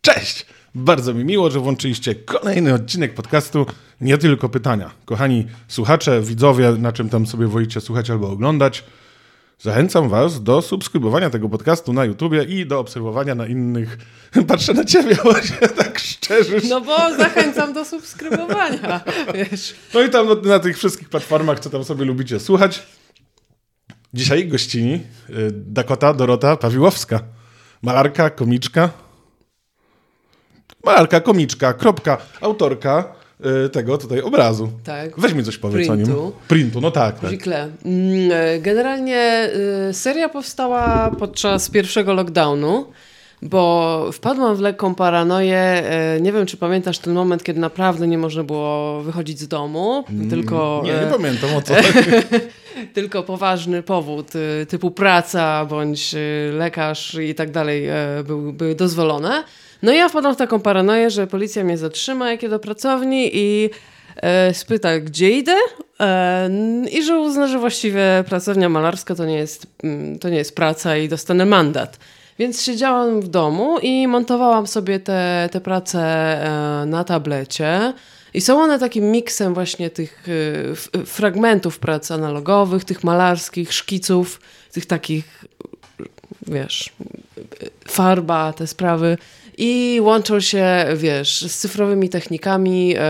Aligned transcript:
Cześć! 0.00 0.46
Bardzo 0.74 1.14
mi 1.14 1.24
miło, 1.24 1.50
że 1.50 1.60
włączyliście 1.60 2.14
kolejny 2.14 2.74
odcinek 2.74 3.14
podcastu 3.14 3.66
Nie 4.00 4.18
tylko 4.18 4.48
pytania. 4.48 4.90
Kochani 5.04 5.46
słuchacze, 5.68 6.22
widzowie, 6.22 6.70
na 6.78 6.92
czym 6.92 7.08
tam 7.08 7.26
sobie 7.26 7.46
wolicie 7.46 7.80
słuchać 7.80 8.10
albo 8.10 8.30
oglądać, 8.30 8.84
zachęcam 9.58 10.08
was 10.08 10.42
do 10.42 10.62
subskrybowania 10.62 11.30
tego 11.30 11.48
podcastu 11.48 11.92
na 11.92 12.04
YouTubie 12.04 12.42
i 12.42 12.66
do 12.66 12.78
obserwowania 12.78 13.34
na 13.34 13.46
innych. 13.46 13.98
Patrzę 14.48 14.74
na 14.74 14.84
ciebie, 14.84 15.14
właśnie 15.22 15.68
tak 15.68 15.93
szczerze. 16.24 16.56
No 16.68 16.80
bo 16.80 16.96
zachęcam 17.18 17.72
do 17.72 17.84
subskrybowania, 17.84 19.00
wiesz. 19.34 19.74
No 19.94 20.02
i 20.02 20.10
tam 20.10 20.28
na, 20.28 20.34
na 20.34 20.58
tych 20.58 20.78
wszystkich 20.78 21.08
platformach, 21.08 21.60
co 21.60 21.70
tam 21.70 21.84
sobie 21.84 22.04
lubicie 22.04 22.40
słuchać. 22.40 22.82
Dzisiaj 24.14 24.48
gościni 24.48 24.94
y, 24.94 25.50
Dakota 25.52 26.14
Dorota 26.14 26.56
Pawiłowska. 26.56 27.20
Malarka, 27.82 28.30
komiczka. 28.30 28.90
Malarka, 30.84 31.20
komiczka, 31.20 31.72
kropka, 31.72 32.18
autorka 32.40 33.14
y, 33.66 33.68
tego 33.68 33.98
tutaj 33.98 34.20
obrazu. 34.20 34.70
Tak. 34.84 35.20
Weź 35.20 35.32
mi 35.32 35.44
coś 35.44 35.58
powiedz 35.58 35.90
o 35.90 35.94
nim. 35.94 36.06
Printu. 36.06 36.32
Printu, 36.48 36.80
no 36.80 36.90
tak. 36.90 37.20
tak. 37.20 37.32
Mm, 37.84 38.32
e, 38.32 38.58
Generalnie 38.60 39.50
y, 39.90 39.94
seria 39.94 40.28
powstała 40.28 41.10
podczas 41.18 41.70
pierwszego 41.70 42.14
lockdownu, 42.14 42.92
bo 43.44 44.12
wpadłam 44.12 44.56
w 44.56 44.60
lekką 44.60 44.94
paranoję. 44.94 45.58
e, 45.58 46.20
Nie 46.20 46.32
wiem, 46.32 46.46
czy 46.46 46.56
pamiętasz 46.56 46.98
ten 46.98 47.14
moment, 47.14 47.44
kiedy 47.44 47.60
naprawdę 47.60 48.06
nie 48.06 48.18
można 48.18 48.44
było 48.44 49.02
wychodzić 49.02 49.40
z 49.40 49.48
domu, 49.48 50.04
tylko... 50.30 50.80
Nie, 50.84 50.92
nie 50.92 51.00
e, 51.00 51.10
pamiętam 51.10 51.56
o 51.56 51.62
co. 51.62 51.74
tylko 52.94 53.22
poważny 53.22 53.82
powód 53.82 54.32
y, 54.34 54.66
typu 54.66 54.90
praca 54.90 55.64
bądź 55.64 56.14
lekarz 56.52 57.14
i 57.14 57.34
tak 57.34 57.50
dalej 57.50 57.86
e, 57.88 57.96
był, 58.26 58.52
były 58.52 58.74
dozwolone. 58.74 59.44
No 59.82 59.92
i 59.92 59.96
ja 59.96 60.08
wpadłam 60.08 60.34
w 60.34 60.38
taką 60.38 60.60
paranoję, 60.60 61.10
że 61.10 61.26
policja 61.26 61.64
mnie 61.64 61.78
zatrzyma, 61.78 62.30
jak 62.30 62.50
do 62.50 62.58
pracowni 62.58 63.30
i 63.32 63.70
e, 64.16 64.54
spyta, 64.54 65.00
gdzie 65.00 65.30
idę 65.30 65.56
e, 66.00 66.50
i 66.92 67.02
że 67.02 67.18
uzna, 67.18 67.46
że 67.46 67.58
właściwie 67.58 68.24
pracownia 68.28 68.68
malarska 68.68 69.14
to 69.14 69.24
nie 69.24 69.36
jest, 69.36 69.66
mm, 69.82 70.18
to 70.18 70.28
nie 70.28 70.36
jest 70.36 70.56
praca 70.56 70.96
i 70.96 71.08
dostanę 71.08 71.46
mandat. 71.46 71.98
Więc 72.38 72.62
siedziałam 72.62 73.20
w 73.20 73.28
domu 73.28 73.78
i 73.82 74.08
montowałam 74.08 74.66
sobie 74.66 75.00
te, 75.00 75.48
te 75.52 75.60
prace 75.60 76.00
e, 76.00 76.86
na 76.86 77.04
tablecie. 77.04 77.92
I 78.34 78.40
są 78.40 78.62
one 78.62 78.78
takim 78.78 79.10
miksem 79.10 79.54
właśnie 79.54 79.90
tych 79.90 80.28
y, 80.28 80.68
f- 80.72 80.90
fragmentów 81.06 81.78
prac 81.78 82.10
analogowych, 82.10 82.84
tych 82.84 83.04
malarskich, 83.04 83.72
szkiców, 83.72 84.40
tych 84.72 84.86
takich, 84.86 85.44
wiesz, 86.46 86.92
farba, 87.88 88.52
te 88.52 88.66
sprawy. 88.66 89.18
I 89.58 89.98
łączą 90.02 90.40
się, 90.40 90.86
wiesz, 90.96 91.42
z 91.42 91.58
cyfrowymi 91.58 92.08
technikami, 92.08 92.94
e, 92.98 93.02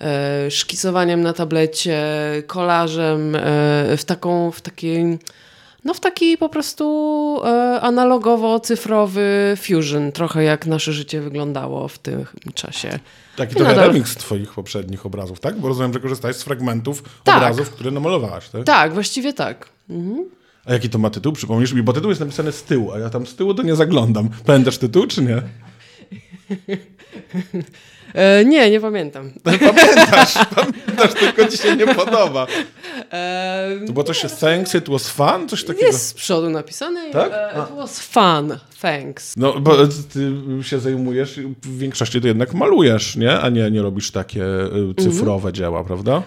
e, 0.00 0.50
szkicowaniem 0.50 1.22
na 1.22 1.32
tablecie, 1.32 2.02
kolażem, 2.46 3.36
e, 3.36 3.40
w 3.96 4.04
taką, 4.06 4.50
w 4.50 4.60
takiej, 4.60 5.18
no 5.84 5.94
w 5.94 6.00
taki 6.00 6.38
po 6.38 6.48
prostu 6.48 6.84
e, 7.44 7.80
analogowo-cyfrowy 7.82 9.20
fusion, 9.56 10.12
trochę 10.12 10.42
jak 10.44 10.66
nasze 10.66 10.92
życie 10.92 11.20
wyglądało 11.20 11.88
w 11.88 11.98
tym 11.98 12.24
czasie. 12.54 12.98
Taki 13.36 13.52
I 13.52 13.56
trochę 13.56 13.72
nadal- 13.74 13.86
remix 13.88 14.16
twoich 14.16 14.52
poprzednich 14.54 15.06
obrazów, 15.06 15.40
tak? 15.40 15.58
Bo 15.60 15.68
rozumiem, 15.68 15.92
że 15.92 16.00
korzystałeś 16.00 16.36
z 16.36 16.42
fragmentów 16.42 17.02
Tak. 17.24 17.36
obrazów, 17.36 17.70
które 17.70 17.90
namalowałaś, 17.90 18.48
tak? 18.48 18.64
Tak, 18.64 18.94
właściwie 18.94 19.32
tak. 19.32 19.68
Mhm. 19.90 20.24
A 20.64 20.72
jaki 20.72 20.88
to 20.90 20.98
ma 20.98 21.10
tytuł? 21.10 21.32
Przypomnisz 21.32 21.72
mi, 21.72 21.82
bo 21.82 21.92
tytuł 21.92 22.08
jest 22.10 22.20
napisany 22.20 22.52
z 22.52 22.62
tyłu, 22.62 22.92
a 22.92 22.98
ja 22.98 23.10
tam 23.10 23.26
z 23.26 23.34
tyłu 23.36 23.54
to 23.54 23.62
nie 23.62 23.76
zaglądam. 23.76 24.28
Pamiętasz 24.46 24.78
tytuł, 24.78 25.06
czy 25.06 25.22
nie? 25.22 25.42
E, 28.14 28.44
nie, 28.44 28.70
nie 28.70 28.80
pamiętam. 28.80 29.30
Pamiętasz, 29.44 30.34
pamiętasz, 30.54 31.14
tylko 31.20 31.48
ci 31.48 31.58
się 31.58 31.76
nie 31.76 31.86
podoba. 31.94 32.46
E, 33.12 33.70
To 33.86 33.92
było 33.92 34.04
coś, 34.04 34.22
thanks, 34.40 34.74
it 34.74 34.88
was 34.88 35.08
fun? 35.08 35.48
Coś 35.48 35.64
takiego? 35.64 35.86
jest 35.86 36.06
z 36.06 36.14
przodu 36.14 36.50
napisane. 36.50 37.10
Tak? 37.12 37.32
E, 37.32 37.62
it 37.70 37.76
was 37.76 38.00
fun, 38.00 38.58
thanks. 38.82 39.34
No, 39.36 39.60
bo 39.60 39.76
ty 40.12 40.32
się 40.62 40.78
zajmujesz, 40.80 41.40
w 41.62 41.78
większości 41.78 42.20
to 42.20 42.26
jednak 42.26 42.54
malujesz, 42.54 43.16
nie? 43.16 43.40
A 43.40 43.48
nie, 43.48 43.70
nie 43.70 43.82
robisz 43.82 44.10
takie 44.10 44.44
y, 44.44 44.94
cyfrowe 45.02 45.52
dzieła, 45.52 45.84
prawda? 45.84 46.22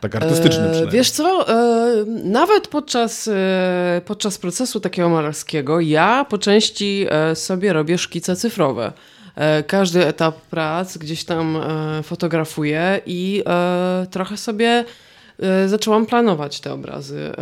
Tak 0.00 0.14
artystyczne 0.16 0.48
Mhm. 0.48 0.66
E, 0.68 0.70
przynajmniej. 0.72 0.98
wiesz 1.00 1.10
co, 1.10 1.48
e, 1.48 2.04
nawet 2.24 2.68
podczas, 2.68 3.28
e, 3.28 4.00
podczas 4.04 4.38
procesu 4.38 4.80
takiego 4.80 5.08
malarskiego 5.08 5.80
ja 5.80 6.26
po 6.30 6.38
części 6.38 7.06
e, 7.10 7.36
sobie 7.36 7.72
robię 7.72 7.98
szkice 7.98 8.36
cyfrowe. 8.36 8.92
E, 9.36 9.62
Każdy 9.62 10.06
etap 10.06 10.40
prac 10.40 10.98
gdzieś 10.98 11.24
tam 11.24 11.56
e, 11.56 12.02
fotografuję 12.02 13.00
i 13.06 13.42
e, 13.46 14.06
trochę 14.10 14.36
sobie 14.36 14.84
zaczęłam 15.66 16.06
planować 16.06 16.60
te 16.60 16.72
obrazy. 16.72 17.32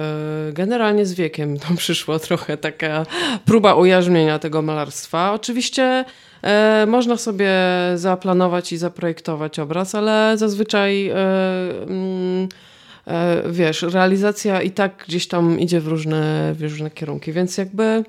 Generalnie 0.53 1.07
z 1.07 1.15
wiekiem 1.15 1.59
to 1.69 1.75
przyszło 1.77 2.19
trochę 2.19 2.57
taka 2.57 3.07
próba 3.45 3.75
ujarzmienia 3.75 4.39
tego 4.39 4.63
malarstwa. 4.63 5.33
Oczywiście 5.33 6.05
można 6.87 7.17
sobie 7.17 7.53
zaplanować 7.95 8.73
i 8.73 8.77
zaprojektować 8.77 9.59
obraz, 9.59 9.95
ale 9.95 10.39
zazwyczaj 10.39 11.11
mm, 11.11 12.49
wiesz, 13.51 13.83
realizacja 13.83 14.63
i 14.63 14.71
tak 14.71 15.05
gdzieś 15.09 15.29
tam 15.29 15.61
idzie 15.61 15.81
w 15.81 15.87
różne, 15.89 16.55
w 16.55 16.63
różne 16.63 16.91
kierunki, 16.91 17.33
więc 17.33 17.59
jakby 17.59 18.05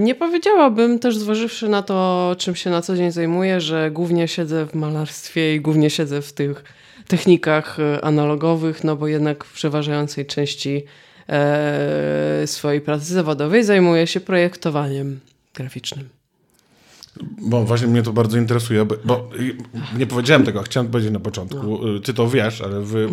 nie 0.00 0.14
powiedziałabym 0.14 0.98
też 0.98 1.16
zważywszy 1.16 1.68
na 1.68 1.82
to, 1.82 2.36
czym 2.38 2.54
się 2.54 2.70
na 2.70 2.82
co 2.82 2.96
dzień 2.96 3.12
zajmuję, 3.12 3.60
że 3.60 3.90
głównie 3.90 4.28
siedzę 4.28 4.66
w 4.66 4.74
malarstwie 4.74 5.54
i 5.54 5.60
głównie 5.60 5.90
siedzę 5.90 6.22
w 6.22 6.32
tych 6.32 6.64
technikach 7.08 7.80
e, 7.80 8.04
analogowych, 8.04 8.84
no 8.84 8.96
bo 8.96 9.08
jednak 9.08 9.44
w 9.44 9.52
przeważającej 9.52 10.26
części 10.26 10.84
e, 11.28 12.42
swojej 12.46 12.80
pracy 12.80 13.14
zawodowej 13.14 13.64
zajmuję 13.64 14.06
się 14.06 14.20
projektowaniem 14.20 15.20
graficznym. 15.54 16.08
Bo 17.40 17.64
właśnie 17.64 17.86
mnie 17.86 18.02
to 18.02 18.12
bardzo 18.12 18.38
interesuje, 18.38 18.84
bo, 19.04 19.30
nie 19.98 20.06
powiedziałem 20.06 20.44
tego, 20.44 20.62
chciałem 20.62 20.88
powiedzieć 20.88 21.12
na 21.12 21.20
początku. 21.20 21.88
Y, 21.96 22.00
Ty 22.00 22.14
to 22.14 22.28
wiesz, 22.28 22.60
ale 22.60 22.80
wy 22.80 23.08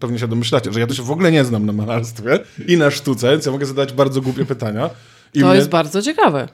pewnie 0.00 0.18
się 0.18 0.28
domyślacie, 0.28 0.72
że 0.72 0.80
ja 0.80 0.86
to 0.86 0.94
się 0.94 1.02
w 1.02 1.10
ogóle 1.10 1.32
nie 1.32 1.44
znam 1.44 1.66
na 1.66 1.72
malarstwie 1.72 2.38
i 2.66 2.76
na 2.76 2.90
sztuce, 2.90 3.30
więc 3.30 3.46
ja 3.46 3.52
mogę 3.52 3.66
zadać 3.66 3.92
bardzo 3.92 4.20
głupie 4.20 4.44
pytania. 4.44 4.90
I 5.34 5.40
To 5.40 5.46
mnie, 5.46 5.56
jest 5.56 5.68
bardzo 5.68 6.02
ciekawe. 6.02 6.48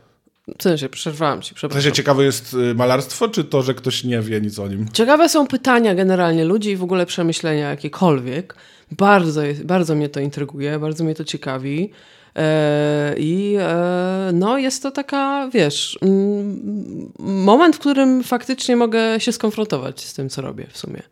W 0.58 0.62
sensie, 0.62 0.88
przerwałam 0.88 1.42
ci, 1.42 1.50
w 1.50 1.54
przepraszam. 1.54 1.82
sensie 1.82 1.96
ciekawe 1.96 2.24
jest 2.24 2.54
y, 2.54 2.74
malarstwo, 2.74 3.28
czy 3.28 3.44
to, 3.44 3.62
że 3.62 3.74
ktoś 3.74 4.04
nie 4.04 4.20
wie 4.20 4.40
nic 4.40 4.58
o 4.58 4.68
nim? 4.68 4.86
Ciekawe 4.92 5.28
są 5.28 5.46
pytania 5.46 5.94
generalnie 5.94 6.44
ludzi 6.44 6.70
i 6.70 6.76
w 6.76 6.82
ogóle 6.82 7.06
przemyślenia 7.06 7.70
jakiekolwiek. 7.70 8.54
Bardzo, 8.90 9.42
jest, 9.42 9.64
bardzo 9.64 9.94
mnie 9.94 10.08
to 10.08 10.20
intryguje, 10.20 10.78
bardzo 10.78 11.04
mnie 11.04 11.14
to 11.14 11.24
ciekawi. 11.24 11.90
E, 12.36 13.14
I 13.18 13.56
e, 13.58 14.30
no, 14.34 14.58
jest 14.58 14.82
to 14.82 14.90
taka, 14.90 15.50
wiesz, 15.54 15.98
mm, 16.02 17.12
moment, 17.18 17.76
w 17.76 17.78
którym 17.78 18.22
faktycznie 18.24 18.76
mogę 18.76 19.20
się 19.20 19.32
skonfrontować 19.32 20.04
z 20.04 20.14
tym, 20.14 20.28
co 20.28 20.42
robię 20.42 20.66
w 20.70 20.78
sumie. 20.78 21.02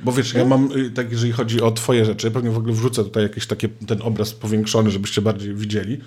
Bo 0.00 0.12
wiesz, 0.12 0.34
ja 0.34 0.44
mam, 0.44 0.68
y, 0.76 0.90
tak 0.90 1.10
jeżeli 1.12 1.32
chodzi 1.32 1.60
o 1.60 1.70
twoje 1.70 2.04
rzeczy, 2.04 2.30
pewnie 2.30 2.50
w 2.50 2.58
ogóle 2.58 2.74
wrzucę 2.74 3.04
tutaj 3.04 3.22
jakiś 3.22 3.46
taki 3.46 3.68
ten 3.68 4.02
obraz 4.02 4.32
powiększony, 4.32 4.90
żebyście 4.90 5.22
bardziej 5.22 5.54
widzieli. 5.54 6.00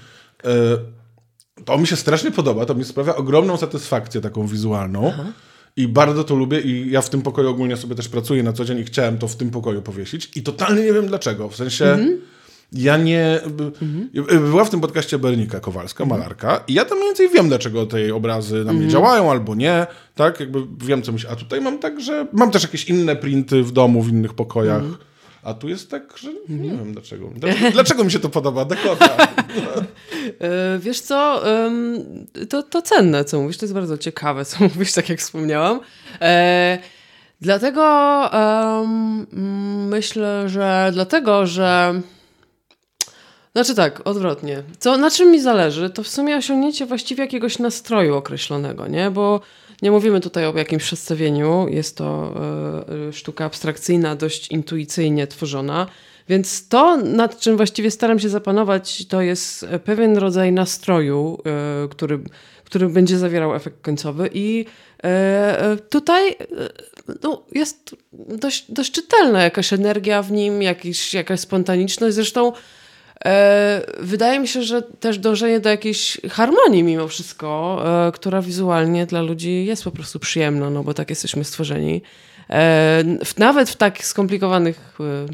Y, 1.61 1.65
To 1.65 1.77
mi 1.77 1.87
się 1.87 1.95
strasznie 1.95 2.31
podoba, 2.31 2.65
to 2.65 2.75
mi 2.75 2.83
sprawia 2.85 3.15
ogromną 3.15 3.57
satysfakcję 3.57 4.21
taką 4.21 4.47
wizualną. 4.47 5.13
I 5.77 5.87
bardzo 5.87 6.23
to 6.23 6.35
lubię 6.35 6.59
i 6.61 6.91
ja 6.91 7.01
w 7.01 7.09
tym 7.09 7.21
pokoju 7.21 7.49
ogólnie 7.49 7.77
sobie 7.77 7.95
też 7.95 8.09
pracuję 8.09 8.43
na 8.43 8.53
co 8.53 8.65
dzień 8.65 8.79
i 8.79 8.83
chciałem 8.83 9.17
to 9.17 9.27
w 9.27 9.35
tym 9.35 9.49
pokoju 9.51 9.81
powiesić. 9.81 10.31
I 10.37 10.43
totalnie 10.43 10.83
nie 10.83 10.93
wiem 10.93 11.07
dlaczego. 11.07 11.49
W 11.49 11.55
sensie 11.55 11.97
ja 12.73 12.97
nie... 12.97 13.39
by- 13.49 13.71
Była 14.39 14.65
w 14.65 14.69
tym 14.69 14.81
podcaście 14.81 15.19
Bernika 15.19 15.59
Kowalska, 15.59 16.05
malarka 16.05 16.63
i 16.67 16.73
ja 16.73 16.85
tam 16.85 16.97
mniej 16.97 17.09
więcej 17.09 17.29
wiem, 17.29 17.47
dlaczego 17.47 17.85
te 17.85 18.15
obrazy 18.15 18.63
na 18.65 18.73
mnie 18.73 18.87
działają 18.87 19.31
albo 19.31 19.55
nie. 19.55 19.87
Tak, 20.15 20.39
jakby 20.39 20.59
wiem, 20.85 21.01
co 21.01 21.17
się... 21.17 21.29
A 21.29 21.35
tutaj 21.35 21.61
mam 21.61 21.79
tak, 21.79 22.01
że... 22.01 22.27
Mam 22.33 22.51
też 22.51 22.63
jakieś 22.63 22.85
inne 22.89 23.15
printy 23.15 23.63
w 23.63 23.71
domu, 23.71 24.01
w 24.01 24.09
innych 24.09 24.33
pokojach. 24.33 24.83
A 25.43 25.53
tu 25.53 25.69
jest 25.69 25.91
tak, 25.91 26.17
że 26.17 26.29
nie 26.49 26.69
wiem 26.69 26.93
dlaczego. 26.93 27.29
Dlaczego, 27.35 27.71
dlaczego 27.79 28.03
mi 28.03 28.11
się 28.11 28.19
to 28.19 28.29
podoba? 28.29 28.65
Dakota. 28.65 29.09
E, 30.41 30.79
Wiesz 30.79 30.99
co, 30.99 31.43
to, 32.49 32.63
to 32.63 32.81
cenne, 32.81 33.25
co 33.25 33.41
mówisz, 33.41 33.57
to 33.57 33.65
jest 33.65 33.73
bardzo 33.73 33.97
ciekawe, 33.97 34.45
co 34.45 34.63
mówisz, 34.63 34.93
tak 34.93 35.09
jak 35.09 35.19
wspomniałam. 35.19 35.79
E, 36.21 36.77
Dlatego 37.41 37.81
myślę, 39.89 40.49
że 40.49 40.89
dlatego, 40.93 41.47
że 41.47 42.01
Znaczy 43.55 43.75
tak, 43.75 44.01
odwrotnie. 44.07 44.63
Co, 44.79 44.97
na 44.97 45.11
czym 45.11 45.31
mi 45.31 45.41
zależy, 45.41 45.89
to 45.89 46.03
w 46.03 46.07
sumie 46.07 46.37
osiągnięcie 46.37 46.85
właściwie 46.85 47.23
jakiegoś 47.23 47.59
nastroju 47.59 48.15
określonego, 48.15 48.87
nie? 48.87 49.11
Bo 49.11 49.41
nie 49.81 49.91
mówimy 49.91 50.19
tutaj 50.19 50.45
o 50.45 50.57
jakimś 50.57 50.83
przedstawieniu, 50.83 51.67
jest 51.69 51.97
to 51.97 52.33
e, 52.89 53.07
e, 53.07 53.13
sztuka 53.13 53.45
abstrakcyjna, 53.45 54.15
dość 54.15 54.47
intuicyjnie 54.47 55.27
tworzona, 55.27 55.87
więc 56.29 56.67
to, 56.67 56.97
nad 56.97 57.39
czym 57.39 57.57
właściwie 57.57 57.91
staram 57.91 58.19
się 58.19 58.29
zapanować, 58.29 59.05
to 59.05 59.21
jest 59.21 59.65
pewien 59.83 60.17
rodzaj 60.17 60.51
nastroju, 60.51 61.37
e, 61.45 61.87
który, 61.87 62.19
który 62.63 62.89
będzie 62.89 63.17
zawierał 63.17 63.55
efekt 63.55 63.81
końcowy. 63.81 64.29
I 64.33 64.65
e, 65.03 65.07
e, 65.61 65.77
tutaj 65.77 66.29
e, 66.29 66.35
no, 67.23 67.43
jest 67.51 67.95
dość, 68.13 68.71
dość 68.71 68.91
czytelna 68.91 69.43
jakaś 69.43 69.73
energia 69.73 70.21
w 70.21 70.31
nim, 70.31 70.61
jakiś, 70.61 71.13
jakaś 71.13 71.39
spontaniczność. 71.39 72.15
Zresztą 72.15 72.53
E, 72.53 72.53
wydaje 73.99 74.39
mi 74.39 74.47
się, 74.47 74.63
że 74.63 74.81
też 74.81 75.19
dążenie 75.19 75.59
do 75.59 75.69
jakiejś 75.69 76.21
harmonii 76.29 76.83
mimo 76.83 77.07
wszystko, 77.07 77.81
e, 78.07 78.11
która 78.11 78.41
wizualnie 78.41 79.05
dla 79.05 79.21
ludzi 79.21 79.65
jest 79.65 79.83
po 79.83 79.91
prostu 79.91 80.19
przyjemna, 80.19 80.69
no 80.69 80.83
bo 80.83 80.93
tak 80.93 81.09
jesteśmy 81.09 81.43
stworzeni. 81.43 82.01
E, 82.49 83.03
nawet 83.37 83.69
w 83.69 83.75
tak 83.75 84.05
skomplikowanych, 84.05 84.97
e, 84.99 85.25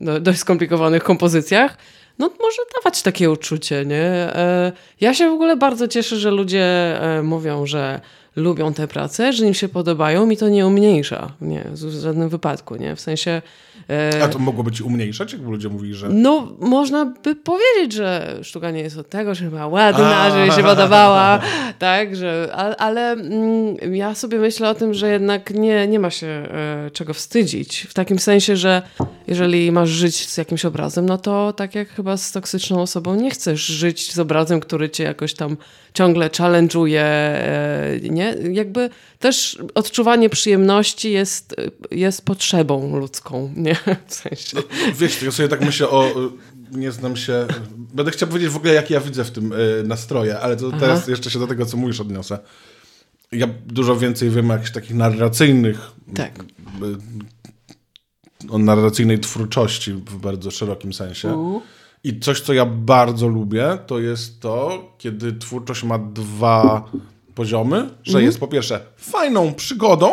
no, 0.00 0.20
dość 0.20 0.38
skomplikowanych 0.38 1.02
kompozycjach, 1.02 1.76
no 2.18 2.30
może 2.40 2.62
dawać 2.76 3.02
takie 3.02 3.30
uczucie, 3.30 3.84
nie? 3.86 4.02
E, 4.02 4.72
ja 5.00 5.14
się 5.14 5.30
w 5.30 5.32
ogóle 5.32 5.56
bardzo 5.56 5.88
cieszę, 5.88 6.16
że 6.16 6.30
ludzie 6.30 6.64
e, 7.00 7.22
mówią, 7.22 7.66
że 7.66 8.00
lubią 8.36 8.74
tę 8.74 8.88
pracę, 8.88 9.32
że 9.32 9.46
im 9.46 9.54
się 9.54 9.68
podobają, 9.68 10.26
mi 10.26 10.36
to 10.36 10.48
nie 10.48 10.66
umniejsza, 10.66 11.32
nie, 11.40 11.64
w 11.72 12.00
żadnym 12.00 12.28
wypadku, 12.28 12.76
nie? 12.76 12.96
W 12.96 13.00
sensie... 13.00 13.42
e, 13.90 14.22
A 14.22 14.28
to 14.28 14.38
mogłoby 14.38 14.72
ci 14.72 14.82
umniejszać, 14.82 15.32
jakby 15.32 15.50
ludzie 15.50 15.68
mówili, 15.68 15.94
że... 15.94 16.08
no, 16.08 16.52
można 16.58 17.04
by 17.04 17.36
powiedzieć, 17.36 17.92
że 17.92 18.38
sztuka 18.42 18.70
nie 18.70 18.80
jest 18.80 18.98
od 18.98 19.08
tego, 19.08 19.34
żeby 19.34 19.50
była 19.50 19.66
ładna, 19.66 20.20
A. 20.20 20.30
żeby 20.30 20.52
się 20.52 20.62
podobała, 20.62 21.40
tak, 21.78 22.16
że, 22.16 22.50
ale, 22.54 22.76
ale 22.76 23.12
mm, 23.12 23.94
ja 23.94 24.14
sobie 24.14 24.38
myślę 24.38 24.70
o 24.70 24.74
tym, 24.74 24.94
że 24.94 25.08
jednak 25.08 25.50
nie, 25.50 25.88
nie 25.88 25.98
ma 25.98 26.10
się 26.10 26.26
e, 26.26 26.90
czego 26.92 27.14
wstydzić. 27.14 27.86
W 27.90 27.94
takim 27.94 28.18
sensie, 28.18 28.56
że 28.56 28.82
jeżeli 29.26 29.72
masz 29.72 29.88
żyć 29.88 30.28
z 30.28 30.36
jakimś 30.36 30.64
obrazem, 30.64 31.06
no 31.06 31.18
to 31.18 31.52
tak 31.52 31.74
jak 31.74 31.88
chyba 31.88 32.16
z 32.16 32.32
toksyczną 32.32 32.82
osobą, 32.82 33.14
nie 33.14 33.30
chcesz 33.30 33.60
żyć 33.60 34.12
z 34.12 34.18
obrazem, 34.18 34.60
który 34.60 34.90
cię 34.90 35.04
jakoś 35.04 35.34
tam 35.34 35.56
ciągle 35.94 36.28
challenge'uje, 36.28 36.98
e, 36.98 38.00
nie? 38.02 38.34
Jakby 38.52 38.90
też 39.24 39.58
odczuwanie 39.74 40.30
przyjemności 40.30 41.12
jest, 41.12 41.56
jest 41.90 42.24
potrzebą 42.24 42.98
ludzką, 42.98 43.52
nie? 43.56 43.76
W 44.06 44.14
sensie. 44.14 44.56
Wiesz, 44.98 45.22
ja 45.22 45.30
sobie 45.30 45.48
tak 45.48 45.60
myślę 45.60 45.88
o... 45.88 46.14
Nie 46.72 46.92
znam 46.92 47.16
się... 47.16 47.46
Będę 47.94 48.10
chciał 48.10 48.28
powiedzieć 48.28 48.50
w 48.50 48.56
ogóle, 48.56 48.74
jak 48.74 48.90
ja 48.90 49.00
widzę 49.00 49.24
w 49.24 49.30
tym 49.30 49.52
y, 49.52 49.82
nastroje, 49.86 50.40
ale 50.40 50.56
to 50.56 50.72
teraz 50.72 51.08
jeszcze 51.08 51.30
się 51.30 51.38
do 51.38 51.46
tego, 51.46 51.66
co 51.66 51.76
mówisz, 51.76 52.00
odniosę. 52.00 52.38
Ja 53.32 53.46
dużo 53.66 53.96
więcej 53.96 54.30
wiem 54.30 54.50
o 54.50 54.52
jakichś 54.52 54.72
takich 54.72 54.94
narracyjnych... 54.94 55.92
Tak. 56.14 56.38
y, 56.38 56.44
O 58.50 58.58
narracyjnej 58.58 59.18
twórczości 59.18 59.92
w 59.92 60.16
bardzo 60.16 60.50
szerokim 60.50 60.92
sensie. 60.92 61.60
I 62.04 62.20
coś, 62.20 62.40
co 62.40 62.52
ja 62.52 62.66
bardzo 62.66 63.28
lubię, 63.28 63.78
to 63.86 63.98
jest 63.98 64.40
to, 64.40 64.82
kiedy 64.98 65.32
twórczość 65.32 65.82
ma 65.82 65.98
dwa 65.98 66.90
poziomy, 67.34 67.88
że 68.02 68.22
jest 68.22 68.40
po 68.40 68.48
pierwsze 68.48 68.80
fajną 68.96 69.54
przygodą, 69.54 70.12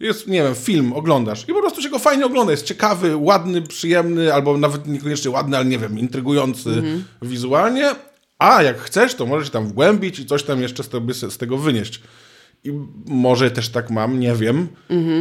jest, 0.00 0.26
nie 0.28 0.42
wiem, 0.42 0.54
film 0.54 0.92
oglądasz 0.92 1.42
i 1.48 1.52
po 1.52 1.60
prostu 1.60 1.82
się 1.82 1.88
go 1.90 1.98
fajnie 1.98 2.26
ogląda, 2.26 2.50
jest 2.52 2.64
ciekawy, 2.66 3.16
ładny, 3.16 3.62
przyjemny, 3.62 4.34
albo 4.34 4.58
nawet 4.58 4.86
niekoniecznie 4.86 5.30
ładny, 5.30 5.56
ale 5.56 5.66
nie 5.66 5.78
wiem, 5.78 5.98
intrygujący 5.98 6.82
wizualnie, 7.22 7.90
a 8.38 8.62
jak 8.62 8.78
chcesz, 8.78 9.14
to 9.14 9.26
możesz 9.26 9.46
się 9.48 9.52
tam 9.52 9.66
wgłębić 9.66 10.18
i 10.18 10.26
coś 10.26 10.42
tam 10.42 10.62
jeszcze 10.62 10.82
z 10.82 10.88
tego, 10.88 11.14
z 11.30 11.38
tego 11.38 11.58
wynieść. 11.58 12.00
I 12.64 12.72
może 13.06 13.50
też 13.50 13.68
tak 13.68 13.90
mam, 13.90 14.20
nie 14.20 14.34
wiem. 14.34 14.68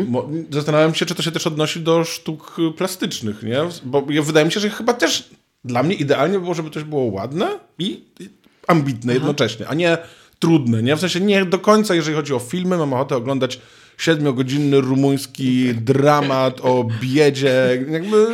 Mo- 0.09 0.29
Zastanawiam 0.51 0.95
się, 0.95 1.05
czy 1.05 1.15
to 1.15 1.23
się 1.23 1.31
też 1.31 1.47
odnosi 1.47 1.79
do 1.79 2.03
sztuk 2.03 2.57
plastycznych, 2.77 3.44
nie? 3.44 3.57
Bo 3.83 4.01
wydaje 4.23 4.45
mi 4.45 4.51
się, 4.51 4.59
że 4.59 4.69
chyba 4.69 4.94
też 4.94 5.29
dla 5.65 5.83
mnie 5.83 5.95
idealnie 5.95 6.33
by 6.37 6.41
było, 6.41 6.53
żeby 6.53 6.69
coś 6.69 6.83
było 6.83 7.03
ładne 7.03 7.59
i 7.79 8.03
i 8.19 8.29
ambitne 8.67 9.13
jednocześnie, 9.13 9.67
a 9.67 9.73
nie 9.73 9.97
trudne, 10.41 10.83
nie? 10.83 10.95
W 10.95 10.99
sensie 10.99 11.19
nie 11.19 11.45
do 11.45 11.59
końca, 11.59 11.95
jeżeli 11.95 12.15
chodzi 12.15 12.33
o 12.33 12.39
filmy, 12.39 12.77
mam 12.77 12.93
ochotę 12.93 13.15
oglądać 13.15 13.59
siedmiogodzinny 13.97 14.81
rumuński 14.81 15.75
dramat 15.75 16.61
o 16.63 16.85
biedzie, 17.01 17.83
jakby 17.89 18.27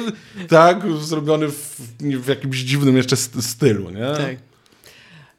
tak, 0.48 0.82
zrobiony 1.02 1.48
w, 1.48 1.80
w 2.00 2.28
jakimś 2.28 2.58
dziwnym 2.58 2.98
jeszcze 2.98 3.16
st- 3.16 3.42
stylu, 3.44 3.90
nie? 3.90 4.06
Tak. 4.18 4.36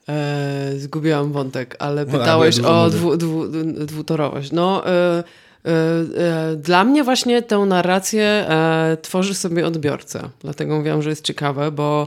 E, 0.09 0.73
zgubiłam 0.77 1.33
wątek, 1.33 1.77
ale 1.79 2.05
No, 2.05 2.19
pytałeś 2.19 2.59
ja 2.59 2.69
o 2.69 2.91
dwu, 2.91 3.17
dwu, 3.17 3.45
dwutorowość. 3.87 4.53
No, 4.53 4.87
e, 4.87 5.25
e, 5.65 5.71
e, 5.73 6.57
dla 6.57 6.85
mnie 6.85 7.05
właśnie 7.05 7.43
tę 7.43 7.59
narrację 7.59 8.23
e, 8.25 8.97
tworzy 9.03 9.35
sobie 9.35 9.67
odbiorca. 9.67 10.29
Dlatego 10.41 10.77
mówiłam, 10.77 11.03
że 11.03 11.11
jest 11.11 11.25
ciekawe, 11.25 11.71
bo 11.73 12.07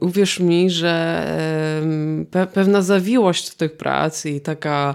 uwierz 0.00 0.40
mi, 0.40 0.70
że 0.70 1.24
pe, 2.30 2.46
pewna 2.46 2.82
zawiłość 2.82 3.50
tych 3.50 3.76
prac 3.76 4.26
i 4.26 4.40
taka 4.40 4.94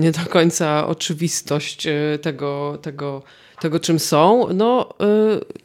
nie 0.00 0.12
do 0.12 0.30
końca 0.30 0.86
oczywistość 0.86 1.86
e, 1.86 2.18
tego, 2.22 2.78
tego, 2.82 3.22
tego 3.60 3.80
czym 3.80 3.98
są, 3.98 4.46
no 4.54 4.88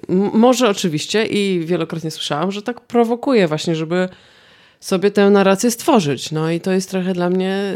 m- 0.10 0.30
może 0.34 0.70
oczywiście 0.70 1.26
i 1.26 1.66
wielokrotnie 1.66 2.12
słyszałam, 2.12 2.52
że 2.52 2.62
tak 2.62 2.82
prowokuje 2.82 3.48
właśnie, 3.48 3.76
żeby 3.76 4.10
sobie 4.80 5.12
tę 5.12 5.30
narrację 5.30 5.72
stworzyć. 5.72 6.32
No 6.32 6.52
i 6.52 6.60
to 6.60 6.72
jest 6.72 6.90
trochę 6.90 7.14
dla 7.14 7.30
mnie, 7.30 7.74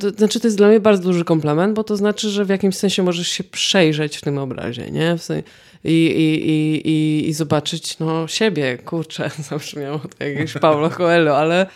to 0.00 0.10
znaczy 0.10 0.40
to 0.40 0.46
jest 0.46 0.56
dla 0.56 0.68
mnie 0.68 0.80
bardzo 0.80 1.02
duży 1.02 1.24
komplement, 1.24 1.74
bo 1.74 1.84
to 1.84 1.96
znaczy, 1.96 2.30
że 2.30 2.44
w 2.44 2.48
jakimś 2.48 2.76
sensie 2.76 3.02
możesz 3.02 3.28
się 3.28 3.44
przejrzeć 3.44 4.16
w 4.16 4.20
tym 4.20 4.38
obrazie, 4.38 4.90
nie? 4.90 5.16
W 5.18 5.22
sensie, 5.22 5.42
i, 5.84 5.90
i, 5.90 6.50
i, 6.50 6.88
i, 6.90 7.28
I 7.28 7.32
zobaczyć 7.32 7.98
no, 7.98 8.28
siebie, 8.28 8.78
kurczę, 8.78 9.30
zabrzmiało 9.50 9.98
to 9.98 10.24
jakieś 10.24 10.52
Paulo 10.52 10.90
Coelho, 10.90 11.36
ale 11.36 11.66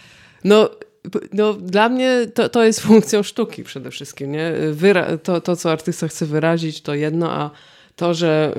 no, 0.44 0.70
no, 1.32 1.54
dla 1.54 1.88
mnie 1.88 2.26
to, 2.34 2.48
to 2.48 2.64
jest 2.64 2.80
funkcją 2.80 3.22
sztuki 3.22 3.64
przede 3.64 3.90
wszystkim. 3.90 4.32
Nie? 4.32 4.52
Wyra- 4.72 5.18
to, 5.22 5.40
to, 5.40 5.56
co 5.56 5.70
artysta 5.72 6.08
chce 6.08 6.26
wyrazić, 6.26 6.82
to 6.82 6.94
jedno, 6.94 7.32
a 7.32 7.50
to, 7.96 8.14
że 8.14 8.54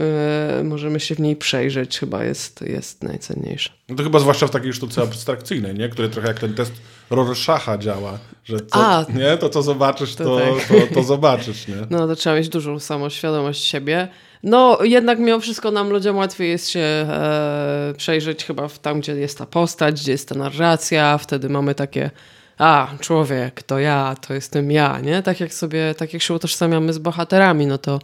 y, 0.59 0.63
możemy 0.63 0.99
się 0.99 1.15
w 1.15 1.19
niej 1.19 1.35
przejrzeć, 1.35 1.99
chyba 1.99 2.23
jest, 2.23 2.61
jest 2.61 3.03
najcenniejsze. 3.03 3.69
No 3.89 3.95
to 3.95 4.03
chyba 4.03 4.19
zwłaszcza 4.19 4.47
w 4.47 4.51
takiej 4.51 4.73
sztuce 4.73 5.01
abstrakcyjnej, 5.01 5.75
nie? 5.75 5.89
Które 5.89 6.09
trochę 6.09 6.27
jak 6.27 6.39
ten 6.39 6.53
test 6.53 6.73
Rorschacha 7.09 7.77
działa, 7.77 8.19
że 8.45 8.57
co, 8.59 8.87
A. 8.87 9.05
nie? 9.13 9.37
to 9.37 9.49
co 9.49 9.61
zobaczysz, 9.61 10.15
To 10.15 10.23
to, 10.23 10.39
tak. 10.39 10.67
to, 10.67 10.93
to 10.93 11.03
zobaczysz, 11.03 11.67
nie? 11.67 11.75
No, 11.89 12.07
to 12.07 12.15
trzeba 12.15 12.35
mieć 12.35 12.49
dużą 12.49 12.79
samoświadomość 12.79 13.63
siebie. 13.63 14.07
No, 14.43 14.77
jednak 14.83 15.19
mimo 15.19 15.39
wszystko 15.39 15.71
nam 15.71 15.89
ludziom 15.89 16.17
łatwiej 16.17 16.49
jest 16.49 16.69
się 16.69 16.79
e, 16.79 17.93
przejrzeć 17.97 18.45
chyba 18.45 18.67
w 18.67 18.79
tam, 18.79 18.99
gdzie 18.99 19.15
jest 19.15 19.37
ta 19.37 19.45
postać, 19.45 20.01
gdzie 20.01 20.11
jest 20.11 20.29
ta 20.29 20.35
narracja. 20.35 21.17
Wtedy 21.17 21.49
mamy 21.49 21.75
takie, 21.75 22.11
a, 22.57 22.87
człowiek, 22.99 23.63
to 23.63 23.79
ja, 23.79 24.15
to 24.27 24.33
jestem 24.33 24.71
ja, 24.71 24.99
nie? 24.99 25.23
Tak 25.23 25.39
jak 25.39 25.53
sobie, 25.53 25.95
tak 25.97 26.13
jak 26.13 26.21
się 26.21 26.33
utożsamiamy 26.33 26.93
z 26.93 26.97
bohaterami, 26.97 27.67
no 27.67 27.77
to 27.77 27.99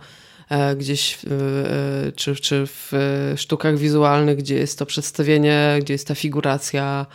e, 0.49 0.75
gdzieś 0.75 1.15
e, 1.15 2.11
czy, 2.11 2.35
czy 2.35 2.67
w 2.67 2.93
e, 2.93 3.37
sztukach 3.37 3.77
wizualnych, 3.77 4.37
gdzie 4.37 4.55
jest 4.55 4.79
to 4.79 4.85
przedstawienie, 4.85 5.77
gdzie 5.81 5.93
jest 5.93 6.07
ta 6.07 6.15
figuracja. 6.15 7.05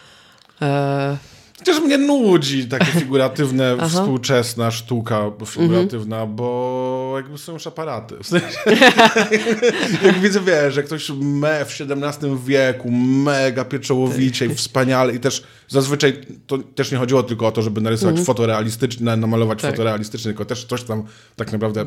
Chociaż 1.67 1.83
mnie 1.83 1.99
nudzi 1.99 2.67
takie 2.69 2.87
figuratywne, 3.01 3.77
współczesna 3.89 4.71
sztuka 4.71 5.31
figuratywna, 5.47 6.27
bo 6.27 7.13
jakby 7.17 7.39
są 7.39 7.53
już 7.53 7.67
aparaty. 7.67 8.17
W 8.23 8.27
sensie, 8.27 8.59
jak 10.05 10.21
widzę, 10.21 10.41
wiesz, 10.41 10.75
że 10.75 10.83
ktoś 10.83 11.11
me 11.21 11.65
w 11.65 11.81
XVII 11.81 12.39
wieku 12.47 12.91
mega 12.91 13.65
pieczołowicie 13.65 14.47
i 14.47 14.55
wspaniale 14.55 15.15
i 15.15 15.21
też 15.21 15.45
zazwyczaj 15.69 16.21
to 16.47 16.59
też 16.59 16.93
nie 16.93 16.99
chodziło 16.99 17.23
tylko 17.23 17.47
o 17.47 17.53
to, 17.53 17.63
żeby 17.63 17.81
narysować 17.81 18.21
fotorealistyczne, 18.21 19.17
namalować 19.17 19.63
Tak. 19.63 19.71
fotorealistyczne, 19.71 20.31
tylko 20.31 20.45
też 20.45 20.65
coś 20.65 20.83
tam 20.83 21.03
tak 21.37 21.53
naprawdę 21.53 21.85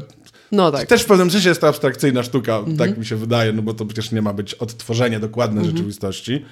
no 0.51 0.71
tak. 0.71 0.87
Też 0.87 1.03
w 1.03 1.05
pewnym 1.05 1.31
sensie 1.31 1.49
jest 1.49 1.61
to 1.61 1.67
abstrakcyjna 1.67 2.23
sztuka, 2.23 2.59
tak 2.77 2.97
mi 2.97 3.05
się 3.05 3.15
wydaje, 3.15 3.53
no 3.53 3.61
bo 3.61 3.73
to 3.73 3.85
przecież 3.85 4.11
nie 4.11 4.21
ma 4.21 4.33
być 4.33 4.53
odtworzenie 4.53 5.19
dokładne 5.19 5.65
rzeczywistości. 5.65 6.45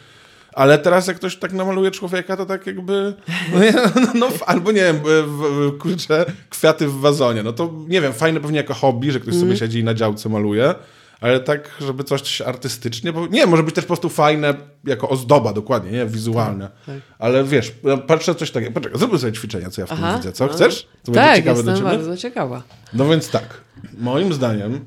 Ale 0.56 0.78
teraz 0.78 1.08
jak 1.08 1.18
ktoś 1.18 1.38
tak 1.38 1.54
namaluje 1.54 1.92
człowieka, 1.92 2.38
to 2.38 2.46
tak 2.46 2.68
jakby, 2.68 3.14
no, 3.54 3.60
nie, 3.60 3.72
no, 3.72 4.12
no 4.16 4.28
albo 4.46 4.72
nie 4.72 4.82
wiem, 4.82 5.00
w, 5.04 5.78
kurczę, 5.80 6.26
kwiaty 6.50 6.88
w 6.88 7.00
wazonie. 7.00 7.44
No 7.44 7.54
to 7.54 7.74
nie 7.88 8.02
wiem, 8.02 8.14
fajne 8.14 8.40
pewnie 8.40 8.58
jako 8.58 8.74
hobby, 8.74 9.12
że 9.12 9.20
ktoś 9.20 9.36
sobie 9.36 9.58
siedzi 9.58 9.80
i 9.80 9.84
na 9.84 9.94
działce 9.94 10.30
maluje, 10.30 10.76
ale 11.22 11.40
tak, 11.40 11.70
żeby 11.82 12.04
coś 12.04 12.42
artystycznie, 12.42 13.14
bo 13.14 13.28
nie, 13.28 13.46
może 13.46 13.64
być 13.64 13.76
też 13.76 13.84
po 13.84 13.88
prostu 13.88 14.10
fajne 14.10 14.54
jako 14.84 15.10
ozdoba, 15.10 15.54
dokładnie, 15.54 15.92
nie, 15.92 16.06
wizualne. 16.06 16.70
tak. 16.86 16.96
Ale 17.20 17.44
wiesz, 17.44 17.74
patrzę 18.08 18.36
coś 18.36 18.52
takiego, 18.52 18.72
poczekaj, 18.72 19.00
zróbmy 19.00 19.20
sobie 19.20 19.34
ćwiczenie, 19.34 19.70
co 19.70 19.82
ja 19.82 19.88
w 19.88 19.90
tym 19.90 19.98
Aha, 20.04 20.18
widzę, 20.18 20.32
co? 20.32 20.46
no. 20.46 20.54
Chcesz? 20.54 20.88
To 21.04 21.12
będzie 21.12 21.28
tak, 21.28 21.38
ciekawe 21.38 21.58
jestem 21.58 21.84
bardzo 21.84 22.18
ciekawa. 22.18 22.64
No 22.94 23.10
więc 23.10 23.30
tak, 23.30 23.62
moim 23.98 24.34
zdaniem 24.34 24.86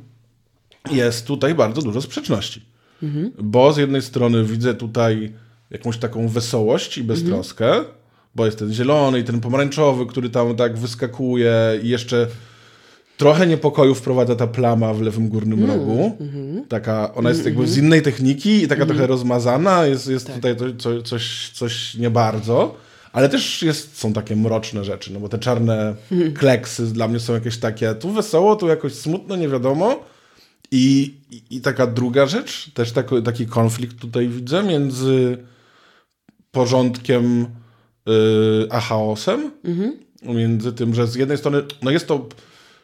jest 0.91 1.27
tutaj 1.27 1.55
bardzo 1.55 1.83
dużo 1.83 2.03
sprzeczności. 2.03 2.67
Bo 3.39 3.73
z 3.73 3.77
jednej 3.77 4.03
strony 4.03 4.45
widzę 4.45 4.75
tutaj 4.75 5.33
jakąś 5.71 5.99
taką 5.99 6.29
wesołość 6.29 6.99
i 6.99 7.05
beztroskę, 7.05 7.73
bo 8.35 8.47
jest 8.47 8.59
ten 8.59 8.73
zielony 8.73 9.19
i 9.19 9.25
ten 9.25 9.41
pomarańczowy, 9.41 10.07
który 10.07 10.31
tam 10.31 10.57
tak 10.57 10.79
wyskakuje 10.79 11.55
i 11.83 11.89
jeszcze 11.89 12.27
trochę 13.17 13.47
niepokoju 13.47 13.95
wprowadza 13.95 14.37
ta 14.37 14.47
plama 14.47 14.95
w 14.95 15.01
lewym 15.01 15.29
górnym 15.29 15.65
rogu. 15.67 16.17
Taka, 16.69 17.15
ona 17.15 17.29
jest 17.29 17.45
jakby 17.45 17.67
z 17.67 17.77
innej 17.77 18.03
techniki 18.03 18.63
i 18.63 18.69
taka 18.69 18.87
trochę 18.87 19.07
rozmazana, 19.07 19.87
jest, 19.87 20.09
jest 20.09 20.35
tutaj 20.35 20.57
to, 20.57 20.65
co, 20.79 21.03
coś, 21.03 21.51
coś 21.55 21.95
nie 21.95 22.11
bardzo. 22.11 22.75
Ale 23.13 23.29
też 23.29 23.63
jest, 23.63 23.99
są 23.99 24.13
takie 24.13 24.37
mroczne 24.37 24.85
rzeczy, 24.85 25.13
no 25.13 25.21
bo 25.21 25.29
te 25.29 25.39
czarne 25.39 25.95
kleksy 26.35 26.87
dla 26.87 27.09
mnie 27.09 27.21
są 27.21 27.35
jakieś 27.35 27.59
takie, 27.59 27.95
tu 27.95 28.11
wesoło, 28.11 28.57
tu 28.57 28.69
jakoś 28.69 28.95
smutno, 28.95 29.37
nie 29.37 29.49
wiadomo. 29.49 30.05
I, 30.71 31.15
i, 31.31 31.57
i 31.57 31.61
taka 31.61 31.87
druga 31.87 32.27
rzecz, 32.27 32.71
też 32.75 32.93
taki, 32.93 33.23
taki 33.23 33.47
konflikt 33.47 33.99
tutaj 33.99 34.29
widzę 34.29 34.63
między 34.63 35.39
porządkiem 36.59 37.47
yy, 38.07 38.67
a 38.71 38.81
chaosem. 38.81 39.50
Między 40.23 40.73
tym, 40.73 40.95
że 40.95 41.07
z 41.07 41.15
jednej 41.15 41.38
strony, 41.38 41.62
no 41.83 41.91
jest 41.91 42.07
to, 42.09 42.29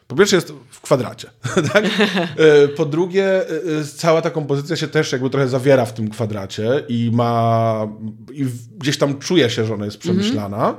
po 0.07 0.15
pierwsze 0.15 0.35
jest 0.35 0.53
w 0.69 0.81
kwadracie, 0.81 1.29
tak? 1.73 1.85
Yy, 1.85 2.67
po 2.67 2.85
drugie, 2.85 3.45
yy, 3.65 3.85
cała 3.85 4.21
ta 4.21 4.29
kompozycja 4.29 4.75
się 4.75 4.87
też 4.87 5.11
jakby 5.11 5.29
trochę 5.29 5.47
zawiera 5.47 5.85
w 5.85 5.93
tym 5.93 6.09
kwadracie 6.09 6.83
i 6.89 7.11
ma, 7.13 7.87
i 8.33 8.45
gdzieś 8.77 8.97
tam 8.97 9.19
czuje 9.19 9.49
się, 9.49 9.65
że 9.65 9.73
ona 9.73 9.85
jest 9.85 9.97
przemyślana, 9.97 10.77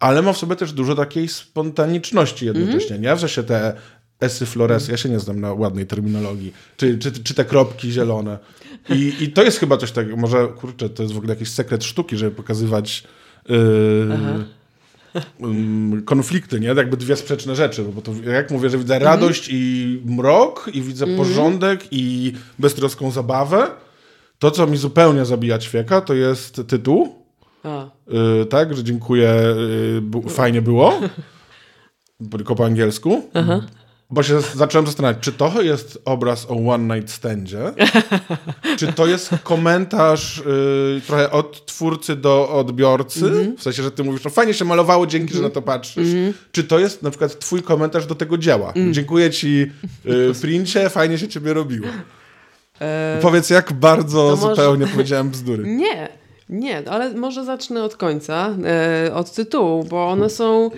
ale 0.00 0.22
ma 0.22 0.32
w 0.32 0.38
sobie 0.38 0.56
też 0.56 0.72
dużo 0.72 0.94
takiej 0.94 1.28
spontaniczności 1.28 2.46
jednocześnie, 2.46 2.98
nie? 2.98 3.16
W 3.16 3.20
sensie 3.20 3.42
te 3.42 3.74
esy 4.20 4.46
flores, 4.46 4.88
ja 4.88 4.96
się 4.96 5.08
nie 5.08 5.20
znam 5.20 5.40
na 5.40 5.52
ładnej 5.52 5.86
terminologii, 5.86 6.54
czy, 6.76 6.98
czy, 6.98 7.12
czy 7.12 7.34
te 7.34 7.44
kropki 7.44 7.92
zielone. 7.92 8.38
I, 8.90 9.12
I 9.20 9.32
to 9.32 9.42
jest 9.42 9.58
chyba 9.58 9.76
coś 9.76 9.92
takiego, 9.92 10.16
może 10.16 10.48
kurczę, 10.48 10.88
to 10.88 11.02
jest 11.02 11.14
w 11.14 11.18
ogóle 11.18 11.32
jakiś 11.34 11.50
sekret 11.50 11.84
sztuki, 11.84 12.16
żeby 12.16 12.30
pokazywać 12.30 13.04
yy, 13.48 13.56
ym, 15.42 16.02
konflikty, 16.04 16.60
nie? 16.60 16.68
Jakby 16.68 16.96
dwie 16.96 17.16
sprzeczne 17.16 17.56
rzeczy, 17.56 17.84
bo 17.84 18.02
to 18.02 18.12
jak 18.32 18.50
mówię, 18.50 18.70
że 18.70 18.78
widzę 18.78 18.98
radość 18.98 19.48
i 19.52 20.02
mrok 20.04 20.70
i 20.72 20.82
widzę 20.82 21.06
porządek 21.16 21.84
i 21.90 22.32
beztroską 22.58 23.10
zabawę, 23.10 23.70
to 24.38 24.50
co 24.50 24.66
mi 24.66 24.76
zupełnie 24.76 25.24
zabija 25.24 25.58
ćwieka, 25.58 26.00
to 26.00 26.14
jest 26.14 26.62
tytuł, 26.66 27.14
yy, 28.08 28.46
tak, 28.46 28.76
że 28.76 28.84
dziękuję, 28.84 29.54
yy, 30.14 30.30
fajnie 30.30 30.62
było, 30.62 31.00
tylko 32.30 32.54
po 32.54 32.64
angielsku. 32.64 33.30
Bo 34.10 34.22
się 34.22 34.40
zacząłem 34.40 34.86
zastanawiać, 34.86 35.18
czy 35.22 35.32
to 35.32 35.62
jest 35.62 35.98
obraz 36.04 36.46
o 36.50 36.54
one 36.72 36.96
night 36.96 37.10
standzie, 37.14 37.58
czy 38.78 38.92
to 38.92 39.06
jest 39.06 39.30
komentarz 39.42 40.38
y, 40.38 41.00
trochę 41.06 41.30
od 41.30 41.66
twórcy 41.66 42.16
do 42.16 42.48
odbiorcy, 42.48 43.54
w 43.58 43.62
sensie, 43.62 43.82
że 43.82 43.90
ty 43.90 44.04
mówisz, 44.04 44.24
no 44.24 44.30
fajnie 44.30 44.54
się 44.54 44.64
malowało, 44.64 45.06
dzięki, 45.06 45.34
że 45.34 45.42
na 45.42 45.50
to 45.50 45.62
patrzysz, 45.62 46.08
czy 46.52 46.64
to 46.64 46.78
jest 46.78 47.02
na 47.02 47.10
przykład 47.10 47.38
twój 47.38 47.62
komentarz 47.62 48.06
do 48.06 48.14
tego 48.14 48.38
dzieła. 48.38 48.72
Dziękuję 48.90 49.30
ci, 49.30 49.70
y, 50.06 50.40
Princie, 50.40 50.90
fajnie 50.90 51.18
się 51.18 51.28
ciebie 51.28 51.54
robiło. 51.54 51.86
Powiedz, 53.22 53.50
jak 53.50 53.72
bardzo 53.72 54.22
może- 54.22 54.36
zupełnie 54.36 54.86
powiedziałem 54.86 55.30
bzdury. 55.30 55.64
Nie, 55.76 56.08
nie, 56.48 56.90
ale 56.90 57.14
może 57.14 57.44
zacznę 57.44 57.84
od 57.84 57.96
końca, 57.96 58.56
e, 59.06 59.14
od 59.14 59.32
tytułu, 59.32 59.84
bo 59.84 60.08
one 60.08 60.30
są. 60.30 60.70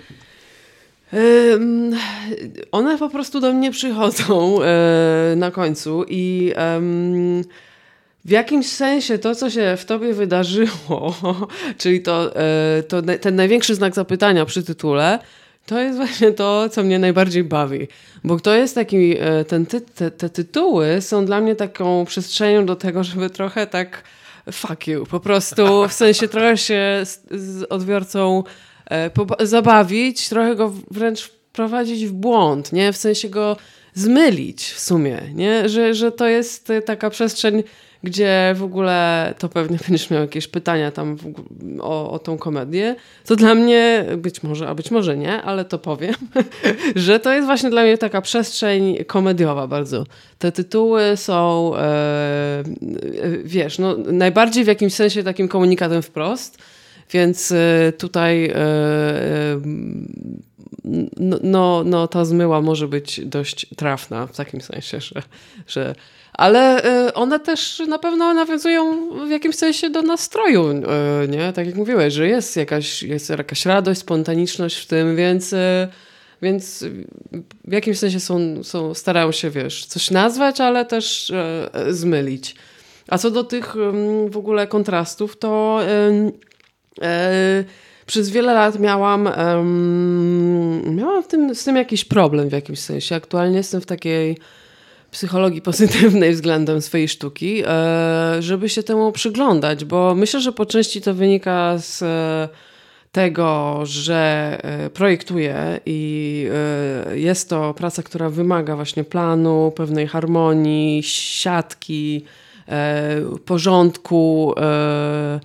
One 2.73 2.99
po 2.99 3.09
prostu 3.09 3.41
do 3.41 3.53
mnie 3.53 3.71
przychodzą 3.71 4.63
e, 4.63 5.35
na 5.37 5.51
końcu 5.51 6.05
i 6.09 6.53
w 8.25 8.31
jakimś 8.31 8.67
sensie 8.67 9.19
to, 9.19 9.35
co 9.35 9.51
się 9.51 9.77
w 9.77 9.85
tobie 9.85 10.15
wydarzyło, 10.15 11.15
czyli 11.79 12.03
to, 12.03 12.37
e, 12.37 12.83
to 12.83 13.03
ten 13.21 13.37
największy 13.37 13.75
znak 13.75 13.95
zapytania 13.95 14.45
przy 14.45 14.63
tytule, 14.63 15.19
to 15.67 15.81
jest 15.81 15.97
właśnie 15.97 16.33
to, 16.33 16.69
co 16.69 16.83
mnie 16.83 16.99
najbardziej 16.99 17.45
bawi. 17.45 17.89
Bo 18.25 18.41
to 18.41 18.55
jest 18.55 18.75
taki, 18.75 19.17
e, 19.19 19.45
ten 19.45 19.67
ty, 19.67 19.81
te, 19.81 20.11
te 20.11 20.31
tytuły 20.31 21.01
są 21.01 21.27
dla 21.27 21.41
mnie 21.41 21.57
taką 21.57 22.05
przestrzenią 22.05 22.67
do 22.67 22.77
tego, 22.77 23.05
żeby 23.05 23.31
trochę 23.31 23.67
tak 23.67 24.03
fuck 24.53 24.87
you, 24.87 25.07
po 25.07 25.21
prostu 25.21 25.89
w 25.89 25.93
sensie 25.93 26.29
trochę 26.29 26.57
się 26.57 27.01
z, 27.05 27.21
z 27.31 27.63
odbiorcą 27.63 28.45
zabawić, 29.41 30.29
trochę 30.29 30.57
go 30.57 30.73
wręcz 30.91 31.23
wprowadzić 31.23 32.07
w 32.07 32.13
błąd, 32.13 32.73
nie? 32.73 32.93
W 32.93 32.97
sensie 32.97 33.29
go 33.29 33.57
zmylić 33.95 34.65
w 34.65 34.81
sumie, 34.81 35.21
nie? 35.35 35.69
Że, 35.69 35.95
że 35.95 36.13
to 36.13 36.27
jest 36.27 36.71
e, 36.71 36.83
taka 36.83 37.11
przestrzeń, 37.11 37.63
gdzie 38.03 38.55
w 38.57 38.63
ogóle 38.63 39.35
to 39.39 39.49
pewnie 39.49 39.79
będziesz 39.89 40.11
miał 40.11 40.21
jakieś 40.21 40.49
pytania 40.49 40.91
tam 40.91 41.17
w, 41.17 41.33
o, 41.81 42.11
o 42.11 42.19
tą 42.19 42.39
komedię, 42.39 42.97
to 43.27 43.37
dla 43.37 43.55
mnie, 43.55 44.05
być 44.17 44.43
może, 44.43 44.69
a 44.69 44.75
być 44.75 44.91
może 44.91 45.17
nie, 45.17 45.43
ale 45.43 45.65
to 45.65 45.79
powiem, 45.79 46.15
że 46.97 47.21
to 47.21 47.33
jest 47.33 47.47
właśnie 47.47 47.71
dla 47.71 47.83
mnie 47.83 47.99
taka 47.99 48.21
przestrzeń 48.21 49.05
komediowa 49.05 49.67
bardzo. 49.67 50.05
Te 50.39 50.53
tytuły 50.53 51.03
są, 51.17 51.73
e, 51.77 51.79
e, 51.81 52.65
wiesz, 53.45 53.79
no, 53.79 53.97
najbardziej 53.97 54.65
w 54.65 54.69
jakimś 54.69 54.95
sensie 54.95 55.23
takim 55.23 55.49
komunikatem 55.49 56.03
wprost, 56.03 56.59
więc 57.11 57.53
e, 57.53 57.93
tutaj 57.99 58.45
e, 58.45 58.57
e, 58.57 59.61
no, 61.43 61.83
no, 61.85 62.09
ta 62.09 62.25
zmyła 62.25 62.61
może 62.61 62.89
być 62.89 63.21
dość 63.25 63.67
trafna 63.77 64.27
w 64.27 64.37
takim 64.37 64.61
sensie, 64.61 65.01
że, 65.01 65.23
że 65.67 65.95
ale 66.37 66.85
y, 67.09 67.15
one 67.15 67.41
też 67.41 67.83
na 67.89 67.99
pewno 67.99 68.35
nawiązują 68.35 69.11
w 69.27 69.31
jakimś 69.31 69.57
sensie 69.57 69.91
do 69.91 70.03
nastroju, 70.03 70.71
y, 70.71 71.29
nie? 71.29 71.53
Tak 71.53 71.67
jak 71.67 71.75
mówiłeś, 71.75 72.15
że 72.15 72.29
jest 72.29 72.57
jakaś, 72.57 73.03
jest 73.03 73.31
jakaś 73.31 73.67
radość, 73.67 74.01
spontaniczność 74.01 74.77
w 74.77 74.87
tym, 74.87 75.17
więc, 75.17 75.53
y, 75.53 75.89
więc 76.43 76.85
w 77.65 77.73
jakimś 77.73 77.99
sensie 77.99 78.21
są, 78.21 78.65
są, 78.65 78.95
starają 78.95 79.33
się, 79.33 79.51
wiesz, 79.51 79.87
coś 79.87 80.11
nazwać, 80.11 80.61
ale 80.61 80.85
też 80.85 81.31
y, 81.31 81.95
zmylić. 81.95 82.55
A 83.09 83.19
co 83.19 83.31
do 83.31 83.45
tych 83.45 83.75
w 84.29 84.37
ogóle 84.37 84.67
kontrastów, 84.67 85.39
to 85.39 85.81
przez 88.07 88.31
wiele 88.31 88.55
lat 88.55 88.81
miałam, 88.81 89.27
em, 89.27 90.97
miałam 90.97 91.23
w 91.23 91.27
tym, 91.27 91.55
z 91.55 91.65
tym 91.65 91.77
jakiś 91.77 92.05
problem 92.05 92.49
w 92.49 92.53
jakimś 92.53 92.79
sensie. 92.79 93.15
Aktualnie 93.15 93.57
jestem 93.57 93.81
w 93.81 93.87
takiej 93.87 94.39
psychologii 95.11 95.63
pozytywnej 95.63 96.33
względem 96.35 96.83
swojej 96.83 97.09
sztuki, 97.09 97.63
e, 97.67 98.37
żeby 98.41 98.69
się 98.69 98.83
temu 98.83 99.13
przyglądać, 99.13 99.85
bo 99.85 100.15
myślę, 100.15 100.41
że 100.41 100.53
po 100.53 100.67
części 100.67 101.01
to 101.01 101.15
wynika 101.15 101.79
z 101.79 102.03
e, 102.03 102.49
tego, 103.13 103.81
że 103.85 104.59
e, 104.63 104.91
projektuję 104.91 105.81
i 105.87 106.49
e, 107.11 107.19
jest 107.19 107.51
to 107.51 107.75
praca, 107.75 108.03
która 108.03 108.31
wymaga 108.31 108.77
właśnie 108.77 109.05
planu, 109.05 109.73
pewnej 109.77 110.07
harmonii, 110.07 111.03
siatki, 111.03 112.25
e, 112.69 113.21
porządku 113.45 114.55
e, 114.57 115.41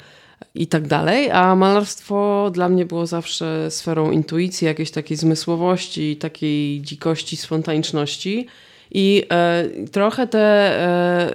i 0.55 0.67
tak 0.67 0.87
dalej, 0.87 1.31
a 1.31 1.55
malarstwo 1.55 2.49
dla 2.53 2.69
mnie 2.69 2.85
było 2.85 3.05
zawsze 3.05 3.71
sferą 3.71 4.11
intuicji, 4.11 4.65
jakiejś 4.67 4.91
takiej 4.91 5.17
zmysłowości, 5.17 6.17
takiej 6.17 6.81
dzikości, 6.81 7.37
spontaniczności. 7.37 8.47
I 8.93 9.23
e, 9.31 9.65
trochę 9.91 10.27
te, 10.27 10.39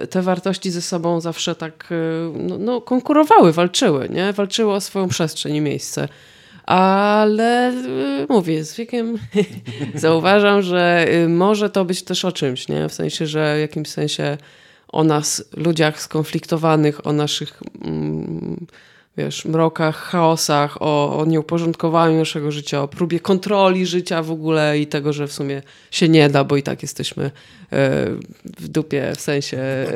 e, 0.03 0.07
te 0.07 0.21
wartości 0.21 0.71
ze 0.71 0.81
sobą 0.81 1.21
zawsze 1.21 1.55
tak 1.55 1.89
e, 1.91 1.95
no, 2.39 2.57
no, 2.57 2.81
konkurowały, 2.81 3.53
walczyły, 3.53 4.09
nie? 4.09 4.33
Walczyły 4.33 4.73
o 4.73 4.81
swoją 4.81 5.07
przestrzeń 5.07 5.55
i 5.55 5.61
miejsce. 5.61 6.07
Ale 6.67 7.67
e, 7.67 8.25
mówię, 8.29 8.63
z 8.63 8.75
wiekiem 8.75 9.17
zauważam, 9.95 10.61
że 10.61 11.05
e, 11.07 11.27
może 11.27 11.69
to 11.69 11.85
być 11.85 12.03
też 12.03 12.25
o 12.25 12.31
czymś, 12.31 12.67
nie? 12.67 12.89
W 12.89 12.93
sensie, 12.93 13.27
że 13.27 13.55
w 13.57 13.59
jakimś 13.59 13.87
sensie 13.87 14.37
o 14.87 15.03
nas, 15.03 15.43
ludziach 15.57 16.01
skonfliktowanych, 16.01 17.07
o 17.07 17.13
naszych 17.13 17.59
mm, 17.85 18.67
wiesz, 19.17 19.45
mrokach, 19.45 19.95
chaosach, 19.95 20.81
o, 20.81 21.19
o 21.19 21.25
nieuporządkowaniu 21.25 22.17
naszego 22.17 22.51
życia, 22.51 22.83
o 22.83 22.87
próbie 22.87 23.19
kontroli 23.19 23.85
życia 23.85 24.23
w 24.23 24.31
ogóle 24.31 24.79
i 24.79 24.87
tego, 24.87 25.13
że 25.13 25.27
w 25.27 25.33
sumie 25.33 25.61
się 25.91 26.09
nie 26.09 26.29
da, 26.29 26.43
bo 26.43 26.57
i 26.57 26.63
tak 26.63 26.81
jesteśmy 26.81 27.23
e, 27.25 27.29
w 28.43 28.67
dupie, 28.67 29.13
w 29.15 29.21
sensie 29.21 29.57
e, 29.57 29.87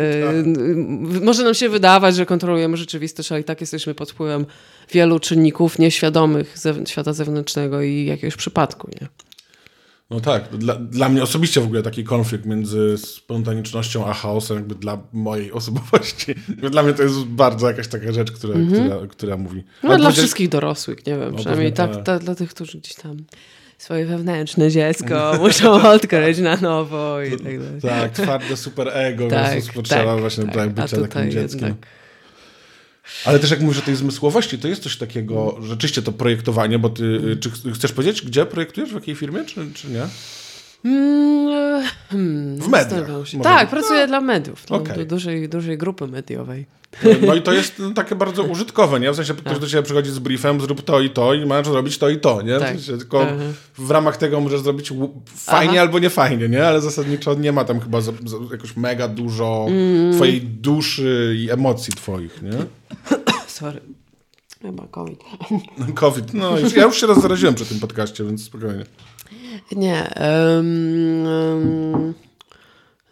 może 1.25 1.43
nam 1.43 1.53
się 1.53 1.69
wydawać, 1.69 2.15
że 2.15 2.25
kontrolujemy 2.25 2.77
rzeczywistość, 2.77 3.31
ale 3.31 3.41
i 3.41 3.43
tak 3.43 3.61
jesteśmy 3.61 3.95
pod 3.95 4.11
wpływem 4.11 4.45
wielu 4.91 5.19
czynników 5.19 5.79
nieświadomych 5.79 6.57
zew- 6.57 6.89
świata 6.89 7.13
zewnętrznego 7.13 7.81
i 7.81 8.05
jakiegoś 8.05 8.35
przypadku, 8.35 8.89
nie? 9.01 9.07
No 10.12 10.20
tak, 10.20 10.44
dla, 10.58 10.75
dla 10.75 11.10
mnie 11.10 11.24
osobiście 11.24 11.62
w 11.62 11.63
ogóle 11.63 11.84
taki 11.84 12.03
konflikt 12.03 12.46
między 12.46 12.98
spontanicznością 12.98 14.06
a 14.08 14.13
chaosem, 14.13 14.58
jakby 14.58 14.75
dla 14.75 14.98
mojej 15.13 15.51
osobowości. 15.62 16.36
Dla 16.72 16.84
mnie 16.84 16.94
to 16.94 17.03
jest 17.03 17.24
bardzo 17.24 17.68
jakaś 17.68 17.88
taka 17.88 18.12
rzecz, 18.12 18.32
która, 18.32 18.53
która, 18.74 19.08
która 19.08 19.38
mówi. 19.38 19.63
No 19.84 19.89
dla 19.89 19.98
powiedziałeś- 19.98 20.18
wszystkich 20.18 20.50
dorosłych, 20.50 21.06
nie 21.08 21.18
wiem, 21.18 21.32
No, 21.32 21.38
przynajmniej 21.38 21.74
tak, 21.74 21.96
tak. 21.96 22.03
ta, 22.06 22.20
dla 22.20 22.36
tych, 22.36 22.50
którzy 22.50 22.77
gdzieś 22.77 22.96
tam 22.96 23.18
swoje 23.77 24.06
wewnętrzne 24.06 24.72
dziecko 24.72 25.34
muszą 25.41 25.72
odkryć 25.89 26.38
na 26.39 26.56
nowo 26.58 27.22
i 27.22 27.32
tak 27.32 27.60
dalej. 27.60 27.82
Tak, 27.82 28.12
twarde 28.12 28.58
super 28.58 28.89
ego, 28.94 29.27
Tak, 29.27 29.53
więc 29.53 29.68
potrzeba 29.72 30.06
tak, 30.12 30.20
właśnie 30.20 30.44
tak. 30.46 30.53
tak, 30.53 30.70
bycia 30.74 30.98
takim 31.08 31.32
dzieckiem. 31.32 31.60
jednak- 31.62 31.88
Ale 33.25 33.39
też 33.39 33.51
jak 33.51 33.62
mówisz 33.62 33.79
o 33.79 33.81
tej 33.81 33.96
zmysłowości, 33.96 34.58
to 34.60 34.67
jest 34.67 34.84
coś 34.84 34.98
takiego, 34.98 35.58
rzeczywiście 35.62 36.01
to 36.01 36.12
projektowanie, 36.12 36.79
bo 36.79 36.89
ty, 36.89 37.03
y, 37.03 37.38
czy 37.38 37.50
ch- 37.51 37.74
chcesz 37.75 37.91
powiedzieć, 37.91 38.22
gdzie 38.22 38.46
projektujesz, 38.46 38.89
w 38.91 38.96
jakiej 38.96 39.15
firmie, 39.15 39.46
czy, 39.46 39.72
czy 39.74 39.88
nie? 39.88 40.08
Mm, 40.85 41.83
hmm, 42.09 42.57
W 42.57 42.67
mediach, 42.67 43.07
Tak, 43.43 43.69
pracuję 43.69 44.07
dla 44.07 44.21
mediów. 44.21 44.65
No, 44.69 44.75
Okej. 44.75 44.97
du- 44.97 45.05
dużej, 45.05 45.50
dużej 45.50 45.77
grupy 45.77 46.07
mediowej. 46.07 46.65
No 47.27 47.35
i 47.35 47.41
to 47.41 47.53
jest 47.53 47.79
no, 47.79 47.91
takie 47.91 48.15
bardzo 48.15 48.43
użytkowe, 48.43 49.00
nie? 49.00 49.11
W 49.11 49.15
sensie 49.15 49.33
ktoś 49.33 49.59
do 49.59 49.67
ciebie 49.67 49.83
przychodzi 49.83 50.11
z 50.11 50.19
briefem, 50.19 50.61
zrób 50.61 50.81
to 50.81 51.01
i 51.01 51.09
to 51.09 51.33
i 51.33 51.45
masz 51.45 51.67
zrobić 51.67 51.97
to 51.97 52.09
i 52.09 52.19
to, 52.19 52.41
nie? 52.41 52.57
W 52.57 52.59
Tak. 52.59 52.69
sensie, 52.69 52.97
tylko 52.97 53.21
Aha. 53.21 53.33
w 53.77 53.91
ramach 53.91 54.17
tego 54.17 54.39
możesz 54.41 54.61
zrobić 54.61 54.93
fajnie 55.35 55.71
Aha. 55.73 55.81
albo 55.81 56.00
nie 56.00 56.09
fajnie, 56.09 56.50
nie? 56.50 56.67
Ale 56.67 56.81
zasadniczo 56.81 57.33
nie 57.33 57.51
ma 57.51 57.63
tam 57.65 57.79
chyba 57.79 58.01
za, 58.01 58.11
za, 58.25 58.38
jakoś 58.51 58.77
mega 58.77 59.07
dużo 59.07 59.65
Mm. 59.69 60.13
twojej 60.15 60.41
duszy 60.41 61.35
i 61.38 61.51
emocji 61.51 61.93
twoich, 61.93 62.41
nie? 62.41 62.51
Sorry. 63.47 63.81
Chyba 64.61 64.88
COVID. 64.88 65.19
COVID, 65.95 66.33
no 66.33 66.59
już, 66.59 66.73
ja 66.75 66.83
już 66.83 67.01
się 67.01 67.07
raz 67.07 67.21
zaraziłem 67.21 67.55
przy 67.55 67.65
tym 67.65 67.79
podcaście, 67.79 68.23
więc 68.23 68.43
spokojnie. 68.43 68.85
Nie. 69.75 70.13
Um, 70.55 71.25
um, 71.25 72.13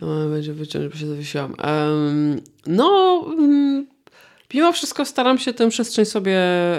no, 0.02 0.30
będzie 0.30 0.54
wyciąć, 0.54 0.88
bo 0.88 0.98
się 0.98 1.08
zawiesiłam. 1.08 1.56
Um, 1.64 2.42
no, 2.68 3.24
um, 3.28 3.88
mimo 4.54 4.72
wszystko 4.72 5.06
staram 5.06 5.38
się 5.38 5.54
tę 5.54 5.70
przestrzeń 5.70 6.06
sobie 6.06 6.38
e, 6.38 6.78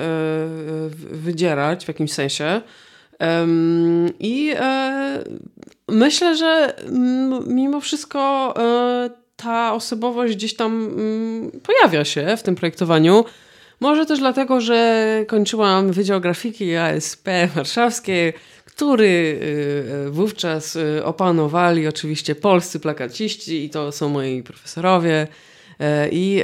wydzierać 1.10 1.84
w 1.84 1.88
jakimś 1.88 2.12
sensie. 2.12 2.60
I 4.20 4.52
e, 4.56 5.25
myślę, 5.88 6.37
że 6.37 6.78
mm, 6.78 7.54
mimo 7.54 7.80
wszystko 7.80 8.54
e, 8.56 9.10
ta 9.37 9.75
osobowość 9.75 10.34
gdzieś 10.37 10.54
tam 10.54 10.72
mm, 10.84 11.50
pojawia 11.50 12.04
się 12.04 12.37
w 12.37 12.42
tym 12.42 12.54
projektowaniu. 12.54 13.25
Może 13.80 14.06
też 14.06 14.18
dlatego, 14.18 14.60
że 14.60 15.06
kończyłam 15.28 15.92
Wydział 15.92 16.20
Grafiki 16.20 16.76
ASP 16.76 17.28
warszawskiej, 17.54 18.32
który 18.80 19.04
y, 19.04 20.06
y, 20.06 20.10
wówczas 20.10 20.76
y, 20.76 21.04
opanowali 21.04 21.88
oczywiście 21.88 22.34
polscy 22.34 22.80
plakaciści 22.80 23.64
i 23.64 23.70
to 23.70 23.92
są 23.92 24.08
moi 24.08 24.42
profesorowie. 24.42 25.26
I 26.10 26.42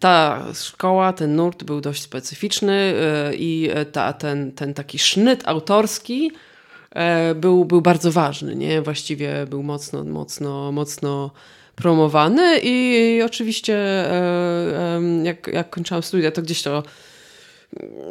ta 0.00 0.44
szkoła, 0.54 1.12
ten 1.12 1.36
nurt 1.36 1.64
był 1.64 1.80
dość 1.80 2.02
specyficzny 2.02 2.94
i 3.38 3.70
ta, 3.92 4.12
ten, 4.12 4.52
ten 4.52 4.74
taki 4.74 4.98
sznyt 4.98 5.42
autorski 5.44 6.32
był, 7.34 7.64
był 7.64 7.80
bardzo 7.80 8.12
ważny, 8.12 8.56
nie? 8.56 8.82
Właściwie 8.82 9.46
był 9.50 9.62
mocno, 9.62 10.04
mocno, 10.04 10.72
mocno 10.72 11.30
promowany 11.74 12.58
i 12.62 13.20
oczywiście 13.24 14.04
jak, 15.22 15.46
jak 15.46 15.70
kończyłam 15.70 16.02
studia, 16.02 16.30
to 16.30 16.42
gdzieś 16.42 16.62
to 16.62 16.82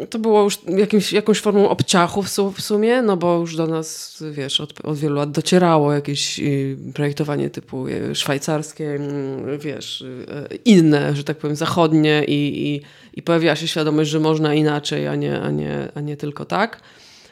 to 0.10 0.20
było 0.20 0.44
już 0.44 0.60
jakimś, 0.68 1.14
jakąś 1.14 1.40
formą 1.40 1.70
obciachu 1.70 2.24
w, 2.24 2.30
su- 2.30 2.52
w 2.52 2.62
sumie, 2.62 3.02
no 3.02 3.18
bo 3.18 3.40
już 3.40 3.56
do 3.56 3.68
nas, 3.68 4.18
wiesz, 4.32 4.62
od, 4.62 4.86
od 4.86 4.98
wielu 4.98 5.16
lat 5.16 5.32
docierało 5.32 5.94
jakieś 5.94 6.40
y, 6.40 6.78
projektowanie 6.94 7.50
typu 7.50 7.88
y, 7.88 8.16
szwajcarskie, 8.16 8.96
mm, 8.96 9.60
wiesz, 9.60 10.02
y, 10.02 10.26
inne, 10.66 11.16
że 11.16 11.24
tak 11.24 11.38
powiem, 11.38 11.56
zachodnie 11.56 12.24
i, 12.28 12.68
i, 12.68 12.82
i 13.14 13.22
pojawiła 13.22 13.56
się 13.56 13.68
świadomość, 13.68 14.10
że 14.10 14.20
można 14.20 14.54
inaczej, 14.54 15.08
a 15.08 15.16
nie, 15.16 15.42
a 15.42 15.52
nie, 15.52 15.88
a 15.96 16.02
nie 16.02 16.18
tylko 16.18 16.46
tak. 16.46 16.82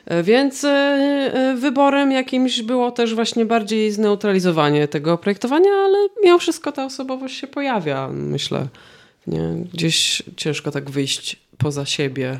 E, 0.05 0.23
Więc 0.23 0.63
e, 0.63 0.69
e, 0.69 1.55
wyborem 1.55 2.11
jakimś 2.11 2.61
było 2.61 2.91
też 2.91 3.15
właśnie 3.15 3.45
bardziej 3.45 3.91
zneutralizowanie 3.91 4.87
tego 4.87 5.17
projektowania, 5.17 5.71
ale 5.71 5.97
mimo 6.23 6.39
wszystko 6.39 6.71
ta 6.71 6.85
osobowość 6.85 7.39
się 7.39 7.47
pojawia, 7.47 8.09
myślę. 8.13 8.67
Nie? 9.27 9.55
Gdzieś 9.73 10.23
ciężko 10.35 10.71
tak 10.71 10.89
wyjść 10.89 11.35
poza 11.57 11.85
siebie. 11.85 12.39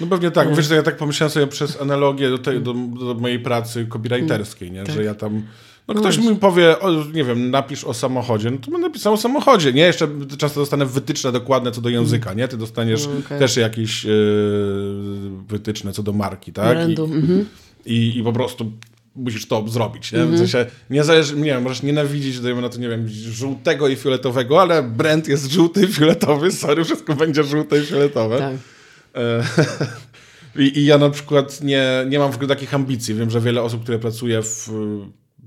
No 0.00 0.06
pewnie 0.06 0.30
tak. 0.30 0.56
Wiesz, 0.56 0.66
że 0.66 0.74
ja 0.74 0.82
tak 0.82 0.96
pomyślałem 0.96 1.30
sobie 1.30 1.46
przez 1.46 1.80
analogię 1.80 2.30
do, 2.30 2.38
tej, 2.38 2.60
do, 2.60 2.74
do 2.74 3.14
mojej 3.14 3.40
pracy 3.40 3.86
copywriterskiej, 3.86 4.70
nie? 4.70 4.86
Że 4.86 5.04
ja 5.04 5.14
tam... 5.14 5.42
No 5.88 5.94
ktoś 5.94 6.18
mi 6.18 6.36
powie, 6.36 6.80
o, 6.80 7.04
nie 7.04 7.24
wiem, 7.24 7.50
napisz 7.50 7.84
o 7.84 7.94
samochodzie, 7.94 8.50
no 8.50 8.58
to 8.58 8.70
będę 8.70 8.88
napisał 8.88 9.12
o 9.12 9.16
samochodzie, 9.16 9.72
nie? 9.72 9.82
Jeszcze 9.82 10.08
często 10.38 10.60
dostanę 10.60 10.86
wytyczne 10.86 11.32
dokładne 11.32 11.72
co 11.72 11.80
do 11.80 11.88
języka, 11.88 12.34
nie? 12.34 12.48
Ty 12.48 12.56
dostaniesz 12.56 13.06
Mm, 13.06 13.18
okej. 13.18 13.38
też 13.38 13.56
jakieś 13.56 14.04
yy, 14.04 14.12
wytyczne 15.48 15.92
co 15.92 16.02
do 16.02 16.12
marki, 16.12 16.52
tak? 16.52 16.88
I, 16.88 17.00
mhm. 17.00 17.46
i, 17.86 18.18
I 18.18 18.22
po 18.22 18.32
prostu 18.32 18.72
musisz 19.16 19.48
to 19.48 19.68
zrobić, 19.68 20.12
nie? 20.12 20.24
W 20.24 20.38
sensie, 20.38 20.66
nie 20.90 21.04
zależy, 21.04 21.36
nie 21.36 21.44
wiem, 21.44 21.62
możesz 21.62 21.82
nienawidzić, 21.82 22.40
dajmy 22.40 22.62
na 22.62 22.68
to, 22.68 22.78
nie 22.78 22.88
wiem, 22.88 23.08
żółtego 23.08 23.88
i 23.88 23.96
fioletowego, 23.96 24.60
ale 24.62 24.82
brand 24.82 25.28
jest 25.28 25.50
żółty 25.52 25.84
i 25.84 25.86
fioletowy, 25.86 26.52
sorry, 26.52 26.84
wszystko 26.84 27.14
będzie 27.14 27.44
żółte 27.44 27.78
i 27.78 27.86
fioletowe. 27.86 28.38
Tak. 28.38 28.54
E, 29.14 29.42
I, 30.62 30.78
I 30.78 30.84
ja 30.84 30.98
na 30.98 31.10
przykład 31.10 31.60
nie, 31.62 31.88
nie 32.08 32.18
mam 32.18 32.32
w 32.32 32.34
ogóle 32.34 32.48
takich 32.48 32.74
ambicji. 32.74 33.14
Wiem, 33.14 33.30
że 33.30 33.40
wiele 33.40 33.62
osób, 33.62 33.82
które 33.82 33.98
pracuje 33.98 34.42
w 34.42 34.70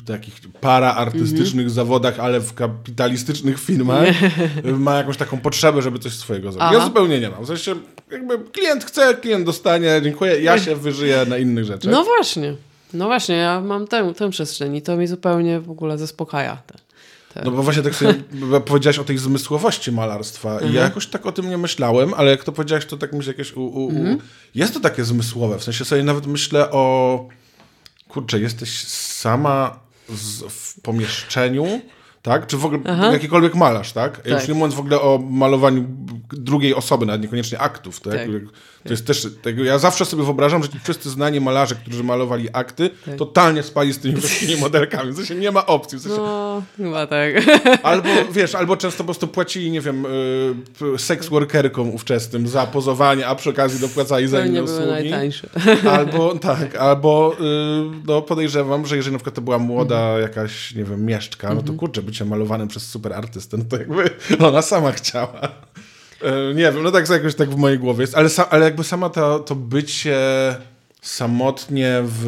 takich 0.06 0.34
paraartystycznych 0.62 1.50
Mhm. 1.66 1.70
zawodach, 1.70 2.20
ale 2.20 2.40
w 2.40 2.54
kapitalistycznych 2.54 3.60
firmach, 3.60 4.08
ma 4.64 4.96
jakąś 4.96 5.18
taką 5.18 5.38
potrzebę, 5.38 5.82
żeby 5.82 6.00
coś 6.00 6.14
swojego 6.14 6.52
zrobić. 6.52 6.72
Ja 6.72 6.78
Aha. 6.78 6.88
zupełnie 6.88 7.20
nie 7.20 7.30
mam. 7.30 7.44
W 7.44 7.48
sensie, 7.48 7.76
jakby 8.12 8.40
klient 8.40 8.84
chce, 8.86 9.16
klient 9.16 9.46
dostanie, 9.46 10.02
dziękuję, 10.04 10.42
ja 10.42 10.60
się 10.60 10.76
wyżyję 10.76 11.26
na 11.28 11.38
innych 11.38 11.66
rzeczach. 11.66 11.92
No 11.92 12.04
właśnie. 12.04 12.56
No 12.94 13.06
właśnie, 13.06 13.36
ja 13.36 13.62
mam 13.62 13.88
tę, 13.88 14.14
tę 14.14 14.30
przestrzeń 14.30 14.76
i 14.76 14.82
to 14.82 14.98
mi 14.98 15.08
zupełnie 15.08 15.60
w 15.60 15.72
ogóle 15.72 15.98
zaspokaja. 15.98 16.58
Te, 16.68 16.76
te. 17.34 17.42
No 17.46 17.52
bo 17.52 17.64
właśnie 17.64 17.84
tak 17.84 17.96
sobie 17.96 18.14
powiedziałaś 18.66 19.00
o 19.00 19.04
tej 19.04 19.18
zmysłowości 19.18 19.92
malarstwa 19.92 20.50
i 20.50 20.54
Mhm. 20.54 20.74
ja 20.74 20.82
jakoś 20.82 21.08
tak 21.08 21.26
o 21.26 21.32
tym 21.32 21.50
nie 21.50 21.58
myślałem, 21.58 22.14
ale 22.14 22.32
jak 22.32 22.44
to 22.44 22.52
powiedziałaś, 22.52 22.86
to 22.86 22.98
tak 22.98 23.14
myślę 23.14 23.34
jakieś 23.34 23.54
u, 23.54 23.62
u, 23.62 23.86
u... 23.86 23.90
Mhm. 23.90 24.18
Jest 24.56 24.74
to 24.74 24.80
takie 24.80 25.04
zmysłowe, 25.06 25.60
w 25.60 25.64
sensie 25.64 25.86
sobie 25.86 26.04
nawet 26.04 26.28
myślę 26.28 26.72
o... 26.72 27.28
Kurczę, 28.08 28.40
jesteś 28.40 28.88
sama 28.88 29.80
z, 30.10 30.44
w 30.44 30.82
pomieszczeniu, 30.82 31.82
tak? 32.22 32.48
Czy 32.48 32.58
w 32.58 32.66
ogóle 32.66 32.82
Aha. 32.86 33.12
jakikolwiek 33.12 33.56
malarz, 33.56 33.92
tak? 33.94 34.22
Ja 34.26 34.32
Już 34.32 34.40
Tak. 34.40 34.48
nie 34.50 34.54
mówiąc 34.56 34.74
w 34.74 34.80
ogóle 34.80 35.02
o 35.02 35.20
malowaniu 35.30 35.86
drugiej 36.32 36.76
osoby, 36.76 37.06
nawet 37.06 37.22
niekoniecznie 37.22 37.60
aktów, 37.60 38.00
tak? 38.00 38.14
Tak. 38.14 38.30
To 38.84 38.90
jest 38.90 39.08
też, 39.08 39.28
tak, 39.42 39.58
ja 39.58 39.80
zawsze 39.80 40.06
sobie 40.06 40.24
wyobrażam, 40.24 40.64
że 40.64 40.70
ci 40.70 40.80
wszyscy 40.80 41.10
znani 41.10 41.40
malarze, 41.42 41.76
którzy 41.76 42.04
malowali 42.04 42.48
akty, 42.54 42.90
Tak. 43.06 43.16
totalnie 43.16 43.64
spali 43.64 43.94
z 43.94 44.00
tymi 44.00 44.16
wszystkimi 44.22 44.56
modelkami. 44.62 45.12
W 45.12 45.16
sensie 45.16 45.36
nie 45.36 45.52
ma 45.52 45.66
opcji. 45.66 45.98
W 45.98 46.02
sensie, 46.02 46.18
No, 46.18 46.62
chyba 46.78 47.08
tak. 47.08 47.30
Albo, 47.84 48.10
wiesz, 48.32 48.56
albo 48.56 48.78
często 48.78 48.98
po 48.98 49.04
prostu 49.04 49.28
płacili, 49.28 49.72
nie 49.72 49.82
wiem, 49.82 50.06
y, 50.96 50.98
seks 50.98 51.28
workerkom 51.30 51.90
ówczesnym 51.90 52.48
za 52.48 52.66
pozowanie, 52.68 53.28
a 53.28 53.36
przy 53.36 53.50
okazji 53.50 53.80
dopłacali 53.80 54.28
za 54.28 54.46
inne 54.46 54.64
usługi. 54.64 54.88
najtańsze. 54.88 55.50
Albo, 55.98 56.36
tak, 56.36 56.76
albo 56.76 57.36
y, 57.40 57.44
no, 58.08 58.22
podejrzewam, 58.22 58.86
że 58.86 58.96
jeżeli 58.96 59.14
na 59.14 59.18
przykład 59.20 59.36
to 59.36 59.42
była 59.42 59.60
młoda 59.60 60.00
Mhm. 60.00 60.22
jakaś, 60.22 60.76
nie 60.76 60.84
wiem, 60.84 61.06
mieszczka, 61.06 61.54
no 61.54 61.62
to 61.62 61.74
kurczę, 61.74 62.02
bycie 62.10 62.26
malowanym 62.26 62.68
przez 62.68 62.84
super 62.84 63.14
artystę, 63.14 63.58
no 63.58 63.64
to 63.70 63.78
jakby 63.78 64.10
ona 64.46 64.62
sama 64.62 64.92
chciała. 64.92 65.42
Y, 66.52 66.56
nie 66.56 66.64
wiem, 66.72 66.84
no 66.84 66.92
tak 66.92 67.10
jakoś 67.10 67.36
tak 67.36 67.50
w 67.50 67.56
mojej 67.56 67.80
głowie 67.80 68.02
jest, 68.02 68.16
ale, 68.16 68.30
ale 68.50 68.66
jakby 68.66 68.84
sama 68.84 69.10
ta, 69.10 69.40
to 69.40 69.56
bycie 69.56 70.18
samotnie 71.02 72.02
w, 72.04 72.26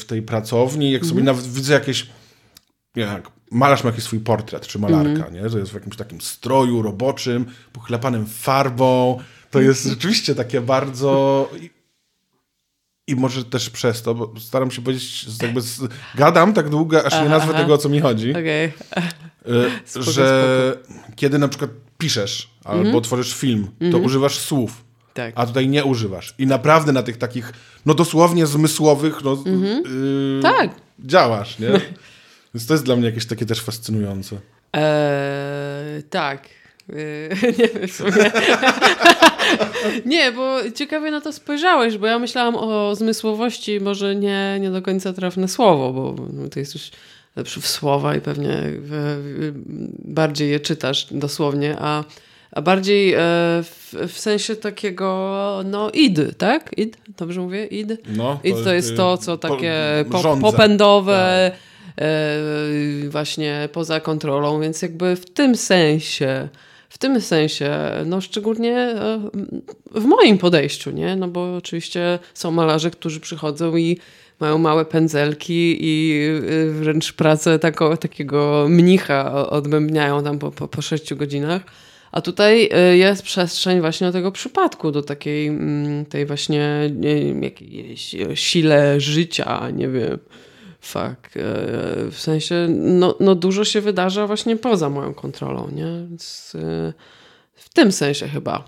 w 0.00 0.04
tej 0.04 0.22
pracowni, 0.22 0.92
jak 0.92 1.06
sobie 1.06 1.22
nawet 1.22 1.46
widzę 1.46 1.74
jakieś 1.74 2.06
nie 2.96 3.04
wiem, 3.04 3.12
jak 3.14 3.30
malarz 3.50 3.84
ma 3.84 3.90
jakiś 3.90 4.04
swój 4.04 4.20
portret, 4.20 4.66
czy 4.66 4.78
malarka, 4.78 5.10
Mhm. 5.10 5.34
nie? 5.34 5.48
że 5.48 5.58
jest 5.58 5.70
w 5.70 5.74
jakimś 5.74 5.96
takim 5.96 6.20
stroju 6.20 6.82
roboczym, 6.82 7.46
pochlapanym 7.72 8.26
farbą. 8.26 9.18
To 9.50 9.60
jest 9.60 9.84
rzeczywiście 9.94 10.34
takie 10.34 10.60
bardzo... 10.60 11.48
I, 13.10 13.16
może 13.16 13.44
też 13.44 13.70
przez 13.70 14.02
to, 14.02 14.14
bo 14.14 14.32
staram 14.40 14.70
się 14.70 14.82
powiedzieć, 14.82 15.26
jakby 15.42 15.60
z, 15.60 15.80
gadam 16.14 16.52
tak 16.52 16.68
długo, 16.68 17.06
aż 17.06 17.12
nie 17.12 17.18
Aha, 17.18 17.28
nazwę 17.28 17.48
aha. 17.50 17.62
tego, 17.62 17.74
o 17.74 17.78
co 17.78 17.88
mi 17.88 18.00
chodzi. 18.00 18.30
Okej. 18.30 18.64
Y, 18.66 18.72
Spoko, 19.84 20.10
że 20.10 20.76
kiedy 21.16 21.38
na 21.38 21.48
przykład 21.48 21.70
piszesz 21.98 22.50
albo 22.64 23.00
tworzysz 23.00 23.34
film, 23.34 23.70
to 23.92 23.98
używasz 23.98 24.38
słów, 24.38 24.84
Tak. 25.14 25.32
a 25.36 25.46
tutaj 25.46 25.68
nie 25.68 25.84
używasz. 25.84 26.34
I 26.38 26.46
naprawdę 26.46 26.92
na 26.92 27.02
tych 27.02 27.16
takich, 27.16 27.52
no 27.86 27.94
dosłownie 27.94 28.46
zmysłowych, 28.46 29.24
no, 29.24 29.32
y, 29.46 30.42
Tak. 30.42 30.70
działasz, 30.98 31.58
nie? 31.58 31.68
Więc 32.54 32.66
to 32.66 32.74
jest 32.74 32.84
dla 32.84 32.96
mnie 32.96 33.06
jakieś 33.06 33.26
takie 33.26 33.46
też 33.46 33.60
fascynujące. 33.60 34.36
Eee, 34.72 36.02
tak. 36.02 36.48
Eee, 36.88 37.28
nie 37.58 37.68
wiem 37.68 37.88
w 37.88 37.92
sumie. 37.92 38.30
nie, 40.06 40.32
bo 40.32 40.56
ciekawie 40.74 41.10
na 41.10 41.20
to 41.20 41.32
spojrzałeś, 41.32 41.98
bo 41.98 42.06
ja 42.06 42.18
myślałam 42.18 42.56
o 42.56 42.94
zmysłowości, 42.94 43.80
może 43.80 44.16
nie, 44.16 44.58
nie 44.60 44.70
do 44.70 44.82
końca 44.82 45.12
trafne 45.12 45.48
słowo, 45.48 45.92
bo 45.92 46.14
no, 46.32 46.48
to 46.48 46.58
jest 46.58 46.74
już 46.74 46.90
lepszy 47.36 47.60
w 47.60 47.66
słowa 47.66 48.16
i 48.16 48.20
pewnie 48.20 48.56
w, 48.64 48.90
w, 48.90 49.52
bardziej 50.12 50.50
je 50.50 50.60
czytasz 50.60 51.06
dosłownie, 51.10 51.76
a, 51.80 52.04
a 52.52 52.62
bardziej 52.62 53.14
e, 53.14 53.18
w, 53.62 53.94
w 54.08 54.18
sensie 54.18 54.56
takiego, 54.56 55.60
no, 55.64 55.90
id, 55.90 56.38
tak? 56.38 56.70
Id? 56.76 56.96
Dobrze 57.18 57.40
mówię? 57.40 57.66
Id? 57.66 57.88
No, 58.16 58.40
I 58.44 58.52
to 58.52 58.74
jest 58.74 58.96
to, 58.96 59.18
co 59.18 59.38
po- 59.38 59.48
takie 59.48 59.74
po, 60.10 60.36
popędowe, 60.36 61.52
e, 61.98 62.38
właśnie 63.08 63.68
poza 63.72 64.00
kontrolą, 64.00 64.60
więc 64.60 64.82
jakby 64.82 65.16
w 65.16 65.30
tym 65.30 65.56
sensie, 65.56 66.48
tym 67.00 67.20
sensie, 67.20 67.70
no 68.06 68.20
szczególnie 68.20 68.76
e, 68.76 69.20
w 69.90 70.04
moim 70.04 70.38
podejściu, 70.38 70.90
nie? 70.90 71.16
No 71.16 71.28
bo 71.28 71.56
oczywiście 71.56 72.18
są 72.34 72.50
malarze, 72.50 72.90
którzy 72.90 73.20
przychodzą 73.20 73.76
i 73.76 73.98
mają 74.40 74.58
małe 74.58 74.84
pędzelki 74.84 75.78
i 75.80 76.22
y, 76.50 76.72
wręcz 76.72 77.12
pracę 77.12 77.58
tako, 77.58 77.96
takiego 77.96 78.66
mnicha 78.68 79.48
odbębniają 79.50 80.24
tam 80.24 80.38
po, 80.38 80.50
po, 80.50 80.68
po 80.68 80.82
sześciu 80.82 81.16
godzinach. 81.16 81.62
A 82.12 82.20
tutaj 82.20 82.70
y, 82.92 82.96
jest 82.96 83.22
przestrzeń 83.22 83.80
właśnie 83.80 84.06
do 84.06 84.12
tego 84.12 84.32
przypadku, 84.32 84.92
do 84.92 85.02
takiej 85.02 85.46
mm, 85.46 86.04
tej 86.04 86.26
właśnie 86.26 86.90
nie 86.94 87.40
jakiejś 87.40 88.14
e, 88.14 88.36
sile 88.36 89.00
życia, 89.00 89.70
nie 89.70 89.88
wiem. 89.88 90.18
Fuck. 90.80 91.36
e, 91.36 92.10
W 92.10 92.16
sensie, 92.18 92.66
no, 92.70 93.14
no 93.20 93.34
dużo 93.34 93.64
się 93.64 93.80
wydarza 93.80 94.26
właśnie 94.26 94.56
poza 94.56 94.90
moją 94.90 95.14
kontrolą, 95.14 95.68
nie? 95.72 96.06
Więc 96.08 96.52
e, 96.54 96.92
w 97.54 97.68
tym 97.68 97.92
sensie 97.92 98.28
chyba. 98.28 98.64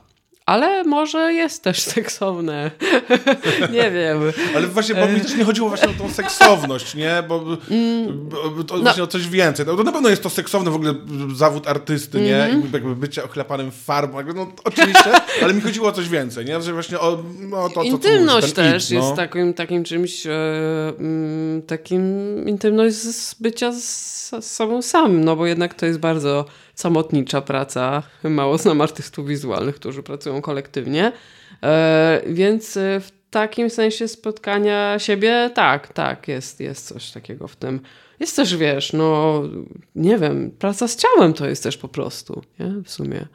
Ale 0.53 0.85
może 0.85 1.33
jest 1.33 1.63
też 1.63 1.81
seksowne. 1.95 2.71
nie 3.73 3.91
wiem. 3.91 4.19
Ale 4.57 4.67
właśnie, 4.67 4.95
bo 4.95 5.09
mi 5.09 5.21
też 5.21 5.37
nie 5.37 5.45
chodziło 5.45 5.69
właśnie 5.69 5.89
o 5.89 5.93
tą 5.93 6.11
seksowność, 6.11 6.95
nie? 6.95 7.25
Bo, 7.29 7.41
bo 7.41 7.57
bo 8.57 8.65
to 8.65 8.79
właśnie 8.79 9.03
o 9.03 9.07
coś 9.07 9.29
więcej. 9.29 9.67
No, 9.67 9.77
to 9.77 9.83
na 9.83 9.93
pewno 9.93 10.09
jest 10.09 10.23
to 10.23 10.31
seksowne 10.31 10.71
w 10.71 10.75
ogóle 10.75 10.95
zawód 11.35 11.69
artysty, 11.69 12.21
nie? 12.21 12.51
I 12.53 12.73
jakby 12.73 12.97
bycie 12.97 13.25
ochlapanym 13.25 13.71
farbą. 13.71 14.19
No 14.35 14.53
oczywiście, 14.65 15.11
ale 15.43 15.55
mi 15.55 15.61
chodziło 15.61 15.89
o 15.89 15.93
coś 15.93 16.09
więcej, 16.09 16.45
nie? 16.45 16.63
Że 16.63 16.73
właśnie 16.73 17.01
o 17.01 17.23
no, 17.41 17.69
to, 17.69 17.75
co 17.75 17.83
Intymność 17.83 18.47
mówisz, 18.47 18.53
też 18.53 18.85
id, 18.85 18.91
jest 18.91 19.09
no. 19.09 19.17
takim, 19.17 19.55
takim 19.55 19.85
czymś, 19.85 20.27
e, 20.27 20.33
mm, 20.99 21.63
takim 21.63 22.03
intymność 22.49 22.97
z 22.97 23.35
bycia 23.35 23.73
z, 23.73 23.85
z 24.41 24.45
sobą 24.45 24.83
samym, 24.83 25.25
no 25.25 25.37
bo 25.37 25.47
jednak 25.47 25.75
to 25.75 25.87
jest 25.87 25.99
bardzo 25.99 26.45
samotnicza 26.83 27.41
praca. 27.41 28.03
Mało 28.25 28.59
znam 28.59 28.81
artystów 28.81 29.27
wizualnych, 29.27 29.75
którzy 29.75 30.03
pracują 30.03 30.41
kolektywnie, 30.43 31.13
e, 31.63 32.23
więc 32.27 32.77
e, 32.77 33.01
w 33.01 33.11
takim 33.31 33.71
sensie 33.71 34.09
spotkania 34.09 34.99
siebie, 34.99 35.51
tak, 35.55 35.93
tak, 35.93 36.29
jest, 36.29 36.61
jest 36.61 36.87
coś 36.87 37.11
takiego 37.11 37.49
w 37.49 37.57
tym. 37.57 37.81
Jest 38.21 38.37
też, 38.37 38.57
wiesz, 38.57 38.93
no, 38.93 39.43
nie 39.95 40.19
wiem, 40.19 40.51
praca 40.59 40.89
z 40.89 40.97
ciałem 40.97 41.33
to 41.33 41.49
jest 41.49 41.63
też 41.63 41.77
po 41.77 41.89
prostu, 41.89 42.43
nie? 42.61 42.67
W 42.85 42.91
sumie. 42.91 43.27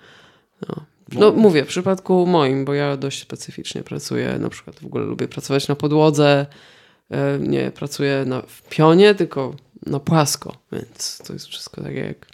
No. 0.69 0.85
No 1.11 1.31
mówię, 1.31 1.65
w 1.65 1.67
przypadku 1.67 2.25
moim, 2.25 2.65
bo 2.65 2.73
ja 2.73 2.97
dość 2.97 3.21
specyficznie 3.21 3.83
pracuję, 3.83 4.39
na 4.39 4.49
przykład 4.49 4.79
w 4.79 4.85
ogóle 4.85 5.05
lubię 5.05 5.27
pracować 5.27 5.67
na 5.67 5.75
podłodze, 5.75 6.45
e, 7.11 7.39
nie 7.39 7.71
pracuję 7.71 8.23
na, 8.25 8.41
w 8.41 8.61
pionie, 8.69 9.15
tylko 9.15 9.55
na 9.85 9.99
płasko, 9.99 10.57
więc 10.71 11.21
to 11.27 11.33
jest 11.33 11.45
wszystko 11.45 11.81
takie 11.81 11.99
jak... 11.99 12.27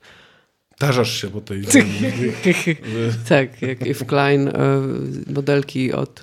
Tarzasz 0.85 1.21
się 1.21 1.27
po 1.27 1.41
tej... 1.41 1.61
tak, 3.29 3.61
jak 3.61 3.81
Yves 3.81 4.03
Klein, 4.03 4.47
e, 4.47 4.53
modelki 5.33 5.93
od, 5.93 6.21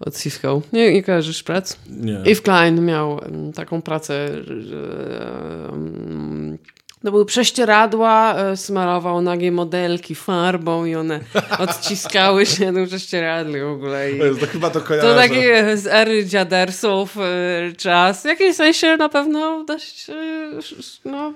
od 0.00 0.18
Cisco. 0.18 0.62
Nie, 0.72 0.92
nie 0.92 1.02
kojarzysz 1.02 1.42
prac? 1.42 1.76
Nie. 1.90 2.12
Yves 2.12 2.40
Klein 2.40 2.84
miał 2.84 3.20
taką 3.54 3.82
pracę, 3.82 4.28
że 4.60 5.06
to 7.04 7.10
były 7.10 7.26
prześcieradła, 7.26 8.34
e, 8.36 8.56
smarował 8.56 9.22
nagie 9.22 9.52
modelki 9.52 10.14
farbą 10.14 10.84
i 10.84 10.94
one 10.94 11.20
odciskały 11.58 12.46
się 12.46 12.72
na 12.72 12.86
prześcieradle 12.86 13.64
w 13.64 13.68
ogóle. 13.68 14.12
I 14.12 14.40
To, 14.40 14.46
chyba 14.46 14.70
to 14.70 14.80
kojarzę. 14.80 15.08
to 15.08 15.14
taki 15.14 15.40
z 15.74 15.86
ery 15.86 16.26
dziadersów 16.26 17.16
e, 17.18 17.72
czas. 17.76 18.22
W 18.22 18.24
jakimś 18.24 18.56
sensie 18.56 18.96
na 18.96 19.08
pewno 19.08 19.64
dość 19.64 20.06
no, 21.04 21.32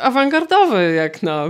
awangardowy 0.00 0.92
jak 0.94 1.22
na 1.22 1.44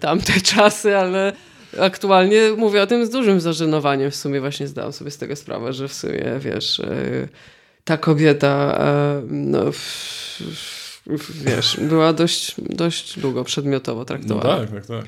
tamte 0.00 0.32
czasy, 0.40 0.96
ale 0.96 1.32
aktualnie 1.80 2.40
mówię 2.56 2.82
o 2.82 2.86
tym 2.86 3.06
z 3.06 3.10
dużym 3.10 3.40
zażenowaniem. 3.40 4.10
W 4.10 4.16
sumie 4.16 4.40
właśnie 4.40 4.68
zdałam 4.68 4.92
sobie 4.92 5.10
z 5.10 5.18
tego 5.18 5.36
sprawę, 5.36 5.72
że 5.72 5.88
w 5.88 5.92
sumie, 5.92 6.24
wiesz, 6.38 6.80
e, 6.80 7.28
ta 7.84 7.96
kobieta, 7.96 8.78
e, 8.80 9.22
no, 9.28 9.60
wiesz, 11.44 11.76
była 11.80 12.12
dość, 12.12 12.54
dość 12.58 13.18
długo 13.18 13.44
przedmiotowo 13.44 14.00
No 14.00 14.04
traktowana. 14.04 14.56
tak, 14.56 14.70
tak, 14.70 14.86
tak. 14.86 15.04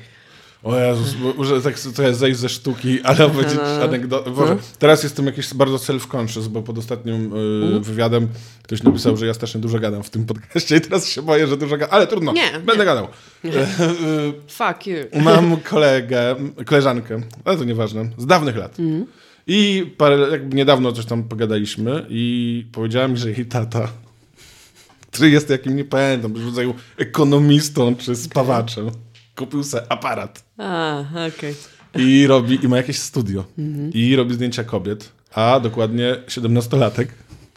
O 0.63 0.79
Jezus, 0.79 1.15
może 1.37 1.61
tak 1.61 1.79
trochę 1.79 2.13
zejść 2.13 2.39
ze 2.39 2.49
sztuki, 2.49 3.01
ale 3.03 3.25
opowiedzieć 3.25 3.55
No. 3.77 3.83
anegdotę. 3.83 4.31
Boże, 4.31 4.57
teraz 4.79 5.03
jestem 5.03 5.25
jakiś 5.25 5.53
bardzo 5.53 5.75
self-conscious, 5.77 6.47
bo 6.47 6.61
pod 6.61 6.77
ostatnim 6.77 7.33
y, 7.75 7.79
wywiadem 7.79 8.27
ktoś 8.63 8.83
napisał, 8.83 9.17
że 9.17 9.27
ja 9.27 9.33
strasznie 9.33 9.61
dużo 9.61 9.79
gadam 9.79 10.03
w 10.03 10.09
tym 10.09 10.25
podcaście 10.25 10.77
i 10.77 10.81
teraz 10.81 11.07
się 11.09 11.21
boję, 11.21 11.47
że 11.47 11.57
dużo 11.57 11.77
gadam, 11.77 11.95
ale 11.95 12.07
trudno, 12.07 12.33
Nie, 12.33 12.51
będę 12.51 12.77
nie. 12.77 12.85
gadał. 12.85 13.07
Y, 13.45 13.49
Fuck 14.47 14.87
you. 14.87 14.95
y, 15.19 15.21
Mam 15.21 15.57
kolegę, 15.57 16.35
koleżankę, 16.65 17.21
ale 17.45 17.57
to 17.57 17.63
nieważne, 17.63 18.09
z 18.17 18.25
dawnych 18.25 18.55
lat. 18.57 18.77
I 19.47 19.91
parę, 19.97 20.17
jakby 20.31 20.55
niedawno 20.55 20.91
coś 20.91 21.05
tam 21.05 21.23
pogadaliśmy 21.23 22.05
i 22.09 22.65
powiedziała 22.71 23.07
mi, 23.07 23.17
że 23.17 23.31
jej 23.31 23.45
tata, 23.45 23.87
który 25.11 25.29
jest 25.29 25.49
jakim 25.49 25.75
nie 25.75 25.85
pamiętam, 25.85 26.33
w 26.33 26.45
rodzaju 26.45 26.73
ekonomistą 26.97 27.95
czy 27.95 28.15
spawaczem, 28.15 28.91
kupił 29.37 29.63
sobie 29.63 29.91
aparat. 29.91 30.43
A, 30.57 31.03
okej. 31.27 31.55
I 31.95 32.27
robi, 32.27 32.65
i 32.65 32.67
ma 32.67 32.77
jakieś 32.77 32.99
studio. 32.99 33.45
I 33.93 34.15
robi 34.15 34.33
zdjęcia 34.33 34.63
kobiet, 34.63 35.11
a 35.33 35.59
dokładnie 35.59 36.15
17-latek. 36.27 37.07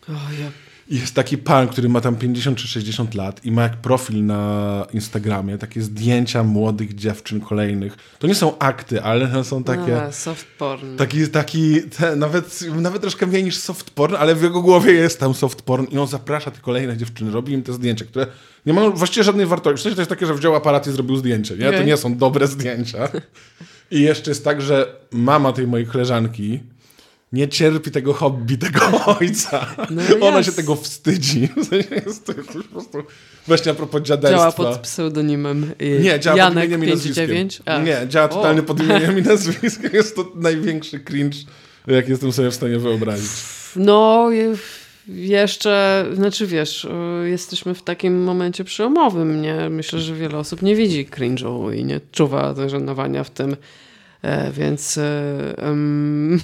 O, 0.09 0.13
ja 0.13 0.51
jest 0.99 1.15
taki 1.15 1.39
pan, 1.39 1.69
który 1.69 1.89
ma 1.89 2.01
tam 2.01 2.17
50 2.17 2.59
czy 2.59 2.69
60 2.69 3.15
lat 3.15 3.45
i 3.45 3.53
ma 3.53 3.63
jak 3.63 3.77
profil 3.77 4.27
na 4.27 4.87
Instagramie 4.93 5.59
takie 5.59 5.83
zdjęcia 5.83 6.45
młodych 6.45 6.95
dziewczyn 6.95 7.41
kolejnych. 7.41 7.97
To 8.19 8.27
nie 8.27 8.35
są 8.35 8.59
akty, 8.59 9.03
ale 9.03 9.29
to 9.29 9.45
są 9.45 9.65
takie... 9.65 10.03
A, 10.03 10.13
soft 10.13 10.47
porn. 10.59 10.97
Taki, 10.97 11.29
taki 11.29 11.83
te, 11.83 12.17
nawet, 12.17 12.61
nawet 12.77 13.01
troszkę 13.01 13.27
mniej 13.27 13.45
niż 13.45 13.57
soft 13.57 13.91
porn, 13.91 14.15
ale 14.15 14.35
w 14.35 14.43
jego 14.43 14.63
głowie 14.63 14.93
jest 14.93 15.21
tam 15.21 15.35
soft 15.35 15.63
porn 15.63 15.87
i 15.91 15.99
on 15.99 16.07
zaprasza 16.07 16.51
te 16.51 16.61
kolejne 16.61 16.97
dziewczyny, 16.97 17.31
robi 17.31 17.53
im 17.53 17.63
te 17.63 17.73
zdjęcia, 17.73 18.05
które 18.05 18.27
nie 18.67 18.73
mają 18.73 18.91
właściwie 18.91 19.25
żadnej 19.25 19.47
wartości. 19.47 19.81
W 19.81 19.83
sensie 19.83 19.97
to 19.97 20.01
jest 20.01 20.11
takie, 20.11 20.27
że 20.27 20.35
wziął 20.35 20.55
aparat 20.55 20.87
i 20.87 20.93
zrobił 20.93 21.17
zdjęcie, 21.17 21.55
nie? 21.55 21.65
To 21.65 21.69
Okej. 21.69 21.87
nie 21.87 21.97
są 21.97 22.17
dobre 22.17 22.47
zdjęcia. 22.47 23.09
I 23.91 24.01
jeszcze 24.01 24.31
jest 24.31 24.45
tak, 24.45 24.63
że 24.63 24.97
mama 25.13 25.53
tej 25.53 25.67
mojej 25.67 25.87
koleżanki 25.87 26.61
nie 27.33 27.49
cierpi 27.49 27.91
tego 27.91 28.13
hobby, 28.13 28.59
tego 28.59 28.81
ojca. 29.21 29.67
No 29.91 30.03
Ona 30.29 30.43
się 30.43 30.53
tego 30.53 30.77
wstydzi. 30.77 31.49
Jest 32.07 32.27
to 32.27 32.35
po 32.35 32.43
prostu... 32.73 32.99
Właśnie 33.47 33.73
a 33.73 33.75
propos 33.75 34.03
dziaderstwa. 34.03 34.39
Działa 34.39 34.53
pod 34.53 34.79
pseudonimem 34.79 35.71
y, 35.83 36.01
Nie, 36.03 36.21
działa 36.21 36.37
Janek 36.37 36.55
pod 36.55 36.65
imieniem 36.65 36.85
i 36.85 36.91
nazwiskiem. 36.91 37.27
59? 37.29 37.63
A. 37.67 37.79
Nie, 37.79 38.09
działa 38.09 38.29
totalnie 38.29 38.61
O. 38.61 38.65
pod 38.65 38.81
imieniem 38.81 39.19
i 39.19 39.23
nazwiskiem. 39.23 39.91
Jest 39.93 40.17
to 40.17 40.33
największy 40.35 41.01
cringe, 41.01 41.39
jak 41.87 42.09
jestem 42.09 42.33
sobie 42.33 42.51
w 42.51 42.55
stanie 42.55 42.79
wyobrazić. 42.79 43.31
No, 43.77 44.31
je- 44.31 44.55
jeszcze, 45.09 46.05
znaczy 46.15 46.47
wiesz, 46.47 46.85
y, 46.85 47.29
jesteśmy 47.29 47.75
w 47.75 47.83
takim 47.83 48.23
momencie 48.23 48.65
przełomowym, 48.65 49.43
nie? 49.43 49.71
Myślę, 49.71 49.99
że 50.01 50.15
wiele 50.15 50.39
osób 50.39 50.63
nie 50.63 50.77
widzi 50.77 51.07
cringe'u 51.07 51.77
i 51.77 51.85
nie 51.85 52.01
czuwa 52.13 52.55
zażenowania 52.55 53.25
w 53.25 53.31
tym, 53.31 53.57
e, 54.23 54.53
więc 54.53 54.99
em, 55.57 56.41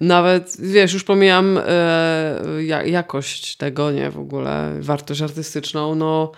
nawet, 0.00 0.56
wiesz, 0.58 0.92
już 0.92 1.04
pomijam 1.04 1.58
e, 1.66 2.64
ja, 2.64 2.82
jakość 2.82 3.56
tego, 3.56 3.90
nie, 3.90 4.10
w 4.10 4.18
ogóle, 4.18 4.72
wartość 4.80 5.22
artystyczną, 5.22 5.94
no 5.94 6.32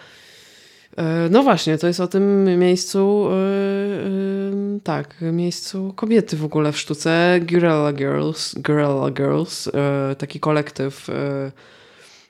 E, 0.96 1.28
No 1.30 1.42
właśnie, 1.42 1.78
to 1.78 1.86
jest 1.86 2.00
o 2.00 2.06
tym 2.06 2.58
miejscu, 2.58 3.28
e, 3.30 4.80
tak, 4.84 5.14
miejscu 5.20 5.92
kobiety 5.96 6.36
w 6.36 6.44
ogóle 6.44 6.72
w 6.72 6.78
sztuce. 6.78 7.40
Guerrilla 7.42 7.92
Girls, 7.92 8.54
Guerrilla 8.54 9.10
Girls 9.10 9.70
taki 10.18 10.40
kolektyw, 10.40 11.06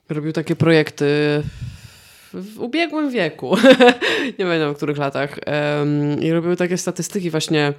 robił 0.09 0.33
takie 0.33 0.57
projekty 0.57 1.07
w 2.35 2.61
ubiegłym 2.61 3.11
wieku, 3.11 3.57
nie 4.38 4.44
pamiętam 4.44 4.74
w 4.74 4.77
których 4.77 4.98
latach, 4.98 5.38
i 6.20 6.33
robiły 6.33 6.57
takie 6.57 6.79
statystyki 6.79 7.31
właśnie, 7.31 7.72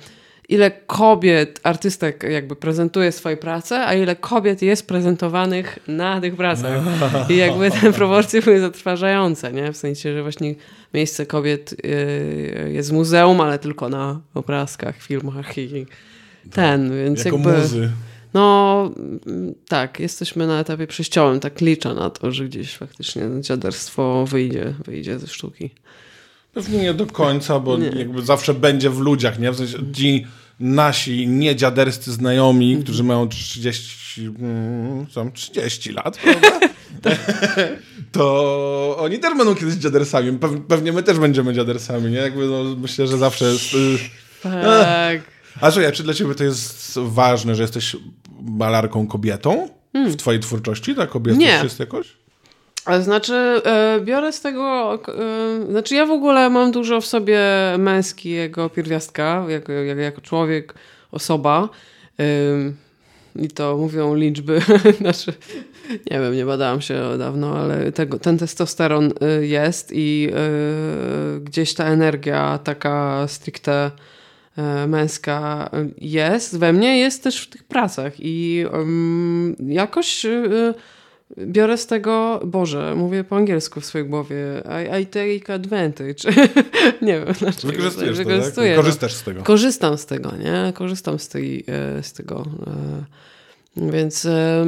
ile 0.49 0.71
kobiet, 0.71 1.59
artystek 1.63 2.23
jakby 2.29 2.55
prezentuje 2.55 3.11
swoje 3.11 3.37
prace, 3.37 3.85
a 3.85 3.93
ile 3.93 4.15
kobiet 4.15 4.61
jest 4.61 4.87
prezentowanych 4.87 5.79
na 5.87 6.21
tych 6.21 6.35
pracach. 6.35 6.83
I 7.29 7.35
jakby 7.35 7.71
te 7.71 7.93
proporcje 7.99 8.41
były 8.41 8.59
zatrważające, 8.59 9.53
nie? 9.53 9.73
W 9.73 9.77
sensie, 9.77 10.13
że 10.13 10.21
właśnie 10.21 10.55
miejsce 10.93 11.25
kobiet 11.25 11.73
y, 11.85 12.71
jest 12.73 12.89
w 12.89 12.93
muzeum, 12.93 13.41
ale 13.41 13.59
tylko 13.59 13.89
na 13.89 14.21
obrazkach, 14.33 15.01
filmach 15.01 15.57
i 15.57 15.85
ten, 16.51 16.97
więc 16.97 17.25
Jako 17.25 17.37
jakby... 17.37 17.57
muzy. 17.57 17.89
No 18.33 18.91
tak, 19.67 19.99
jesteśmy 19.99 20.47
na 20.47 20.59
etapie 20.59 20.87
przejściowym, 20.87 21.39
tak 21.39 21.61
liczę 21.61 21.93
na 21.93 22.09
to, 22.09 22.31
że 22.31 22.45
gdzieś 22.45 22.77
faktycznie 22.77 23.23
dziaderstwo 23.39 24.25
wyjdzie, 24.25 24.73
wyjdzie 24.85 25.19
ze 25.19 25.27
sztuki. 25.27 25.69
Pewnie 26.55 26.77
nie 26.79 26.93
do 26.93 27.05
końca, 27.05 27.59
bo 27.59 27.77
jakby 27.77 28.21
zawsze 28.25 28.53
będzie 28.53 28.89
w 28.89 28.99
ludziach, 28.99 29.39
nie? 29.39 29.51
W 29.51 29.57
sensie 29.57 29.77
ci 29.93 30.27
nasi 30.59 31.27
niedziaderscy 31.27 32.11
znajomi, 32.11 32.67
Mhm. 32.69 32.83
którzy 32.83 33.03
mają 33.03 33.27
30, 33.29 34.21
mm, 34.39 35.05
są 35.11 35.31
30 35.31 35.91
lat, 35.91 36.17
prawda? 36.23 36.59
to 38.11 38.95
oni 38.99 39.19
też 39.19 39.37
będą 39.37 39.55
kiedyś 39.55 39.75
dziadersami. 39.75 40.31
Pew- 40.39 40.61
Pewnie 40.67 40.91
my 40.93 41.03
też 41.03 41.19
będziemy 41.19 41.53
dziadersami, 41.53 42.11
nie? 42.11 42.17
Jakby 42.17 42.47
no, 42.47 42.63
myślę, 42.63 43.07
że 43.07 43.17
zawsze 43.17 43.45
jest... 43.45 43.73
y, 43.73 43.97
Tak. 44.43 45.21
A 45.61 45.71
słuchaj, 45.71 45.91
czy 45.93 46.03
dla 46.03 46.13
ciebie 46.13 46.35
to 46.35 46.43
jest 46.43 46.99
ważne, 46.99 47.55
że 47.55 47.61
jesteś 47.61 47.95
malarką 48.41 49.07
kobietą 49.07 49.69
w 49.93 50.15
twojej 50.15 50.39
twórczości? 50.41 50.95
Ta 50.95 51.07
Hmm. 51.07 51.37
Nie. 51.39 51.59
jest 51.63 51.79
jakoś? 51.79 52.07
Ale 52.85 53.03
znaczy, 53.03 53.33
e, 53.33 53.99
biorę 54.03 54.31
z 54.31 54.41
tego. 54.41 54.93
E, 55.07 55.71
znaczy, 55.71 55.95
ja 55.95 56.05
w 56.05 56.11
ogóle 56.11 56.49
mam 56.49 56.71
dużo 56.71 57.01
w 57.01 57.05
sobie 57.05 57.41
męskiego 57.77 58.69
pierwiastka, 58.69 59.45
jako, 59.47 59.71
jako, 59.71 60.01
jako 60.01 60.21
człowiek, 60.21 60.73
osoba. 61.11 61.69
I 63.35 63.47
to 63.47 63.77
mówią 63.77 64.15
liczby. 64.15 64.61
znaczy, 65.01 65.33
nie 66.11 66.19
wiem, 66.19 66.35
nie 66.35 66.45
badałam 66.45 66.81
się 66.81 67.01
dawno, 67.19 67.57
ale 67.57 67.91
tego, 67.91 68.19
ten 68.19 68.37
testosteron 68.37 69.13
y, 69.39 69.47
jest 69.47 69.91
i 69.93 70.29
y, 71.37 71.39
gdzieś 71.39 71.73
ta 71.73 71.85
energia 71.85 72.59
taka 72.63 73.25
stricte 73.27 73.91
y, 74.57 74.87
męska 74.87 75.69
jest 75.97 76.59
we 76.59 76.73
mnie, 76.73 76.99
jest 76.99 77.23
też 77.23 77.41
w 77.41 77.49
tych 77.49 77.63
pracach 77.63 78.13
i 78.19 78.65
jakoś 79.59 80.25
biorę 81.37 81.77
z 81.77 81.87
tego, 81.87 82.41
Boże, 82.45 82.95
mówię 82.95 83.23
po 83.23 83.35
angielsku 83.35 83.81
w 83.81 83.85
swojej 83.85 84.07
głowie, 84.07 84.37
I, 84.99 85.01
I 85.01 85.05
take 85.05 85.53
advantage. 85.53 86.15
nie 87.01 87.19
wiem 87.19 87.33
dlaczego. 87.39 87.73
Wykorzystujesz 87.73 88.17
to, 88.17 88.23
tak? 88.23 88.27
Wykorzystuję 88.27 88.75
to. 88.75 88.81
Korzystasz 88.81 89.13
z 89.13 89.23
tego. 89.23 89.43
Korzystam 89.43 89.97
z 89.97 90.05
tego, 90.05 90.31
nie? 90.37 90.73
Korzystam 90.73 91.19
z, 91.19 91.29
tej, 91.29 91.63
e, 91.67 92.03
z 92.03 92.13
tego. 92.13 92.45
e, 93.77 93.91
Więc, 93.91 94.25
e, 94.25 94.65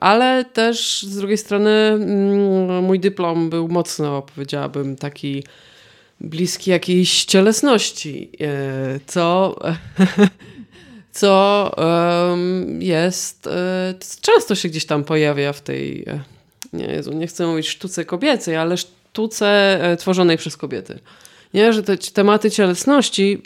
ale 0.00 0.44
też 0.44 1.02
z 1.02 1.16
drugiej 1.16 1.38
strony 1.38 1.70
mm, 1.70 2.84
mój 2.84 3.00
dyplom 3.00 3.50
był 3.50 3.68
mocno, 3.68 4.22
powiedziałabym, 4.22 4.96
taki 4.96 5.44
bliski 6.20 6.70
jakiejś 6.70 7.24
cielesności, 7.24 8.30
co, 9.06 9.56
co 11.12 11.70
jest, 12.78 13.46
e, 13.46 13.94
często 14.20 14.54
się 14.54 14.68
gdzieś 14.68 14.86
tam 14.86 15.04
pojawia 15.04 15.52
w 15.52 15.60
tej, 15.60 16.04
e, 16.06 16.20
nie, 16.72 16.86
Jezu, 16.86 17.12
nie 17.12 17.26
chcę 17.26 17.46
mówić 17.46 17.68
sztuce 17.68 18.04
kobiecej, 18.04 18.56
ale 18.56 18.76
sztuce 18.76 19.78
e, 19.82 19.96
tworzonej 19.96 20.36
przez 20.36 20.56
kobiety. 20.56 20.98
Nie, 21.54 21.72
że 21.72 21.82
te 21.82 21.96
tematy 21.96 22.50
cielesności, 22.50 23.42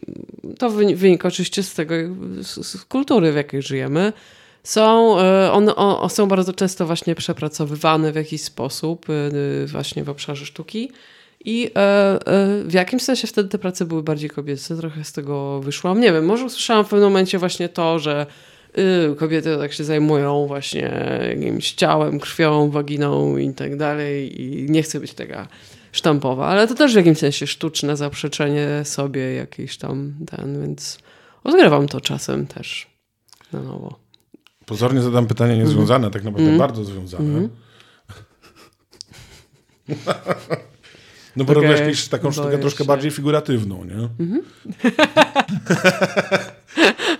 to 0.58 0.70
wyni- 0.70 0.96
wynika 0.96 1.28
oczywiście 1.28 1.62
z 1.62 1.74
tego, 1.74 1.94
z, 2.40 2.66
z 2.66 2.84
kultury, 2.84 3.32
w 3.32 3.36
jakiej 3.36 3.62
żyjemy, 3.62 4.12
są, 4.62 5.16
one 5.52 5.76
o, 5.76 6.08
są 6.08 6.28
bardzo 6.28 6.52
często 6.52 6.86
właśnie 6.86 7.14
przepracowywane 7.14 8.12
w 8.12 8.16
jakiś 8.16 8.42
sposób, 8.42 9.06
właśnie 9.66 10.04
w 10.04 10.08
obszarze 10.08 10.46
sztuki. 10.46 10.90
I 11.44 11.70
e, 11.74 11.78
e, 11.78 12.64
w 12.64 12.72
jakimś 12.72 13.02
sensie 13.02 13.26
wtedy 13.26 13.48
te 13.48 13.58
prace 13.58 13.84
były 13.84 14.02
bardziej 14.02 14.30
kobiece, 14.30 14.76
trochę 14.76 15.04
z 15.04 15.12
tego 15.12 15.60
wyszłam. 15.60 16.00
Nie 16.00 16.12
wiem, 16.12 16.24
może 16.24 16.44
usłyszałam 16.44 16.84
w 16.84 16.88
pewnym 16.88 17.08
momencie 17.08 17.38
właśnie 17.38 17.68
to, 17.68 17.98
że 17.98 18.26
y, 18.78 19.16
kobiety 19.16 19.56
tak 19.58 19.72
się 19.72 19.84
zajmują 19.84 20.46
właśnie 20.46 20.92
jakimś 21.28 21.72
ciałem, 21.72 22.20
krwią, 22.20 22.70
waginą 22.70 23.36
i 23.36 23.54
tak 23.54 23.76
dalej 23.76 24.42
i 24.42 24.70
nie 24.70 24.82
chcę 24.82 25.00
być 25.00 25.14
taka 25.14 25.48
sztampowa, 25.92 26.46
ale 26.46 26.68
to 26.68 26.74
też 26.74 26.92
w 26.92 26.96
jakimś 26.96 27.18
sensie 27.18 27.46
sztuczne 27.46 27.96
zaprzeczenie 27.96 28.68
sobie 28.84 29.34
jakiś 29.34 29.78
tam 29.78 30.14
ten, 30.26 30.62
więc 30.62 30.98
odgrywam 31.44 31.88
to 31.88 32.00
czasem 32.00 32.46
też 32.46 32.86
na 33.52 33.62
nowo. 33.62 33.98
Pozornie 34.66 35.00
zadam 35.00 35.26
pytanie 35.26 35.58
niezwiązane, 35.58 36.10
tak 36.10 36.24
naprawdę 36.24 36.58
bardzo 36.58 36.84
związane. 36.84 37.48
No 41.36 41.44
bo 41.44 41.52
Okej, 41.52 41.80
robisz 41.80 42.08
taką 42.08 42.30
sztukę 42.32 42.46
boję 42.46 42.58
troszkę 42.58 42.84
się. 42.84 42.88
bardziej 42.88 43.10
figuratywną, 43.10 43.84
nie? 43.84 44.08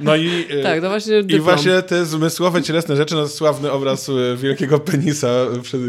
No 0.00 0.16
i, 0.16 0.46
e, 0.50 0.62
Tak, 0.62 0.80
to 0.80 0.88
właśnie 0.88 1.20
i 1.28 1.40
właśnie 1.40 1.82
te 1.82 2.06
zmysłowe, 2.06 2.62
cielesne 2.62 2.96
rzeczy, 2.96 3.14
no 3.14 3.28
sławny 3.28 3.72
obraz 3.72 4.08
e, 4.08 4.36
wielkiego 4.36 4.78
penisa, 4.78 5.28
przed, 5.62 5.80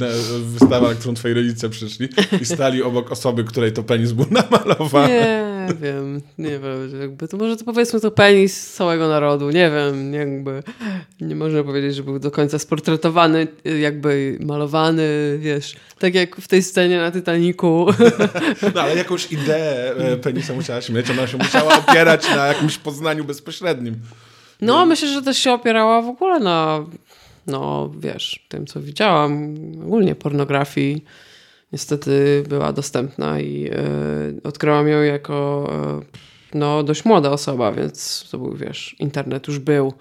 na, 0.00 0.06
wystawa, 0.40 0.88
na 0.88 0.94
którą 0.94 1.14
twoi 1.14 1.34
rodzice 1.34 1.70
przyszli 1.70 2.08
i 2.40 2.44
stali 2.44 2.82
obok 2.82 3.12
osoby, 3.12 3.44
której 3.44 3.72
to 3.72 3.82
penis 3.82 4.12
był 4.12 4.26
namalowany. 4.50 5.55
Nie 5.68 5.74
wiem, 5.74 6.20
nie 6.38 6.58
wiem, 6.58 7.00
jakby 7.00 7.28
to 7.28 7.36
może 7.36 7.56
to 7.56 7.64
powiedzmy 7.64 8.00
to 8.00 8.10
penis 8.10 8.74
całego 8.74 9.08
narodu, 9.08 9.50
nie 9.50 9.70
wiem, 9.70 10.14
jakby 10.14 10.62
nie 11.20 11.36
można 11.36 11.64
powiedzieć, 11.64 11.94
że 11.94 12.02
był 12.02 12.18
do 12.18 12.30
końca 12.30 12.58
sportretowany, 12.58 13.46
jakby 13.80 14.38
malowany, 14.40 15.38
wiesz, 15.38 15.76
tak 15.98 16.14
jak 16.14 16.36
w 16.36 16.48
tej 16.48 16.62
scenie 16.62 16.98
na 16.98 17.12
Titaniku. 17.12 17.86
No 18.74 18.80
ale 18.82 18.96
jakąś 18.96 19.32
ideę 19.32 19.94
e, 19.96 20.16
penisa 20.16 20.52
musiałaś 20.54 20.88
mieć, 20.90 21.10
ona 21.10 21.26
się 21.26 21.38
musiała 21.38 21.78
opierać 21.78 22.28
na 22.28 22.46
jakimś 22.46 22.78
poznaniu 22.78 23.24
bezpośrednim. 23.24 23.94
No, 24.60 24.86
myślę, 24.86 25.08
że 25.08 25.22
też 25.22 25.38
się 25.38 25.52
opierała 25.52 26.02
w 26.02 26.08
ogóle 26.08 26.40
na, 26.40 26.84
no 27.46 27.90
wiesz, 27.98 28.46
tym, 28.48 28.66
co 28.66 28.80
widziałam, 28.80 29.54
ogólnie 29.84 30.14
pornografii. 30.14 31.04
Niestety 31.72 32.44
była 32.48 32.72
dostępna 32.72 33.40
i 33.40 33.68
e, 33.68 33.72
odkryłam 34.44 34.88
ją 34.88 35.02
jako 35.02 35.68
e, 36.52 36.58
no, 36.58 36.82
dość 36.82 37.04
młoda 37.04 37.30
osoba, 37.30 37.72
więc 37.72 38.28
to 38.30 38.38
był, 38.38 38.54
wiesz, 38.56 38.96
internet 38.98 39.48
już 39.48 39.58
był. 39.58 39.92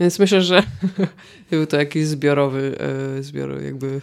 Więc 0.00 0.18
myślę, 0.18 0.42
że 0.42 0.62
był 1.50 1.66
to 1.66 1.76
jakiś 1.76 2.06
zbiorowy, 2.06 2.76
e, 3.18 3.22
zbiorowy 3.22 3.64
jakby 3.64 4.00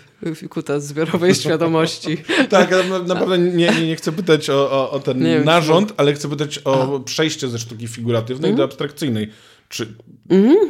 kutas 0.50 0.86
zbiorowej 0.86 1.36
świadomości. 1.42 2.18
Tak, 2.50 2.72
ja 2.72 2.84
na, 2.84 3.00
naprawdę 3.00 3.38
nie, 3.38 3.70
nie, 3.70 3.88
nie 3.88 3.96
chcę 3.96 4.12
pytać 4.12 4.50
o, 4.50 4.72
o, 4.72 4.92
o 4.92 5.00
ten 5.00 5.20
Nie 5.20 5.36
wiem, 5.36 5.46
narząd, 5.46 5.94
ale 5.98 6.14
chcę 6.14 6.30
pytać 6.30 6.60
o 6.60 7.00
przejście 7.00 7.48
ze 7.48 7.60
sztuki 7.60 7.88
figuratywnej 7.88 8.52
Mhm. 8.52 8.58
do 8.58 8.64
abstrakcyjnej. 8.64 9.30
Czy, 9.70 9.94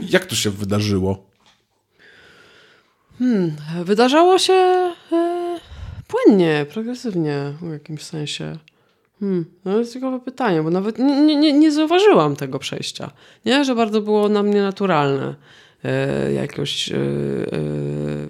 Jak 0.09 0.25
to 0.25 0.35
się 0.35 0.49
wydarzyło? 0.49 1.29
Wydarzało 3.85 4.39
się 4.39 4.53
e, 4.53 4.93
płynnie, 6.13 6.65
progresywnie 6.73 7.53
w 7.61 7.71
jakimś 7.71 8.01
sensie. 8.01 8.57
Hmm, 9.19 9.45
no 9.65 9.79
jest 9.79 9.93
ciekawe 9.93 10.19
pytanie, 10.19 10.63
bo 10.63 10.69
nawet 10.69 10.99
nie, 10.99 11.35
nie- 11.37 11.53
nie, 11.53 11.71
zauważyłam 11.71 12.35
tego 12.35 12.59
przejścia. 12.59 13.11
Nie, 13.45 13.65
że 13.65 13.75
bardzo 13.75 14.01
było 14.01 14.29
na 14.29 14.43
mnie 14.43 14.61
naturalne. 14.61 15.35
E, 15.83 16.33
jakoś 16.33 16.91
e, 16.91 16.95
mm, 17.51 18.29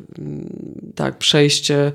tak, 0.95 1.17
przejście, 1.17 1.91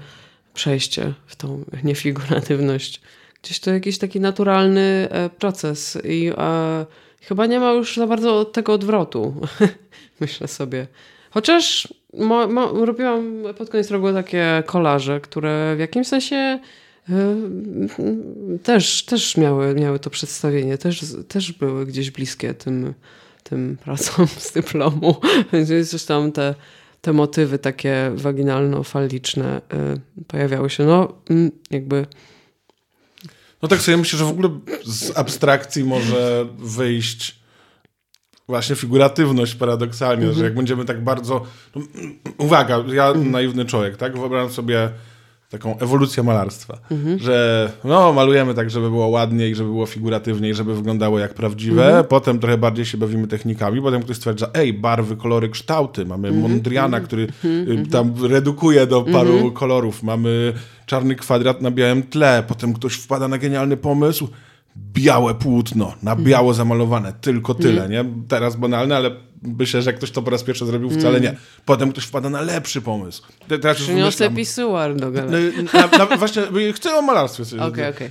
przejście 0.55 1.13
w 1.27 1.37
tą 1.37 1.65
niefiguratywność. 1.85 3.01
Gdzieś 3.43 3.61
to 3.61 3.71
jakiś 3.71 3.99
taki 3.99 4.21
naturalny 4.21 5.09
proces 5.39 5.99
i 6.05 6.33
chyba 7.21 7.47
nie 7.47 7.61
ma 7.61 7.73
już 7.73 7.97
za 7.97 8.07
bardzo 8.07 8.45
tego 8.45 8.73
odwrotu, 8.73 9.35
myślę 10.21 10.49
sobie. 10.49 10.87
Chociaż 11.31 11.95
mo, 12.15 12.49
mo, 12.49 12.85
robiłam 12.87 13.43
pod 13.59 13.71
koniec 13.71 13.91
roku 13.91 14.13
takie 14.13 14.63
kolaże, 14.67 15.21
które 15.21 15.75
w 15.77 15.79
jakimś 15.79 16.07
sensie 16.07 16.61
y, 17.09 18.59
też, 18.63 19.05
też 19.05 19.37
miały, 19.37 19.75
miały 19.75 19.99
to 19.99 20.11
przedstawienie, 20.11 20.79
też, 20.79 21.05
też 21.29 21.53
były 21.53 21.87
gdzieś 21.87 22.11
bliskie 22.11 22.55
tym, 22.55 22.95
tym 23.43 23.77
pracom 23.85 24.27
z 24.27 24.53
dyplomu. 24.53 25.17
Więc 25.53 25.91
coś 25.91 26.05
tam 26.05 26.33
te, 26.33 26.55
te 27.01 27.13
motywy 27.13 27.59
takie 27.59 28.13
waginalno-faliczne 28.17 29.61
y, 30.17 30.25
pojawiały 30.25 30.71
się. 30.71 30.85
No, 30.85 31.13
mm, 31.31 31.51
jakby 31.71 32.07
No 33.63 33.69
tak 33.69 33.81
sobie 33.81 33.97
myślę, 33.97 34.19
że 34.19 34.25
w 34.25 34.29
ogóle 34.29 34.51
z 34.85 35.19
abstrakcji 35.19 35.85
może 35.85 36.47
wyjść 36.59 37.39
właśnie 38.49 38.77
figuratywność 38.77 39.55
paradoksalnie, 39.55 40.23
Mhm. 40.23 40.39
że 40.39 40.45
jak 40.45 40.55
będziemy 40.55 40.85
tak 40.85 41.05
bardzo... 41.05 41.43
No, 41.77 41.83
mm, 41.97 42.15
uwaga, 42.39 42.85
ja 42.95 43.13
naiwny 43.15 43.65
człowiek, 43.65 43.97
tak? 43.97 44.17
Wyobrażam 44.19 44.51
sobie 44.51 44.91
taką 45.51 45.79
ewolucję 45.79 46.23
malarstwa, 46.23 46.79
Mhm. 46.91 47.19
że 47.19 47.71
no, 47.85 48.13
malujemy 48.13 48.55
tak, 48.55 48.71
żeby 48.71 48.91
było 48.91 49.07
ładniej, 49.09 49.55
żeby 49.55 49.71
było 49.71 49.87
figuratywniej, 49.87 50.55
żeby 50.55 50.75
wyglądało 50.75 51.19
jak 51.19 51.35
prawdziwe, 51.35 51.87
Mhm. 51.87 52.05
potem 52.05 52.39
trochę 52.39 52.59
bardziej 52.59 52.85
się 52.85 52.99
bawimy 52.99 53.27
technikami, 53.27 53.83
potem 53.83 54.03
ktoś 54.03 54.17
stwierdza, 54.17 54.49
ej, 54.55 54.73
barwy, 54.73 55.17
kolory, 55.17 55.49
kształty, 55.49 56.07
mamy 56.07 56.29
Mhm. 56.29 56.51
Mondriana, 56.53 57.01
który 57.01 57.27
y, 57.45 57.87
tam 57.91 58.15
redukuje 58.27 58.87
do 58.87 59.03
paru 59.03 59.53
kolorów, 59.53 60.03
mamy 60.03 60.53
czarny 60.87 61.15
kwadrat 61.17 61.63
na 61.63 61.71
białym 61.71 62.03
tle, 62.03 62.45
potem 62.49 62.73
ktoś 62.75 62.93
wpada 62.95 63.29
na 63.29 63.39
genialny 63.39 63.77
pomysł, 63.77 64.29
białe 64.77 65.35
płótno, 65.35 65.95
na 66.03 66.17
biało 66.17 66.55
zamalowane, 66.55 67.13
tylko 67.21 67.55
tyle, 67.55 67.89
nie? 67.89 68.05
Teraz 68.29 68.57
banalne, 68.57 68.97
ale 68.97 69.11
myślę, 69.43 69.83
że 69.83 69.93
ktoś 69.93 70.11
to 70.11 70.23
po 70.23 70.31
raz 70.31 70.43
pierwszy 70.45 70.67
zrobił, 70.67 70.91
wcale 70.91 71.21
nie. 71.21 71.37
Potem 71.65 71.93
ktoś 71.93 72.05
wpada 72.05 72.31
na 72.31 72.41
lepszy 72.41 72.81
pomysł. 72.81 73.23
Te- 73.49 73.59
Teraz 73.59 73.77
Przyniosę 73.77 74.31
pisuar 74.31 74.97
do 74.97 75.11
galerii. 75.11 75.53
Na, 75.75 76.07
na, 76.07 76.17
właśnie 76.17 76.43
y, 76.57 76.73
chcę 76.73 76.95
o 76.95 77.03
malarstwie 77.03 77.45
sobie. 77.45 77.63
Okej, 77.63 77.89
okej. 77.91 78.11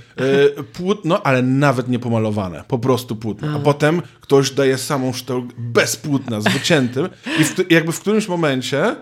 Y, 0.58 0.62
Płótno, 0.64 1.22
ale 1.22 1.42
nawet 1.42 1.88
nie 1.88 1.98
pomalowane. 1.98 2.64
Po 2.68 2.78
prostu 2.78 3.16
płótno. 3.16 3.48
A 3.56 3.58
potem 3.58 4.02
ktoś 4.20 4.50
daje 4.50 4.78
samą 4.78 5.12
sztukę 5.12 5.48
bez 5.58 5.96
płótna, 5.96 6.40
z 6.40 6.44
wyciętym 6.44 7.08
i 7.40 7.44
w, 7.44 7.70
jakby 7.70 7.92
w 7.92 8.00
którymś 8.00 8.28
momencie 8.28 8.96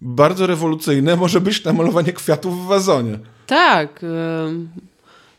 bardzo 0.00 0.46
rewolucyjne 0.46 1.16
może 1.16 1.40
być 1.40 1.64
namalowanie 1.64 2.12
kwiatów 2.12 2.64
w 2.64 2.66
wazonie. 2.66 3.18
Tak. 3.46 4.00
em, 4.04 4.68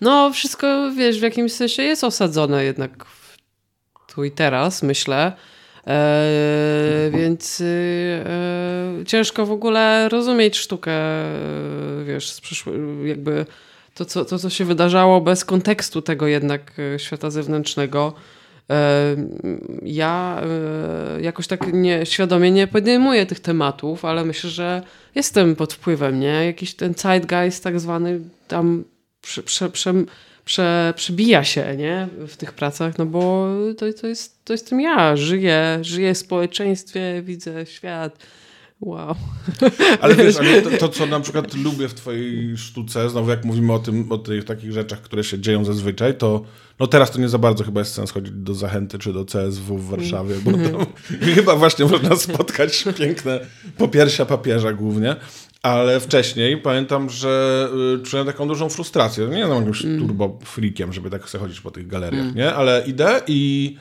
No, 0.02 0.32
wszystko, 0.34 0.92
wiesz, 0.98 1.20
w 1.20 1.24
jakimś 1.24 1.54
sensie 1.54 1.84
jest 1.84 2.04
osadzone 2.04 2.64
jednak 2.64 3.06
tu 4.16 4.24
i 4.24 4.32
teraz, 4.32 4.84
myślę. 4.84 5.34
E, 5.88 7.10
więc 7.14 7.62
y, 7.62 7.66
e, 9.02 9.06
ciężko 9.06 9.46
w 9.46 9.52
ogóle 9.52 10.10
rozumieć 10.10 10.58
sztukę, 10.58 10.92
e, 10.92 12.04
wiesz, 12.06 12.32
z 12.32 12.42
przyszły, 12.42 12.74
jakby 13.08 13.46
to 13.94 14.06
co, 14.06 14.26
to, 14.26 14.40
co 14.40 14.50
się 14.50 14.66
wydarzało 14.66 15.22
bez 15.22 15.46
kontekstu 15.46 16.02
tego 16.02 16.28
jednak 16.28 16.74
e, 16.96 17.00
świata 17.00 17.30
zewnętrznego. 17.30 18.14
E, 18.70 19.16
Ja 19.84 20.42
jakoś 21.22 21.48
tak 21.48 21.74
nie, 21.74 22.06
świadomie 22.06 22.52
nie 22.52 22.68
podejmuję 22.68 23.26
tych 23.26 23.40
tematów, 23.40 24.06
ale 24.06 24.26
myślę, 24.26 24.50
że 24.50 24.82
jestem 25.16 25.56
pod 25.56 25.74
wpływem, 25.74 26.20
nie? 26.20 26.46
Jakiś 26.46 26.76
ten 26.76 26.94
zeitgeist 26.94 27.64
tak 27.64 27.80
zwany 27.80 28.20
tam 28.48 28.84
prze, 29.22 29.44
prze, 29.44 29.70
prze, 29.70 29.94
prze, 30.46 30.94
przebija 30.96 31.44
się, 31.44 31.76
nie? 31.78 32.08
W 32.28 32.38
tych 32.38 32.54
pracach, 32.54 32.98
no 32.98 33.06
bo 33.06 33.48
to, 33.78 33.86
to, 34.02 34.08
jest, 34.08 34.46
to 34.46 34.54
jestem 34.54 34.82
ja. 34.82 35.16
Żyję, 35.16 35.80
żyję 35.82 36.14
w 36.14 36.18
społeczeństwie, 36.18 37.22
widzę 37.26 37.66
świat. 37.66 38.18
Wow. 38.82 39.16
Ale 40.02 40.16
wiesz, 40.16 40.38
ale 40.38 40.62
to, 40.62 40.70
to, 40.78 40.90
co 40.90 41.06
na 41.06 41.20
przykład 41.20 41.54
lubię 41.54 41.88
w 41.88 41.94
twojej 41.94 42.58
sztuce, 42.58 43.10
znowu 43.10 43.30
jak 43.30 43.46
mówimy 43.46 43.74
o 43.74 43.80
tym, 43.80 44.12
o 44.12 44.18
tych 44.18 44.44
takich 44.44 44.72
rzeczach, 44.72 45.02
które 45.02 45.24
się 45.24 45.40
dzieją 45.40 45.66
zazwyczaj, 45.66 46.18
to 46.18 46.44
no 46.80 46.88
teraz 46.88 47.12
to 47.12 47.20
nie 47.20 47.30
za 47.30 47.38
bardzo 47.38 47.64
chyba 47.64 47.82
jest 47.82 47.94
sens 47.94 48.12
chodzić 48.12 48.34
do 48.34 48.54
Zachęty 48.54 49.00
czy 49.00 49.14
do 49.14 49.26
CSW 49.26 49.78
w 49.78 49.90
Warszawie, 49.90 50.36
bo 50.44 50.52
tam 50.52 50.86
chyba 51.36 51.56
właśnie 51.56 51.86
można 51.86 52.16
spotkać 52.16 52.86
piękne 52.98 53.40
popiersia 53.78 54.26
papieża 54.26 54.74
głównie. 54.74 55.16
Ale 55.64 56.00
wcześniej 56.00 56.58
pamiętam, 56.58 57.10
że 57.10 57.68
y, 58.00 58.04
czułem 58.04 58.26
taką 58.26 58.48
dużą 58.48 58.70
frustrację. 58.70 59.28
Nie 59.28 59.38
jestem 59.40 59.58
jakimś 59.58 59.82
turbo 59.82 60.40
freakiem, 60.46 60.94
żeby 60.94 61.10
tak 61.10 61.30
sobie 61.30 61.42
chodzić 61.42 61.62
po 61.62 61.72
tych 61.72 61.88
galeriach, 61.88 62.36
nie? 62.36 62.54
Ale 62.54 62.84
idę 62.88 63.22
i 63.28 63.76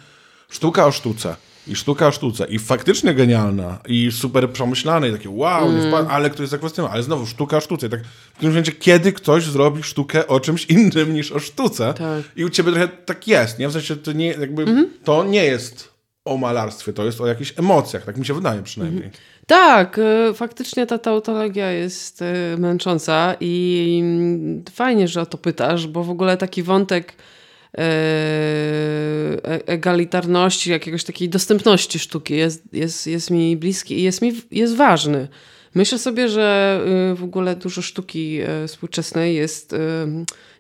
sztuka 0.49 0.87
o 0.87 0.93
sztuce. 0.93 1.37
I 1.67 1.77
sztuka 1.77 2.07
o 2.07 2.12
sztuce. 2.12 2.47
I 2.47 2.59
faktycznie 2.59 3.14
genialna. 3.14 3.79
I 3.88 4.12
super 4.12 4.51
przemyślane. 4.53 5.09
I 5.09 5.12
takie 5.12 5.31
wow, 5.31 5.73
nie 5.73 5.79
wpa- 5.79 6.07
ale 6.11 6.31
ktoś 6.31 6.49
zakwestionował. 6.49 6.95
Ale 6.95 7.03
znowu 7.03 7.27
sztuka 7.27 7.57
o 7.57 7.61
sztuce. 7.61 7.87
I 7.87 7.91
tak 7.91 8.01
w 8.35 8.38
tym 8.38 8.49
momencie, 8.49 8.73
kiedy 8.73 9.12
ktoś 9.12 9.45
zrobi 9.45 9.83
sztukę 9.83 10.27
o 10.27 10.41
czymś 10.41 10.64
innym 10.64 11.14
niż 11.14 11.33
o 11.33 11.38
sztuce. 11.38 11.95
Tak. 11.95 12.23
I 12.37 12.45
u 12.45 12.49
ciebie 12.49 12.73
trochę 12.73 12.88
tak 12.88 13.29
jest, 13.29 13.59
nie? 13.59 13.69
W 13.69 13.73
sensie 13.73 13.97
to 13.97 14.12
nie, 14.12 14.27
jakby, 14.27 14.88
to 15.05 15.25
nie 15.25 15.45
jest 15.45 15.88
o 16.25 16.37
malarstwie, 16.37 16.93
to 16.93 17.05
jest 17.05 17.21
o 17.21 17.27
jakichś 17.27 17.53
emocjach. 17.57 18.05
Tak 18.05 18.17
mi 18.17 18.27
się 18.27 18.35
wydaje 18.35 18.62
przynajmniej. 18.62 19.11
Tak, 19.48 19.98
y, 19.98 20.34
faktycznie 20.34 20.87
ta 20.87 20.98
tautologia 20.98 21.72
jest 21.72 22.22
y, 22.22 22.58
męcząca 22.58 23.34
i 23.40 23.98
mm, 24.02 24.64
fajnie, 24.72 25.08
że 25.08 25.20
o 25.20 25.26
to 25.26 25.38
pytasz, 25.38 25.87
bo 25.87 26.04
w 26.04 26.11
ogóle 26.11 26.37
taki 26.37 26.62
wątek 26.62 27.12
y, 27.12 27.78
e- 27.78 29.66
egalitarności, 29.66 30.70
jakiegoś 30.70 31.04
takiej 31.04 31.28
dostępności 31.28 31.98
sztuki 31.98 32.37
jest, 32.37 32.62
jest, 32.72 33.06
jest 33.06 33.30
mi 33.30 33.56
bliski 33.56 33.98
i 33.98 34.02
jest 34.02 34.22
mi 34.22 34.32
jest 34.50 34.76
ważny. 34.76 35.28
Myślę 35.74 35.98
sobie, 35.98 36.28
że 36.28 36.80
w 37.14 37.24
ogóle 37.24 37.56
dużo 37.56 37.82
sztuki 37.82 38.40
współczesnej 38.66 39.37
jest, 39.37 39.74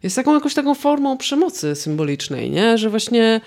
jest 0.02 0.16
taką 0.16 0.34
jakąś 0.34 0.54
taką 0.54 0.74
formą 0.74 1.16
przemocy 1.16 1.74
symbolicznej, 1.74 2.50
nie? 2.50 2.78
że 2.78 2.90
właśnie 2.90 3.40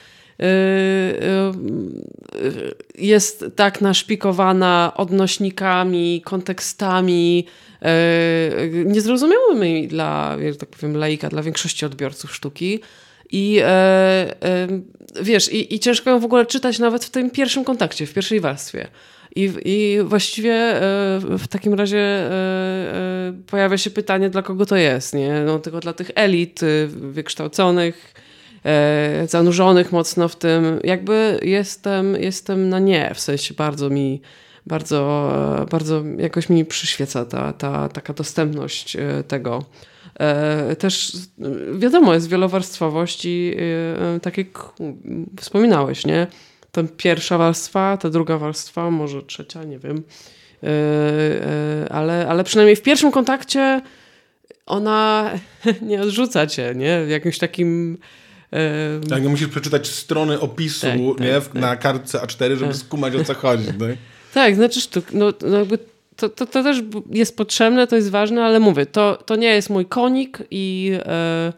jest 2.95 3.45
tak 3.55 3.81
naszpikowana 3.81 4.93
odnośnikami, 4.95 6.21
kontekstami 6.25 7.45
y, 7.81 8.85
niezrozumiałymi 8.85 9.87
dla, 9.87 10.37
jak 10.39 10.55
tak 10.55 10.69
powiem, 10.69 10.97
laika, 10.97 11.29
dla 11.29 11.43
większości 11.43 11.85
odbiorców 11.85 12.35
sztuki. 12.35 12.79
I 13.31 13.59
e, 13.61 13.65
e, 13.65 14.67
wiesz, 15.21 15.53
i, 15.53 15.75
i 15.75 15.79
ciężko 15.79 16.09
ją 16.09 16.19
w 16.19 16.25
ogóle 16.25 16.45
czytać 16.45 16.79
nawet 16.79 17.05
w 17.05 17.09
tym 17.09 17.29
pierwszym 17.29 17.63
kontakcie, 17.63 18.05
w 18.05 18.13
pierwszej 18.13 18.39
warstwie. 18.39 18.87
I, 19.35 19.51
I 19.65 19.97
właściwie 20.03 20.53
e, 20.53 20.81
w 21.19 21.47
takim 21.47 21.73
razie 21.73 22.29
pojawia 23.47 23.77
się 23.77 23.89
pytanie, 23.89 24.29
dla 24.29 24.41
kogo 24.41 24.65
to 24.65 24.75
jest, 24.75 25.13
nie? 25.13 25.43
No, 25.45 25.59
tylko 25.59 25.79
dla 25.79 25.93
tych 25.93 26.11
elit 26.15 26.63
y, 26.63 26.87
wykształconych, 26.87 28.13
zanurzonych 29.27 29.91
mocno 29.91 30.27
w 30.27 30.35
tym. 30.35 30.79
Jakby 30.83 31.39
jestem, 31.43 32.15
jestem 32.15 32.69
na 32.69 32.79
nie, 32.79 33.11
w 33.13 33.19
sensie 33.19 33.53
bardzo 33.53 33.89
mi, 33.89 34.21
bardzo, 34.65 35.31
e, 35.61 35.65
bardzo 35.65 36.03
jakoś 36.17 36.49
mi 36.49 36.65
przyświeca 36.65 37.25
ta, 37.25 37.53
ta 37.53 37.89
taka 37.89 38.13
dostępność 38.13 38.95
e, 38.95 39.23
tego. 39.27 39.63
E, 40.19 40.75
Też 40.75 41.13
e, 41.15 41.79
wiadomo, 41.79 42.13
jest 42.13 42.29
wielowarstwowość 42.29 43.25
i 43.25 43.55
e, 44.15 44.19
tak 44.19 44.37
jak 44.37 44.47
wspominałeś, 45.39 46.05
nie? 46.05 46.27
Ta 46.71 46.83
pierwsza 46.97 47.37
warstwa, 47.37 47.97
ta 47.97 48.09
druga 48.09 48.37
warstwa, 48.37 48.91
może 48.91 49.23
trzecia, 49.23 49.63
nie 49.63 49.79
wiem. 49.79 50.03
E, 50.63 50.67
e, 50.67 51.91
Ale, 51.91 52.27
ale 52.29 52.43
przynajmniej 52.43 52.75
w 52.75 52.81
pierwszym 52.81 53.11
kontakcie 53.11 53.81
ona 54.65 55.31
nie 55.81 56.01
odrzuca 56.01 56.47
cię, 56.47 56.73
nie? 56.75 57.05
W 57.05 57.09
jakimś 57.09 57.37
takim... 57.37 57.97
Tak, 59.09 59.23
nie 59.23 59.29
musisz 59.29 59.47
przeczytać 59.47 59.87
strony 59.87 60.39
opisu 60.39 60.81
Tak, 60.81 60.99
tak, 61.17 61.19
nie? 61.19 61.41
Tak. 61.41 61.53
na 61.53 61.75
kartce 61.75 62.17
A4, 62.17 62.57
żeby 62.57 62.73
skumać 62.73 63.15
o 63.15 63.23
co 63.23 63.33
chodzi. 63.33 63.67
No. 63.79 63.85
Tak, 64.33 64.55
znaczy 64.55 64.81
sztuk, 64.81 65.13
no, 65.13 65.33
no 65.41 65.57
jakby 65.57 65.77
to, 66.15 66.29
to, 66.29 66.45
to 66.45 66.63
też 66.63 66.83
jest 67.11 67.37
potrzebne, 67.37 67.87
to 67.87 67.95
jest 67.95 68.09
ważne, 68.09 68.43
ale 68.43 68.59
mówię, 68.59 68.85
to, 68.85 69.23
to 69.25 69.35
nie 69.35 69.47
jest 69.47 69.69
mój 69.69 69.85
konik 69.85 70.43
i 70.51 70.91
e, 71.05 71.53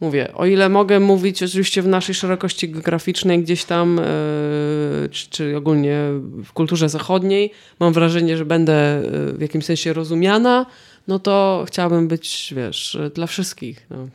mówię, 0.00 0.28
o 0.34 0.46
ile 0.46 0.68
mogę 0.68 1.00
mówić 1.00 1.42
oczywiście 1.42 1.82
w 1.82 1.88
naszej 1.88 2.14
szerokości 2.14 2.68
geograficznej 2.68 3.42
gdzieś 3.42 3.64
tam, 3.64 3.98
e, 3.98 4.02
czy, 5.10 5.30
czy 5.30 5.56
ogólnie 5.56 5.98
w 6.44 6.52
kulturze 6.52 6.88
zachodniej, 6.88 7.52
mam 7.80 7.92
wrażenie, 7.92 8.36
że 8.36 8.44
będę 8.44 8.72
e, 8.72 9.02
w 9.32 9.40
jakimś 9.40 9.64
sensie 9.64 9.92
rozumiana, 9.92 10.66
no 11.08 11.18
to 11.18 11.64
chciałabym 11.68 12.08
być, 12.08 12.54
wiesz, 12.56 12.98
dla 13.14 13.26
wszystkich. 13.26 13.86
No. 13.90 14.06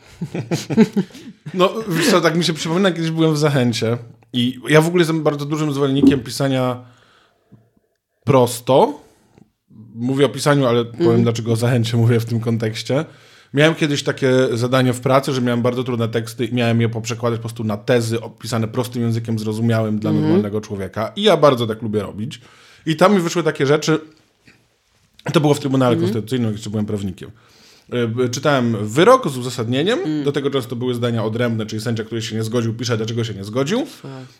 No, 1.53 1.73
wiesz 1.87 2.11
co, 2.11 2.21
tak 2.21 2.35
mi 2.35 2.43
się 2.43 2.53
przypomina, 2.53 2.91
kiedyś 2.91 3.11
byłem 3.11 3.33
w 3.33 3.37
Zachęcie 3.37 3.97
i 4.33 4.59
ja 4.67 4.81
w 4.81 4.87
ogóle 4.87 5.01
jestem 5.01 5.23
bardzo 5.23 5.45
dużym 5.45 5.73
zwolennikiem 5.73 6.19
pisania 6.19 6.85
prosto. 8.23 9.01
Mówię 9.95 10.25
o 10.25 10.29
pisaniu, 10.29 10.65
ale 10.65 10.85
powiem 10.85 11.23
dlaczego 11.23 11.51
o 11.51 11.55
Zachęcie 11.55 11.97
mówię 11.97 12.19
w 12.19 12.25
tym 12.25 12.39
kontekście. 12.39 13.05
Miałem 13.53 13.75
kiedyś 13.75 14.03
takie 14.03 14.31
zadanie 14.53 14.93
w 14.93 14.99
pracy, 14.99 15.33
że 15.33 15.41
miałem 15.41 15.61
bardzo 15.61 15.83
trudne 15.83 16.07
teksty 16.07 16.45
i 16.45 16.53
miałem 16.53 16.81
je 16.81 16.89
poprzekładać 16.89 17.37
po 17.37 17.41
prostu 17.41 17.63
na 17.63 17.77
tezy 17.77 18.21
opisane 18.21 18.67
prostym 18.67 19.01
językiem 19.01 19.39
zrozumiałym 19.39 19.99
dla 19.99 20.11
normalnego 20.11 20.61
człowieka. 20.61 21.11
I 21.15 21.23
ja 21.23 21.37
bardzo 21.37 21.67
tak 21.67 21.81
lubię 21.81 22.01
robić. 22.01 22.41
I 22.85 22.95
tam 22.95 23.13
mi 23.15 23.19
wyszły 23.19 23.43
takie 23.43 23.65
rzeczy, 23.65 23.99
to 25.31 25.39
było 25.39 25.53
w 25.53 25.59
Trybunale 25.59 25.95
Konstytucyjnym, 25.95 26.47
jak 26.47 26.55
jeszcze 26.55 26.69
byłem 26.69 26.85
prawnikiem. 26.85 27.31
Y, 28.25 28.29
Czytałem 28.29 28.77
wyrok 28.81 29.29
z 29.29 29.37
uzasadnieniem, 29.37 30.23
do 30.23 30.31
tego 30.31 30.49
często 30.49 30.75
były 30.75 30.93
zdania 30.93 31.23
odrębne, 31.23 31.65
czyli 31.65 31.81
sędzia, 31.81 32.03
który 32.03 32.21
się 32.21 32.35
nie 32.35 32.43
zgodził, 32.43 32.73
pisze, 32.73 32.97
dlaczego 32.97 33.23
się 33.23 33.33
nie 33.33 33.43
zgodził. 33.43 33.85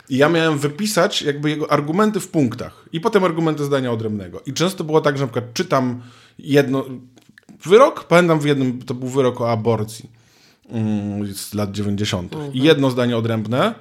I 0.08 0.16
ja 0.16 0.28
miałem 0.28 0.58
wypisać 0.58 1.22
jakby 1.22 1.50
jego 1.50 1.72
argumenty 1.72 2.20
w 2.20 2.28
punktach 2.28 2.84
i 2.92 3.00
potem 3.00 3.24
argumenty 3.24 3.64
zdania 3.64 3.92
odrębnego. 3.92 4.42
I 4.46 4.52
często 4.52 4.84
było 4.84 5.00
tak, 5.00 5.18
że 5.18 5.24
na 5.24 5.32
przykład 5.32 5.54
czytam 5.54 6.02
jedno... 6.38 6.84
Wyrok, 7.64 8.04
pamiętam 8.04 8.40
w 8.40 8.44
jednym, 8.44 8.82
to 8.82 8.94
był 8.94 9.08
wyrok 9.08 9.40
o 9.40 9.50
aborcji 9.50 10.10
mm, 10.68 11.34
z 11.34 11.54
lat 11.54 11.72
90. 11.72 12.36
I 12.52 12.62
jedno 12.62 12.90
zdanie 12.90 13.16
odrębne, 13.16 13.74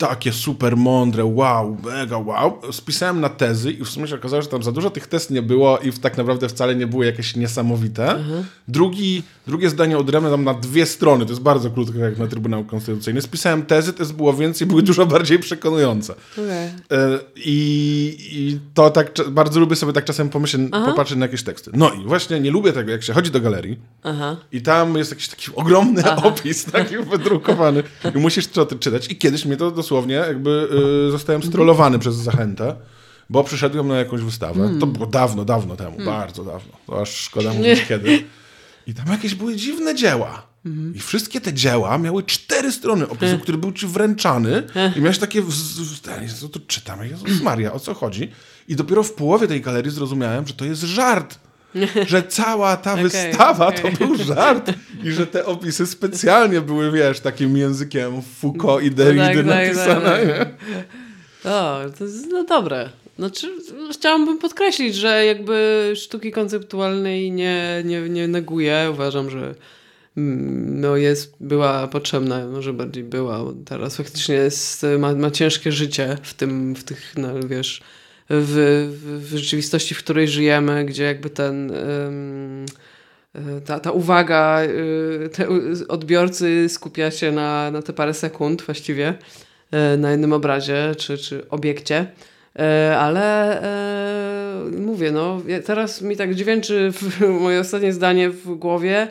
takie 0.00 0.32
super 0.32 0.76
mądre, 0.76 1.24
wow, 1.24 1.76
mega 1.84 2.18
wow. 2.18 2.58
Spisałem 2.72 3.20
na 3.20 3.28
tezy 3.28 3.72
i 3.72 3.84
w 3.84 3.88
sumie 3.88 4.06
się 4.06 4.14
okazało, 4.14 4.42
że 4.42 4.48
tam 4.48 4.62
za 4.62 4.72
dużo 4.72 4.90
tych 4.90 5.06
tez 5.06 5.30
nie 5.30 5.42
było 5.42 5.78
i 5.78 5.92
tak 5.92 6.16
naprawdę 6.16 6.48
wcale 6.48 6.74
nie 6.74 6.86
były 6.86 7.06
jakieś 7.06 7.36
niesamowite. 7.36 8.24
Drugi, 8.68 9.22
drugie 9.46 9.70
zdanie 9.70 9.98
odrębne 9.98 10.30
tam 10.30 10.44
na 10.44 10.54
dwie 10.54 10.86
strony, 10.86 11.24
to 11.24 11.30
jest 11.30 11.42
bardzo 11.42 11.70
krótko 11.70 11.98
jak 11.98 12.18
na 12.18 12.26
Trybunał 12.26 12.64
Konstytucyjny. 12.64 13.22
Spisałem 13.22 13.62
tezy, 13.62 13.92
tez 13.92 14.12
było 14.12 14.34
więcej, 14.34 14.66
były 14.66 14.82
dużo 14.82 15.06
bardziej 15.06 15.38
przekonujące. 15.38 16.14
Okay. 16.32 16.46
E, 16.46 17.18
I, 17.36 18.16
I 18.30 18.60
to 18.74 18.90
tak 18.90 19.12
bardzo 19.30 19.60
lubię 19.60 19.76
sobie 19.76 19.92
tak 19.92 20.04
czasem 20.04 20.28
pomyśleć, 20.28 20.62
popatrzeć 20.70 21.18
na 21.18 21.24
jakieś 21.24 21.42
teksty. 21.42 21.70
No 21.74 21.90
i 21.92 22.04
właśnie 22.06 22.40
nie 22.40 22.50
lubię 22.50 22.72
tego, 22.72 22.90
jak 22.90 23.02
się 23.02 23.12
chodzi 23.12 23.30
do 23.30 23.40
galerii 23.40 23.78
Aha. 24.02 24.36
i 24.52 24.62
tam 24.62 24.96
jest 24.96 25.10
jakiś 25.10 25.28
taki 25.28 25.46
ogromny 25.54 26.16
opis, 26.16 26.64
taki 26.64 26.96
wydrukowany 26.96 27.82
i 28.16 28.18
musisz 28.18 28.46
to 28.46 28.66
czytać. 28.66 29.10
I 29.12 29.16
kiedyś 29.16 29.44
mnie 29.44 29.56
to 29.56 29.70
dosłownie 29.70 29.89
jakby 30.26 30.68
y, 31.08 31.10
zostałem 31.10 31.42
strollowany 31.42 31.98
przez 31.98 32.14
zachętę, 32.16 32.76
bo 33.30 33.44
przyszedłem 33.44 33.88
na 33.88 33.98
jakąś 33.98 34.20
wystawę. 34.20 34.60
Hmm. 34.60 34.80
To 34.80 34.86
było 34.86 35.06
dawno, 35.06 35.44
dawno 35.44 35.76
temu, 35.76 35.96
bardzo 36.04 36.44
dawno. 36.44 36.72
To 36.86 37.00
aż 37.00 37.10
szkoda 37.10 37.52
mówić 37.52 37.84
kiedy. 37.88 38.24
I 38.86 38.94
tam 38.94 39.06
jakieś 39.06 39.34
były 39.34 39.56
dziwne 39.56 39.94
dzieła. 39.94 40.46
Mhm. 40.66 40.94
I 40.94 40.98
wszystkie 40.98 41.40
te 41.40 41.52
dzieła 41.52 41.98
miały 41.98 42.22
cztery 42.22 42.72
strony 42.72 43.08
opisu, 43.08 43.38
który 43.42 43.58
był 43.58 43.72
ci 43.72 43.86
wręczany 43.86 44.62
i 44.96 45.00
miałeś 45.00 45.18
takie, 45.18 45.42
w, 45.42 45.50
w, 45.50 46.00
co 46.40 46.48
to 46.48 46.60
czytam, 46.66 47.04
Jezus 47.04 47.42
Maria, 47.42 47.72
o 47.72 47.80
co 47.80 47.94
chodzi? 47.94 48.30
I 48.68 48.76
dopiero 48.76 49.02
w 49.02 49.12
połowie 49.12 49.48
tej 49.48 49.60
galerii 49.60 49.90
zrozumiałem, 49.90 50.46
że 50.46 50.54
to 50.54 50.64
jest 50.64 50.82
żart. 50.82 51.38
Że 52.06 52.22
cała 52.22 52.76
ta 52.76 52.92
Okej, 52.92 53.04
wystawa 53.04 53.66
okej. 53.66 53.96
to 53.96 54.06
był 54.06 54.16
żart 54.16 54.72
i 55.04 55.10
że 55.10 55.26
te 55.26 55.46
opisy 55.46 55.86
specjalnie 55.86 56.60
były, 56.60 56.92
wiesz, 56.92 57.20
takim 57.20 57.56
językiem 57.56 58.22
Foucault 58.22 58.84
i 58.84 58.90
Derrida 58.90 59.42
napisane. 59.42 60.00
tak, 60.00 60.28
nie? 60.28 60.34
tak. 60.34 60.48
O, 61.44 61.80
to 61.98 62.04
jest 62.04 62.26
no 62.30 62.44
dobre. 62.44 62.90
Znaczy, 63.18 63.48
chciałabym 63.92 64.38
podkreślić, 64.38 64.94
że 64.94 65.24
jakby 65.24 65.92
sztuki 65.96 66.32
konceptualnej 66.32 67.32
nie, 67.32 67.82
nie, 67.84 68.00
nie 68.00 68.28
neguję. 68.28 68.88
Uważam, 68.92 69.30
że 69.30 69.54
mm, 70.16 70.80
no 70.80 70.96
jest, 70.96 71.34
była 71.40 71.88
potrzebna, 71.88 72.46
może 72.46 72.72
bardziej 72.72 73.04
była. 73.04 73.44
Teraz 73.64 73.96
faktycznie 73.96 74.34
jest, 74.34 74.86
ma, 74.98 75.14
ma 75.14 75.30
ciężkie 75.30 75.72
życie 75.72 76.16
w 76.22 76.34
tym, 76.34 76.74
w 76.74 76.84
tych, 76.84 77.14
no, 77.16 77.28
wiesz, 77.46 77.82
w, 78.30 78.88
w, 79.22 79.36
rzeczywistości, 79.36 79.94
w 79.94 79.98
której 79.98 80.28
żyjemy, 80.28 80.84
gdzie 80.84 81.04
jakby 81.04 81.30
ten... 81.30 81.70
y, 81.70 83.60
ta, 83.64 83.80
ta 83.80 83.90
uwaga 83.90 84.62
y, 84.62 85.28
te 85.32 85.46
odbiorcy 85.88 86.68
skupia 86.68 87.10
się 87.10 87.32
na, 87.32 87.70
na 87.70 87.82
te 87.82 87.92
parę 87.92 88.14
sekund 88.14 88.62
właściwie 88.62 89.14
y, 89.94 89.98
na 89.98 90.10
jednym 90.10 90.32
obrazie 90.32 90.94
czy, 90.98 91.18
czy 91.18 91.48
obiekcie. 91.48 92.06
Ale 92.98 93.58
y, 94.66 94.78
mówię, 94.78 95.12
no 95.12 95.42
teraz 95.64 96.02
mi 96.02 96.16
tak 96.16 96.34
dźwięczy 96.34 96.92
moje 97.40 97.60
ostatnie 97.60 97.92
zdanie 97.92 98.30
w 98.30 98.54
głowie. 98.54 99.08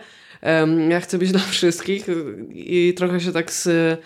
Ja 0.89 0.99
chcę 0.99 1.17
być 1.17 1.32
dla 1.32 1.41
wszystkich 1.41 2.07
i 2.53 2.93
trochę 2.97 3.20
się 3.20 3.32
tak 3.32 3.51
z, 3.51 3.99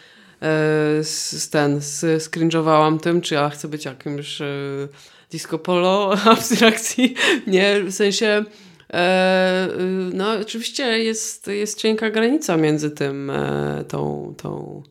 z, 1.03 1.31
z 1.31 1.49
ten, 1.49 1.81
z, 1.81 2.23
skrinżowałam 2.23 2.99
tym, 2.99 3.21
czy 3.21 3.33
ja 3.33 3.49
chcę 3.49 3.67
być 3.67 3.85
jakimś 3.85 4.41
y, 4.41 4.87
disco 5.31 5.59
polo 5.59 6.15
abstrakcji. 6.25 7.15
Nie, 7.47 7.83
w 7.83 7.91
sensie 7.91 8.45
E, 8.93 9.67
no, 10.13 10.31
oczywiście 10.41 11.03
jest, 11.03 11.47
jest 11.47 11.77
cienka 11.77 12.09
granica 12.09 12.57
między 12.57 12.91
tym, 12.91 13.29
e, 13.29 13.83
tą, 13.87 14.33
tą 14.37 14.83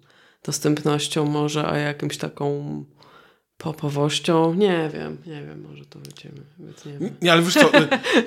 dostępnością 0.44 1.24
może, 1.24 1.66
a 1.66 1.78
jakimś 1.78 2.16
taką 2.16 2.84
popowością. 3.58 4.54
Nie 4.54 4.90
wiem, 4.94 5.18
nie 5.26 5.42
wiem, 5.46 5.66
może 5.70 5.84
to 5.84 5.98
będziemy, 5.98 6.42
nie 7.22 7.32
ale 7.32 7.42
wiesz 7.42 7.54
co, 7.54 7.70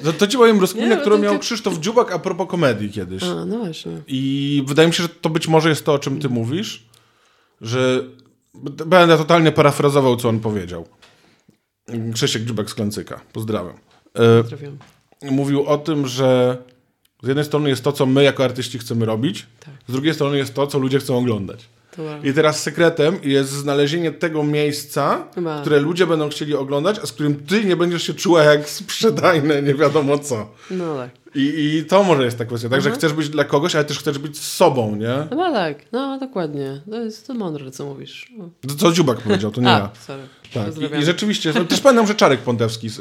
to, 0.03 0.13
to 0.13 0.27
ci 0.27 0.37
powiem 0.37 0.59
rozkminę, 0.59 0.95
no 0.95 1.01
którą 1.01 1.17
miał 1.17 1.33
to- 1.33 1.39
Krzysztof 1.39 1.79
Dziubak 1.79 2.11
a 2.11 2.19
propos 2.19 2.47
komedii 2.47 2.89
kiedyś. 2.89 3.23
A, 3.23 3.45
no 3.45 3.57
właśnie. 3.57 4.01
I 4.07 4.63
wydaje 4.67 4.87
mi 4.87 4.93
się, 4.93 5.03
że 5.03 5.09
to 5.09 5.29
być 5.29 5.47
może 5.47 5.69
jest 5.69 5.85
to, 5.85 5.93
o 5.93 5.99
czym 5.99 6.19
ty 6.19 6.29
mówisz, 6.29 6.85
że 7.61 8.03
będę 8.85 9.17
totalnie 9.17 9.51
parafrazował, 9.51 10.15
co 10.17 10.29
on 10.29 10.39
powiedział. 10.39 10.85
Krzysiek 12.13 12.43
Dziubak 12.45 12.69
z 12.69 12.73
Klęcyka. 12.73 13.21
Pozdrawiam. 13.33 13.73
E, 14.13 14.43
Trafiam. 14.43 14.77
mówił 15.21 15.65
o 15.65 15.77
tym, 15.77 16.07
że 16.07 16.57
z 17.23 17.27
jednej 17.27 17.45
strony 17.45 17.69
jest 17.69 17.83
to, 17.83 17.91
co 17.91 18.05
my 18.05 18.23
jako 18.23 18.43
artyści 18.43 18.79
chcemy 18.79 19.05
robić, 19.05 19.45
Tak. 19.59 19.73
z 19.87 19.91
drugiej 19.91 20.13
strony 20.13 20.37
jest 20.37 20.53
to, 20.53 20.67
co 20.67 20.79
ludzie 20.79 20.99
chcą 20.99 21.17
oglądać. 21.17 21.65
I 22.23 22.33
teraz 22.33 22.63
sekretem 22.63 23.17
jest 23.23 23.49
znalezienie 23.49 24.11
tego 24.11 24.43
miejsca, 24.43 25.27
które 25.61 25.79
ludzie 25.79 26.07
będą 26.07 26.29
chcieli 26.29 26.55
oglądać, 26.55 26.99
a 27.03 27.05
z 27.05 27.11
którym 27.11 27.35
ty 27.35 27.63
nie 27.63 27.75
będziesz 27.75 28.03
się 28.03 28.13
czuła 28.13 28.43
jak 28.43 28.69
sprzedajne, 28.69 29.61
nie 29.61 29.73
wiadomo 29.75 30.19
co. 30.19 30.49
No 30.71 30.95
tak. 30.95 31.09
I, 31.35 31.75
I 31.77 31.85
to 31.85 32.03
może 32.03 32.25
jest 32.25 32.37
ta 32.37 32.45
kwestia, 32.45 32.69
tak, 32.69 32.81
że 32.81 32.91
chcesz 32.91 33.13
być 33.13 33.29
dla 33.29 33.43
kogoś, 33.43 33.75
ale 33.75 33.85
też 33.85 33.99
chcesz 33.99 34.17
być 34.17 34.37
z 34.37 34.53
sobą, 34.53 34.95
nie? 34.95 35.27
Chyba 35.29 35.51
tak, 35.51 35.77
no 35.91 36.19
dokładnie. 36.19 36.81
To 36.89 36.99
jest 36.99 37.27
to 37.27 37.33
mądre, 37.33 37.71
co 37.71 37.85
mówisz. 37.85 38.31
O. 38.41 38.67
To 38.67 38.75
co 38.75 38.91
Dziubak 38.91 39.17
powiedział, 39.17 39.51
to 39.51 39.61
nie 39.61 39.69
A, 39.75 39.79
ja. 39.79 39.89
sorry. 40.07 40.23
Tak. 40.53 40.97
I. 40.97 41.01
I 41.01 41.05
rzeczywiście, 41.05 41.53
no, 41.55 41.65
też 41.65 41.81
pamiętam, 41.81 42.07
że 42.07 42.15
Czarek 42.15 42.39
Pątewski, 42.39 42.87
y, 42.87 42.91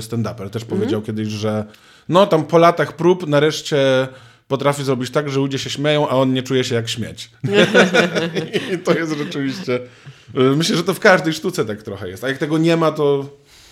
stand-uper, 0.00 0.50
też 0.50 0.64
powiedział 0.64 1.02
kiedyś, 1.02 1.28
że 1.28 1.64
no 2.08 2.26
tam 2.26 2.44
po 2.44 2.58
latach 2.58 2.92
prób 2.92 3.26
nareszcie 3.26 4.08
potrafi 4.48 4.84
zrobić 4.84 5.10
tak, 5.10 5.30
że 5.30 5.40
ludzie 5.40 5.58
się 5.58 5.70
śmieją, 5.70 6.08
a 6.08 6.12
on 6.16 6.32
nie 6.32 6.42
czuje 6.42 6.64
się 6.64 6.74
jak 6.74 6.88
śmieć. 6.88 7.30
I 8.74 8.78
to 8.78 8.94
jest 8.94 9.12
rzeczywiście... 9.18 9.74
y, 10.36 10.56
Myślę, 10.56 10.76
że 10.76 10.84
to 10.84 10.94
w 10.94 11.00
każdej 11.00 11.32
sztuce 11.32 11.64
tak 11.64 11.82
trochę 11.82 12.08
jest. 12.08 12.24
A 12.24 12.28
jak 12.28 12.38
tego 12.38 12.58
nie 12.58 12.76
ma, 12.76 12.92
to... 12.92 13.26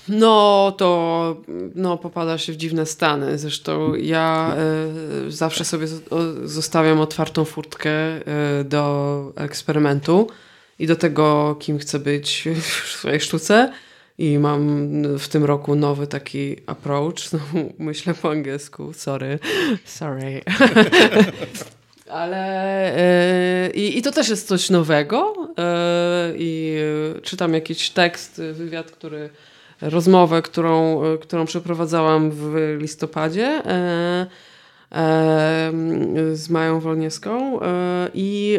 No, 0.08 0.74
to 0.78 1.36
no, 1.74 1.96
popada 1.98 2.38
się 2.38 2.52
w 2.52 2.56
dziwne 2.56 2.86
stany. 2.86 3.38
Zresztą 3.38 3.94
ja 3.94 4.54
e, 5.26 5.30
zawsze 5.30 5.64
sobie 5.64 5.86
z- 5.86 6.12
o- 6.12 6.48
zostawiam 6.48 7.00
otwartą 7.00 7.44
furtkę 7.44 7.90
e, 7.90 8.20
do 8.64 9.32
eksperymentu 9.36 10.26
i 10.78 10.86
do 10.86 10.96
tego, 10.96 11.56
kim 11.60 11.78
chcę 11.78 11.98
być 11.98 12.44
w 12.62 12.88
swojej 12.88 13.20
sztuce. 13.20 13.72
I 14.18 14.38
mam 14.38 15.02
w 15.18 15.28
tym 15.28 15.44
roku 15.44 15.74
nowy 15.74 16.06
taki 16.06 16.56
approach. 16.66 17.20
Znowu 17.30 17.72
myślę 17.78 18.14
po 18.14 18.30
angielsku. 18.30 18.92
Sorry. 18.92 19.38
Sorry. 19.84 20.42
Ale 22.10 22.96
e, 22.96 23.70
i, 23.70 24.02
to 24.02 24.12
też 24.12 24.28
jest 24.28 24.48
coś 24.48 24.70
nowego. 24.70 25.34
E, 25.58 26.32
I 26.36 26.76
czytam 27.22 27.54
jakiś 27.54 27.90
tekst, 27.90 28.38
e, 28.38 28.52
wywiad, 28.52 28.90
który 28.90 29.30
rozmowę, 29.80 30.42
którą, 30.42 31.02
którą 31.20 31.46
przeprowadzałam 31.46 32.30
w 32.30 32.76
listopadzie 32.80 33.46
e, 33.46 34.26
z 36.32 36.48
Mają 36.50 36.80
Wolniewską 36.80 37.60
e, 37.60 38.08
i 38.14 38.58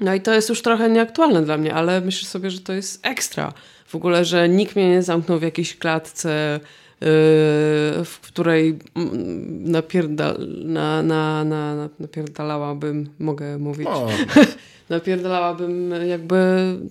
no 0.00 0.14
i 0.14 0.20
to 0.20 0.34
jest 0.34 0.48
już 0.48 0.62
trochę 0.62 0.90
nieaktualne 0.90 1.42
dla 1.42 1.56
mnie, 1.56 1.74
ale 1.74 2.00
myślę 2.00 2.28
sobie, 2.28 2.50
że 2.50 2.60
to 2.60 2.72
jest 2.72 3.06
ekstra. 3.06 3.52
W 3.90 3.94
ogóle, 3.94 4.24
że 4.24 4.48
nikt 4.48 4.76
mnie 4.76 4.88
nie 4.88 5.02
zamknął 5.02 5.38
w 5.38 5.42
jakiejś 5.42 5.76
klatce, 5.76 6.60
yy, 7.00 7.06
w 8.04 8.18
której 8.22 8.78
mm, 8.94 9.70
napierda, 9.70 10.34
na, 10.64 11.02
na, 11.02 11.44
na, 11.44 11.74
na, 11.74 11.88
napierdalałabym, 12.00 13.08
mogę 13.18 13.58
mówić, 13.58 13.86
O, 13.86 14.08
napierdalałabym 14.90 15.94
jakby 16.08 16.38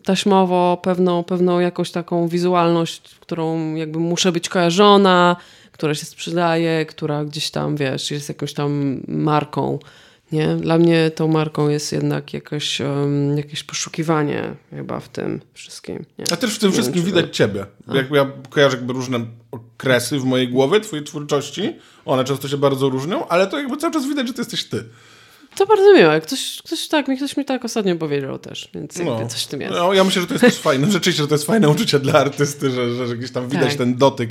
taśmowo 0.03 0.79
pewną, 0.83 1.23
pewną 1.23 1.59
jakąś 1.59 1.91
taką 1.91 2.27
wizualność, 2.27 3.15
którą 3.15 3.75
jakby 3.75 3.99
muszę 3.99 4.31
być 4.31 4.49
kojarzona, 4.49 5.35
która 5.71 5.95
się 5.95 6.05
sprzedaje, 6.05 6.85
która 6.85 7.25
gdzieś 7.25 7.51
tam, 7.51 7.75
wiesz, 7.75 8.11
jest 8.11 8.29
jakąś 8.29 8.53
tam 8.53 9.01
marką. 9.07 9.79
Nie? 10.31 10.55
Dla 10.55 10.77
mnie 10.77 11.11
tą 11.11 11.27
marką 11.27 11.69
jest 11.69 11.91
jednak 11.91 12.33
jakoś, 12.33 12.79
um, 12.81 13.37
jakieś 13.37 13.63
poszukiwanie 13.63 14.55
chyba 14.69 14.99
w 14.99 15.09
tym 15.09 15.41
wszystkim. 15.53 16.05
Nie? 16.19 16.25
a 16.31 16.35
też 16.35 16.55
w 16.55 16.59
tym 16.59 16.69
Nie 16.69 16.73
wszystkim 16.73 17.01
wiem, 17.03 17.03
czy- 17.13 17.15
widać 17.15 17.35
ciebie. 17.35 17.65
Jak 17.93 18.11
ja 18.11 18.31
kojarzę 18.49 18.77
jakby 18.77 18.93
różne 18.93 19.19
okresy 19.51 20.19
w 20.19 20.23
mojej 20.23 20.47
głowie, 20.49 20.79
twojej 20.81 21.05
twórczości. 21.05 21.75
One 22.05 22.23
często 22.23 22.47
się 22.47 22.57
bardzo 22.57 22.89
różnią, 22.89 23.27
ale 23.27 23.47
to 23.47 23.57
jakby 23.59 23.77
cały 23.77 23.93
czas 23.93 24.07
widać, 24.07 24.27
że 24.27 24.33
to 24.33 24.41
jesteś 24.41 24.63
ty. 24.65 24.83
To 25.57 25.65
bardzo 25.65 25.93
miłe. 25.93 26.21
Ktoś, 26.21 26.61
ktoś, 26.65 26.87
tak, 26.87 27.07
mi- 27.07 27.17
ktoś 27.17 27.37
mi 27.37 27.45
tak 27.45 27.65
ostatnio 27.65 27.95
powiedział 27.95 28.39
też, 28.39 28.69
więc 28.73 28.97
No. 29.05 29.27
coś 29.27 29.43
w 29.43 29.47
tym 29.47 29.61
jest. 29.61 29.73
No, 29.73 29.93
ja 29.93 30.03
myślę, 30.03 30.21
że 30.21 30.27
to 30.27 30.33
jest 30.33 30.45
też 30.45 30.57
fajne. 30.69 30.91
Rzeczywiście, 30.91 31.23
że 31.23 31.27
to 31.27 31.35
jest 31.35 31.45
fajne 31.45 31.69
uczucie 31.69 31.99
dla 31.99 32.13
artysty, 32.13 32.69
że, 32.71 32.95
że, 32.95 33.07
że 33.07 33.17
gdzieś 33.17 33.31
tam 33.31 33.49
widać 33.49 33.67
Tak. 33.69 33.77
ten 33.77 33.95
dotyk. 33.97 34.29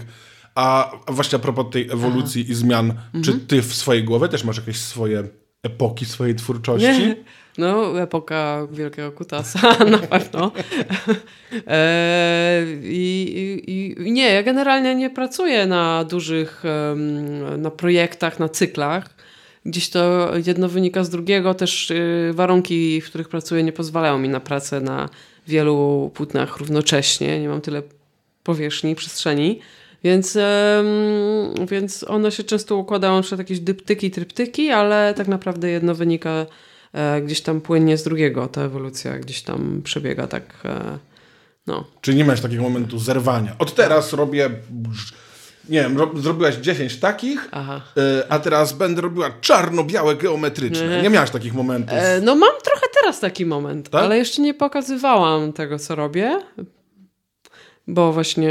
A 0.54 0.92
a 1.06 1.12
właśnie 1.12 1.36
a 1.36 1.38
propos 1.38 1.66
tej 1.72 1.90
ewolucji 1.90 2.50
i 2.50 2.54
zmian, 2.54 2.94
czy 3.12 3.30
Mhm. 3.30 3.46
ty 3.46 3.62
w 3.62 3.74
swojej 3.74 4.04
głowie 4.04 4.28
też 4.28 4.44
masz 4.44 4.56
jakieś 4.56 4.76
swoje 4.76 5.28
epoki 5.62 6.04
swojej 6.04 6.34
twórczości? 6.34 7.14
No, 7.58 8.02
epoka 8.02 8.66
Wielkiego 8.70 9.12
Kutasa 9.12 9.76
na 9.90 9.98
pewno. 9.98 10.52
e, 11.66 12.64
i, 12.82 13.64
i, 13.66 14.12
nie, 14.12 14.32
ja 14.32 14.42
generalnie 14.42 14.94
nie 14.94 15.10
pracuję 15.10 15.66
na 15.66 16.04
dużych 16.04 16.62
na 17.58 17.70
projektach, 17.70 18.38
na 18.38 18.48
cyklach. 18.48 19.14
Gdzieś 19.66 19.90
to 19.90 20.30
jedno 20.46 20.68
wynika 20.68 21.04
z 21.04 21.10
drugiego. 21.10 21.54
Też 21.54 21.90
y, 21.90 22.30
warunki, 22.34 23.00
w 23.00 23.06
których 23.06 23.28
pracuję, 23.28 23.62
nie 23.62 23.72
pozwalają 23.72 24.18
mi 24.18 24.28
na 24.28 24.40
pracę 24.40 24.80
na 24.80 25.08
wielu 25.46 26.10
płótnach 26.14 26.56
równocześnie. 26.56 27.40
Nie 27.40 27.48
mam 27.48 27.60
tyle 27.60 27.82
powierzchni, 28.42 28.94
przestrzeni. 28.94 29.60
Więc, 30.04 30.36
em, 30.36 31.66
więc 31.66 32.04
one 32.08 32.32
się 32.32 32.44
często 32.44 32.76
układają 32.76 33.20
przykład 33.20 33.38
jakieś 33.38 33.60
dyptyki, 33.60 34.10
tryptyki, 34.10 34.70
ale 34.70 35.14
tak 35.14 35.28
naprawdę 35.28 35.70
jedno 35.70 35.94
wynika 35.94 36.46
e, 36.92 37.22
gdzieś 37.22 37.40
tam 37.40 37.60
płynnie 37.60 37.96
z 37.96 38.02
drugiego. 38.02 38.46
Ta 38.46 38.62
ewolucja 38.62 39.18
gdzieś 39.18 39.42
tam 39.42 39.80
przebiega 39.84 40.26
tak, 40.26 40.44
e, 40.64 40.98
no. 41.66 41.84
Czy 42.00 42.14
nie 42.14 42.24
masz 42.24 42.40
takiego 42.40 42.62
momentu 42.62 42.98
zerwania? 42.98 43.56
Od 43.58 43.74
teraz 43.74 44.12
robię, 44.12 44.50
nie 45.68 45.82
wiem, 45.82 45.98
ro, 45.98 46.10
zrobiłaś 46.16 46.54
10 46.54 46.96
takich, 46.96 47.44
y, 47.44 48.28
a 48.28 48.38
teraz 48.38 48.72
będę 48.72 49.00
robiła 49.00 49.30
czarno-białe 49.40 50.16
geometryczne. 50.16 50.84
Mhm. 50.84 51.02
Nie 51.02 51.10
miałaś 51.10 51.30
takich 51.30 51.54
momentów. 51.54 51.98
E, 51.98 52.20
no 52.20 52.34
mam 52.34 52.52
trochę 52.64 52.86
teraz 53.00 53.20
taki 53.20 53.46
moment, 53.46 53.90
Tak? 53.90 54.02
ale 54.02 54.18
jeszcze 54.18 54.42
nie 54.42 54.54
pokazywałam 54.54 55.52
tego, 55.52 55.78
co 55.78 55.94
robię. 55.94 56.40
Bo 57.88 58.12
właśnie 58.12 58.50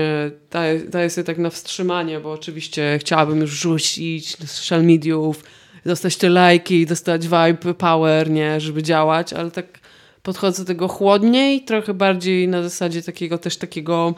daję, 0.51 0.79
daję 0.79 1.09
sobie 1.09 1.25
tak 1.25 1.37
na 1.37 1.49
wstrzymanie, 1.49 2.19
bo 2.19 2.31
oczywiście 2.31 2.97
chciałabym 3.01 3.41
już 3.41 3.51
rzucić 3.51 4.37
do 4.37 4.47
social 4.47 4.83
mediów, 4.83 5.43
dostać 5.85 6.17
te 6.17 6.29
lajki, 6.29 6.85
dostać 6.85 7.23
vibe, 7.23 7.73
power, 7.77 8.29
nie, 8.29 8.61
żeby 8.61 8.83
działać, 8.83 9.33
ale 9.33 9.51
tak 9.51 9.79
podchodzę 10.23 10.63
do 10.63 10.67
tego 10.67 10.87
chłodniej, 10.87 11.61
trochę 11.65 11.93
bardziej 11.93 12.47
na 12.47 12.63
zasadzie 12.63 13.01
takiego 13.01 13.37
też 13.37 13.57
takiego 13.57 14.15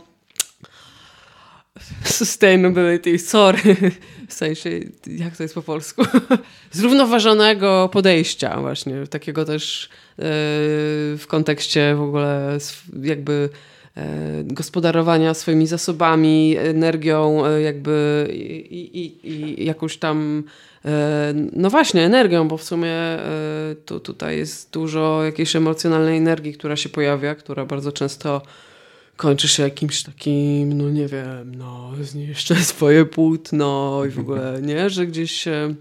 sustainability, 2.03 3.20
sorry, 3.20 3.76
w 4.28 4.34
sensie, 4.34 4.70
jak 5.07 5.38
to 5.38 5.43
jest 5.43 5.55
po 5.55 5.61
polsku? 5.61 6.03
Zrównoważonego 6.72 7.89
podejścia 7.93 8.61
właśnie, 8.61 9.07
takiego 9.07 9.45
też 9.45 9.86
e, 9.86 9.89
w 11.17 11.24
kontekście 11.28 11.95
w 11.95 12.01
ogóle 12.01 12.57
jakby 13.01 13.49
gospodarowania 14.43 15.34
swoimi 15.34 15.68
zasobami, 15.68 16.56
energią, 16.58 17.45
e, 17.45 17.62
jakby 17.62 18.28
i, 18.32 18.80
i, 19.02 19.30
i 19.30 19.66
jakąś 19.66 19.97
tam 19.97 20.43
e, 20.86 21.34
no 21.54 21.70
właśnie, 21.70 22.02
energią, 22.04 22.47
bo 22.47 22.58
w 22.58 22.64
sumie 22.64 22.91
e, 22.91 23.76
tu, 23.86 24.00
tutaj 24.00 24.38
jest 24.38 24.72
dużo 24.72 25.24
jakiejś 25.24 25.56
emocjonalnej 25.56 26.18
energii, 26.18 26.54
która 26.54 26.76
się 26.76 26.89
pojawia, 26.89 27.36
która 27.36 27.66
bardzo 27.66 27.91
często 27.91 28.41
kończy 29.18 29.47
się 29.47 29.64
jakimś 29.64 30.04
takim, 30.04 30.78
no 30.78 30.89
nie 30.89 31.08
wiem, 31.08 31.56
no 31.56 31.91
zniszczę 32.02 32.56
swoje 32.74 33.06
płótno 33.06 34.02
i 34.08 34.10
w 34.10 34.20
ogóle, 34.20 34.60
nie, 34.62 34.89
że 34.89 35.08
gdzieś... 35.08 35.47
e, 35.47 35.74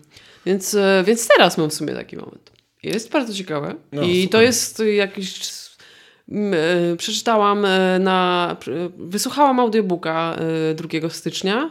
Więc, 0.47 0.75
e, 0.75 1.05
więc 1.07 1.29
teraz 1.29 1.59
mam 1.59 1.71
w 1.71 1.75
sumie 1.75 1.95
taki 1.95 2.17
moment. 2.17 2.51
Jest 2.83 3.11
bardzo 3.11 3.35
ciekawe 3.35 3.75
No, 3.93 4.03
i 4.03 4.23
super. 4.23 4.31
to 4.33 4.43
jest 4.43 4.83
jakiś... 4.97 5.68
e, 6.33 6.97
Przeczytałam 6.97 7.65
e, 7.65 7.99
na... 7.99 8.57
Wysłuchałam 8.99 9.61
audiobooka 9.61 10.37
e, 10.71 10.75
2 10.75 11.09
stycznia. 11.11 11.71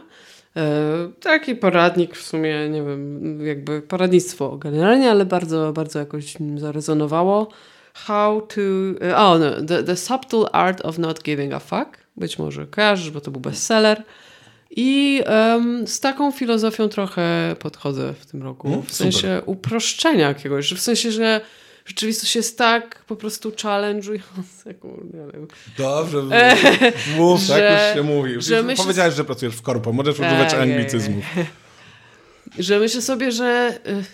E, 0.56 1.10
Taki 1.20 1.54
poradnik 1.54 2.16
w 2.16 2.22
sumie, 2.22 2.68
nie 2.68 2.82
wiem, 2.82 3.38
jakby 3.46 3.82
poradnictwo 3.82 4.56
generalnie, 4.56 5.10
ale 5.10 5.26
bardzo, 5.26 5.72
bardzo 5.72 5.98
jakoś 5.98 6.40
mi 6.40 6.60
zarezonowało. 6.60 7.48
How 7.94 8.40
to... 8.40 8.60
e, 9.06 9.16
O, 9.16 9.38
no, 9.38 9.50
the, 9.66 9.82
the 9.84 9.96
Subtle 9.96 10.50
Art 10.52 10.80
of 10.84 10.98
Not 10.98 11.22
Giving 11.22 11.52
a 11.54 11.58
Fuck. 11.58 11.98
Być 12.16 12.38
może 12.38 12.66
kojarzysz, 12.66 13.10
bo 13.10 13.20
to 13.20 13.30
był 13.30 13.40
bestseller. 13.40 14.02
I 14.70 15.22
em, 15.26 15.86
z 15.86 16.00
taką 16.00 16.32
filozofią 16.32 16.88
trochę 16.88 17.56
podchodzę 17.58 18.14
w 18.20 18.26
tym 18.26 18.42
roku. 18.42 18.68
Mm, 18.68 18.82
w 18.82 18.92
sensie 18.92 19.42
uproszczenia 19.46 20.28
jakiegoś. 20.28 20.74
W 20.74 20.80
sensie, 20.80 21.12
że 21.12 21.40
rzeczywistość 21.88 22.36
jest 22.36 22.58
tak 22.58 23.04
po 23.04 23.16
prostu 23.16 23.50
challenge'ująca. 23.50 24.74
kurde, 24.80 25.22
ale- 25.22 25.46
Dobrze, 25.78 26.22
mów, 27.18 27.40
tak 27.48 27.56
że- 27.58 27.84
już 27.88 27.96
się 27.96 28.02
mówi. 28.02 28.34
że 28.38 28.56
Już 28.56 28.66
myśl- 28.66 28.82
Powiedziałeś, 28.82 29.14
że 29.14 29.24
pracujesz 29.24 29.54
w 29.54 29.62
korpo, 29.62 29.92
możesz 29.92 30.16
Tak, 30.16 30.26
używać 30.26 30.54
anglicyzmów. 30.54 31.24
że 32.58 32.78
myślę 32.78 33.02
sobie, 33.02 33.32
że 33.32 33.78
y, 33.86 34.04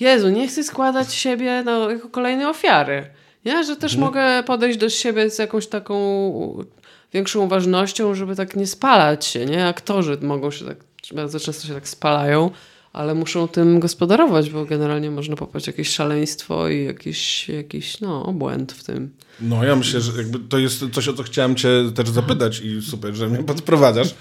Jezu, 0.00 0.28
nie 0.28 0.48
chcę 0.48 0.64
składać 0.64 1.14
siebie 1.14 1.62
no, 1.64 1.90
jako 1.90 2.08
kolejnej 2.08 2.46
ofiary. 2.46 3.06
Ja, 3.44 3.62
że 3.62 3.76
też 3.76 3.96
mogę 3.96 4.42
podejść 4.46 4.78
do 4.78 4.88
siebie 4.90 5.30
z 5.30 5.38
jakąś 5.38 5.66
taką 5.66 6.64
większą 7.12 7.40
uważnością, 7.44 8.14
żeby 8.14 8.36
tak 8.36 8.56
nie 8.56 8.66
spalać 8.66 9.24
się, 9.26 9.46
nie? 9.46 9.66
Aktorzy 9.66 10.18
mogą 10.22 10.50
się 10.50 10.64
tak, 10.64 10.76
bardzo 11.12 11.40
często 11.40 11.66
się 11.68 11.74
tak 11.74 11.88
spalają, 11.88 12.50
ale 12.92 13.14
muszą 13.14 13.48
tym 13.48 13.80
gospodarować, 13.80 14.50
bo 14.50 14.64
generalnie 14.64 15.10
można 15.10 15.36
popaść 15.36 15.66
jakieś 15.66 15.88
szaleństwo 15.88 16.68
i 16.68 16.84
jakiś, 16.84 17.48
jakiś 17.48 18.00
no, 18.00 18.26
obłęd 18.26 18.72
w 18.72 18.84
tym. 18.84 19.10
No 19.40 19.64
ja 19.64 19.76
myślę, 19.76 20.00
że 20.00 20.12
jakby 20.16 20.38
to 20.38 20.58
jest 20.58 20.84
coś, 20.92 21.08
o 21.08 21.12
co 21.12 21.22
chciałem 21.22 21.54
cię 21.54 21.68
też 21.94 22.10
zapytać 22.10 22.60
i 22.60 22.82
super, 22.82 23.14
że 23.14 23.28
mnie 23.28 23.44
podprowadzasz. 23.44 24.14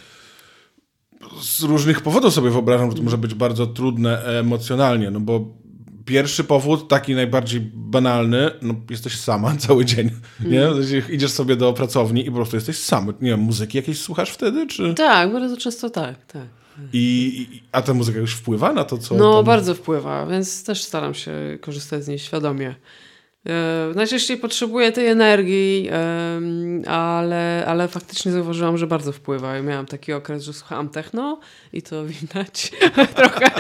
Z 1.42 1.62
różnych 1.64 2.02
powodów 2.02 2.34
sobie 2.34 2.50
wyobrażam, 2.50 2.92
że 2.92 2.98
to 2.98 3.04
może 3.04 3.18
być 3.18 3.34
bardzo 3.34 3.68
trudne 3.68 4.24
emocjonalnie, 4.24 5.12
no 5.12 5.20
bo 5.20 5.46
pierwszy 6.08 6.44
powód, 6.44 6.88
taki 6.88 7.16
najbardziej 7.16 7.62
banalny, 7.74 8.52
no 8.62 8.76
jesteś 8.90 9.20
sama 9.20 9.56
cały 9.68 9.86
dzień, 9.86 10.10
nie? 10.46 10.68
Sensie 10.74 11.14
Idziesz 11.14 11.32
sobie 11.32 11.56
do 11.56 11.74
pracowni 11.74 12.22
i 12.22 12.32
po 12.32 12.36
prostu 12.36 12.56
jesteś 12.56 12.78
sam. 12.78 13.14
Nie 13.22 13.30
wiem, 13.30 13.40
muzyki 13.40 13.78
jakieś 13.78 14.02
słuchasz 14.02 14.30
wtedy, 14.30 14.68
czy... 14.68 14.94
Tak, 14.94 15.32
bardzo 15.34 15.58
często 15.58 15.90
tak, 15.90 16.26
tak. 16.26 16.57
I, 16.94 17.62
a 17.72 17.82
ta 17.82 17.94
muzyka 17.94 18.20
już 18.20 18.36
wpływa 18.36 18.74
na 18.74 18.84
to, 18.84 18.98
co... 18.98 19.16
No, 19.16 19.36
tam- 19.36 19.46
bardzo 19.46 19.74
wpływa, 19.74 20.26
więc 20.26 20.64
też 20.64 20.84
staram 20.84 21.14
się 21.14 21.32
korzystać 21.62 22.04
z 22.04 22.08
niej 22.08 22.20
świadomie. 22.20 22.76
E, 23.50 23.92
najczęściej 23.96 24.38
potrzebuję 24.38 24.92
tej 24.92 25.08
energii, 25.08 25.90
ale, 26.88 27.66
ale 27.68 27.88
faktycznie 27.88 28.32
zauważyłam, 28.32 28.78
że 28.78 28.88
bardzo 28.88 29.12
wpływa. 29.12 29.62
Miałam 29.62 29.86
taki 29.86 30.14
okres, 30.14 30.44
że 30.44 30.54
słuchałam 30.54 30.90
techno 30.90 31.40
i 31.74 31.82
to 31.82 32.06
widać 32.06 32.72
trochę. 33.16 33.52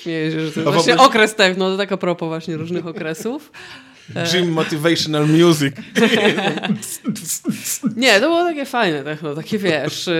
Śmieję 0.00 0.30
się, 0.30 0.40
że 0.40 0.52
to 0.52 0.60
jest 0.60 0.72
właśnie 0.72 0.96
okres 0.98 1.34
techno, 1.34 1.70
to 1.70 1.76
tak 1.76 1.92
a 1.92 1.96
propos 1.96 2.28
właśnie 2.28 2.56
różnych 2.56 2.86
okresów. 2.86 3.52
Gym 4.32 4.52
Motivational 4.52 5.26
Music. 5.26 5.74
Nie, 7.96 8.20
to 8.20 8.28
było 8.28 8.44
takie 8.44 8.64
fajne 8.64 9.04
techno, 9.04 9.34
takie 9.34 9.58
wiesz, 9.58 10.08
y, 10.08 10.12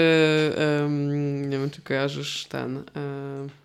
em, 0.56 1.50
nie 1.50 1.58
wiem 1.58 1.70
czy 1.70 1.82
kojarzysz 1.82 2.46
ten, 2.48 2.76
y, 2.76 2.82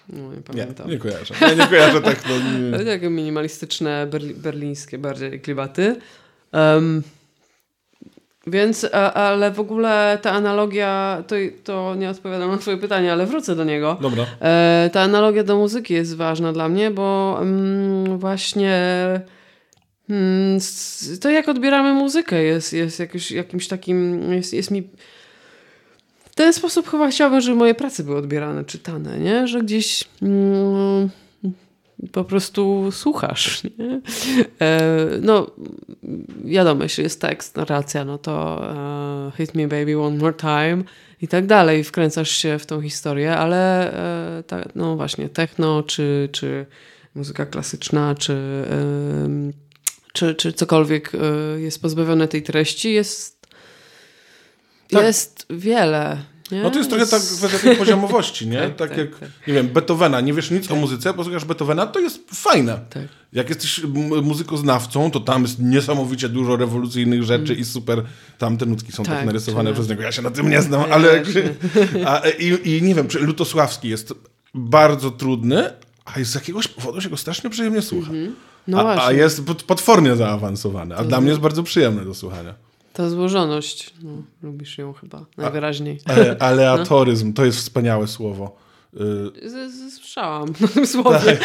no 0.09 0.29
nie 0.29 0.35
Nie, 0.35 0.41
pamiętam. 0.43 0.89
nie 0.89 0.97
kojarzę. 0.97 1.33
Ja 1.41 1.53
nie 1.53 1.67
kojarzę 1.67 2.01
tak. 2.01 2.17
No, 2.29 2.59
nie. 2.59 2.75
Ale 2.75 2.85
Takie 2.85 3.09
minimalistyczne, 3.09 4.07
berli, 4.07 4.33
berlińskie 4.33 4.97
bardziej 4.97 5.41
klimaty. 5.41 5.95
Em, 6.51 7.03
więc, 8.47 8.85
a, 8.93 9.13
ale 9.13 9.51
w 9.51 9.59
ogóle 9.59 10.19
ta 10.21 10.31
analogia, 10.31 11.23
to, 11.27 11.35
to 11.63 11.95
nie 11.95 12.09
odpowiadam 12.09 12.51
na 12.51 12.57
twoje 12.57 12.77
pytanie, 12.77 13.11
ale 13.13 13.25
wrócę 13.25 13.55
do 13.55 13.63
niego. 13.63 13.97
Dobra. 14.01 14.25
E, 14.41 14.89
ta 14.93 15.01
analogia 15.01 15.43
do 15.43 15.57
muzyki 15.57 15.93
jest 15.93 16.15
ważna 16.15 16.53
dla 16.53 16.69
mnie, 16.69 16.91
bo 16.91 17.37
mm, 17.41 18.17
właśnie 18.17 18.79
mm, 20.09 20.55
s- 20.57 21.19
to 21.21 21.29
jak 21.29 21.49
odbieramy 21.49 21.93
muzykę 21.93 22.43
jest, 22.43 22.73
jest 22.73 22.99
jakoś, 22.99 23.31
jakimś 23.31 23.67
takim, 23.67 24.31
jest, 24.33 24.53
jest 24.53 24.71
mi 24.71 24.83
w 26.31 26.35
ten 26.35 26.53
sposób 26.53 26.89
chyba 26.89 27.09
chciałabym, 27.09 27.41
żeby 27.41 27.57
moje 27.57 27.75
prace 27.75 28.03
były 28.03 28.17
odbierane, 28.17 28.65
czytane, 28.65 29.19
nie? 29.19 29.47
Że 29.47 29.61
gdzieś 29.61 30.03
mm, 30.21 31.09
po 32.11 32.23
prostu 32.23 32.91
słuchasz, 32.91 33.63
nie? 33.63 34.01
E, 34.61 34.87
no, 35.21 35.51
wiadomo, 36.45 36.83
jeśli 36.83 37.03
jest 37.03 37.21
tekst, 37.21 37.57
narracja, 37.57 38.05
no 38.05 38.17
to 38.17 38.63
e, 39.27 39.31
hit 39.37 39.55
me 39.55 39.67
baby 39.67 39.99
one 39.99 40.17
more 40.17 40.33
time 40.33 40.83
i 41.21 41.27
tak 41.27 41.45
dalej, 41.45 41.83
wkręcasz 41.83 42.29
się 42.31 42.59
w 42.59 42.65
tą 42.65 42.81
historię, 42.81 43.37
ale 43.37 43.93
e, 44.51 44.63
no 44.75 44.95
właśnie, 44.95 45.29
techno, 45.29 45.83
czy, 45.83 46.29
czy 46.31 46.65
muzyka 47.15 47.45
klasyczna, 47.45 48.15
czy, 48.15 48.33
czy, 50.15 50.35
czy 50.35 50.53
cokolwiek 50.53 51.11
e, 51.15 51.61
jest 51.61 51.81
pozbawione 51.81 52.27
tej 52.27 52.43
treści, 52.43 52.93
jest, 52.93 53.47
Tak. 54.89 55.03
jest 55.03 55.45
wiele. 55.49 56.17
Nie? 56.51 56.61
No 56.61 56.71
to 56.71 56.77
jest 56.77 56.89
trochę 56.89 57.07
tak 57.07 57.21
kwestia 57.21 57.75
poziomowości, 57.75 58.47
nie? 58.47 58.57
Tak, 58.67 58.75
Tak, 58.77 58.89
tak, 58.89 58.97
jak, 58.97 59.19
tak. 59.19 59.29
nie 59.47 59.53
wiem, 59.53 59.67
Beethovena, 59.67 60.21
nie 60.21 60.33
wiesz 60.33 60.51
nic 60.51 60.71
o 60.71 60.75
muzyce, 60.75 61.13
posłuchasz 61.13 61.45
Beethovena, 61.45 61.87
to 61.87 61.99
jest 61.99 62.19
fajne. 62.33 62.79
Tak. 62.89 63.03
Jak 63.33 63.49
jesteś 63.49 63.81
muzykoznawcą, 64.23 65.11
to 65.11 65.19
tam 65.19 65.41
jest 65.41 65.59
niesamowicie 65.59 66.29
dużo 66.29 66.55
rewolucyjnych 66.55 67.23
rzeczy 67.23 67.53
i 67.53 67.65
super, 67.65 68.03
tam 68.37 68.57
te 68.57 68.65
nutki 68.65 68.91
są 68.91 69.03
tak, 69.03 69.15
Tak, 69.17 69.25
narysowane 69.25 69.69
tak. 69.69 69.73
przez 69.73 69.89
niego. 69.89 70.01
Ja 70.03 70.11
się 70.11 70.21
na 70.21 70.31
tym 70.31 70.49
nie 70.49 70.61
znam, 70.61 70.81
Ja 70.81 70.87
ale... 70.95 71.23
A, 72.05 72.21
i, 72.39 72.75
I 72.77 72.81
nie 72.81 72.95
wiem, 72.95 73.07
czy 73.07 73.19
Lutosławski 73.19 73.89
jest 73.89 74.13
bardzo 74.53 75.11
trudny, 75.11 75.69
a 76.05 76.23
z 76.23 76.35
jakiegoś 76.35 76.67
powodu 76.67 77.01
się 77.01 77.09
go 77.09 77.17
strasznie 77.17 77.49
przyjemnie 77.49 77.81
słucha. 77.81 78.11
No 78.67 78.79
a, 78.89 79.05
a 79.07 79.11
jest 79.11 79.45
pot- 79.45 79.63
potwornie 79.63 80.15
zaawansowany, 80.15 80.95
a 80.97 81.03
dla 81.03 81.21
mnie 81.21 81.29
jest 81.29 81.41
bardzo 81.41 81.63
przyjemne 81.63 82.05
do 82.05 82.13
słuchania. 82.13 82.53
Ta 82.93 83.09
złożoność, 83.09 83.93
no, 84.03 84.11
lubisz 84.43 84.77
ją 84.77 84.93
chyba 84.93 85.25
najwyraźniej. 85.37 85.99
Ale, 86.05 86.37
aleatoryzm, 86.49 87.33
to 87.33 87.45
jest 87.45 87.57
wspaniałe 87.57 88.07
słowo. 88.07 88.55
Y, 88.93 89.91
Słyszałam 89.91 90.49
na 90.61 90.67
tym 90.67 90.87
słowie. 90.87 91.37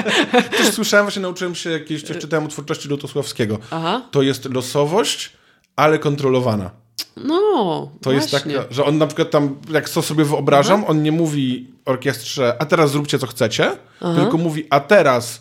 Też 0.58 0.66
słyszałem, 0.72 1.06
właśnie 1.06 1.22
nauczyłem 1.22 1.54
się 1.54 1.70
jakieś, 1.70 2.02
coś 2.02 2.18
czytałem 2.18 2.46
o 2.46 2.48
twórczości 2.48 2.88
Lutosławskiego. 2.88 3.58
Aha. 3.70 4.02
To 4.10 4.22
jest 4.22 4.54
losowość, 4.54 5.32
ale 5.76 5.98
kontrolowana. 5.98 6.70
No, 7.16 7.90
To 8.02 8.12
jest 8.12 8.30
właśnie. 8.30 8.54
taka, 8.54 8.74
że 8.74 8.84
on 8.84 8.98
na 8.98 9.06
przykład 9.06 9.30
tam, 9.30 9.56
jak 9.70 9.88
to 9.88 10.02
sobie 10.02 10.24
wyobrażam, 10.24 10.84
on 10.84 11.02
nie 11.02 11.12
mówi 11.12 11.70
orkiestrze, 11.84 12.56
a 12.58 12.66
teraz 12.66 12.90
zróbcie 12.90 13.18
co 13.18 13.26
chcecie, 13.26 13.76
tylko 14.16 14.38
mówi, 14.38 14.66
a 14.70 14.80
teraz 14.80 15.40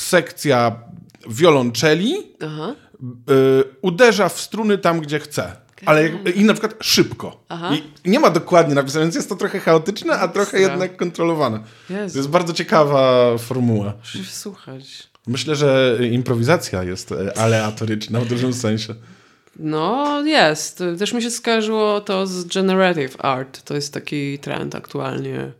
sekcja 0.00 0.76
wiolonczeli 1.30 2.14
y, 2.14 3.64
uderza 3.82 4.28
w 4.28 4.40
struny 4.40 4.78
tam, 4.78 5.00
gdzie 5.00 5.18
chce. 5.18 5.56
Ale 5.86 6.02
jak, 6.02 6.36
i 6.36 6.44
na 6.44 6.52
przykład 6.52 6.74
szybko. 6.80 7.44
Nie 8.04 8.20
ma 8.20 8.30
dokładnie 8.30 8.74
napisane, 8.74 9.04
więc 9.04 9.14
jest 9.14 9.28
to 9.28 9.36
trochę 9.36 9.60
chaotyczne, 9.60 10.12
a 10.12 10.28
trochę 10.28 10.56
Ekstra. 10.56 10.72
jednak 10.72 10.96
kontrolowane. 10.96 11.60
Jezu. 11.90 12.12
To 12.12 12.18
jest 12.18 12.28
bardzo 12.28 12.52
ciekawa 12.52 13.38
formuła. 13.38 13.94
Musisz 13.98 14.30
słuchać. 14.30 15.08
Myślę, 15.26 15.56
że 15.56 15.98
improwizacja 16.10 16.82
jest 16.82 17.12
e, 17.12 17.38
aleatoryczna 17.38 18.20
w 18.20 18.26
dużym 18.26 18.52
sensie. 18.54 18.94
No, 19.58 20.20
jest. 20.26 20.82
Też 20.98 21.12
mi 21.12 21.22
się 21.22 21.30
skojarzyło 21.30 22.00
to 22.00 22.26
z 22.26 22.44
generative 22.44 23.16
art. 23.18 23.62
To 23.62 23.74
jest 23.74 23.94
taki 23.94 24.38
trend 24.38 24.74
aktualnie 24.74 25.52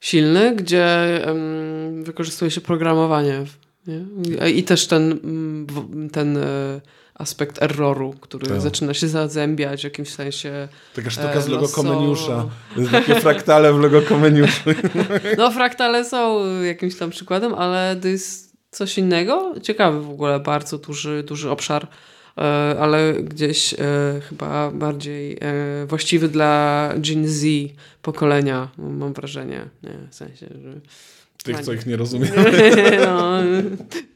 silny, 0.00 0.56
gdzie 0.56 1.20
um, 1.26 2.04
wykorzystuje 2.04 2.50
się 2.50 2.60
programowanie. 2.60 3.44
Nie? 3.86 4.50
I 4.50 4.62
też 4.62 4.86
ten, 4.86 5.12
mm, 5.12 6.10
ten 6.12 6.36
e, 6.36 6.80
aspekt 7.14 7.62
erroru, 7.62 8.14
który 8.20 8.46
Tak. 8.46 8.60
zaczyna 8.60 8.94
się 8.94 9.08
zazębiać 9.08 9.80
w 9.80 9.84
jakimś 9.84 10.08
sensie. 10.08 10.68
Taka 10.94 11.10
sztuka 11.10 11.32
E, 11.32 11.42
z 11.42 11.48
logo. 11.48 11.68
Komeniusza. 11.68 12.48
Takie 12.92 13.14
fraktale 13.20 13.72
w 13.72 13.78
logo 13.78 14.02
Komeniusza. 14.02 14.62
No, 15.38 15.50
fraktale 15.50 16.04
są 16.04 16.44
jakimś 16.62 16.96
tam 16.96 17.10
przykładem, 17.10 17.54
ale 17.54 17.96
to 18.02 18.08
jest 18.08 18.56
coś 18.70 18.98
innego. 18.98 19.54
Ciekawy 19.62 20.00
w 20.00 20.10
ogóle, 20.10 20.40
bardzo 20.40 20.78
duży, 20.78 21.22
duży 21.22 21.50
obszar, 21.50 21.86
e, 22.38 22.40
ale 22.80 23.14
gdzieś 23.14 23.74
chyba 24.28 24.70
bardziej 24.70 25.38
właściwy 25.86 26.28
dla 26.28 26.92
Gen 26.96 27.28
Z 27.28 27.44
pokolenia, 28.02 28.68
mam 28.78 29.12
wrażenie. 29.12 29.68
Nie, 29.82 29.98
w 30.10 30.14
sensie, 30.14 30.46
że... 30.62 30.80
Tych, 31.44 31.60
co 31.60 31.72
ich 31.72 31.86
nie 31.86 31.96
rozumie. 31.96 32.28
no, 33.06 33.38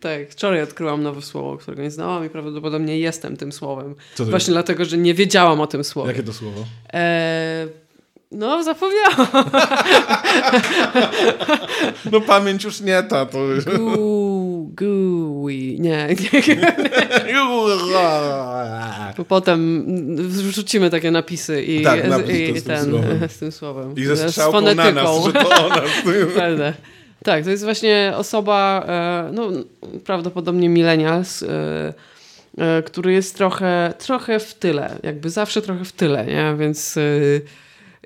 tak, 0.00 0.30
wczoraj 0.30 0.62
odkryłam 0.62 1.02
nowe 1.02 1.22
słowo, 1.22 1.56
którego 1.56 1.82
nie 1.82 1.90
znałam 1.90 2.26
i 2.26 2.30
prawdopodobnie 2.30 2.98
jestem 2.98 3.36
tym 3.36 3.52
słowem. 3.52 3.94
Właśnie 4.18 4.52
dlatego, 4.52 4.84
że 4.84 4.98
nie 4.98 5.14
wiedziałam 5.14 5.60
o 5.60 5.66
tym 5.66 5.84
słowie. 5.84 6.10
Jakie 6.10 6.22
to 6.22 6.32
słowo? 6.32 6.64
E, 6.94 7.66
no, 8.30 8.64
zapomniałam. 8.64 9.26
No 12.12 12.20
pamięć 12.20 12.64
już 12.64 12.80
nie 12.80 13.02
ta. 13.02 13.26
To... 13.26 13.38
Gu, 13.76 14.70
gooey. 14.74 15.76
Nie. 15.80 16.08
Bo 19.16 19.24
potem 19.24 19.84
wrzucimy 20.28 20.90
takie 20.90 21.10
napisy 21.10 21.62
i, 21.62 21.82
Tak, 21.82 22.08
napis 22.08 22.30
i 22.56 22.60
z 22.60 22.64
tym 22.64 22.76
ten, 22.76 22.90
słowem. 22.90 23.28
z 23.28 23.38
tym 23.38 23.52
słowem. 23.52 23.94
I 23.96 24.04
ze 24.04 24.16
Z 24.16 24.30
strzałką 24.30 24.60
na 24.60 24.74
nas, 24.74 25.24
że 25.24 25.32
to 25.32 25.66
ona. 25.66 25.82
Prawda. 26.34 26.72
Tak, 27.24 27.44
to 27.44 27.50
jest 27.50 27.64
właśnie 27.64 28.12
osoba, 28.16 28.84
e, 28.88 29.30
no 29.32 29.50
prawdopodobnie 30.04 30.68
millennials, 30.68 31.42
e, 31.42 31.48
e, 32.58 32.82
który 32.82 33.12
jest 33.12 33.36
trochę, 33.36 33.94
trochę 33.98 34.40
w 34.40 34.54
tyle, 34.54 34.98
jakby 35.02 35.30
zawsze 35.30 35.62
trochę 35.62 35.84
w 35.84 35.92
tyle, 35.92 36.26
nie? 36.26 36.54
Więc 36.58 36.94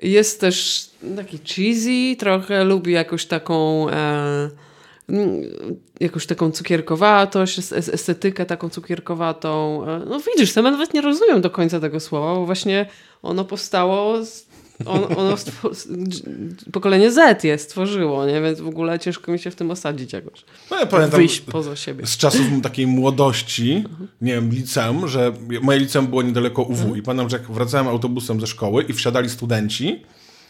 jest 0.01 0.41
też 0.41 0.85
taki 1.15 1.37
cheesy, 1.37 2.15
trochę 2.19 2.63
lubi 2.63 2.91
jakąś 2.91 3.25
taką 3.25 3.87
jakąś 5.99 6.25
taką 6.25 6.51
cukierkowatość, 6.51 7.59
es- 7.59 7.73
es- 7.73 7.89
estetykę 7.93 8.45
taką 8.45 8.69
cukierkowatą. 8.69 9.85
No 10.09 10.19
widzisz, 10.19 10.55
ja 10.55 10.61
nawet 10.61 10.93
nie 10.93 11.01
rozumiem 11.01 11.41
do 11.41 11.49
końca 11.49 11.79
tego 11.79 11.99
słowa, 11.99 12.35
bo 12.35 12.45
właśnie 12.45 12.85
ono 13.23 13.45
powstało 13.45 14.25
z 14.25 14.45
on, 14.85 15.05
ono 15.17 15.35
pokolenie 16.71 17.11
Z 17.11 17.43
je 17.43 17.57
stworzyło, 17.57 18.25
nie? 18.25 18.41
więc 18.41 18.59
w 18.59 18.67
ogóle 18.67 18.99
ciężko 18.99 19.31
mi 19.31 19.39
się 19.39 19.51
w 19.51 19.55
tym 19.55 19.71
osadzić 19.71 20.13
jakoś. 20.13 20.45
No 20.71 20.79
ja 20.79 20.85
pamiętam 20.85 21.19
Wyjść 21.19 21.41
poza 21.41 21.75
siebie. 21.75 22.07
z 22.07 22.17
czasów 22.17 22.45
takiej 22.63 22.87
młodości, 22.87 23.83
nie 24.21 24.33
wiem, 24.33 24.49
liceum, 24.49 25.07
że 25.07 25.33
moje 25.61 25.79
liceum 25.79 26.07
było 26.07 26.21
niedaleko 26.21 26.61
UW 26.61 26.95
i 26.95 27.01
pamiętam, 27.01 27.29
że 27.29 27.37
jak 27.37 27.51
wracałem 27.51 27.87
autobusem 27.87 28.41
ze 28.41 28.47
szkoły 28.47 28.83
i 28.83 28.93
wsiadali 28.93 29.29
studenci, 29.29 30.03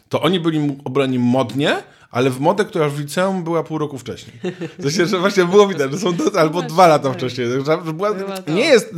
to 0.09 0.21
oni 0.21 0.39
byli 0.39 0.77
ubrani 0.85 1.19
modnie, 1.19 1.75
ale 2.13 2.29
w 2.29 2.39
modę, 2.39 2.65
która 2.65 2.89
w 2.89 2.99
liceum 2.99 3.43
była 3.43 3.63
pół 3.63 3.77
roku 3.77 3.97
wcześniej. 3.97 4.37
W 4.79 4.81
sensie, 4.81 5.05
że 5.05 5.17
właśnie 5.17 5.45
było 5.45 5.67
widać, 5.67 5.91
że 5.91 5.97
są 5.97 6.17
to, 6.17 6.39
albo 6.39 6.61
dwa 6.61 6.87
lata 6.87 7.09
tak. 7.09 7.17
wcześniej. 7.17 7.47
Że, 7.47 7.93
była, 7.93 8.13
to. 8.13 8.51
nie, 8.51 8.65
jest, 8.65 8.93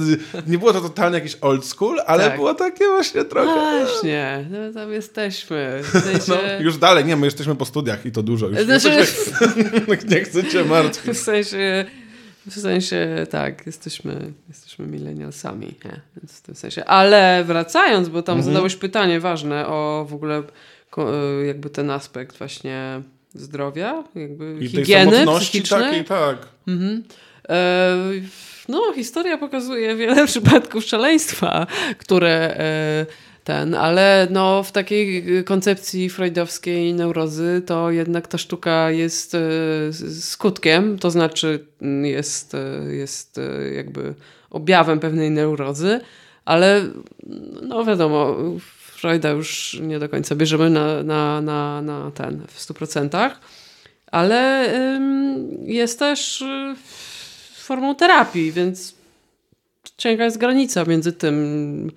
nie 0.47 0.57
było 0.57 0.73
to 0.73 0.81
totalnie 0.81 1.17
jakiś 1.17 1.37
old 1.41 1.65
school, 1.65 2.01
ale 2.05 2.23
Tak. 2.23 2.35
było 2.35 2.53
takie 2.53 2.85
właśnie 2.87 3.25
trochę... 3.25 3.85
Właśnie, 3.85 4.45
no, 4.51 4.73
tam 4.73 4.91
jesteśmy. 4.91 5.81
W 5.83 5.99
sensie... 5.99 6.33
No, 6.57 6.63
już 6.63 6.77
dalej, 6.77 7.05
nie, 7.05 7.15
my 7.15 7.27
jesteśmy 7.27 7.55
po 7.55 7.65
studiach 7.65 8.05
i 8.05 8.11
to 8.11 8.23
dużo. 8.23 8.47
Już 8.47 8.59
Znaczy, 8.59 9.05
nie 10.09 10.21
chcę 10.21 10.43
cię 10.51 10.65
martwić. 10.65 11.15
w 11.15 11.17
sensie, 11.17 11.85
w 12.47 12.59
sensie, 12.59 13.27
tak, 13.29 13.65
jesteśmy, 13.65 14.33
jesteśmy 14.49 14.87
millennialsami, 14.87 15.67
nie? 15.85 16.01
Więc 16.17 16.31
w 16.31 16.41
tym 16.41 16.55
sensie. 16.55 16.85
Ale 16.85 17.43
wracając, 17.43 18.09
bo 18.09 18.21
tam 18.21 18.43
zadałeś 18.43 18.75
pytanie 18.75 19.19
ważne 19.19 19.67
o 19.67 20.05
w 20.09 20.13
ogóle 20.13 20.43
jakby 21.45 21.69
ten 21.69 21.89
aspekt 21.89 22.37
właśnie 22.37 23.01
zdrowia, 23.33 24.03
jakby 24.15 24.57
I 24.61 24.67
higieny 24.67 25.25
psychicznej. 25.39 25.81
takiej, 25.81 26.05
tak. 26.05 26.47
E, 27.49 27.95
No, 28.67 28.93
historia 28.95 29.37
pokazuje 29.37 29.95
wiele 29.95 30.27
przypadków 30.31 30.83
szaleństwa, 30.83 31.67
które 31.97 32.57
e, 32.57 33.05
ten, 33.43 33.75
ale 33.75 34.27
no, 34.31 34.63
w 34.63 34.71
takiej 34.71 35.25
koncepcji 35.43 36.09
freudowskiej 36.09 36.93
neurozy 36.93 37.61
to 37.65 37.91
jednak 37.91 38.27
ta 38.27 38.37
sztuka 38.37 38.91
jest 38.91 39.35
e, 39.35 39.39
skutkiem, 40.21 40.99
to 40.99 41.11
znaczy 41.11 41.65
mm, 41.81 42.05
jest, 42.05 42.55
e, 42.55 42.95
jest 42.95 43.37
e, 43.37 43.73
jakby 43.73 44.13
objawem 44.49 44.99
pewnej 44.99 45.31
neurozy, 45.31 45.99
ale 46.45 46.81
no 47.61 47.85
wiadomo, 47.85 48.37
Freuda 49.05 49.29
już 49.29 49.79
nie 49.81 49.99
do 49.99 50.09
końca 50.09 50.35
bierzemy 50.35 50.69
na, 50.69 51.03
na, 51.03 51.41
na, 51.41 51.81
na 51.81 52.11
ten 52.11 52.41
w 52.47 52.59
100%, 52.59 53.29
ale 54.11 54.69
jest 55.65 55.99
też 55.99 56.41
y, 56.41 56.75
formą 57.55 57.95
terapii, 57.95 58.51
więc 58.51 58.95
cienka 59.97 60.23
jest 60.23 60.37
granica 60.37 60.85
między 60.85 61.13
tym, 61.13 61.91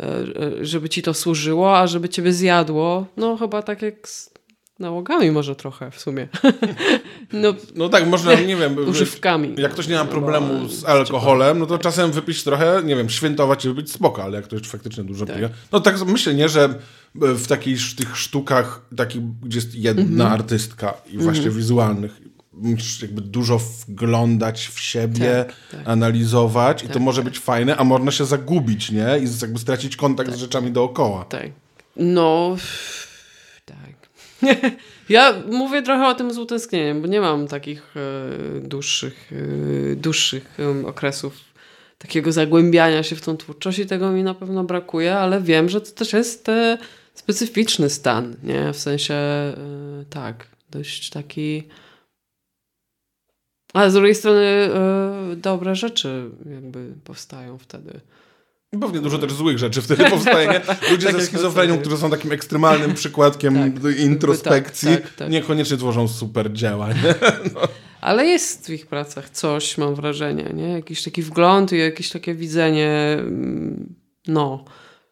e, 0.00 0.04
e, 0.06 0.64
żeby 0.64 0.88
ci 0.88 1.02
to 1.02 1.14
służyło, 1.14 1.78
a 1.78 1.86
żeby 1.86 2.08
ciebie 2.08 2.32
zjadło. 2.32 3.06
No 3.16 3.36
chyba 3.36 3.62
tak 3.62 3.82
jak 3.82 4.08
z 4.08 4.33
nałogami 4.78 5.30
może 5.30 5.56
trochę 5.56 5.90
w 5.90 6.00
sumie. 6.00 6.28
no 7.32 7.54
No 7.74 7.88
tak, 7.88 8.06
można, 8.06 8.34
nie 8.34 8.56
wiem, 8.56 8.88
używkami. 8.88 9.54
jak 9.58 9.72
ktoś 9.72 9.88
nie 9.88 9.94
ma 9.94 10.04
No, 10.04 10.10
problemu 10.10 10.60
bo- 10.62 10.68
z 10.68 10.84
alkoholem, 10.84 11.58
no 11.58 11.66
to 11.66 11.78
czasem 11.78 12.12
wypić 12.12 12.44
trochę, 12.44 12.82
nie 12.84 12.96
wiem, 12.96 13.10
świętować 13.10 13.64
i 13.64 13.68
wypić 13.68 13.92
spoko, 13.92 14.22
ale 14.24 14.36
jak 14.36 14.44
ktoś 14.44 14.62
faktycznie 14.62 15.04
dużo 15.04 15.26
Tak. 15.26 15.36
pije. 15.36 15.48
No 15.72 15.80
tak 15.80 16.04
myślę, 16.06 16.34
nie, 16.34 16.48
że 16.48 16.74
w 17.14 17.46
takich 17.46 17.94
tych 17.96 18.16
sztukach, 18.16 18.80
takich, 18.96 19.22
gdzie 19.40 19.58
jest 19.58 19.74
jedna 19.74 20.02
Mhm. 20.24 20.32
artystka 20.32 20.94
i 21.12 21.18
właśnie 21.18 21.50
wizualnych, 21.50 22.20
musisz 22.52 23.02
jakby 23.02 23.20
dużo 23.20 23.58
wglądać 23.58 24.66
w 24.66 24.80
siebie, 24.80 25.44
Tak, 25.48 25.54
tak. 25.70 25.88
analizować 25.88 26.82
i 26.82 26.86
to 26.86 26.92
Tak, 26.92 27.02
może 27.02 27.22
tak. 27.22 27.30
być 27.32 27.38
fajne, 27.38 27.76
a 27.76 27.84
można 27.84 28.10
się 28.10 28.24
zagubić, 28.24 28.90
nie? 28.90 29.06
I 29.22 29.26
jakby 29.42 29.58
stracić 29.58 29.96
kontakt 29.96 30.32
z 30.32 30.36
rzeczami 30.36 30.70
dookoła. 30.72 31.24
Tak. 31.24 31.50
No, 31.96 32.56
tak. 32.56 32.64
ja 35.08 35.34
mówię 35.50 35.82
trochę 35.82 36.06
o 36.06 36.14
tym 36.14 36.34
z 36.34 36.38
utęsknieniem, 36.38 37.02
bo 37.02 37.08
nie 37.08 37.20
mam 37.20 37.48
takich 37.48 37.94
e, 37.96 38.60
dłuższych, 38.60 39.30
e, 39.92 39.96
dłuższych 39.96 40.58
okresów 40.86 41.40
takiego 41.98 42.32
zagłębiania 42.32 43.02
się 43.02 43.16
w 43.16 43.20
tą 43.20 43.36
twórczość 43.36 43.78
i 43.78 43.86
tego 43.86 44.12
mi 44.12 44.22
na 44.22 44.34
pewno 44.34 44.64
brakuje, 44.64 45.16
ale 45.16 45.40
wiem, 45.40 45.68
że 45.68 45.80
to 45.80 45.90
też 45.90 46.12
jest 46.12 46.48
e, 46.48 46.78
specyficzny 47.14 47.90
stan, 47.90 48.36
nie? 48.42 48.72
W 48.72 48.76
sensie, 48.76 49.14
tak, 50.10 50.46
dość 50.70 51.10
taki... 51.10 51.62
Ale 53.72 53.90
z 53.90 53.94
drugiej 53.94 54.14
strony 54.14 54.70
dobre 55.36 55.74
rzeczy 55.74 56.30
jakby 56.54 56.92
powstają 57.04 57.58
wtedy. 57.58 58.00
Pewnie 58.80 59.00
dużo 59.00 59.18
też 59.18 59.32
złych 59.32 59.58
rzeczy 59.58 59.82
wtedy 59.82 60.10
powstaje. 60.10 60.48
Nie? 60.48 60.60
Ludzie 60.90 61.06
Tak 61.06 61.16
ze 61.20 61.26
schizofrenią, 61.26 61.78
którzy 61.78 61.96
są 61.96 62.10
takim 62.10 62.32
ekstremalnym 62.32 62.94
przykładkiem 63.00 63.72
Tak. 63.82 63.98
introspekcji, 63.98 64.88
Tak, 64.88 65.02
tak, 65.02 65.12
tak. 65.14 65.30
niekoniecznie 65.30 65.76
tworzą 65.76 66.08
super 66.08 66.52
dzieła. 66.52 66.88
Nie? 66.88 66.94
Ale 68.00 68.26
jest 68.26 68.66
w 68.66 68.70
ich 68.70 68.86
pracach 68.86 69.30
coś, 69.30 69.78
mam 69.78 69.94
wrażenie, 69.94 70.50
nie? 70.54 70.68
Jakiś 70.68 71.02
taki 71.02 71.22
wgląd 71.22 71.72
i 71.72 71.78
jakieś 71.78 72.10
takie 72.10 72.34
widzenie, 72.34 73.16
mm, 73.18 73.94
no, 74.26 74.64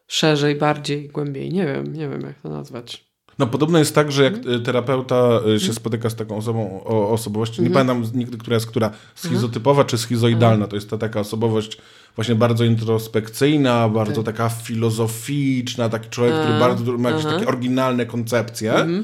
szerzej, 0.07 0.55
bardziej, 0.55 1.09
głębiej. 1.09 1.53
Nie 1.53 1.65
wiem, 1.65 1.93
nie 1.93 2.09
wiem 2.09 2.21
jak 2.21 2.41
to 2.41 2.49
nazwać. 2.49 3.12
No 3.39 3.47
podobno 3.47 3.79
jest 3.79 3.95
tak, 3.95 4.11
że 4.11 4.23
jak 4.23 4.33
Mhm. 4.33 4.55
y, 4.55 4.59
terapeuta 4.59 5.39
y, 5.55 5.59
się 5.59 5.73
spotyka 5.73 6.09
z 6.09 6.15
taką 6.15 6.37
osobą 6.37 6.83
o 6.85 7.09
osobowości, 7.09 7.61
nie 7.61 7.67
Mhm. 7.67 7.87
pamiętam 7.87 8.19
nigdy, 8.19 8.37
która 8.37 8.53
jest 8.53 8.65
która, 8.67 8.91
schizotypowa 9.15 9.83
czy 9.83 9.97
schizoidalna, 9.97 10.67
to 10.67 10.75
jest 10.75 10.89
ta 10.89 10.97
taka 10.97 11.19
osobowość 11.19 11.77
właśnie 12.15 12.35
bardzo 12.35 12.63
introspekcyjna, 12.63 13.89
bardzo 13.89 14.23
taka 14.23 14.49
filozoficzna, 14.49 15.89
taki 15.89 16.09
człowiek, 16.09 16.35
który 16.41 16.59
bardzo 16.59 16.97
ma 16.97 17.09
jakieś 17.09 17.25
takie 17.25 17.47
oryginalne 17.47 18.05
koncepcje. 18.05 18.73
Mhm. 18.73 19.03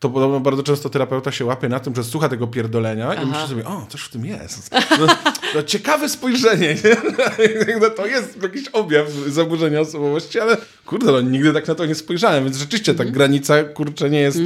To 0.00 0.10
podobno 0.10 0.40
bardzo 0.40 0.62
często 0.62 0.90
terapeuta 0.90 1.32
się 1.32 1.44
łapie 1.44 1.68
na 1.68 1.80
tym, 1.80 1.94
że 1.94 2.04
słucha 2.04 2.28
tego 2.28 2.46
pierdolenia 2.46 3.14
i 3.14 3.16
Aha. 3.16 3.26
myśli 3.26 3.48
sobie, 3.48 3.66
o, 3.66 3.86
coś 3.88 4.00
w 4.00 4.08
tym 4.10 4.24
jest. 4.26 4.70
No, 5.00 5.06
no, 5.54 5.62
ciekawe 5.62 6.08
spojrzenie, 6.08 6.68
nie? 6.84 6.96
No, 7.80 7.90
to 7.90 8.06
jest 8.06 8.42
jakiś 8.42 8.68
objaw 8.68 9.08
zaburzenia 9.26 9.80
osobowości, 9.80 10.40
ale 10.40 10.56
kurde, 10.86 11.12
no, 11.12 11.20
nigdy 11.20 11.52
tak 11.52 11.68
na 11.68 11.74
to 11.74 11.86
nie 11.86 11.94
spojrzałem, 11.94 12.44
więc 12.44 12.56
rzeczywiście 12.56 12.94
ta 12.94 13.04
granica, 13.04 13.64
kurczę, 13.64 14.10
nie 14.10 14.20
jest... 14.20 14.38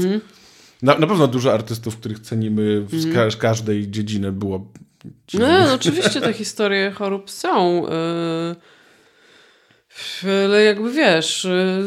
Na, 0.82 0.98
na 0.98 1.06
pewno 1.06 1.26
dużo 1.26 1.52
artystów, 1.54 1.96
których 1.96 2.20
cenimy 2.20 2.86
z 2.92 3.06
Mhm. 3.06 3.30
ka- 3.30 3.36
każdej 3.36 3.90
dziedziny 3.90 4.32
było... 4.32 4.66
No, 5.34 5.48
no 5.66 5.74
oczywiście 5.74 6.20
te 6.20 6.32
historie 6.32 6.90
chorób 6.90 7.30
są. 7.30 7.82
Yy, 10.22 10.32
ale 10.46 10.62
jakby 10.64 10.92
wiesz, 10.92 11.44
y, 11.44 11.84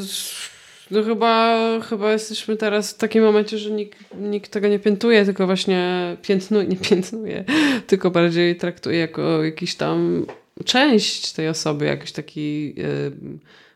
no 0.91 1.03
chyba, 1.03 1.59
chyba 1.89 2.11
jesteśmy 2.11 2.57
teraz 2.57 2.93
w 2.93 2.97
takim 2.97 3.23
momencie, 3.23 3.57
że 3.57 3.71
nikt, 3.71 3.99
nikt 4.19 4.51
tego 4.51 4.67
nie 4.67 4.79
piętuje, 4.79 5.25
tylko 5.25 5.45
właśnie 5.45 6.17
piętnuje, 6.21 6.67
nie 6.67 6.77
piętnuje, 6.77 7.43
tylko 7.87 8.11
bardziej 8.11 8.55
traktuje 8.55 8.99
jako 8.99 9.43
jakiś 9.43 9.75
tam 9.75 10.25
część 10.65 11.33
tej 11.33 11.49
osoby, 11.49 11.85
jakiś 11.85 12.11
taki 12.11 12.75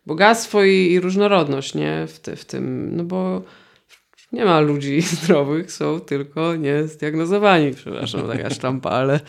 bogactwo 0.06 0.64
i, 0.64 0.92
i 0.92 1.00
różnorodność, 1.00 1.76
nie? 1.76 2.08
W, 2.08 2.20
te, 2.20 2.36
w 2.36 2.46
tym, 2.46 2.96
no 2.96 3.04
bo 3.04 3.42
nie 4.32 4.46
ma 4.46 4.60
ludzi 4.60 5.02
zdrowych, 5.22 5.72
są 5.72 6.00
tylko 6.00 6.56
niezdiagnozowani, 6.56 7.74
przepraszam, 7.74 8.28
taka 8.28 8.50
sztampa, 8.50 8.90
ale 8.90 9.20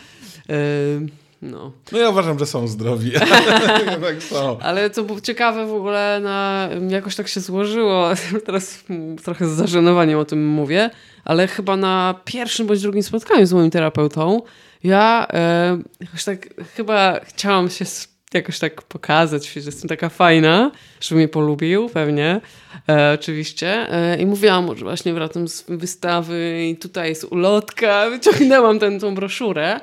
no. 1.41 1.71
No 1.91 1.97
ja 1.97 2.09
uważam, 2.09 2.39
że 2.39 2.45
są 2.45 2.67
zdrowi. 2.67 3.11
tak 4.01 4.23
są. 4.23 4.59
Ale 4.59 4.89
co 4.89 5.03
było 5.03 5.21
ciekawe 5.21 5.65
w 5.65 5.73
ogóle, 5.73 6.19
na, 6.23 6.69
jakoś 6.89 7.15
tak 7.15 7.27
się 7.27 7.39
złożyło, 7.39 8.09
teraz 8.45 8.83
trochę 9.23 9.47
z 9.47 9.51
zażenowaniem 9.51 10.19
o 10.19 10.25
tym 10.25 10.47
mówię, 10.47 10.89
ale 11.25 11.47
chyba 11.47 11.77
na 11.77 12.15
pierwszym 12.25 12.67
bądź 12.67 12.81
drugim 12.81 13.03
spotkaniu 13.03 13.45
z 13.45 13.53
moim 13.53 13.71
terapeutą 13.71 14.41
ja 14.83 15.27
e, 15.33 15.81
jakoś 15.99 16.23
tak 16.23 16.49
chyba 16.75 17.19
chciałam 17.23 17.69
się 17.69 17.85
jakoś 18.33 18.59
tak 18.59 18.81
pokazać, 18.81 19.49
że 19.49 19.59
jestem 19.59 19.89
taka 19.89 20.09
fajna, 20.09 20.71
żeby 21.01 21.17
mnie 21.17 21.27
polubił, 21.27 21.89
pewnie, 21.89 22.41
e, 22.89 23.13
oczywiście. 23.19 23.93
E, 23.93 24.17
I 24.17 24.25
mówiłam, 24.25 24.77
że 24.77 24.85
właśnie 24.85 25.13
wracam 25.13 25.47
z 25.47 25.65
wystawy 25.67 26.67
i 26.69 26.77
tutaj 26.77 27.09
jest 27.09 27.23
ulotka, 27.23 28.09
wyciągnęłam 28.09 28.79
tę 28.79 28.99
tą 28.99 29.15
broszurę. 29.15 29.79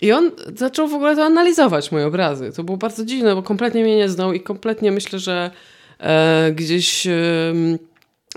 I 0.00 0.12
on 0.12 0.30
zaczął 0.56 0.88
w 0.88 0.94
ogóle 0.94 1.16
to 1.16 1.24
analizować, 1.24 1.92
moje 1.92 2.06
obrazy. 2.06 2.52
To 2.56 2.64
było 2.64 2.76
bardzo 2.76 3.04
dziwne, 3.04 3.34
bo 3.34 3.42
kompletnie 3.42 3.82
mnie 3.82 3.96
nie 3.96 4.08
znał 4.08 4.32
i 4.32 4.40
kompletnie 4.40 4.92
myślę, 4.92 5.18
że 5.18 5.50
e, 5.98 6.52
gdzieś 6.52 7.06
e, 7.06 7.12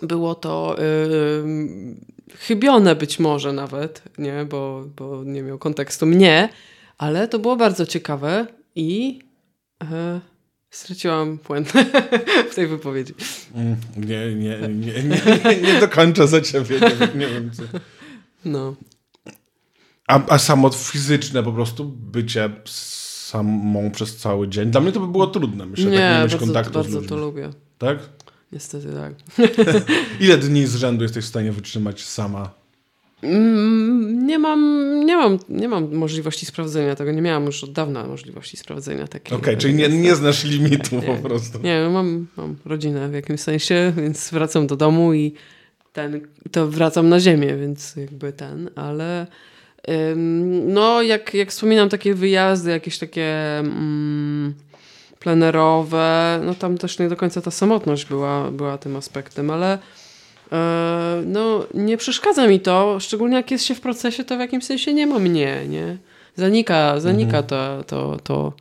było 0.02 0.36
to 0.36 0.78
e, 0.78 0.84
chybione 2.38 2.96
być 2.96 3.20
może 3.20 3.54
nawet, 3.54 4.02
nie? 4.18 4.46
Bo, 4.50 4.84
bo 4.96 5.24
nie 5.24 5.44
miał 5.44 5.58
kontekstu 5.58 6.06
mnie, 6.06 6.50
ale 6.98 7.28
to 7.28 7.40
było 7.40 7.56
bardzo 7.56 7.86
ciekawe 7.86 8.48
i 8.76 9.20
e, 9.84 10.20
straciłam 10.70 11.38
puentę 11.38 11.86
w 12.52 12.56
tej 12.56 12.68
wypowiedzi. 12.68 13.14
Mm, 13.56 13.76
nie, 13.98 14.36
nie, 14.36 14.58
nie, 14.68 15.04
nie, 15.04 15.62
nie 15.62 15.80
dokończę 15.80 16.28
za 16.28 16.42
ciebie, 16.42 16.80
nie, 16.80 17.20
nie 17.20 17.28
wiem 17.28 17.52
co. 17.54 17.64
No. 18.46 18.76
A, 20.12 20.22
a 20.28 20.38
samo 20.38 20.70
fizyczne 20.70 21.44
po 21.44 21.52
prostu 21.52 21.86
bycie 21.86 22.50
samą 22.66 23.92
przez 23.92 24.18
cały 24.18 24.48
dzień. 24.48 24.72
Dla 24.72 24.82
mnie 24.82 24.92
to 24.92 25.00
by 25.00 25.08
było 25.08 25.28
trudne, 25.28 25.66
myślę, 25.66 25.92
nie, 25.92 25.98
tak 25.98 26.18
nie 26.18 26.24
mieć 26.24 26.32
bardzo, 26.32 26.46
kontaktu 26.46 26.74
bardzo 26.74 26.92
z 26.92 26.94
ludźmi. 26.94 27.10
to 27.10 27.18
lubię. 27.18 27.50
Tak? 27.78 27.98
Niestety 28.52 28.88
tak. 28.94 29.14
Ile 30.20 30.38
dni 30.38 30.68
z 30.68 30.76
rzędu 30.76 31.04
jesteś 31.04 31.26
w 31.26 31.28
stanie 31.28 31.52
wytrzymać 31.52 32.04
sama? 32.04 32.50
Mm, 33.24 34.28
Nie 34.28 34.40
mam, 34.40 34.60
nie, 35.06 35.18
mam, 35.18 35.40
nie 35.50 35.68
mam 35.68 35.96
możliwości 35.96 36.46
sprawdzenia 36.46 36.96
tego. 36.96 37.12
Nie 37.12 37.22
miałam 37.22 37.46
już 37.46 37.64
od 37.64 37.72
dawna 37.72 38.08
możliwości 38.08 38.58
sprawdzenia 38.58 39.08
takiej. 39.08 39.38
Okej, 39.38 39.58
czyli 39.58 39.74
nie, 39.74 39.90
nie 39.90 40.16
znasz 40.16 40.44
limitu 40.44 40.96
Nie. 40.96 41.02
po 41.02 41.16
prostu. 41.16 41.60
Nie, 41.64 41.90
mam, 41.94 42.28
mam 42.38 42.56
rodzinę 42.66 43.10
w 43.10 43.14
jakimś 43.14 43.40
sensie, 43.40 43.94
więc 43.98 44.30
wracam 44.30 44.68
do 44.68 44.76
domu 44.76 45.14
i 45.14 45.34
ten, 45.94 46.22
to 46.52 46.68
wracam 46.68 47.10
na 47.10 47.20
ziemię, 47.20 47.56
więc 47.58 47.96
jakby 47.96 48.34
ten, 48.34 48.70
ale 48.76 49.28
no 50.68 51.02
jak, 51.02 51.34
jak 51.34 51.50
wspominam 51.50 51.90
takie 51.90 52.14
wyjazdy, 52.14 52.72
jakieś 52.72 52.98
takie 52.98 53.60
mm, 53.60 54.54
plenerowe, 55.20 56.40
no 56.46 56.56
tam 56.56 56.78
też 56.78 57.00
nie 57.00 57.10
do 57.10 57.16
końca 57.16 57.42
ta 57.42 57.52
samotność 57.52 58.06
była, 58.06 58.52
była 58.52 58.78
tym 58.78 58.96
aspektem, 58.96 59.50
ale 59.50 59.78
e, 60.52 61.24
no 61.26 61.66
nie 61.74 61.98
przeszkadza 61.98 62.48
mi 62.48 62.60
to, 62.60 63.00
szczególnie 63.00 63.36
jak 63.36 63.52
jest 63.52 63.66
się 63.66 63.76
w 63.76 63.82
procesie, 63.82 64.24
to 64.24 64.38
w 64.38 64.40
jakimś 64.40 64.66
sensie 64.66 64.94
nie 64.94 65.08
ma 65.08 65.20
mnie, 65.20 65.68
nie? 65.70 65.98
Zanika, 66.36 67.00
zanika 67.00 67.44
to, 67.44 67.84
to, 67.88 68.18
to, 68.24 68.54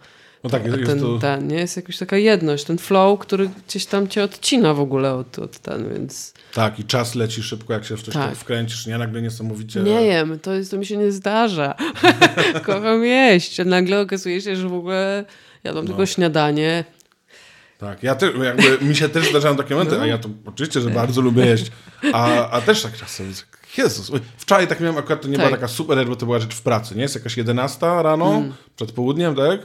No 0.44 0.50
tak, 0.50 0.64
jest, 0.64 0.76
a 0.76 0.78
jest 0.80 0.90
ten, 0.90 1.00
to... 1.00 1.18
ten, 1.18 1.48
nie? 1.48 1.56
Jest 1.56 1.76
jakaś 1.76 1.98
taka 1.98 2.16
jedność, 2.16 2.64
ten 2.64 2.78
flow, 2.78 3.18
który 3.20 3.50
gdzieś 3.68 3.86
tam 3.86 4.08
cię 4.08 4.24
odcina 4.24 4.74
w 4.74 4.80
ogóle 4.80 5.14
od, 5.14 5.38
od 5.38 5.58
ten, 5.58 5.88
więc 5.94 6.34
Tak, 6.54 6.78
i 6.78 6.84
czas 6.84 7.14
leci 7.14 7.42
szybko, 7.42 7.72
jak 7.72 7.84
się 7.84 7.96
w 7.96 8.02
coś 8.02 8.14
Tak. 8.14 8.36
wkręcisz, 8.36 8.86
nie? 8.86 8.98
Nagle 8.98 9.22
niesamowicie... 9.22 9.80
nie 9.80 10.02
jem, 10.02 10.38
to, 10.38 10.52
jest, 10.52 10.70
to 10.70 10.76
mi 10.78 10.86
się 10.86 10.96
nie 10.96 11.12
zdarza. 11.12 11.74
Kocham 12.66 13.04
jeść, 13.04 13.58
nagle 13.64 14.00
okazuje 14.00 14.40
się, 14.40 14.56
że 14.56 14.68
w 14.68 14.74
ogóle 14.74 15.24
jadam 15.64 15.86
tylko 15.86 16.06
śniadanie. 16.06 16.84
Tak, 17.78 18.02
ja 18.02 18.14
też, 18.14 18.30
jakby 18.44 18.84
mi 18.84 18.96
się 18.96 19.08
też 19.08 19.30
zdarzają 19.30 19.56
takie 19.56 19.74
momenty, 19.74 19.96
No. 19.96 20.02
a 20.02 20.06
ja 20.06 20.18
to 20.18 20.28
oczywiście, 20.46 20.80
że 20.80 20.90
bardzo 20.90 21.20
lubię 21.20 21.46
jeść, 21.46 21.70
a, 22.12 22.50
a 22.50 22.60
też 22.60 22.82
tak 22.82 22.96
czasem, 22.96 23.32
Jezus, 23.78 24.12
wczoraj 24.36 24.68
tak 24.68 24.80
miałem, 24.80 24.98
akurat 24.98 25.22
to 25.22 25.28
nie 25.28 25.36
była 25.36 25.50
Tak. 25.50 25.60
taka 25.60 25.68
super 25.68 26.06
bo 26.06 26.16
to 26.16 26.26
była 26.26 26.38
rzecz 26.38 26.54
w 26.54 26.62
pracy, 26.62 26.94
nie? 26.94 27.02
Jest 27.02 27.14
jakaś 27.14 27.36
11 27.36 27.86
rano, 28.02 28.34
Mm. 28.36 28.52
przed 28.76 28.92
południem, 28.92 29.34
tak? 29.34 29.60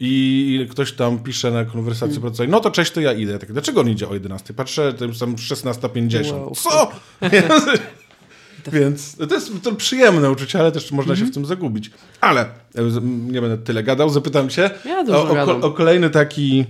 I 0.00 0.66
ktoś 0.70 0.92
tam 0.92 1.18
pisze 1.18 1.50
na 1.50 1.64
konwersacji 1.64 2.16
Mm. 2.16 2.22
pracowej, 2.22 2.48
no 2.48 2.60
to 2.60 2.70
cześć, 2.70 2.92
to 2.92 3.00
ja 3.00 3.12
idę. 3.12 3.38
Tak, 3.38 3.52
dlaczego 3.52 3.80
on 3.80 3.88
idzie 3.90 4.08
o 4.08 4.14
11? 4.14 4.54
Patrzę, 4.54 4.92
to 4.92 5.04
jest 5.04 5.20
tam 5.20 5.36
16.50. 5.36 6.32
Wow. 6.32 6.52
Co? 6.54 6.90
Więc 8.72 9.16
to 9.28 9.34
jest 9.34 9.62
to 9.62 9.72
przyjemne 9.74 10.30
uczucie, 10.30 10.60
ale 10.60 10.72
też 10.72 10.92
można 10.92 11.12
Mhm. 11.12 11.26
się 11.26 11.32
w 11.32 11.34
tym 11.34 11.46
zagubić. 11.46 11.90
Ale 12.20 12.40
e, 12.74 12.82
nie 13.02 13.40
będę 13.40 13.58
tyle 13.58 13.82
gadał, 13.82 14.10
zapytam 14.10 14.50
się 14.50 14.70
Ja 14.84 15.04
o, 15.16 15.30
o, 15.30 15.60
o 15.60 15.70
kolejny 15.70 16.10
taki 16.10 16.64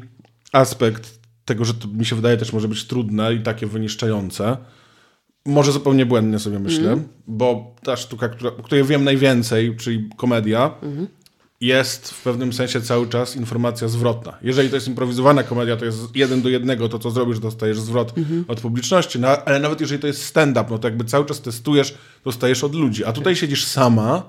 aspekt 0.52 1.18
tego, 1.44 1.64
że 1.64 1.74
to 1.74 1.88
mi 1.88 2.04
się 2.06 2.16
wydaje 2.16 2.36
też 2.36 2.52
może 2.52 2.68
być 2.68 2.84
trudne 2.84 3.34
i 3.34 3.40
takie 3.40 3.66
wyniszczające. 3.66 4.56
Może 5.46 5.72
zupełnie 5.72 6.06
błędnie 6.06 6.38
sobie 6.38 6.58
myślę, 6.58 6.90
Mhm. 6.90 7.08
bo 7.26 7.74
ta 7.82 7.96
sztuka, 7.96 8.28
która, 8.28 8.50
o 8.50 8.62
której 8.62 8.84
wiem 8.84 9.04
najwięcej, 9.04 9.76
czyli 9.76 10.08
komedia, 10.16 10.70
Mhm. 10.82 11.06
Jest 11.66 12.10
w 12.10 12.22
pewnym 12.22 12.52
sensie 12.52 12.80
cały 12.80 13.08
czas 13.08 13.36
informacja 13.36 13.88
zwrotna. 13.88 14.38
Jeżeli 14.42 14.68
to 14.68 14.74
jest 14.76 14.88
improwizowana 14.88 15.42
komedia, 15.42 15.76
to 15.76 15.84
jest 15.84 16.16
jeden 16.16 16.42
do 16.42 16.48
jednego 16.48 16.88
to, 16.88 16.98
co 16.98 17.10
zrobisz, 17.10 17.38
dostajesz 17.38 17.80
zwrot 17.80 18.18
Mhm. 18.18 18.44
od 18.48 18.60
publiczności, 18.60 19.18
no, 19.20 19.28
ale 19.44 19.60
nawet 19.60 19.80
jeżeli 19.80 20.00
to 20.00 20.06
jest 20.06 20.24
stand-up, 20.24 20.66
no 20.70 20.78
to 20.78 20.88
jakby 20.88 21.04
cały 21.04 21.26
czas 21.26 21.40
testujesz, 21.40 21.94
dostajesz 22.24 22.64
od 22.64 22.74
ludzi. 22.74 23.04
A 23.04 23.12
tutaj 23.12 23.36
siedzisz 23.36 23.64
sama 23.64 24.22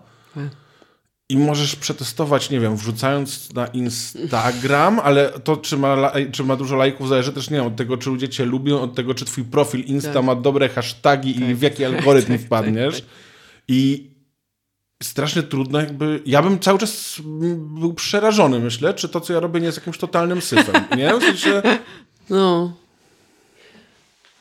i 1.30 1.38
możesz 1.38 1.76
przetestować, 1.76 2.50
nie 2.50 2.60
wiem, 2.60 2.78
wrzucając 2.78 3.54
na 3.54 3.68
Instagram, 3.68 5.00
ale 5.00 5.30
to, 5.44 5.58
czy 5.58 5.78
ma, 5.78 6.12
czy 6.32 6.44
ma 6.44 6.56
dużo 6.56 6.76
lajków, 6.76 7.10
zależy 7.10 7.34
też, 7.34 7.50
nie 7.50 7.58
wiem, 7.58 7.66
od 7.68 7.76
tego, 7.76 7.98
czy 7.98 8.10
ludzie 8.10 8.30
cię 8.30 8.46
lubią, 8.46 8.82
od 8.82 8.96
tego, 8.96 9.14
czy 9.14 9.26
twój 9.26 9.44
profil 9.44 9.82
Insta 9.86 10.14
Tak. 10.14 10.24
ma 10.24 10.36
dobre 10.36 10.70
hasztagi 10.70 11.40
i 11.42 11.56
w 11.56 11.62
jaki 11.62 11.86
algorytm 11.96 12.38
wpadniesz. 12.38 13.04
I 13.68 14.10
strasznie 15.04 15.44
trudno 15.44 15.80
jakby... 15.80 16.22
Ja 16.26 16.42
bym 16.42 16.60
cały 16.60 16.80
czas 16.80 17.22
był 17.58 17.94
przerażony, 17.94 18.60
myślę, 18.60 18.94
czy 18.94 19.10
to, 19.10 19.22
co 19.22 19.34
ja 19.34 19.40
robię, 19.40 19.60
nie 19.60 19.66
jest 19.66 19.78
jakimś 19.78 19.98
totalnym 19.98 20.42
syfem, 20.42 20.86
nie? 20.98 21.14
W 21.14 21.24
sensie, 21.24 21.62
No. 22.30 22.74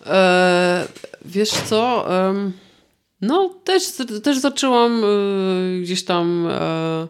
E, 0.07 0.87
wiesz 1.25 1.51
co? 1.51 2.07
No, 3.21 3.55
też, 3.65 3.83
też 4.23 4.39
zaczęłam 4.39 5.05
e, 5.05 5.81
gdzieś 5.81 6.05
tam 6.05 6.49
e, 6.51 7.07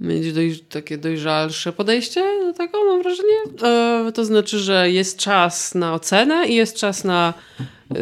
mieć 0.00 0.32
doj, 0.32 0.58
takie 0.68 0.98
dojrzalsze 0.98 1.72
podejście 1.72 2.24
do 2.46 2.52
tego, 2.52 2.84
mam 2.84 3.02
wrażenie. 3.02 3.36
E, 3.62 4.12
to 4.12 4.24
znaczy, 4.24 4.58
że 4.58 4.90
jest 4.90 5.18
czas 5.18 5.74
na 5.74 5.94
ocenę 5.94 6.48
i 6.48 6.54
jest 6.54 6.76
czas 6.76 7.04
na 7.04 7.34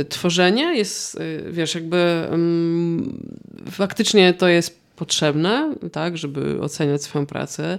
tworzenie. 0.09 0.76
Jest, 0.76 1.20
e, 1.20 1.53
wiesz, 1.53 1.74
jakby 1.74 1.97
mm, 2.30 3.26
faktycznie 3.70 4.35
to 4.35 4.49
jest 4.49 4.80
potrzebne, 4.97 5.74
tak, 5.93 6.18
żeby 6.18 6.61
oceniać 6.61 7.03
swoją 7.03 7.26
pracę 7.26 7.78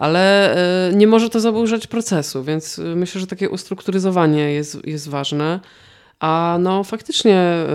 ale 0.00 0.54
e, 0.88 0.92
nie 0.94 1.06
może 1.06 1.30
to 1.30 1.40
zaburzać 1.40 1.86
procesu, 1.86 2.44
więc 2.44 2.80
myślę, 2.96 3.20
że 3.20 3.26
takie 3.26 3.50
ustrukturyzowanie 3.50 4.52
jest, 4.52 4.86
jest 4.86 5.08
ważne. 5.08 5.60
A 6.20 6.58
no 6.60 6.84
faktycznie 6.84 7.66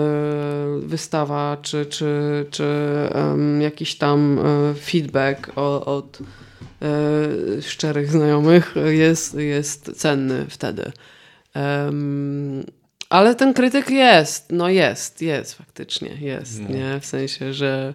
wystawa 0.80 1.58
czy, 1.62 1.86
czy, 1.86 2.46
czy 2.52 2.66
jakiś 3.60 3.96
tam 3.96 4.40
feedback 4.80 5.52
od 5.86 6.20
szczerych 7.62 8.12
znajomych 8.12 8.76
jest, 8.86 9.34
jest 9.34 9.92
cenny 9.96 10.46
wtedy. 10.50 10.92
Ale 13.16 13.36
ten 13.36 13.54
krytyk 13.54 13.90
jest, 13.90 14.46
no 14.52 14.70
jest, 14.70 15.22
jest 15.22 15.54
faktycznie, 15.54 16.18
jest, 16.22 16.70
nie? 16.70 17.00
W 17.00 17.06
sensie, 17.06 17.54
że 17.54 17.94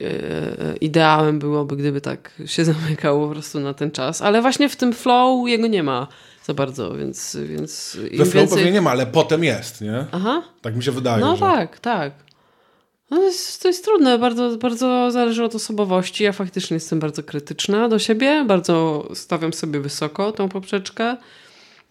e, 0.00 0.76
ideałem 0.80 1.38
byłoby, 1.38 1.76
gdyby 1.76 2.00
tak 2.00 2.32
się 2.46 2.64
zamykało 2.74 3.26
po 3.26 3.32
prostu 3.32 3.60
na 3.60 3.74
ten 3.74 3.90
czas, 3.90 4.22
ale 4.22 4.42
właśnie 4.42 4.68
w 4.68 4.76
tym 4.76 4.92
flow 4.92 5.48
jego 5.48 5.66
nie 5.66 5.82
ma 5.82 6.08
za 6.44 6.54
bardzo, 6.54 6.94
więc, 6.94 7.36
więc 7.46 7.96
we 7.96 8.16
flow 8.16 8.34
więcej... 8.34 8.58
pewnie 8.58 8.72
nie 8.72 8.80
ma, 8.80 8.90
ale 8.90 9.06
potem 9.06 9.44
jest, 9.44 9.80
nie? 9.80 10.04
Aha, 10.12 10.42
Tak 10.62 10.76
mi 10.76 10.82
się 10.82 10.92
wydaje, 10.92 11.20
no 11.20 11.36
że... 11.36 11.40
tak, 11.40 11.80
tak. 11.80 12.12
No 13.10 13.18
to, 13.18 13.24
jest, 13.24 13.62
to 13.62 13.68
jest 13.68 13.84
trudne, 13.84 14.18
bardzo, 14.18 14.56
bardzo 14.56 15.10
zależy 15.10 15.44
od 15.44 15.54
osobowości. 15.54 16.24
Ja 16.24 16.32
faktycznie 16.32 16.74
jestem 16.74 17.00
bardzo 17.00 17.22
krytyczna 17.22 17.88
do 17.88 17.98
siebie, 17.98 18.44
bardzo 18.46 19.08
stawiam 19.14 19.52
sobie 19.52 19.80
wysoko 19.80 20.32
tą 20.32 20.48
poprzeczkę. 20.48 21.16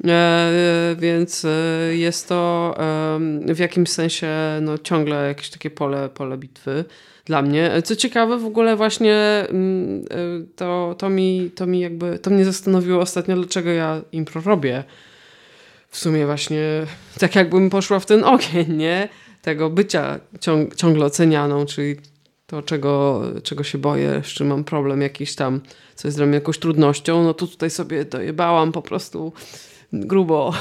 E, 0.07 0.95
więc 0.99 1.45
e, 1.45 1.49
jest 1.95 2.27
to 2.27 2.75
w 3.47 3.59
jakimś 3.59 3.89
sensie 3.89 4.27
no, 4.61 4.77
ciągle 4.77 5.27
jakieś 5.27 5.49
takie 5.49 5.69
pole, 5.69 6.09
pole 6.09 6.37
bitwy 6.37 6.85
dla 7.25 7.41
mnie. 7.41 7.71
Co 7.83 7.95
ciekawe, 7.95 8.37
w 8.37 8.45
ogóle 8.45 8.75
właśnie 8.75 9.15
mm, 9.49 10.05
e, 10.11 10.15
to, 10.55 10.95
to, 10.97 11.09
mi, 11.09 11.51
to 11.55 11.65
mi 11.65 11.79
jakby, 11.79 12.19
to 12.19 12.29
mnie 12.29 12.45
zastanowiło 12.45 13.01
ostatnio, 13.01 13.35
dlaczego 13.35 13.69
ja 13.69 14.01
impro 14.11 14.41
robię. 14.41 14.83
W 15.89 15.97
sumie 15.97 16.25
właśnie 16.25 16.61
tak 17.19 17.35
jakbym 17.35 17.69
poszła 17.69 17.99
w 17.99 18.05
ten 18.05 18.23
ogień, 18.23 18.77
nie? 18.77 19.09
Tego 19.41 19.69
bycia 19.69 20.19
ciąg, 20.39 20.75
ciągle 20.75 21.05
ocenianą, 21.05 21.65
czyli 21.65 21.95
to, 22.47 22.61
czego, 22.61 23.21
czego 23.43 23.63
się 23.63 23.77
boję, 23.77 24.21
z 24.23 24.27
czym 24.27 24.47
mam 24.47 24.63
problem 24.63 25.01
jakiś 25.01 25.35
tam, 25.35 25.61
co 25.95 26.07
jest 26.07 26.17
dla 26.17 26.25
mnie 26.25 26.35
jakąś 26.35 26.59
trudnością, 26.59 27.23
no 27.23 27.33
to 27.33 27.47
tutaj 27.47 27.69
sobie 27.69 28.05
dojebałam 28.05 28.71
po 28.71 28.81
prostu 28.81 29.33
grubo. 29.93 30.53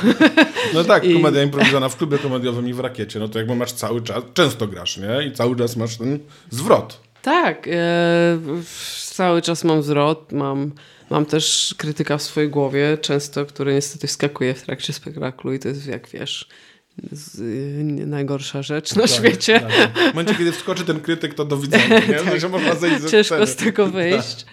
No 0.75 0.85
tak, 0.85 1.05
I- 1.09 1.15
komedia 1.15 1.43
improwizowana 1.43 1.89
w 1.89 1.97
klubie 1.97 2.19
komediowym 2.19 2.69
i 2.69 2.73
w 2.73 2.81
rakiecie, 2.81 3.19
no 3.19 3.29
to 3.29 3.39
jakby 3.39 3.55
masz 3.55 3.73
cały 3.73 4.03
czas, 4.03 4.25
często 4.35 4.67
grasz, 4.67 4.97
nie? 4.97 5.27
I 5.27 5.33
cały 5.33 5.57
czas 5.57 5.77
masz 5.77 5.97
ten 5.97 6.19
zwrot. 6.51 7.01
Tak, 7.23 7.69
e, 7.69 8.39
cały 9.05 9.43
czas 9.43 9.65
mam 9.65 9.83
zwrot, 9.83 10.33
mam, 10.33 10.73
mam 11.11 11.27
też 11.27 11.75
krytyka 11.79 12.19
w 12.19 12.23
swojej 12.23 12.51
głowie, 12.51 12.99
często, 13.01 13.47
który 13.47 13.75
niestety 13.75 14.07
wskakuje 14.07 14.55
w 14.55 14.63
trakcie 14.63 14.93
spektaklu 14.93 15.53
i 15.53 15.59
to 15.59 15.69
jest, 15.69 15.87
jak 15.87 16.09
wiesz, 16.09 16.49
z, 17.13 17.41
nie 17.85 18.07
najgorsza 18.07 18.63
rzecz 18.63 18.95
na 18.95 19.07
świecie. 19.07 19.61
Tak. 19.61 19.99
W 19.99 20.15
momencie, 20.15 20.35
kiedy 20.35 20.53
wskoczy 20.53 20.85
ten 20.85 21.01
krytyk, 21.01 21.35
to 21.35 21.45
do 21.45 21.57
widzenia, 21.57 21.99
nie? 22.09 22.15
Tak. 22.15 22.41
Że 22.41 22.49
można 22.49 22.75
zejść 22.75 23.01
ze 23.01 23.11
Ciężko 23.11 23.47
z 23.47 23.57
tego 23.57 23.87
wyjść. 24.01 24.47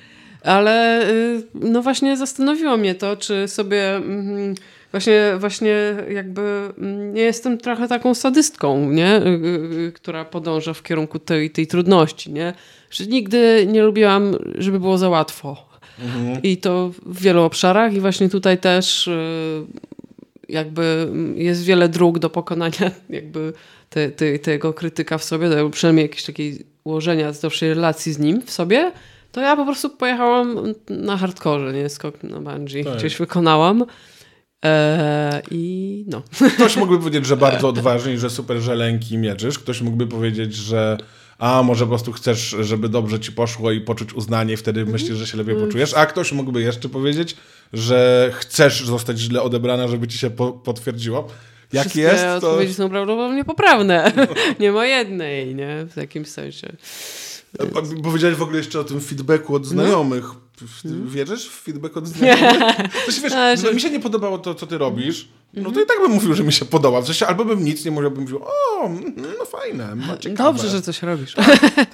Ale 0.48 1.08
y, 1.10 1.44
no 1.54 1.82
właśnie 1.82 2.18
zastanowiło 2.18 2.78
mnie 2.78 2.96
to, 2.96 3.18
czy 3.18 3.48
sobie 3.48 3.96
mm, 3.96 4.56
właśnie, 4.92 5.34
właśnie 5.40 5.96
jakby 6.12 6.42
mm, 6.78 7.14
nie 7.14 7.22
jestem 7.22 7.58
trochę 7.58 7.88
taką 7.88 8.14
sadystką, 8.14 8.92
nie? 8.92 9.18
Y, 9.18 9.30
y, 9.88 9.92
która 9.92 10.26
podąża 10.26 10.74
w 10.74 10.84
kierunku 10.84 11.20
tej, 11.20 11.52
tej 11.52 11.68
trudności, 11.68 12.34
nie? 12.34 12.54
Że 12.90 13.06
nigdy 13.06 13.68
nie 13.68 13.84
lubiłam, 13.84 14.36
żeby 14.56 14.80
było 14.80 14.98
za 14.98 15.10
łatwo. 15.10 15.68
I 16.44 16.58
to 16.58 16.92
w 17.06 17.22
wielu 17.22 17.44
obszarach 17.44 17.94
i 17.94 18.00
właśnie 18.00 18.30
tutaj 18.30 18.58
też 18.58 19.10
jakby 20.50 21.08
jest 21.36 21.64
wiele 21.64 21.90
dróg 21.90 22.20
do 22.20 22.30
pokonania 22.30 22.92
jakby 23.10 23.54
te, 23.90 24.12
te, 24.12 24.40
tego 24.40 24.74
krytyka 24.74 25.18
w 25.18 25.24
sobie, 25.24 25.50
przynajmniej 25.72 26.04
jakiegoś 26.04 26.24
takiej 26.24 26.66
ułożenia 26.84 27.34
zdrowszej 27.34 27.70
relacji 27.70 28.14
z 28.14 28.20
nim 28.20 28.42
w 28.42 28.52
sobie, 28.52 28.92
to 29.38 29.42
ja 29.42 29.56
po 29.56 29.66
prostu 29.66 29.90
pojechałam 29.90 30.74
na 30.90 31.18
hardkorze, 31.18 31.74
nie? 31.74 31.90
Skok 31.90 32.24
na 32.24 32.42
bungee. 32.42 32.84
Tak. 32.84 32.98
Gdzieś 32.98 33.18
wykonałam. 33.18 33.86
Eee, 34.64 35.42
I 35.52 36.06
no. 36.08 36.22
Ktoś 36.56 36.78
mógłby 36.78 37.00
powiedzieć, 37.00 37.26
że 37.26 37.38
bardzo 37.38 37.68
odważnie 37.68 38.14
i 38.14 38.18
że 38.18 38.30
super 38.30 38.58
żeleńki 38.58 39.18
mierzysz. 39.18 39.60
Ktoś 39.60 39.82
mógłby 39.82 40.08
powiedzieć, 40.08 40.56
że 40.56 40.98
a 41.38 41.64
może 41.64 41.86
po 41.86 41.90
prostu 41.90 42.12
chcesz, 42.12 42.56
żeby 42.60 42.90
dobrze 42.90 43.20
ci 43.20 43.32
poszło 43.32 43.72
i 43.72 43.82
poczuć 43.82 44.14
uznanie 44.14 44.54
i 44.54 44.58
wtedy 44.58 44.86
myślisz, 44.86 45.18
że 45.18 45.28
się 45.28 45.38
lepiej 45.38 45.56
poczujesz. 45.56 45.94
A 45.94 46.06
ktoś 46.06 46.32
mógłby 46.32 46.62
jeszcze 46.62 46.90
powiedzieć, 46.90 47.36
że 47.74 48.30
chcesz 48.34 48.86
zostać 48.86 49.20
źle 49.20 49.42
odebrana, 49.42 49.88
żeby 49.88 50.08
ci 50.08 50.18
się 50.18 50.30
po 50.30 50.52
potwierdziło. 50.52 51.28
Jak 51.74 51.82
Wszystkie 51.82 52.02
jest, 52.02 52.24
to... 52.24 52.36
odpowiedzi 52.36 52.74
są 52.74 52.90
prawdopodobnie 52.90 53.46
poprawne. 53.46 54.12
nie 54.60 54.72
ma 54.72 54.86
jednej, 54.86 55.56
nie? 55.56 55.86
W 55.92 55.98
jakimś 55.98 56.28
sensie. 56.28 56.68
A 57.60 57.64
Powiedziałeś 58.04 58.36
w 58.38 58.42
ogóle 58.42 58.58
jeszcze 58.58 58.80
o 58.80 58.84
tym 58.84 59.02
feedbacku 59.02 59.56
od 59.56 59.66
znajomych. 59.66 60.26
Ty 60.60 60.66
Wierzysz 61.06 61.48
w 61.50 61.62
feedback 61.64 61.98
od 61.98 62.08
znajomych? 62.18 62.64
To 63.06 63.12
się, 63.12 63.22
wiesz, 63.22 63.34
A, 63.34 63.54
gdyby 63.54 63.68
że- 63.70 63.76
mi 63.76 63.82
się 63.82 63.90
nie 63.90 64.00
podobało 64.00 64.38
to, 64.38 64.56
co 64.56 64.68
ty 64.68 64.78
robisz, 64.78 65.28
no 65.54 65.72
to 65.72 65.82
i 65.82 65.86
tak 65.86 66.00
bym 66.02 66.12
mówił, 66.12 66.34
że 66.34 66.44
mi 66.44 66.54
się 66.54 66.66
podoba. 66.66 67.02
W 67.02 67.06
sensie 67.06 67.28
albo 67.28 67.46
bym 67.46 67.64
nic 67.64 67.86
nie 67.86 67.92
mówił, 67.92 68.12
bym 68.12 68.22
mówił, 68.22 68.40
o, 68.44 68.90
no 69.40 69.46
fajne, 69.46 69.96
no 69.96 70.18
ciekawe. 70.18 70.44
Dobrze, 70.54 70.70
że 70.70 70.82
coś 70.82 71.02
robisz. 71.04 71.36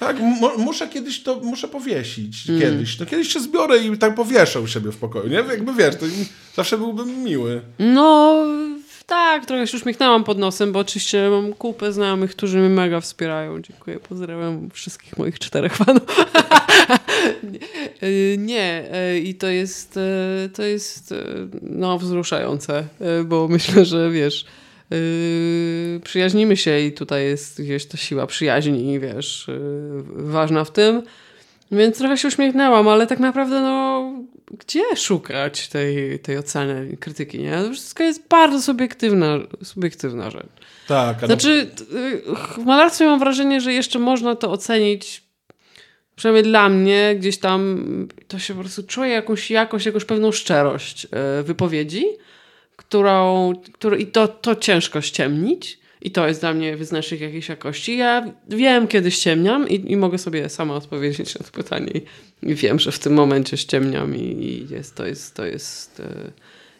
Tak, 0.00 0.20
mu- 0.40 0.58
muszę 0.58 0.88
kiedyś 0.88 1.22
to, 1.22 1.40
muszę 1.42 1.68
powiesić. 1.68 2.44
Kiedyś. 2.46 2.98
No 2.98 3.06
kiedyś 3.06 3.32
się 3.32 3.40
zbiorę 3.40 3.78
i 3.78 3.98
tak 3.98 4.14
powieszę 4.14 4.60
u 4.60 4.66
siebie 4.66 4.92
w 4.92 4.96
pokoju, 4.96 5.28
nie? 5.28 5.36
Jakby 5.36 5.74
wiesz, 5.74 5.96
to 5.96 6.06
zawsze 6.56 6.78
byłbym 6.78 7.22
miły. 7.24 7.62
No, 7.78 8.36
tak, 9.06 9.46
trochę 9.46 9.66
się 9.66 9.76
uśmiechnęłam 9.76 10.24
pod 10.24 10.38
nosem, 10.38 10.72
bo 10.72 10.78
oczywiście 10.78 11.30
mam 11.30 11.52
kupę 11.52 11.92
znajomych, 11.92 12.30
którzy 12.30 12.58
mnie 12.58 12.68
mega 12.68 13.00
wspierają. 13.00 13.62
Dziękuję, 13.62 14.00
pozdrawiam 14.00 14.70
wszystkich 14.70 15.18
moich 15.18 15.38
czterech 15.38 15.76
fanów. 15.76 16.02
Nie, 18.38 18.84
e, 18.90 19.18
i 19.18 19.34
to 19.34 19.46
jest, 19.46 19.96
e, 19.96 20.48
to 20.48 20.62
jest 20.62 21.12
e, 21.12 21.24
no, 21.62 21.98
wzruszające, 21.98 22.84
bo 23.24 23.48
myślę, 23.48 23.84
że 23.84 24.10
wiesz, 24.10 24.46
przyjaźnimy 26.04 26.56
się 26.56 26.80
i 26.80 26.92
tutaj 26.92 27.24
jest 27.24 27.62
gdzieś 27.62 27.86
ta 27.86 27.96
siła 27.96 28.26
przyjaźni, 28.26 29.00
wiesz, 29.00 29.50
ważna 30.06 30.64
w 30.64 30.70
tym. 30.70 31.02
Więc 31.76 31.98
trochę 31.98 32.16
się 32.16 32.28
uśmiechnęłam, 32.28 32.88
ale 32.88 33.06
tak 33.06 33.18
naprawdę, 33.18 33.60
no, 33.60 34.12
gdzie 34.58 34.96
szukać 34.96 35.68
tej, 35.68 36.18
tej 36.18 36.38
oceny, 36.38 36.96
krytyki, 37.00 37.38
nie? 37.38 37.62
To 37.62 37.72
wszystko 37.72 38.02
jest 38.02 38.28
bardzo 38.28 38.62
subiektywna, 38.62 39.38
subiektywna 39.62 40.30
rzecz. 40.30 40.46
Tak, 40.88 41.24
a 41.24 41.26
Znaczy, 41.26 41.70
y, 41.92 42.22
w 42.58 42.64
malarstwie 42.64 43.06
mam 43.06 43.18
wrażenie, 43.18 43.60
że 43.60 43.72
jeszcze 43.72 43.98
można 43.98 44.36
to 44.36 44.50
ocenić, 44.50 45.22
przynajmniej 46.16 46.44
dla 46.44 46.68
mnie, 46.68 47.16
gdzieś 47.18 47.38
tam 47.38 47.86
to 48.28 48.38
się 48.38 48.54
po 48.54 48.60
prostu 48.60 48.82
czuje 48.82 49.10
jakąś 49.10 49.50
jakość, 49.50 49.86
jakąś 49.86 50.04
pewną 50.04 50.32
szczerość 50.32 51.04
y, 51.04 51.08
wypowiedzi, 51.42 52.04
którą, 52.76 53.52
którą 53.72 53.96
i 53.96 54.06
to, 54.06 54.28
to 54.28 54.56
ciężko 54.56 55.00
ściemnić. 55.00 55.83
I 56.04 56.10
to 56.10 56.28
jest 56.28 56.40
dla 56.40 56.54
mnie 56.54 56.76
wyznacznik 56.76 57.20
jakiejś 57.20 57.48
jakości. 57.48 57.96
Ja 57.96 58.32
wiem, 58.48 58.88
kiedy 58.88 59.10
ściemniam 59.10 59.68
i, 59.68 59.92
i 59.92 59.96
mogę 59.96 60.18
sobie 60.18 60.48
sama 60.48 60.74
odpowiedzieć 60.74 61.38
na 61.38 61.44
to 61.44 61.52
pytanie. 61.52 61.90
I, 62.42 62.54
wiem, 62.54 62.78
że 62.78 62.92
w 62.92 62.98
tym 62.98 63.14
momencie 63.14 63.56
ściemniam 63.56 64.16
i, 64.16 64.20
i 64.20 64.74
jest, 64.74 64.94
to 64.94 65.06
jest... 65.06 65.34
To 65.34 65.46
jest 65.46 66.02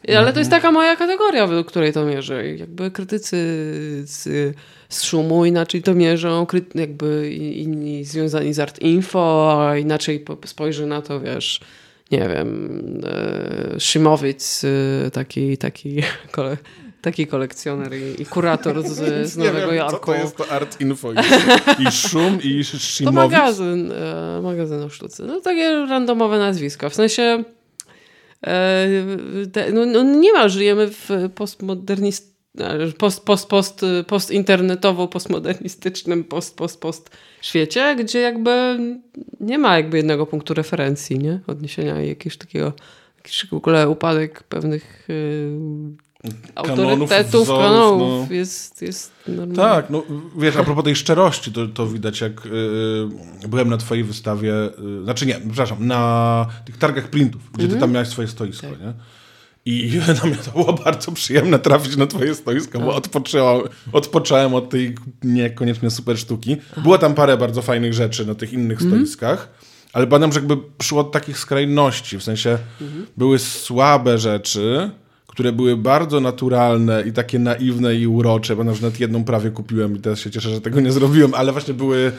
e, 0.08 0.18
ale 0.18 0.32
to 0.32 0.38
jest 0.38 0.50
taka 0.50 0.72
moja 0.72 0.96
kategoria, 0.96 1.46
według 1.46 1.66
której 1.66 1.92
to 1.92 2.04
mierzę. 2.04 2.50
I 2.50 2.58
Jakby 2.58 2.90
krytycy 2.90 3.36
z, 4.04 4.54
z 4.88 5.02
szumu 5.02 5.44
inaczej 5.44 5.82
to 5.82 5.94
mierzą, 5.94 6.46
kry, 6.46 6.64
jakby 6.74 7.30
inni 7.34 8.04
związani 8.04 8.54
z 8.54 8.58
Art 8.58 8.78
Info, 8.78 9.56
a 9.68 9.76
inaczej 9.76 10.20
po- 10.20 10.38
spojrzy 10.46 10.86
na 10.86 11.02
to, 11.02 11.20
wiesz, 11.20 11.60
nie 12.10 12.28
wiem, 12.28 12.78
e, 13.06 13.80
Szymowic, 13.80 14.64
e, 14.64 15.10
taki, 15.10 15.58
taki, 15.58 16.02
kole, 16.32 16.56
taki 17.04 17.26
kolekcjoner 17.26 17.94
i, 17.94 18.22
i 18.22 18.26
kurator 18.26 18.82
z, 18.88 18.92
z 19.32 19.36
Nowego 19.36 19.66
wiem, 19.66 19.76
Jorku. 19.76 20.06
co 20.06 20.12
to 20.12 20.14
jest 20.14 20.36
to 20.36 20.48
art 20.48 20.80
info. 20.80 21.12
I, 21.12 21.16
i 21.88 21.92
szum, 21.92 22.38
i 22.42 22.64
To 22.72 22.78
Szymowic. 22.78 23.16
magazyn, 23.16 23.92
e, 23.92 24.40
magazyn 24.42 24.82
o 24.82 24.88
sztuce. 24.88 25.24
No 25.24 25.40
takie 25.40 25.86
randomowe 25.88 26.38
nazwiska. 26.38 26.88
W 26.88 26.94
sensie 26.94 27.44
e, 28.46 28.88
te, 29.52 29.72
no, 29.72 29.86
no 29.86 30.02
nie 30.02 30.32
ma, 30.32 30.48
żyjemy 30.48 30.88
w 30.90 31.08
postmodernist 31.34 32.34
e, 32.58 32.92
post, 32.98 33.24
post, 33.24 33.48
post, 33.48 33.80
postinternetowo, 34.06 35.08
postmodernistycznym, 35.08 36.24
post, 36.24 36.56
post, 36.56 36.80
post 36.80 37.10
świecie, 37.42 37.96
gdzie 37.96 38.20
jakby 38.20 38.78
nie 39.40 39.58
ma 39.58 39.76
jakby 39.76 39.96
jednego 39.96 40.26
punktu 40.26 40.54
referencji, 40.54 41.18
nie? 41.18 41.40
Odniesienia 41.46 42.02
i 42.02 42.08
jakiegoś 42.08 42.36
takiego 42.36 42.72
jakiś 43.16 43.46
w 43.46 43.54
ogóle 43.54 43.88
upadek 43.88 44.42
pewnych 44.42 45.08
e, 46.24 46.62
Kanonów, 46.62 47.02
autorytetów, 47.02 47.44
wzorów, 47.44 47.62
kanonów 47.62 48.28
no. 48.28 48.34
jest, 48.34 48.82
jest 48.82 49.12
normalny. 49.28 49.54
Tak, 49.54 49.90
no 49.90 50.02
wiesz, 50.38 50.56
a 50.56 50.64
propos 50.64 50.84
tej 50.84 50.96
szczerości, 50.96 51.52
to, 51.52 51.66
to 51.66 51.86
widać 51.86 52.20
jak 52.20 52.46
y, 52.46 53.48
byłem 53.48 53.68
na 53.68 53.76
twojej 53.76 54.04
wystawie, 54.04 54.54
y, 55.00 55.04
znaczy 55.04 55.26
nie, 55.26 55.34
przepraszam, 55.34 55.86
na 55.86 56.46
tych 56.64 56.78
targach 56.78 57.10
printów, 57.10 57.40
gdzie 57.52 57.68
ty 57.68 57.76
tam 57.76 57.92
miałeś 57.92 58.08
swoje 58.08 58.28
stoisko, 58.28 58.66
Tak. 58.66 58.80
nie? 58.80 58.92
I 59.66 60.00
na 60.22 60.28
mnie 60.28 60.36
to 60.36 60.50
było 60.50 60.72
bardzo 60.72 61.12
przyjemne 61.12 61.58
trafić 61.58 61.96
na 61.96 62.06
twoje 62.06 62.34
stoisko, 62.34 62.80
bo 62.80 62.94
odpoczęłam, 62.94 63.60
odpocząłem 63.92 64.54
od 64.54 64.70
tej 64.70 64.94
niekoniecznie 65.22 65.90
super 65.90 66.18
sztuki. 66.18 66.56
Było 66.82 66.98
tam 66.98 67.14
parę 67.14 67.36
bardzo 67.36 67.62
fajnych 67.62 67.94
rzeczy 67.94 68.26
na 68.26 68.34
tych 68.34 68.52
innych 68.52 68.82
stoiskach, 68.82 69.48
ale 69.92 70.06
pamiętam, 70.06 70.32
że 70.32 70.40
jakby 70.40 70.56
szło 70.82 71.00
od 71.00 71.12
takich 71.12 71.38
skrajności, 71.38 72.18
w 72.18 72.22
sensie 72.22 72.58
były 73.16 73.38
słabe 73.38 74.18
rzeczy, 74.18 74.90
które 75.34 75.52
były 75.52 75.76
bardzo 75.76 76.20
naturalne 76.20 77.02
i 77.02 77.12
takie 77.12 77.38
naiwne 77.38 77.94
i 77.94 78.06
urocze. 78.06 78.56
Pamiętam, 78.56 78.74
że 78.76 78.82
nawet 78.82 79.00
jedną 79.00 79.24
prawie 79.24 79.50
kupiłem 79.50 79.96
i 79.96 80.00
teraz 80.00 80.18
się 80.20 80.30
cieszę, 80.30 80.50
że 80.50 80.60
tego 80.60 80.80
nie 80.80 80.92
zrobiłem, 80.92 81.34
ale 81.34 81.52
właśnie 81.52 81.74
były 81.74 82.12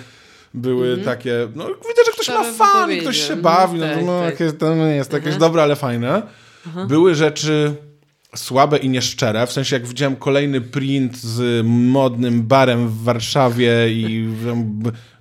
były 0.53 0.97
takie, 0.97 1.47
no 1.55 1.65
widzę, 1.67 2.01
że 2.05 2.11
ktoś 2.11 2.29
ma 2.29 2.43
fan, 2.43 2.89
ktoś 3.01 3.17
się 3.17 3.33
Mhm, 3.33 3.41
bawi, 3.41 3.79
no, 3.79 3.85
tak, 3.85 4.05
no 4.05 4.19
tak. 4.19 4.39
jakieś, 4.39 4.59
to 4.59 4.75
nie 4.75 4.95
jest 4.95 5.13
jakieś 5.13 5.35
dobre, 5.35 5.63
ale 5.63 5.75
fajne. 5.75 6.21
Były 6.87 7.15
rzeczy 7.15 7.75
słabe 8.35 8.77
i 8.77 8.89
nieszczere. 8.89 9.47
W 9.47 9.51
sensie, 9.51 9.75
jak 9.75 9.87
widziałem 9.87 10.15
kolejny 10.15 10.61
print 10.61 11.17
z 11.17 11.65
modnym 11.67 12.43
barem 12.43 12.89
w 12.89 13.03
Warszawie 13.03 13.89
i 13.89 14.29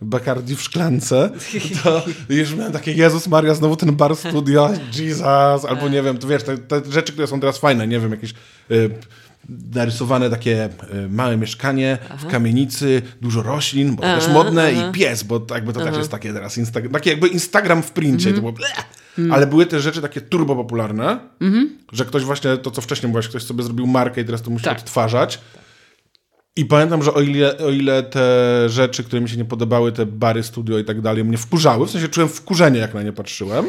Bacardi 0.03 0.57
w 0.57 0.63
szklance, 0.63 1.31
to 1.83 2.05
już 2.29 2.55
miałem 2.55 2.73
takie, 2.73 2.93
Jezus 2.93 3.29
Maria, 3.29 3.55
znowu 3.55 3.77
ten 3.77 3.97
bar 3.97 4.17
studio, 4.17 4.71
Jesus, 4.99 5.65
albo 5.65 5.89
nie 5.89 6.03
wiem, 6.03 6.19
to 6.19 6.29
wiesz, 6.29 6.43
te, 6.43 6.59
te 6.59 6.93
rzeczy, 6.93 7.13
które 7.13 7.27
są 7.27 7.41
teraz 7.41 7.59
fajne, 7.59 7.87
nie 7.87 8.01
wiem, 8.01 8.11
jakieś 8.11 8.35
y, 8.71 8.91
narysowane 9.75 10.31
takie 10.31 10.69
y, 11.05 11.09
małe 11.09 11.37
mieszkanie 11.37 11.99
w 12.19 12.27
kamienicy, 12.27 13.03
dużo 13.21 13.43
roślin, 13.43 13.97
bo 13.97 14.03
to 14.03 14.21
też 14.21 14.29
modne 14.29 14.73
i 14.73 14.93
pies, 14.93 15.23
bo 15.23 15.47
jakby 15.51 15.73
to 15.73 15.81
też 15.81 15.97
jest 15.97 16.11
takie 16.11 16.33
teraz, 16.33 16.59
takie 16.93 17.11
jakby 17.11 17.29
Instagram 17.29 17.83
w 17.83 17.91
princie, 17.91 18.33
to 18.33 18.41
było 18.41 18.53
bleh. 18.53 19.04
Ale 19.33 19.47
były 19.47 19.67
też 19.67 19.83
rzeczy 19.83 20.03
takie 20.03 20.21
turbo 20.21 20.57
popularne, 20.57 21.19
że 21.93 22.05
ktoś 22.05 22.23
właśnie, 22.25 22.57
to 22.57 22.71
co 22.71 22.81
wcześniej 22.81 23.09
mówiłaś, 23.09 23.29
ktoś 23.29 23.43
sobie 23.43 23.63
zrobił 23.63 23.87
markę 23.87 24.21
i 24.21 24.25
teraz 24.25 24.43
to 24.43 24.51
musi 24.51 24.65
Tak. 24.65 24.79
odtwarzać. 24.79 25.41
I 26.57 26.65
pamiętam, 26.65 27.03
że 27.03 27.15
o 27.15 27.21
ile, 27.21 27.59
o 27.59 27.71
ile 27.71 28.03
te 28.03 28.29
rzeczy, 28.69 29.05
które 29.05 29.23
mi 29.23 29.29
się 29.29 29.37
nie 29.37 29.45
podobały, 29.45 29.93
te 29.93 30.07
bary, 30.07 30.43
studio 30.43 30.79
i 30.79 30.85
tak 30.85 31.01
dalej, 31.01 31.25
mnie 31.25 31.39
wkurzały, 31.39 31.87
w 31.87 31.91
sensie 31.91 32.09
czułem 32.09 32.29
wkurzenie, 32.29 32.79
jak 32.81 32.95
na 32.95 33.03
nie 33.03 33.13
patrzyłem, 33.13 33.67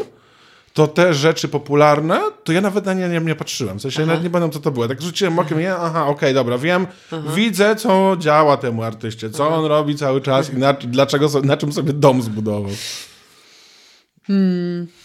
to 0.73 0.87
te 0.87 1.13
rzeczy 1.13 1.47
popularne, 1.47 2.21
to 2.43 2.51
ja 2.51 2.61
nawet 2.61 2.85
na 2.85 2.93
nie 2.93 3.09
nie, 3.09 3.19
nie 3.19 3.35
patrzyłem. 3.35 3.79
W 3.79 3.81
sensie 3.81 4.01
ja 4.01 4.07
nawet 4.07 4.23
nie 4.23 4.29
pamiętam, 4.29 4.51
co 4.51 4.59
to 4.59 4.71
było. 4.71 4.87
Tak 4.87 5.01
rzuciłem 5.01 5.39
okiem, 5.39 5.59
nie, 5.59 5.75
aha, 5.75 6.05
okej, 6.07 6.33
dobra, 6.33 6.57
wiem, 6.57 6.87
widzę, 7.35 7.75
co 7.75 8.15
działa 8.19 8.57
temu 8.57 8.83
artyście, 8.83 9.29
co 9.29 9.47
on 9.49 9.65
robi 9.65 9.95
cały 9.95 10.21
czas 10.21 10.53
i 10.53 10.57
na, 10.57 10.73
dlaczego, 10.73 11.29
na 11.43 11.57
czym 11.57 11.71
sobie 11.71 11.93
dom 11.93 12.21
zbudował. 12.21 12.71
W 14.27 15.05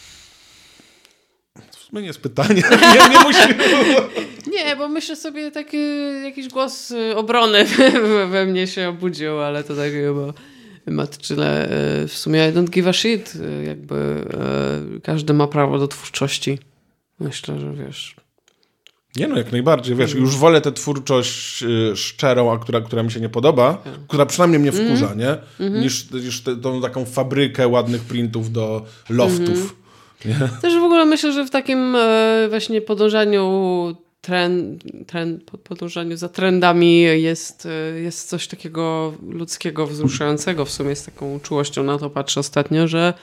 sumie 1.91 2.01
nie 2.01 2.07
jest 2.07 2.21
pytanie. 2.21 2.63
nie, 2.95 3.09
nie 3.11 3.21
musi... 3.21 3.39
Nie, 4.53 4.77
bo 4.77 4.89
myślę 4.89 5.17
sobie 5.17 5.51
taki 5.51 5.77
jakiś 6.25 6.49
głos 6.49 6.91
y, 6.91 7.17
obrony 7.17 7.65
we, 8.31 8.47
mnie 8.47 8.67
się 8.67 8.89
obudził, 8.89 9.39
ale 9.41 9.65
to 9.65 9.77
tak 9.77 9.93
chyba 9.93 10.33
matczyle. 10.87 11.69
y, 12.05 12.09
W 12.09 12.13
sumie 12.17 12.49
I 12.49 12.53
don't 12.53 12.71
give 12.71 12.87
a 12.87 12.93
shit. 12.93 13.33
y, 13.37 13.65
Jakby 13.65 14.25
każdy 15.03 15.35
ma 15.35 15.47
prawo 15.47 15.79
do 15.79 15.89
twórczości. 15.89 16.59
Myślę, 17.21 17.59
że 17.61 17.73
wiesz. 17.73 18.17
Nie 19.17 19.29
no, 19.29 19.37
jak 19.39 19.53
najbardziej, 19.53 19.97
wiesz, 19.97 20.15
już 20.15 20.37
wolę 20.37 20.61
tę 20.61 20.73
twórczość 20.73 21.63
y, 21.63 21.97
szczerą, 21.97 22.53
a 22.53 22.59
która, 22.59 22.81
która 22.81 23.03
mi 23.03 23.11
się 23.13 23.21
nie 23.21 23.29
podoba, 23.29 23.83
która 24.09 24.27
przynajmniej 24.27 24.61
mnie 24.61 24.73
wkurza, 24.73 25.15
nie? 25.15 25.37
Niż, 25.71 26.11
niż 26.11 26.43
tę- 26.43 26.61
tą 26.61 26.81
taką 26.83 27.05
fabrykę 27.05 27.69
ładnych 27.69 28.03
printów 28.03 28.53
do 28.53 28.85
loftów. 29.09 29.77
Też 30.63 30.75
w 30.75 30.83
ogóle 30.83 31.05
myślę, 31.05 31.33
że 31.33 31.45
w 31.45 31.51
takim 31.51 31.97
e, 31.97 32.47
właśnie 32.51 32.81
podążaniu 32.81 33.97
trend, 34.21 34.83
trend, 35.07 35.45
po- 35.45 35.59
podążaniu 35.59 36.17
za 36.17 36.29
trendami 36.29 37.01
jest, 37.01 37.67
e, 37.67 38.01
jest 38.01 38.29
coś 38.29 38.47
takiego 38.47 39.15
ludzkiego, 39.29 39.87
wzruszającego 39.87 40.65
w 40.65 40.71
sumie 40.71 40.97
z 40.97 41.05
taką 41.05 41.41
czułością 41.41 41.85
na 41.85 41.99
to 41.99 42.11
patrzę 42.11 42.41
ostatnio, 42.41 42.89
że 42.89 43.15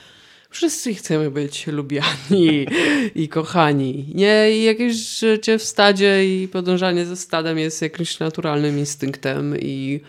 wszyscy 0.50 0.94
chcemy 0.94 1.30
być 1.30 1.66
lubiani 1.66 2.66
i 3.14 3.28
kochani. 3.28 4.12
Nie, 4.14 4.50
i 4.52 4.62
jakieś 4.62 5.18
życie 5.18 5.58
w 5.58 5.62
stadzie 5.62 6.42
i 6.42 6.48
podążanie 6.48 7.06
za 7.06 7.16
stadem 7.16 7.58
jest 7.58 7.82
jakimś 7.82 8.18
naturalnym 8.18 8.78
instynktem 8.78 9.56
i 9.60 10.00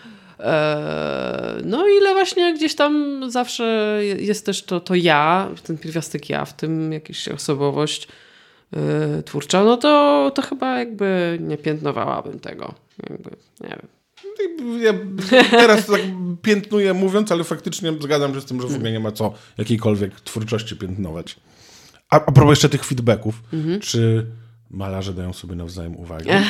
no 1.64 1.88
ile 1.88 2.12
właśnie 2.12 2.54
gdzieś 2.54 2.74
tam 2.74 3.22
zawsze 3.30 3.98
jest 4.18 4.46
też 4.46 4.62
to, 4.62 4.80
to 4.80 4.94
ja, 4.94 5.48
ten 5.62 5.78
pierwiastek 5.78 6.30
ja, 6.30 6.44
w 6.44 6.56
tym 6.56 6.92
jakaś 6.92 7.28
osobowość 7.28 8.08
e, 8.72 9.22
twórcza, 9.22 9.64
no 9.64 9.76
to, 9.76 10.32
to 10.34 10.42
chyba 10.42 10.78
jakby 10.78 11.38
nie 11.40 11.58
piętnowałabym 11.58 12.40
tego. 12.40 12.74
Jakby, 13.10 13.30
nie 13.60 13.68
wiem. 13.68 13.88
Ja 14.82 14.94
teraz 15.50 15.86
tak 15.86 16.00
piętnuję 16.42 16.94
mówiąc, 16.94 17.32
ale 17.32 17.44
faktycznie 17.44 17.92
zgadzam 18.00 18.34
się 18.34 18.40
z 18.40 18.44
tym, 18.44 18.60
że 18.60 18.68
w 18.68 18.74
ogóle 18.74 18.92
nie 18.92 19.00
ma 19.00 19.12
co 19.12 19.34
jakiejkolwiek 19.58 20.20
twórczości 20.20 20.76
piętnować. 20.76 21.36
A, 22.10 22.16
a 22.16 22.32
propos 22.32 22.50
jeszcze 22.50 22.68
tych 22.68 22.84
feedbacków, 22.84 23.42
czy 23.80 24.26
malarze 24.70 25.14
dają 25.14 25.32
sobie 25.32 25.54
nawzajem 25.56 25.96
uwagę? 25.96 26.42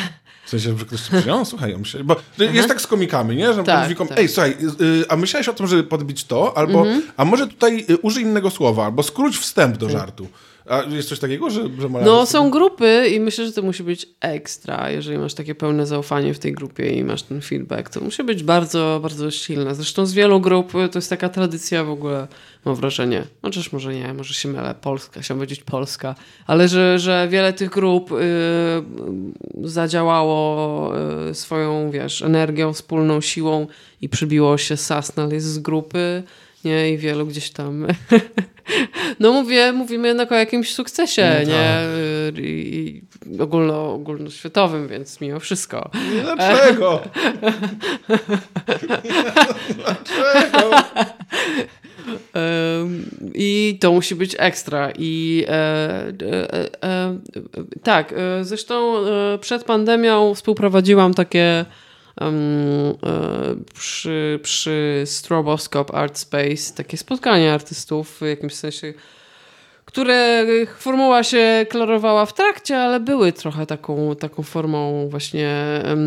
W 0.46 0.50
sensie, 0.50 0.78
że 0.78 0.84
ktoś 0.84 1.00
ci 1.00 1.30
o, 1.30 1.44
słuchaj, 1.44 1.76
się, 1.84 2.04
bo 2.04 2.16
jest 2.38 2.68
tak 2.68 2.80
z 2.80 2.86
komikami, 2.86 3.36
nie? 3.36 3.52
Że 3.54 3.64
Tak, 3.64 3.88
mówią, 3.88 4.06
tak. 4.06 4.18
ej, 4.18 4.28
słuchaj, 4.28 4.56
y, 4.80 5.04
a 5.08 5.16
myślałeś 5.16 5.48
o 5.48 5.52
tym, 5.52 5.66
żeby 5.66 5.84
podbić 5.84 6.24
to, 6.24 6.56
albo, 6.58 6.84
a 7.16 7.24
może 7.24 7.46
tutaj 7.46 7.86
y, 7.90 7.98
użyj 7.98 8.22
innego 8.24 8.50
słowa, 8.50 8.84
albo 8.84 9.02
skróć 9.02 9.38
wstęp 9.38 9.76
do 9.76 9.88
żartu. 9.90 10.28
A 10.70 10.82
jest 10.82 11.08
coś 11.08 11.18
takiego, 11.18 11.50
że, 11.50 11.62
że 11.78 11.88
malarze 11.88 12.10
No 12.10 12.26
są 12.26 12.50
grupy 12.50 13.08
i 13.14 13.20
myślę, 13.20 13.46
że 13.46 13.52
to 13.52 13.62
musi 13.62 13.82
być 13.82 14.06
ekstra, 14.20 14.90
jeżeli 14.90 15.18
masz 15.18 15.34
takie 15.34 15.54
pełne 15.54 15.86
zaufanie 15.86 16.34
w 16.34 16.38
tej 16.38 16.52
grupie 16.52 16.90
i 16.90 17.04
masz 17.04 17.22
ten 17.22 17.40
feedback, 17.40 17.90
to 17.90 18.00
musi 18.00 18.24
być 18.24 18.42
bardzo, 18.42 18.98
bardzo 19.02 19.30
silne. 19.30 19.74
Zresztą 19.74 20.06
z 20.06 20.12
wielu 20.12 20.40
grup 20.40 20.74
y, 20.74 20.88
to 20.88 20.98
jest 20.98 21.10
taka 21.10 21.28
tradycja 21.28 21.84
w 21.84 21.90
ogóle, 21.90 22.28
mam 22.64 22.74
wrażenie, 22.74 23.24
chociaż 23.42 23.72
może 23.72 23.94
nie, 23.94 24.14
może 24.14 24.34
się 24.34 24.48
mylę, 24.48 24.74
Polska, 24.80 25.20
chciałam 25.20 25.38
powiedzieć 25.38 25.62
Polska, 25.62 26.14
ale 26.46 26.68
że, 26.68 26.98
że 26.98 27.28
wiele 27.30 27.52
tych 27.52 27.70
grup 27.70 28.12
y, 28.12 28.16
zadziałało 29.62 30.92
y, 31.30 31.34
swoją, 31.34 31.90
wiesz, 31.90 32.22
energią, 32.22 32.72
wspólną 32.72 33.20
siłą 33.20 33.66
i 34.00 34.08
przybiło 34.08 34.58
się 34.58 34.76
Sasnal 34.76 35.30
jest 35.30 35.46
z 35.46 35.58
grupy, 35.58 36.22
nie, 36.64 36.90
i 36.92 36.98
wielu 36.98 37.26
gdzieś 37.26 37.50
tam 37.50 37.86
no 39.20 39.32
mówię, 39.32 39.72
mówimy 39.72 40.08
jednak 40.08 40.32
o 40.32 40.34
jakimś 40.34 40.74
sukcesie, 40.74 41.30
No 41.46 41.52
nie? 41.52 41.80
Y, 42.38 42.42
I, 42.42 43.02
i 43.26 43.40
ogólno, 43.40 43.92
ogólnoświatowym, 43.92 44.88
więc 44.88 45.20
mimo 45.20 45.40
wszystko. 45.40 45.90
Dlaczego? 46.22 47.02
Dlaczego? 49.78 50.70
I 53.34 53.78
to 53.80 53.92
musi 53.92 54.14
być 54.14 54.36
ekstra. 54.38 54.92
I 54.98 55.44
e, 55.48 55.52
e, 55.52 56.54
e, 56.54 56.84
e, 56.84 57.18
tak, 57.82 58.12
e, 58.16 58.44
zresztą 58.44 59.06
e, 59.06 59.38
przed 59.38 59.64
pandemią 59.64 60.34
współprowadziłam 60.34 61.14
takie 61.14 61.64
przy, 63.74 64.40
przy 64.42 65.02
Stroboscope 65.06 65.94
Art 65.94 66.18
Space 66.18 66.74
takie 66.76 66.96
spotkanie 66.96 67.52
artystów 67.52 68.18
w 68.18 68.20
jakimś 68.20 68.54
sensie 68.54 68.94
które 69.90 70.46
formuła 70.78 71.22
się 71.22 71.66
klarowała 71.70 72.26
w 72.26 72.34
trakcie, 72.34 72.78
ale 72.78 73.00
były 73.00 73.32
trochę 73.32 73.66
taką, 73.66 74.16
taką 74.16 74.42
formą 74.42 75.08
właśnie 75.08 75.54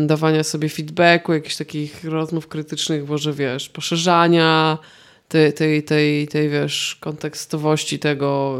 dawania 0.06 0.44
sobie 0.44 0.68
feedbacku, 0.68 1.32
jakichś 1.32 1.56
takich 1.56 2.04
rozmów 2.04 2.48
krytycznych, 2.48 3.08
może 3.08 3.32
wiesz, 3.32 3.68
poszerzania 3.68 4.78
tej, 5.28 5.52
tej, 5.52 5.82
tej, 5.82 6.28
tej 6.28 6.48
wiesz, 6.48 6.96
kontekstowości 7.00 7.98
tego, 7.98 8.58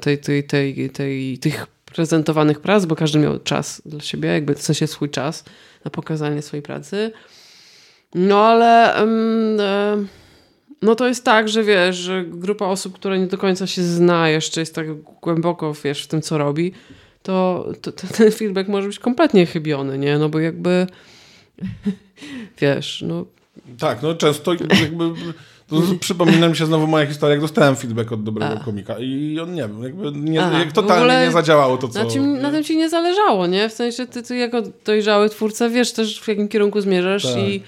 tej, 0.00 0.18
tej, 0.18 0.44
tej, 0.44 0.90
tej, 0.90 1.38
tych 1.38 1.66
prezentowanych 1.84 2.60
prac, 2.60 2.84
bo 2.84 2.96
każdy 2.96 3.18
miał 3.18 3.38
czas 3.38 3.82
dla 3.86 4.00
siebie, 4.00 4.28
jakby 4.28 4.54
w 4.54 4.62
sensie 4.62 4.86
swój 4.86 5.10
czas 5.10 5.44
na 5.84 5.90
pokazanie 5.90 6.42
swojej 6.42 6.62
pracy. 6.62 7.12
No 8.14 8.44
ale 8.46 8.94
em, 8.94 10.08
no 10.82 10.94
to 10.94 11.08
jest 11.08 11.24
tak, 11.24 11.48
że 11.48 11.64
wiesz, 11.64 11.96
że 11.96 12.24
grupa 12.24 12.66
osób, 12.66 12.94
która 12.94 13.16
nie 13.16 13.26
do 13.26 13.38
końca 13.38 13.66
się 13.66 13.82
zna, 13.82 14.28
jeszcze 14.28 14.60
jest 14.60 14.74
tak 14.74 15.02
głęboko, 15.02 15.74
wiesz, 15.84 16.04
w 16.04 16.08
tym, 16.08 16.22
co 16.22 16.38
robi, 16.38 16.72
to, 17.22 17.68
to, 17.82 17.92
to 17.92 18.06
ten 18.06 18.32
feedback 18.32 18.68
może 18.68 18.86
być 18.86 18.98
kompletnie 18.98 19.46
chybiony, 19.46 19.98
nie? 19.98 20.18
No 20.18 20.28
bo 20.28 20.40
jakby, 20.40 20.86
wiesz, 22.60 23.04
no 23.06 23.24
Tak, 23.78 24.02
no 24.02 24.14
często 24.14 24.52
jakby... 24.80 25.04
Przypomina 26.00 26.48
mi 26.48 26.56
się 26.56 26.66
znowu 26.66 26.86
moja 26.86 27.06
historia, 27.06 27.30
jak 27.34 27.40
dostałem 27.40 27.76
feedback 27.76 28.12
od 28.12 28.22
dobrego 28.22 28.60
komika 28.64 28.98
i 28.98 29.40
on 29.42 29.54
nie 29.54 29.62
wiem, 29.62 29.82
jakby 29.82 30.12
nie, 30.12 30.42
Aha, 30.42 30.58
jak 30.58 30.72
totalnie 30.72 31.02
ogóle 31.02 31.26
nie 31.26 31.32
zadziałało 31.32 31.76
to, 31.76 31.88
co... 31.88 32.04
na, 32.04 32.10
tym, 32.10 32.40
na 32.40 32.50
tym 32.50 32.64
ci 32.64 32.76
nie 32.76 32.88
zależało, 32.88 33.46
nie? 33.46 33.68
W 33.68 33.72
sensie 33.72 34.06
ty, 34.06 34.22
ty 34.22 34.36
jako 34.36 34.62
dojrzały 34.84 35.30
twórca 35.30 35.68
wiesz 35.68 35.92
też, 35.92 36.20
w 36.20 36.28
jakim 36.28 36.48
kierunku 36.48 36.80
zmierzasz 36.80 37.22
Tak. 37.22 37.38
i 37.38 37.62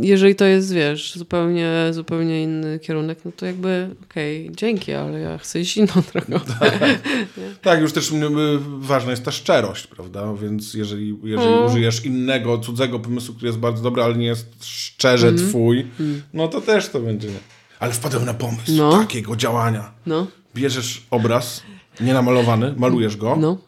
jeżeli 0.00 0.34
to 0.34 0.44
jest, 0.44 0.72
wiesz, 0.74 1.14
zupełnie, 1.16 1.72
zupełnie 1.90 2.42
inny 2.42 2.78
kierunek, 2.78 3.18
no 3.24 3.32
to 3.36 3.46
jakby 3.46 3.88
okej, 4.04 4.50
dzięki, 4.56 4.92
ale 4.92 5.20
ja 5.20 5.38
chcę 5.38 5.60
iść 5.60 5.76
inną 5.76 5.92
drogą. 6.12 6.44
Tak, 7.62 7.80
już 7.80 7.92
też 7.92 8.12
ważna 8.78 9.10
jest 9.10 9.24
ta 9.24 9.30
szczerość, 9.30 9.86
prawda? 9.86 10.34
Więc 10.42 10.74
jeżeli, 10.74 11.16
jeżeli 11.24 11.52
Mm. 11.52 11.66
użyjesz 11.66 12.04
innego, 12.04 12.58
cudzego 12.58 12.98
pomysłu, 13.00 13.34
który 13.34 13.46
jest 13.48 13.58
bardzo 13.58 13.82
dobry, 13.82 14.02
ale 14.02 14.14
nie 14.14 14.26
jest 14.26 14.64
szczerze 14.64 15.28
Mm. 15.28 15.48
twój, 15.48 15.86
no 16.34 16.48
to 16.48 16.60
też 16.60 16.88
to 16.88 17.00
będzie... 17.00 17.28
Ale 17.80 17.92
wpadłem 17.92 18.24
na 18.24 18.34
pomysł 18.34 18.72
No. 18.76 18.98
takiego 18.98 19.36
działania. 19.36 19.92
No, 20.06 20.26
Bierzesz 20.54 21.02
obraz, 21.10 21.62
nienamalowany, 22.00 22.74
malujesz 22.76 23.16
go, 23.16 23.36
no, 23.40 23.58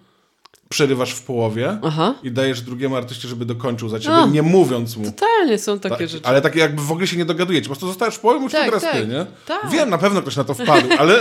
przerywasz 0.73 1.13
w 1.13 1.23
połowie 1.23 1.79
aha. 1.83 2.15
i 2.23 2.31
dajesz 2.31 2.61
drugiemu 2.61 2.97
artyście, 2.97 3.29
żeby 3.29 3.45
dokończył 3.45 3.89
za 3.89 3.99
ciebie, 4.01 4.15
No. 4.15 4.27
nie 4.27 4.43
mówiąc 4.43 4.97
mu. 4.97 5.05
Totalnie 5.05 5.59
są 5.59 5.79
takie 5.79 5.97
Tak, 5.97 6.09
rzeczy. 6.09 6.27
ale 6.27 6.41
takie 6.41 6.61
jakby 6.61 6.83
w 6.83 6.93
ogóle 6.93 7.07
się 7.07 7.17
nie 7.17 7.25
dogadujecie. 7.25 7.63
Po 7.65 7.69
prostu 7.69 7.87
zostajesz 7.87 8.15
w 8.15 8.21
połowie, 8.21 8.41
musisz 8.41 8.59
Tak, 8.59 8.65
teraz 8.65 8.83
tak, 8.83 8.93
ty, 8.93 9.07
nie? 9.07 9.27
tak. 9.47 9.71
Wiem, 9.71 9.91
na 9.91 9.99
pewno 9.99 10.23
ktoś 10.23 10.37
na 10.37 10.45
to 10.45 10.55
wpadł, 10.55 10.89
ale... 10.99 11.15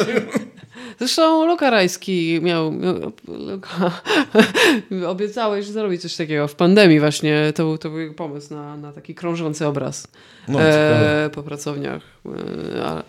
Zresztą 0.99 1.45
Luka 1.45 1.69
Rajski 1.69 2.39
miał, 2.41 2.73
Luka, 3.27 3.91
obiecałeś 5.07 5.65
zrobić 5.65 6.01
coś 6.01 6.15
takiego 6.15 6.47
w 6.47 6.55
pandemii 6.55 6.99
właśnie. 6.99 7.53
To, 7.55 7.63
był- 7.63 7.77
to 7.77 7.89
był 7.89 7.99
jego 7.99 8.13
pomysł 8.13 8.53
na, 8.53 8.77
na 8.77 8.91
taki 8.93 9.15
krążący 9.15 9.67
obraz 9.67 10.07
No, 10.47 10.61
e, 10.61 11.29
po 11.33 11.43
pracowniach. 11.43 12.01
E, 12.25 13.03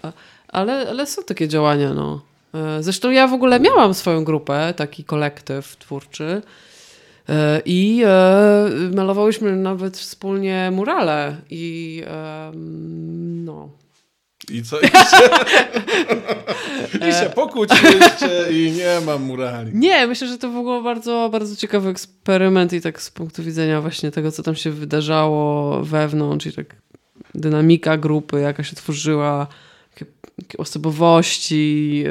ale, 0.48 0.88
ale 0.88 1.06
są 1.06 1.22
takie 1.22 1.48
działania, 1.48 1.94
no. 1.94 2.20
E, 2.54 2.82
Zresztą 2.82 3.10
ja 3.10 3.28
w 3.28 3.32
ogóle 3.32 3.60
miałam 3.60 3.94
swoją 3.94 4.24
grupę, 4.24 4.74
taki 4.76 5.04
kolektyw 5.04 5.76
twórczy. 5.76 6.42
E, 7.28 7.62
I 7.64 8.02
e, 8.06 8.68
malowałyśmy 8.94 9.56
nawet 9.56 9.96
wspólnie 9.96 10.70
murale. 10.72 11.36
I 11.50 12.02
no. 13.44 13.68
I 14.50 14.62
co? 14.62 14.80
I 14.80 14.86
się, 14.86 15.28
I 17.08 17.12
się 17.12 17.30
pokłóciliście 17.34 18.28
i 18.50 18.72
nie 18.72 19.06
mam 19.06 19.22
murali. 19.22 19.70
Nie, 19.74 20.06
myślę, 20.06 20.28
że 20.28 20.38
to 20.38 20.50
w 20.50 20.56
ogóle 20.56 20.82
bardzo, 20.82 21.28
bardzo 21.32 21.56
ciekawy 21.56 21.88
eksperyment 21.90 22.72
i 22.72 22.80
tak 22.80 23.02
z 23.02 23.10
punktu 23.10 23.42
widzenia 23.42 23.80
właśnie 23.80 24.10
tego, 24.10 24.32
co 24.32 24.42
tam 24.42 24.54
się 24.54 24.70
wydarzało 24.70 25.80
wewnątrz 25.84 26.46
i 26.46 26.52
tak 26.52 26.76
dynamika 27.34 27.96
grupy, 27.96 28.40
jaka 28.40 28.62
się 28.62 28.76
tworzyła, 28.76 29.46
osobowości 30.58 32.04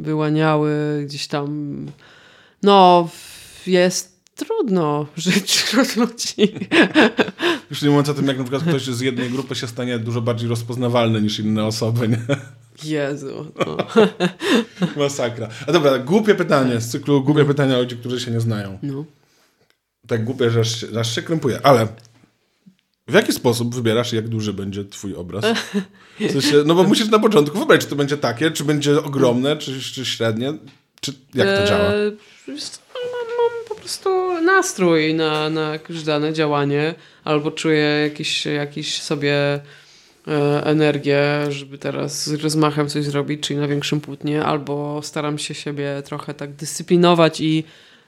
wyłaniały 0.00 1.02
gdzieś 1.06 1.26
tam. 1.26 1.86
No, 2.62 3.08
jest 3.66 4.18
trudno 4.36 5.06
żyć 5.16 5.52
wśród 5.52 5.96
ludzi. 5.96 6.54
Już 7.70 7.82
nie 7.82 7.88
mówiąc 7.88 8.08
o 8.08 8.14
tym, 8.14 8.26
jak 8.26 8.38
na 8.38 8.44
przykład 8.44 8.62
ktoś 8.62 8.82
z 8.82 9.00
jednej 9.00 9.30
grupy 9.30 9.54
się 9.54 9.66
stanie 9.66 9.98
dużo 9.98 10.20
bardziej 10.20 10.48
rozpoznawalny 10.48 11.22
niż 11.22 11.38
inne 11.38 11.64
osoby, 11.64 12.08
nie? 12.08 12.18
Jezu. 12.84 13.52
No. 13.66 13.76
Masakra. 15.02 15.48
A 15.66 15.72
dobra, 15.72 15.98
głupie 15.98 16.34
pytanie 16.34 16.80
z 16.80 16.88
cyklu 16.88 17.22
głupie 17.22 17.44
pytania 17.44 17.76
o 17.76 17.80
ludzi, 17.80 17.96
którzy 17.96 18.20
się 18.20 18.30
nie 18.30 18.40
znają. 18.40 18.78
No. 18.82 19.04
Tak 20.06 20.24
głupie, 20.24 20.50
że 20.50 20.60
aż 21.00 21.14
się 21.14 21.22
krępuje. 21.22 21.60
Ale 21.62 21.88
w 23.08 23.14
jaki 23.14 23.32
sposób 23.32 23.74
wybierasz, 23.74 24.12
jak 24.12 24.28
duży 24.28 24.52
będzie 24.52 24.84
twój 24.84 25.14
obraz? 25.14 25.44
W 26.20 26.32
sensie, 26.32 26.62
no 26.66 26.74
bo 26.74 26.84
musisz 26.84 27.08
na 27.08 27.18
początku 27.18 27.58
wybrać, 27.58 27.80
czy 27.80 27.86
to 27.86 27.96
będzie 27.96 28.16
takie, 28.16 28.50
czy 28.50 28.64
będzie 28.64 29.02
ogromne, 29.02 29.56
czy, 29.56 29.80
czy 29.80 30.04
średnie, 30.04 30.54
czy 31.00 31.12
jak 31.34 31.58
to 31.58 31.66
działa? 31.66 31.84
E, 31.84 32.12
wiesz 32.48 32.62
co, 32.62 32.80
mam, 32.94 33.26
mam 33.26 33.64
po 33.68 33.74
prostu 33.74 34.40
nastrój 34.42 35.14
na, 35.14 35.50
na 35.50 35.72
jakieś 35.72 36.02
dane 36.02 36.32
działanie, 36.32 36.94
albo 37.24 37.50
czuję 37.50 37.80
jakiś, 37.80 38.46
jakiś 38.46 39.02
sobie 39.02 39.60
e, 40.28 40.64
energię, 40.64 41.22
żeby 41.48 41.78
teraz 41.78 42.26
z 42.26 42.42
rozmachem 42.42 42.88
coś 42.88 43.04
zrobić, 43.04 43.40
czyli 43.40 43.60
na 43.60 43.68
większym 43.68 44.00
płótnie, 44.00 44.44
albo 44.44 45.00
staram 45.02 45.38
się 45.38 45.54
siebie 45.54 46.02
trochę 46.04 46.34
tak 46.34 46.52
dyscyplinować 46.52 47.40
i 47.40 47.64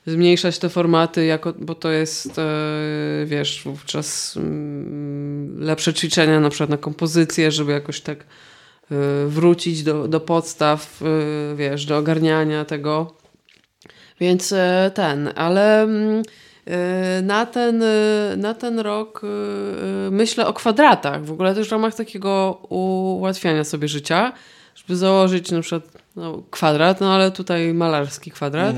zmniejszać 0.06 0.58
te 0.58 0.68
formaty, 0.68 1.24
jako, 1.24 1.52
bo 1.58 1.74
to 1.74 1.90
jest, 1.90 2.38
e, 2.38 2.42
wiesz, 3.26 3.62
wówczas 3.64 4.36
mm, 4.36 5.60
lepsze 5.62 5.94
ćwiczenia 5.94 6.40
na 6.40 6.50
przykład 6.50 6.70
na 6.70 6.76
kompozycję, 6.76 7.50
żeby 7.50 7.72
jakoś 7.72 8.00
tak 8.00 8.18
e, 8.18 8.24
wrócić 9.26 9.82
do, 9.82 10.08
do 10.08 10.20
podstaw, 10.20 11.02
e, 11.02 11.56
wiesz, 11.56 11.86
do 11.86 11.98
ogarniania 11.98 12.64
tego. 12.64 13.14
Więc 14.20 14.54
ten, 14.94 15.30
ale 15.36 15.82
mm, 15.82 16.22
na 17.22 17.46
ten, 17.46 17.84
na 18.36 18.54
ten 18.54 18.78
rok 18.78 19.22
myślę 20.10 20.46
o 20.46 20.52
kwadratach. 20.52 21.24
W 21.24 21.32
ogóle 21.32 21.54
też 21.54 21.68
w 21.68 21.72
ramach 21.72 21.94
takiego 21.94 22.62
ułatwiania 22.68 23.64
sobie 23.64 23.88
życia, 23.88 24.32
żeby 24.74 24.96
założyć 24.96 25.50
na 25.50 25.60
przykład 25.60 25.82
no, 26.16 26.42
kwadrat, 26.50 27.00
no 27.00 27.14
ale 27.14 27.30
tutaj 27.30 27.74
malarski 27.74 28.30
kwadrat. 28.30 28.76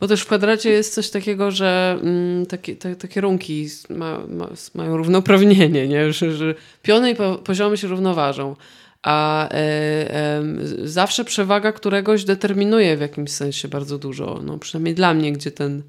Bo 0.00 0.08
też 0.08 0.20
w 0.22 0.26
kwadracie 0.26 0.70
jest 0.70 0.94
coś 0.94 1.10
takiego, 1.10 1.50
że 1.50 1.98
mm, 2.02 2.46
takie, 2.46 2.76
te, 2.76 2.96
te 2.96 3.08
kierunki 3.08 3.68
ma, 3.90 4.18
ma, 4.28 4.48
mają 4.74 4.96
równouprawnienie, 4.96 5.88
nie? 5.88 6.12
Że, 6.12 6.32
że 6.32 6.54
piony 6.82 7.10
i 7.10 7.14
po, 7.14 7.34
poziomy 7.34 7.76
się 7.76 7.88
równoważą. 7.88 8.56
A 9.02 9.48
e, 9.48 10.36
em, 10.36 10.66
z- 10.66 10.90
zawsze 10.90 11.24
przewaga 11.24 11.72
któregoś 11.72 12.24
determinuje 12.24 12.96
w 12.96 13.00
jakimś 13.00 13.30
sensie 13.30 13.68
bardzo 13.68 13.98
dużo. 13.98 14.40
No, 14.44 14.58
przynajmniej 14.58 14.94
dla 14.94 15.14
mnie, 15.14 15.32
gdzie 15.32 15.50
ten 15.50 15.82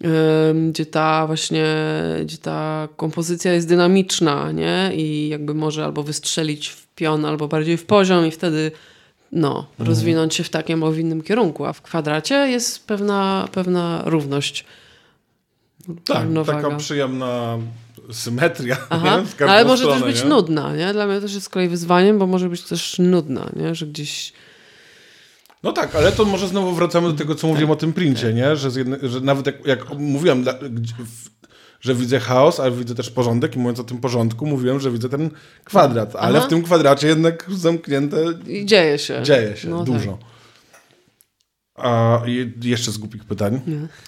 em, 0.00 0.72
gdzie 0.72 0.86
ta 0.86 1.26
właśnie, 1.26 1.64
gdzie 2.22 2.38
ta 2.38 2.88
kompozycja 2.96 3.52
jest 3.52 3.68
dynamiczna, 3.68 4.52
nie? 4.52 4.90
I 4.94 5.28
jakby 5.28 5.54
może 5.54 5.84
albo 5.84 6.02
wystrzelić 6.02 6.68
w 6.68 6.86
pion, 6.94 7.24
albo 7.24 7.48
bardziej 7.48 7.76
w 7.76 7.86
poziom 7.86 8.26
i 8.26 8.30
wtedy 8.30 8.70
no, 9.36 9.66
rozwinąć 9.78 10.34
się 10.34 10.44
w 10.44 10.48
takim 10.48 10.82
albo 10.82 10.94
w 10.94 10.98
innym 10.98 11.22
kierunku. 11.22 11.64
A 11.64 11.72
w 11.72 11.82
kwadracie 11.82 12.34
jest 12.34 12.86
pewna, 12.86 13.48
pewna 13.52 14.02
równość. 14.04 14.64
Tak, 16.04 16.22
równowaga. 16.22 16.62
taka 16.62 16.76
przyjemna 16.76 17.58
symetria. 18.12 18.76
Aha, 18.90 19.22
no, 19.40 19.46
ale 19.46 19.64
może 19.64 19.84
też 19.84 19.94
stronę, 19.94 20.12
być 20.12 20.22
nie? 20.22 20.28
nudna, 20.28 20.76
nie? 20.76 20.92
Dla 20.92 21.06
mnie 21.06 21.20
też 21.20 21.34
jest 21.34 21.46
z 21.46 21.48
kolei 21.48 21.68
wyzwaniem, 21.68 22.18
bo 22.18 22.26
może 22.26 22.48
być 22.48 22.62
też 22.62 22.98
nudna, 22.98 23.50
nie? 23.56 23.74
Że 23.74 23.86
gdzieś... 23.86 24.32
No 25.62 25.72
tak, 25.72 25.94
ale 25.94 26.12
to 26.12 26.24
może 26.24 26.48
znowu 26.48 26.72
wracamy 26.72 27.08
do 27.08 27.14
tego, 27.14 27.34
co 27.34 27.46
mówiłem 27.46 27.70
o 27.70 27.76
tym 27.76 27.92
princie, 27.92 28.32
nie? 28.32 28.56
Że, 28.56 28.70
że 29.02 29.20
nawet 29.20 29.46
jak, 29.46 29.66
jak 29.66 29.98
mówiłem, 29.98 30.44
że 31.86 31.94
widzę 31.94 32.20
chaos, 32.20 32.60
ale 32.60 32.70
widzę 32.70 32.94
też 32.94 33.10
porządek 33.10 33.56
i 33.56 33.58
mówiąc 33.58 33.80
o 33.80 33.84
tym 33.84 33.98
porządku, 33.98 34.46
mówiłem, 34.46 34.80
że 34.80 34.90
widzę 34.90 35.08
ten 35.08 35.30
kwadrat, 35.64 36.16
ale 36.16 36.38
Aha. 36.38 36.46
w 36.46 36.50
tym 36.50 36.62
kwadracie 36.62 37.06
jednak 37.08 37.46
zamknięte 37.50 38.16
I 38.46 38.66
dzieje 38.66 38.98
się. 38.98 39.22
dzieje 39.22 39.56
się 39.56 39.68
No 39.68 39.84
dużo. 39.84 40.18
A 41.74 42.20
je- 42.26 42.52
jeszcze 42.62 42.92
z 42.92 42.98
głupich 42.98 43.24
pytań. 43.24 43.60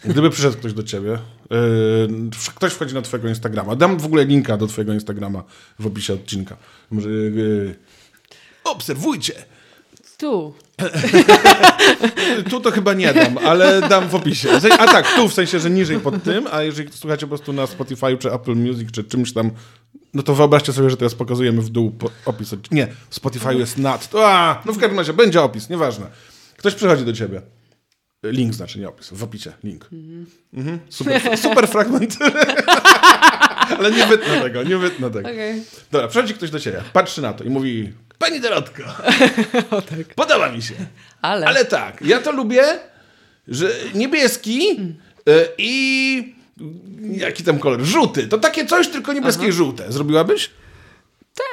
Gdyby 0.05 0.31
przyszedł 0.31 0.57
ktoś 0.57 0.72
do 0.72 0.83
ciebie, 0.83 1.18
yy, 1.51 1.59
ktoś 2.55 2.72
wchodzi 2.72 2.95
na 2.95 3.03
twojego 3.03 3.29
Instagrama, 3.29 3.76
dam 3.76 3.99
w 3.99 4.05
ogóle 4.07 4.24
linka 4.24 4.57
do 4.57 4.66
twojego 4.66 4.93
Instagrama 4.95 5.45
w 5.79 5.87
opisie 5.87 6.14
odcinka. 6.14 6.57
Może, 6.91 7.09
yy, 7.11 7.74
obserwujcie! 8.64 9.33
Tu. 10.18 10.55
Tu 12.51 12.61
to 12.61 12.70
chyba 12.70 12.95
nie 12.95 13.14
dam, 13.14 13.39
ale 13.39 13.89
dam 13.89 14.09
w 14.09 14.14
opisie. 14.14 14.49
A 14.79 14.87
tak, 14.87 15.14
tu 15.16 15.29
w 15.29 15.35
sensie, 15.35 15.61
że 15.61 15.70
niżej 15.70 16.01
pod 16.01 16.22
tym, 16.22 16.47
a 16.51 16.62
jeżeli 16.62 16.93
słuchacie 16.93 17.20
po 17.20 17.29
prostu 17.29 17.53
na 17.53 17.66
Spotify 17.66 18.16
czy 18.18 18.33
Apple 18.33 18.55
Music 18.55 18.91
czy 18.91 19.05
czymś 19.05 19.33
tam, 19.33 19.51
no 20.14 20.22
to 20.22 20.35
wyobraźcie 20.35 20.72
sobie, 20.72 20.91
że 20.91 20.97
teraz 20.97 21.14
pokazujemy 21.14 21.62
w 21.62 21.68
dół 21.68 21.93
opis. 22.24 22.55
Nie, 22.70 22.89
Spotify 23.11 23.55
jest 23.55 23.79
nad. 23.79 24.11
To, 24.11 24.29
a, 24.29 24.62
no 24.66 24.72
w 24.72 24.79
każdym 24.79 24.99
razie 24.99 25.12
będzie 25.12 25.43
opis, 25.43 25.70
nieważne. 25.70 26.07
Ktoś 26.57 26.74
przychodzi 26.74 27.05
do 27.05 27.12
ciebie. 27.12 27.43
Link 28.22 28.55
znaczy, 28.55 28.79
nie 28.79 28.89
opis, 28.89 29.11
w 29.12 29.22
opisie, 29.22 29.53
link. 29.64 29.91
Mhm. 30.53 30.79
Super, 30.89 31.39
super 31.39 31.68
fragment. 31.68 32.16
ale 33.79 33.91
nie 33.91 34.07
wytnę 34.07 34.41
tego, 34.41 34.62
nie 34.62 34.77
wytnę 34.77 35.11
tego. 35.11 35.29
Okej. 35.29 35.62
Dobra, 35.91 36.09
przychodzi 36.09 36.35
ktoś 36.35 36.51
do 36.51 36.61
ciebie, 36.61 36.83
patrzy 36.93 37.23
na 37.23 37.33
to 37.33 37.45
i 37.45 37.51
mówi, 37.51 37.93
pani 38.19 38.41
Dorotka, 38.41 39.03
podoba 40.16 40.53
mi 40.53 40.62
się. 40.62 40.75
Ale... 41.23 41.47
Ale 41.47 41.64
tak, 41.64 42.03
ja 42.03 42.21
to 42.21 42.33
lubię, 42.33 42.64
że 43.49 43.71
niebieski 43.95 44.71
y, 45.29 45.49
i 45.59 46.35
jaki 47.11 47.45
tam 47.45 47.59
kolor? 47.59 47.81
Żółty. 47.81 48.29
To 48.29 48.39
takie 48.39 48.66
coś, 48.66 48.89
tylko 48.89 49.12
niebieskie 49.12 49.49
i 49.49 49.53
żółte. 49.53 49.93
Zrobiłabyś? 49.93 50.51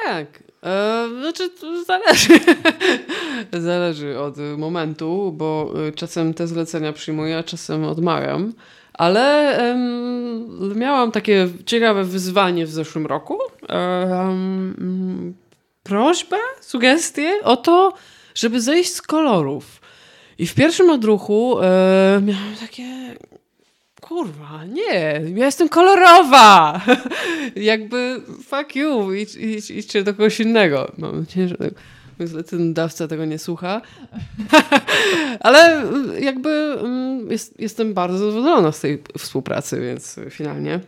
Tak. 0.04 0.26
E, 0.62 1.08
znaczy, 1.20 1.50
zależy. 1.86 2.40
zależy 3.66 4.18
od 4.18 4.36
momentu, 4.56 5.32
bo 5.36 5.74
y, 5.88 5.92
czasem 5.92 6.34
te 6.34 6.46
zlecenia 6.46 6.92
przyjmuję, 6.92 7.38
a 7.38 7.42
czasem 7.42 7.84
odmawiam. 7.84 8.52
Ale 8.98 9.56
em, 9.58 10.78
miałam 10.78 11.12
takie 11.12 11.48
ciekawe 11.66 12.04
wyzwanie 12.04 12.66
w 12.66 12.70
zeszłym 12.70 13.06
roku. 13.06 13.38
Em, 13.68 15.34
prośbę, 15.82 16.36
sugestię 16.60 17.30
o 17.44 17.56
to, 17.56 17.92
żeby 18.34 18.60
zejść 18.60 18.94
z 18.94 19.02
kolorów. 19.02 19.80
I 20.38 20.46
w 20.46 20.54
pierwszym 20.54 20.90
odruchu 20.90 21.58
miałam 22.22 22.56
takie 22.60 23.16
kurwa, 24.00 24.64
nie, 24.64 25.20
ja 25.34 25.46
jestem 25.46 25.68
kolorowa. 25.68 26.80
Jakby 27.56 28.20
fuck 28.44 28.76
you, 28.76 29.12
idź, 29.12 29.34
idź, 29.34 29.70
idźcie 29.70 30.02
do 30.02 30.14
kogoś 30.14 30.40
innego. 30.40 30.92
Mam 30.98 31.26
ten 32.50 32.74
dawca 32.74 33.08
tego 33.08 33.24
nie 33.24 33.38
słucha. 33.38 33.80
Ale 35.40 35.84
y, 35.84 36.20
jakby 36.20 36.50
mm, 36.80 37.30
jest, 37.30 37.60
jestem 37.60 37.94
bardzo 37.94 38.18
zadowolona 38.18 38.72
z 38.72 38.80
tej 38.80 39.02
współpracy, 39.18 39.80
więc 39.80 40.18
y, 40.18 40.30
finalnie. 40.30 40.80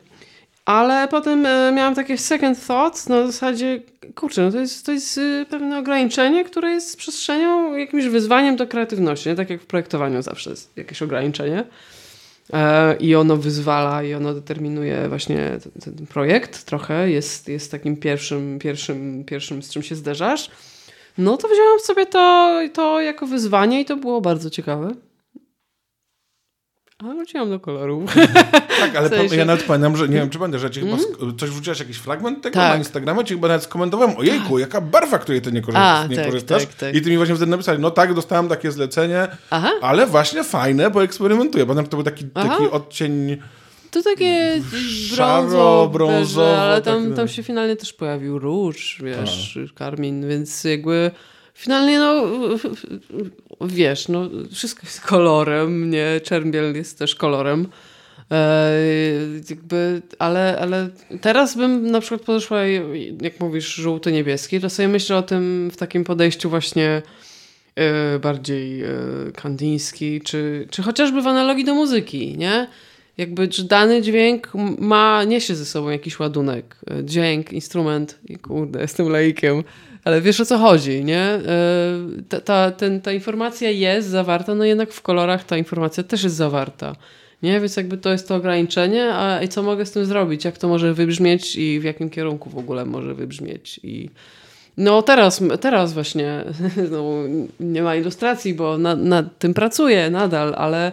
Ale 0.69 1.09
potem 1.09 1.47
e, 1.47 1.73
miałam 1.73 1.95
takie 1.95 2.19
second 2.19 2.67
thoughts 2.67 3.09
na 3.09 3.27
zasadzie, 3.27 3.81
kurczę, 4.15 4.43
no 4.43 4.53
to 4.53 4.59
jest, 4.59 4.87
to 4.87 4.93
jest 4.93 5.19
y, 5.19 5.47
pewne 5.51 5.79
ograniczenie, 5.79 6.45
które 6.45 6.71
jest 6.71 6.97
przestrzenią, 6.97 7.77
jakimś 7.77 8.05
wyzwaniem 8.05 8.57
do 8.57 8.67
kreatywności. 8.67 9.29
Nie? 9.29 9.35
Tak 9.35 9.51
jak 9.51 9.63
w 9.63 9.67
projektowaniu 9.67 10.23
zawsze 10.23 10.51
jest 10.51 10.77
jakieś 10.77 11.03
ograniczenie. 11.03 11.65
E, 12.53 12.97
I 12.97 13.15
ono 13.15 13.37
wyzwala 13.37 14.03
i 14.03 14.15
ono 14.15 14.35
determinuje 14.35 15.09
właśnie 15.09 15.59
ten, 15.63 15.95
ten 15.95 16.07
projekt 16.07 16.65
trochę. 16.65 17.11
Jest, 17.11 17.49
jest 17.49 17.71
takim 17.71 17.97
pierwszym, 17.97 18.59
pierwszym, 18.59 19.25
pierwszym, 19.25 19.63
z 19.63 19.71
czym 19.71 19.83
się 19.83 19.95
zderzasz. 19.95 20.51
No 21.19 21.37
to 21.37 21.49
wziąłam 21.49 21.81
sobie 21.81 22.07
to, 22.07 22.59
to 22.75 23.01
jako 23.01 23.27
wyzwanie 23.27 23.81
i 23.81 23.85
to 23.85 23.97
było 23.97 24.21
bardzo 24.21 24.51
ciekawe. 24.51 24.91
A 26.99 27.05
wróciłam 27.05 27.51
do 27.51 27.61
kolorów. 27.61 28.15
Tak, 28.81 28.97
ale 28.97 29.09
W 29.11 29.13
sensie- 29.13 29.37
ja 29.37 29.45
nawet 29.45 29.63
pamiętam, 29.65 29.97
że 29.97 30.09
nie 30.09 30.15
wiem, 30.17 30.31
czy 30.31 30.39
będę, 30.39 30.59
że 30.59 30.71
ci 30.71 30.81
chyba 30.81 30.97
sk- 30.97 31.41
coś 31.41 31.51
wrzuciłaś, 31.51 31.79
jakiś 31.81 31.97
fragment 31.97 32.43
tego 32.43 32.55
Tak. 32.55 32.71
na 32.73 32.77
Instagramie, 32.77 33.25
ci 33.25 33.35
chyba 33.35 33.49
nawet 33.49 33.63
skomentowałem, 33.63 34.17
ojejku, 34.17 34.59
jaka 34.59 34.81
barwa, 34.81 35.19
której 35.19 35.43
ty 35.43 35.53
nie, 35.53 35.63
korzy- 35.63 35.79
A, 35.79 36.07
nie 36.11 36.17
tak, 36.17 36.25
korzystasz. 36.27 36.67
tak, 36.67 36.75
tak. 36.75 36.95
I 36.95 37.03
ty 37.03 37.11
mi 37.11 37.17
właśnie 37.17 37.35
wtedy 37.37 37.51
napisali, 37.51 37.79
no 37.79 37.91
tak, 37.91 38.15
dostałem 38.15 38.49
takie 38.49 38.73
zlecenie, 38.73 39.29
Aha. 39.51 39.71
ale 39.83 40.07
właśnie 40.07 40.45
fajne, 40.45 40.91
bo 40.91 41.03
eksperymentuję. 41.03 41.67
Pamiętam, 41.67 41.87
to 41.87 41.97
był 41.97 42.05
taki, 42.05 42.27
Aha. 42.35 42.49
taki 42.49 42.71
odcień... 42.71 43.43
To 43.91 44.03
takie 44.03 44.61
brązo, 45.17 45.91
brązowo, 45.93 46.19
beże, 46.21 46.61
ale 46.61 46.75
tak, 46.75 46.85
tam, 46.85 47.09
no. 47.09 47.17
tam 47.17 47.29
się 47.29 47.43
finalnie 47.43 47.77
też 47.77 47.93
pojawił 47.93 48.39
róż, 48.39 49.03
wiesz, 49.05 49.59
karmin, 49.75 50.29
więc 50.29 50.65
jakby 50.65 51.11
finalnie 51.55 51.99
no 51.99 52.25
wiesz, 53.61 54.09
no 54.09 54.29
wszystko 54.53 54.81
jest 54.85 55.01
kolorem, 55.01 55.91
nie? 55.91 56.21
Czerniel 56.25 56.77
jest 56.77 56.99
też 56.99 57.15
kolorem. 57.15 57.69
E, 58.31 58.73
jakby, 59.51 60.03
ale, 60.19 60.59
ale 60.61 60.89
teraz 61.21 61.57
bym 61.57 61.91
na 61.91 62.01
przykład 62.01 62.21
podeszła, 62.21 62.61
jak 63.21 63.41
mówisz, 63.41 63.75
żółty, 63.75 64.13
niebieski, 64.13 64.61
to 64.61 64.71
sobie 64.71 64.89
myślę 64.89 65.17
o 65.17 65.23
tym 65.23 65.71
w 65.73 65.77
takim 65.77 66.05
podejściu 66.05 66.51
właśnie 66.51 67.03
e, 67.75 68.19
bardziej 68.19 68.83
e, 68.83 68.89
kandyński, 69.35 70.21
czy, 70.21 70.69
czy 70.71 70.83
chociażby 70.83 71.23
w 71.23 71.27
analogii 71.27 71.65
do 71.65 71.75
muzyki, 71.75 72.39
nie? 72.39 72.69
Jakby, 73.19 73.49
dany 73.65 74.03
dźwięk 74.03 74.51
ma, 74.79 75.25
niesie 75.25 75.55
ze 75.55 75.65
sobą 75.65 75.89
jakiś 75.89 76.19
ładunek. 76.19 76.77
E, 76.91 77.05
Dźwięk, 77.05 77.53
instrument, 77.53 78.19
kurde, 78.43 78.81
jestem 78.87 79.09
laikiem, 79.09 79.65
ale 80.05 80.21
wiesz 80.21 80.41
o 80.41 80.45
co 80.45 80.59
chodzi, 80.59 81.05
nie? 81.05 81.21
E, 81.21 81.41
Ta, 82.29 82.41
ta, 82.41 82.71
ten, 82.71 83.01
ta 83.01 83.13
informacja 83.13 83.71
jest 83.71 84.09
zawarta, 84.09 84.55
no 84.55 84.65
jednak 84.65 84.93
w 84.93 85.03
kolorach 85.03 85.45
ta 85.45 85.57
informacja 85.57 86.03
też 86.03 86.23
jest 86.23 86.37
zawarta. 86.37 86.97
Nie, 87.43 87.61
więc 87.61 87.77
jakby 87.77 87.99
to 87.99 88.11
jest 88.13 88.29
to 88.29 88.35
ograniczenie, 88.35 89.15
a 89.15 89.43
i 89.43 89.49
co 89.49 89.63
mogę 89.63 89.87
z 89.87 89.93
tym 89.93 90.07
zrobić? 90.07 90.45
Jak 90.45 90.59
to 90.59 90.69
może 90.69 90.95
wybrzmieć 90.95 91.57
i 91.57 91.81
w 91.81 91.85
jakim 91.85 92.11
kierunku 92.11 92.51
w 92.51 92.59
ogóle 92.59 92.85
może 92.85 93.15
wybrzmieć? 93.15 93.81
I 93.83 94.11
no 94.77 95.03
teraz, 95.03 95.43
teraz 95.61 95.93
właśnie 95.93 96.45
no, 96.93 97.05
nie 97.61 97.83
ma 97.83 97.97
ilustracji, 97.97 98.55
bo 98.55 98.79
na, 98.79 98.97
nad 98.97 99.39
tym 99.39 99.55
pracuję 99.55 100.11
nadal, 100.11 100.55
ale 100.57 100.93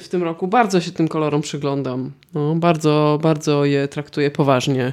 w 0.00 0.06
tym 0.10 0.22
roku 0.22 0.48
bardzo 0.48 0.80
się 0.80 0.90
tym 0.90 1.08
kolorom 1.08 1.42
przyglądam. 1.42 2.12
No, 2.34 2.54
bardzo, 2.54 3.18
bardzo 3.22 3.64
je 3.64 3.88
traktuję 3.88 4.30
poważnie 4.30 4.86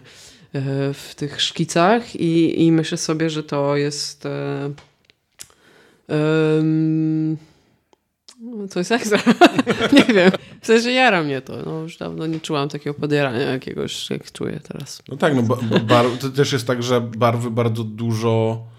y, 0.55 0.59
w 0.93 1.13
tych 1.15 1.41
szkicach 1.41 2.15
i, 2.15 2.65
i 2.65 2.71
myślę 2.71 2.97
sobie, 2.97 3.29
że 3.29 3.43
to 3.43 3.75
jest... 3.75 4.27
to 8.71 8.79
jest 8.79 8.91
ekstra. 8.91 9.19
nie 9.97 10.13
wiem. 10.13 10.31
W 10.61 10.65
sensie 10.65 10.91
jara 10.91 11.23
mnie 11.23 11.41
to. 11.41 11.53
No, 11.65 11.81
już 11.81 11.97
dawno 11.97 12.27
nie 12.27 12.39
czułam 12.39 12.69
takiego 12.69 12.93
podjarania 12.93 13.39
jakiegoś, 13.39 14.09
jak 14.09 14.31
czuję 14.31 14.59
teraz. 14.67 15.01
No 15.07 15.17
tak, 15.17 15.35
no 15.35 15.41
bo 15.41 15.57
bar- 15.79 16.17
to 16.21 16.29
też 16.29 16.53
jest 16.53 16.67
tak, 16.67 16.83
że 16.83 17.01
barwy 17.01 17.51
bardzo 17.51 17.83
dużo 17.83 18.63
e, 18.71 18.74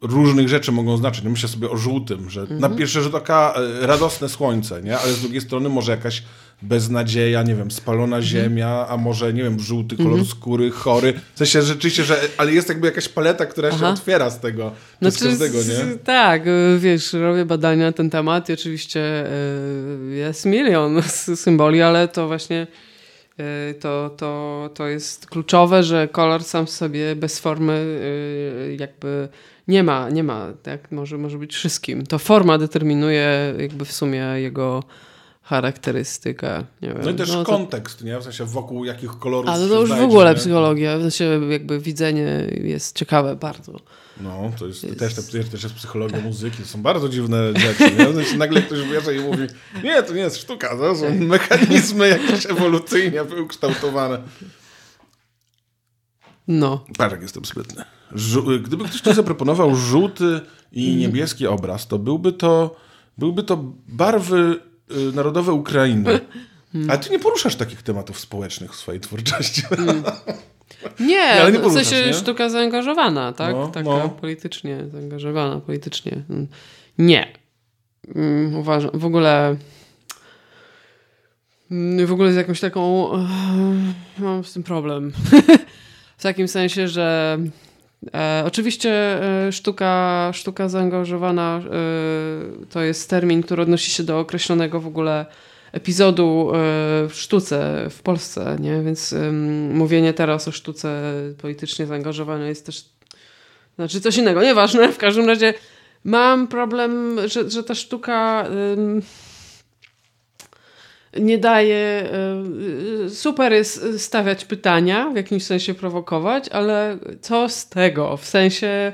różnych 0.00 0.48
rzeczy 0.48 0.72
mogą 0.72 0.96
znaczyć. 0.96 1.24
No 1.24 1.30
myślę 1.30 1.48
sobie 1.48 1.70
o 1.70 1.76
żółtym, 1.76 2.30
że 2.30 2.40
Mhm. 2.40 2.60
na 2.60 2.68
pierwszy 2.68 3.02
rzut 3.02 3.14
oka 3.14 3.54
e, 3.82 3.86
radosne 3.86 4.28
słońce, 4.28 4.82
nie? 4.82 4.98
Ale 4.98 5.12
z 5.12 5.20
drugiej 5.20 5.40
strony 5.40 5.68
może 5.68 5.92
jakaś 5.92 6.22
beznadzieja, 6.62 7.42
nie 7.42 7.54
wiem, 7.54 7.70
spalona 7.70 8.16
Mhm. 8.16 8.22
ziemia, 8.22 8.86
a 8.88 8.96
może, 8.96 9.32
nie 9.32 9.42
wiem, 9.42 9.60
żółty 9.60 9.96
kolor 9.96 10.26
skóry, 10.26 10.70
chory. 10.70 11.12
W 11.34 11.38
sensie 11.38 11.62
rzeczywiście, 11.62 12.04
że, 12.04 12.20
ale 12.38 12.52
jest 12.52 12.68
jakby 12.68 12.86
jakaś 12.86 13.08
paleta, 13.08 13.46
która 13.46 13.70
się 13.70 13.76
Aha. 13.76 13.90
otwiera 13.90 14.30
z 14.30 14.40
tego, 14.40 14.72
No 15.00 15.10
z 15.10 15.22
każdego, 15.22 15.62
z- 15.62 15.68
nie? 15.68 15.96
Tak, 16.04 16.46
y, 16.46 16.78
wiesz, 16.78 17.12
robię 17.12 17.44
badania 17.44 17.86
na 17.86 17.92
ten 17.92 18.10
temat 18.10 18.48
i 18.48 18.52
oczywiście 18.52 19.26
y, 20.12 20.14
jest 20.16 20.46
milion 20.46 21.02
symboli, 21.34 21.82
ale 21.82 22.08
to 22.08 22.26
właśnie 22.26 22.66
to, 23.80 24.10
to, 24.16 24.70
to 24.74 24.86
jest 24.88 25.26
kluczowe, 25.26 25.82
że 25.82 26.08
kolor 26.08 26.44
sam 26.44 26.66
w 26.66 26.70
sobie 26.70 27.16
bez 27.16 27.38
formy 27.38 28.00
jakby 28.78 29.28
nie 29.68 29.82
ma, 29.82 30.10
nie 30.10 30.22
ma, 30.24 30.52
tak? 30.62 30.92
Może, 30.92 31.18
może 31.18 31.38
być 31.38 31.54
wszystkim. 31.54 32.06
To 32.06 32.18
forma 32.18 32.58
determinuje 32.58 33.54
jakby 33.58 33.84
w 33.84 33.92
sumie 33.92 34.18
jego 34.36 34.82
charakterystykę. 35.42 36.64
Nie 36.82 36.88
wiem. 36.88 36.98
No 37.04 37.10
i 37.10 37.14
też 37.14 37.30
to- 37.30 37.44
kontekst, 37.44 38.04
nie? 38.04 38.18
W 38.18 38.22
sensie 38.22 38.44
wokół 38.44 38.84
jakich 38.84 39.10
kolorów 39.18 39.50
A 39.50 39.58
no 39.58 39.64
się 39.64 39.70
to 39.70 39.80
już 39.80 39.90
w 39.90 40.00
ogóle 40.00 40.30
nie? 40.30 40.36
psychologia, 40.36 40.98
w 40.98 41.00
sensie 41.00 41.40
jakby 41.50 41.80
widzenie 41.80 42.46
jest 42.62 42.96
ciekawe 42.96 43.36
bardzo. 43.36 43.80
No, 44.20 44.52
to 44.58 44.66
jest, 44.66 44.82
Jest- 44.84 44.98
Też, 44.98 45.14
też, 45.14 45.48
też 45.50 45.62
jest 45.62 45.74
psychologia 45.74 46.20
muzyki. 46.20 46.62
To 46.62 46.68
są 46.68 46.82
bardzo 46.82 47.08
dziwne 47.08 47.52
rzeczy. 47.56 47.96
Nie? 47.96 48.06
W 48.06 48.14
sensie 48.14 48.36
nagle 48.36 48.62
ktoś 48.62 48.78
bierze 48.88 49.14
i 49.16 49.20
mówi, 49.20 49.46
nie, 49.84 50.02
to 50.02 50.12
nie 50.12 50.20
jest 50.20 50.36
sztuka, 50.36 50.68
to 50.76 50.96
są 50.96 51.14
mechanizmy 51.14 52.08
jakieś 52.08 52.46
ewolucyjnie 52.46 53.24
ukształtowane. 53.24 54.18
No. 56.48 56.84
Patrz, 56.98 57.12
jak 57.12 57.22
jestem 57.22 57.44
sprytny. 57.44 57.84
Żu- 58.12 58.60
Gdyby 58.62 58.84
ktoś 58.84 59.00
ci 59.00 59.14
zaproponował 59.14 59.76
żółty 59.76 60.40
i 60.72 60.96
niebieski 60.96 61.46
obraz, 61.46 61.86
to 61.86 61.98
byłby 61.98 62.32
to, 62.32 62.76
byłby 63.18 63.42
to 63.42 63.64
barwy 63.88 64.60
y, 65.10 65.12
narodowe 65.12 65.52
Ukrainy. 65.52 66.20
Ale 66.88 66.98
ty 66.98 67.10
nie 67.10 67.18
poruszasz 67.18 67.56
takich 67.56 67.82
tematów 67.82 68.20
społecznych 68.20 68.72
w 68.72 68.76
swojej 68.76 69.00
twórczości. 69.00 69.62
Nie, 71.00 71.22
ale 71.22 71.52
nie 71.52 71.58
w 71.58 71.62
poruszasz, 71.62 71.86
sensie 71.86 72.06
nie? 72.06 72.14
sztuka 72.14 72.48
zaangażowana, 72.48 73.32
tak? 73.32 73.54
No, 73.54 73.68
Taka 73.68 73.88
no. 73.88 74.08
politycznie 74.08 74.84
zaangażowana, 74.92 75.60
politycznie. 75.60 76.24
Mm. 76.30 76.46
Nie. 76.98 77.32
Mm, 78.14 78.54
Uważam, 78.54 78.90
w 78.94 79.04
ogóle 79.04 79.56
mm, 81.70 82.06
w 82.06 82.12
ogóle 82.12 82.32
z 82.32 82.36
jakąś 82.36 82.60
taką 82.60 83.12
eh, 83.14 83.20
mam 84.18 84.44
z 84.44 84.52
tym 84.52 84.62
problem. 84.62 85.12
w 86.18 86.22
takim 86.22 86.48
sensie, 86.48 86.88
że 86.88 87.38
e, 88.14 88.42
oczywiście 88.46 88.90
e, 89.46 89.52
sztuka, 89.52 90.30
sztuka 90.34 90.68
zaangażowana 90.68 91.60
e, 91.64 91.70
to 92.70 92.82
jest 92.82 93.10
termin, 93.10 93.42
który 93.42 93.62
odnosi 93.62 93.90
się 93.90 94.02
do 94.02 94.18
określonego 94.18 94.80
w 94.80 94.86
ogóle 94.86 95.26
epizodu 95.72 96.50
e, 96.50 96.58
w 97.08 97.14
sztuce 97.14 97.86
w 97.90 98.02
Polsce, 98.02 98.56
nie? 98.60 98.82
Więc 98.82 99.14
mówienie 99.72 100.14
teraz 100.14 100.48
o 100.48 100.52
sztuce 100.52 101.02
politycznie 101.38 101.86
zaangażowanej 101.86 102.48
jest 102.48 102.66
też 102.66 102.84
znaczy 103.76 104.00
coś 104.00 104.16
innego, 104.16 104.42
nieważne. 104.42 104.92
W 104.92 104.98
każdym 104.98 105.26
razie 105.26 105.54
mam 106.04 106.48
problem, 106.48 107.18
że, 107.28 107.50
że 107.50 107.62
ta 107.62 107.74
sztuka 107.74 108.48
nie 111.20 111.38
daje. 111.38 112.10
y, 113.06 113.10
super 113.10 113.52
jest 113.52 114.02
stawiać 114.02 114.44
pytania, 114.44 115.10
w 115.10 115.16
jakimś 115.16 115.44
sensie 115.44 115.74
prowokować, 115.74 116.48
ale 116.48 116.98
co 117.20 117.48
z 117.48 117.68
tego? 117.68 118.16
W 118.16 118.24
sensie. 118.24 118.92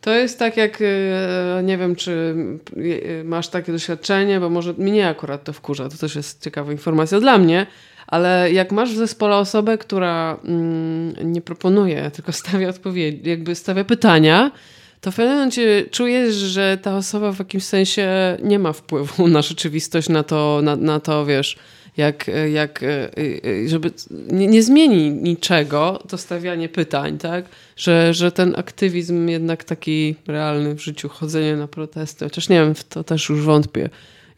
To 0.00 0.14
jest 0.14 0.38
tak 0.38 0.56
jak, 0.56 0.80
y, 0.80 0.84
nie 1.62 1.78
wiem, 1.78 1.96
czy 1.96 2.34
y, 2.76 3.22
masz 3.24 3.48
takie 3.48 3.72
doświadczenie, 3.72 4.40
bo 4.40 4.50
może 4.50 4.72
mnie 4.72 5.08
akurat 5.08 5.44
to 5.44 5.52
wkurza, 5.52 5.88
to 5.88 5.96
też 5.96 6.16
jest 6.16 6.44
ciekawa 6.44 6.72
informacja 6.72 7.20
dla 7.20 7.38
mnie, 7.38 7.66
ale 8.06 8.52
jak 8.52 8.72
masz 8.72 8.92
w 8.92 8.96
zespole 8.96 9.36
osobę, 9.36 9.78
która 9.78 10.38
mm, 10.44 11.32
nie 11.32 11.40
proponuje, 11.40 12.10
tylko 12.10 12.32
stawia 12.32 12.68
odpowiedzi, 12.68 13.30
jakby 13.30 13.54
stawia 13.54 13.84
pytania, 13.84 14.50
to 15.00 15.10
w 15.12 15.16
pewnym 15.16 15.34
momencie 15.34 15.84
czujesz, 15.90 16.34
że 16.34 16.78
ta 16.82 16.96
osoba 16.96 17.32
w 17.32 17.38
jakimś 17.38 17.64
sensie 17.64 18.36
nie 18.42 18.58
ma 18.58 18.72
wpływu 18.72 19.28
na 19.28 19.42
rzeczywistość, 19.42 20.08
na 20.08 20.22
to, 20.22 20.60
na, 20.62 20.76
na 20.76 21.00
to 21.00 21.26
wiesz, 21.26 21.56
jak, 21.96 22.30
jak 22.52 22.84
żeby 23.66 23.90
nie, 24.32 24.46
nie 24.46 24.62
zmieni 24.62 25.10
niczego 25.10 26.02
to 26.08 26.18
stawianie 26.18 26.68
pytań, 26.68 27.18
tak? 27.18 27.44
Że, 27.76 28.14
że 28.14 28.32
ten 28.32 28.54
aktywizm 28.56 29.28
jednak 29.28 29.64
taki 29.64 30.14
realny 30.26 30.74
w 30.74 30.80
życiu, 30.80 31.08
chodzenie 31.08 31.56
na 31.56 31.68
protesty, 31.68 32.24
chociaż 32.24 32.48
nie 32.48 32.56
wiem, 32.60 32.74
w 32.74 32.84
to 32.84 33.04
też 33.04 33.28
już 33.28 33.40
wątpię, 33.40 33.90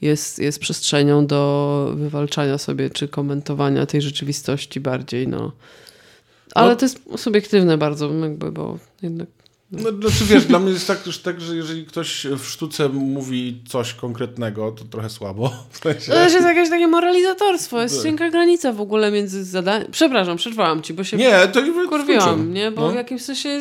jest, 0.03 0.39
jest 0.39 0.59
przestrzenią 0.59 1.27
do 1.27 1.93
wywalczania 1.97 2.59
sobie 2.59 2.91
czy 2.91 3.09
komentowania 3.09 3.87
tej 3.87 4.03
rzeczywistości 4.03 4.81
bardziej, 4.81 5.29
no. 5.29 5.53
Ale 6.55 6.71
No. 6.71 6.77
to 6.77 6.85
jest 6.85 7.01
subiektywne 7.17 7.79
bardzo, 7.79 8.15
jakby, 8.15 8.53
bo 8.53 8.79
jednak 9.03 9.29
No, 9.73 9.91
znaczy 9.91 10.25
wiesz, 10.25 10.45
dla 10.45 10.59
mnie 10.59 10.73
jest 10.73 10.87
tak, 10.87 11.07
już 11.07 11.19
tak, 11.19 11.41
że 11.41 11.57
jeżeli 11.57 11.87
ktoś 11.87 12.27
w 12.39 12.45
sztuce 12.45 12.89
mówi 12.89 13.63
coś 13.69 13.95
konkretnego, 13.95 14.73
to 14.73 14.85
trochę 14.85 15.11
słabo. 15.11 15.53
W 15.71 15.79
sensie, 15.79 16.13
To 16.13 16.21
jest 16.23 16.41
jakieś 16.41 16.71
takie 16.71 16.87
moralizatorstwo, 16.87 17.83
jest 17.83 17.95
Tak. 17.95 18.05
cienka 18.05 18.31
granica 18.31 18.73
w 18.73 18.81
ogóle 18.81 19.11
między 19.11 19.45
zadaniem... 19.45 19.89
Przepraszam, 19.93 20.37
przerwałam 20.37 20.83
ci, 20.83 20.95
bo 20.95 21.05
się 21.05 21.17
nie, 21.17 21.49
to 21.53 21.61
kurwiłam, 21.89 22.55
nie? 22.55 22.71
Bo 22.71 22.81
No. 22.81 22.93
w 22.93 22.95
jakimś 22.95 23.23
sensie 23.23 23.61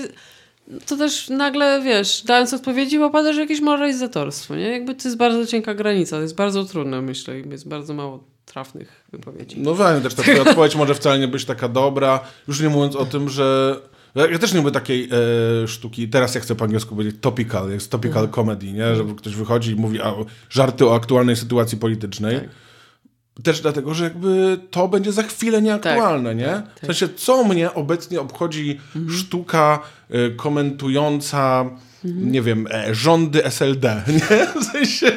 to 0.86 0.98
też 0.98 1.30
nagle, 1.30 1.82
wiesz, 1.82 2.24
dając 2.26 2.54
odpowiedzi, 2.54 3.00
popadasz 3.00 3.36
w 3.36 3.40
jakieś 3.40 3.62
moralizatorstwo, 3.62 4.56
nie? 4.56 4.70
Jakby 4.70 4.96
to 4.96 5.08
jest 5.08 5.18
bardzo 5.18 5.46
cienka 5.46 5.74
granica, 5.74 6.16
to 6.16 6.22
jest 6.22 6.36
bardzo 6.36 6.66
trudne, 6.66 7.02
myślę, 7.02 7.40
i 7.40 7.50
jest 7.50 7.68
bardzo 7.68 7.94
mało 7.94 8.24
trafnych 8.46 9.06
wypowiedzi. 9.12 9.56
No 9.60 9.76
wiem, 9.76 10.02
też 10.02 10.14
ta 10.14 10.22
twoja 10.24 10.42
odpowiedź 10.42 10.76
może 10.76 10.96
wcale 10.96 11.20
nie 11.20 11.28
być 11.28 11.46
taka 11.46 11.68
dobra. 11.68 12.20
Już 12.48 12.62
nie 12.62 12.70
mówiąc 12.70 12.96
o 12.96 13.06
tym, 13.06 13.30
że 13.30 13.76
Ja 14.16 14.40
też 14.40 14.54
nie 14.54 14.60
lubię 14.60 14.72
takiej 14.72 15.10
e, 15.64 15.68
sztuki, 15.68 16.10
teraz 16.10 16.36
ja 16.36 16.42
chcę 16.42 16.56
po 16.56 16.66
angielsku 16.66 16.96
powiedzieć 16.96 17.16
topical, 17.22 17.72
jest 17.72 17.92
topical 17.92 18.24
Mhm. 18.24 18.34
comedy, 18.34 18.72
nie? 18.72 18.96
Że 18.96 19.04
ktoś 19.18 19.36
wychodzi 19.36 19.72
i 19.72 19.76
mówi 19.76 20.02
a, 20.02 20.14
żarty 20.50 20.86
o 20.88 20.96
aktualnej 20.96 21.36
sytuacji 21.36 21.78
politycznej. 21.78 22.36
Tak. 22.40 22.50
Też 23.44 23.62
dlatego, 23.62 23.94
że 23.94 24.04
jakby 24.04 24.60
to 24.72 24.88
będzie 24.88 25.12
za 25.12 25.24
chwilę 25.24 25.62
nieaktualne, 25.62 26.36
nie? 26.36 26.62
W 26.82 26.86
sensie, 26.86 27.10
co 27.16 27.44
mnie 27.44 27.74
obecnie 27.74 28.22
obchodzi 28.22 28.80
Mhm. 28.96 29.18
sztuka 29.18 29.80
e, 30.10 30.30
komentująca, 30.30 31.66
Mhm. 32.06 32.32
nie 32.32 32.42
wiem, 32.42 32.68
e, 32.72 32.96
rządy 32.96 33.46
SLD, 33.46 34.04
nie? 34.08 34.48
W 34.62 34.64
sensie, 34.64 35.12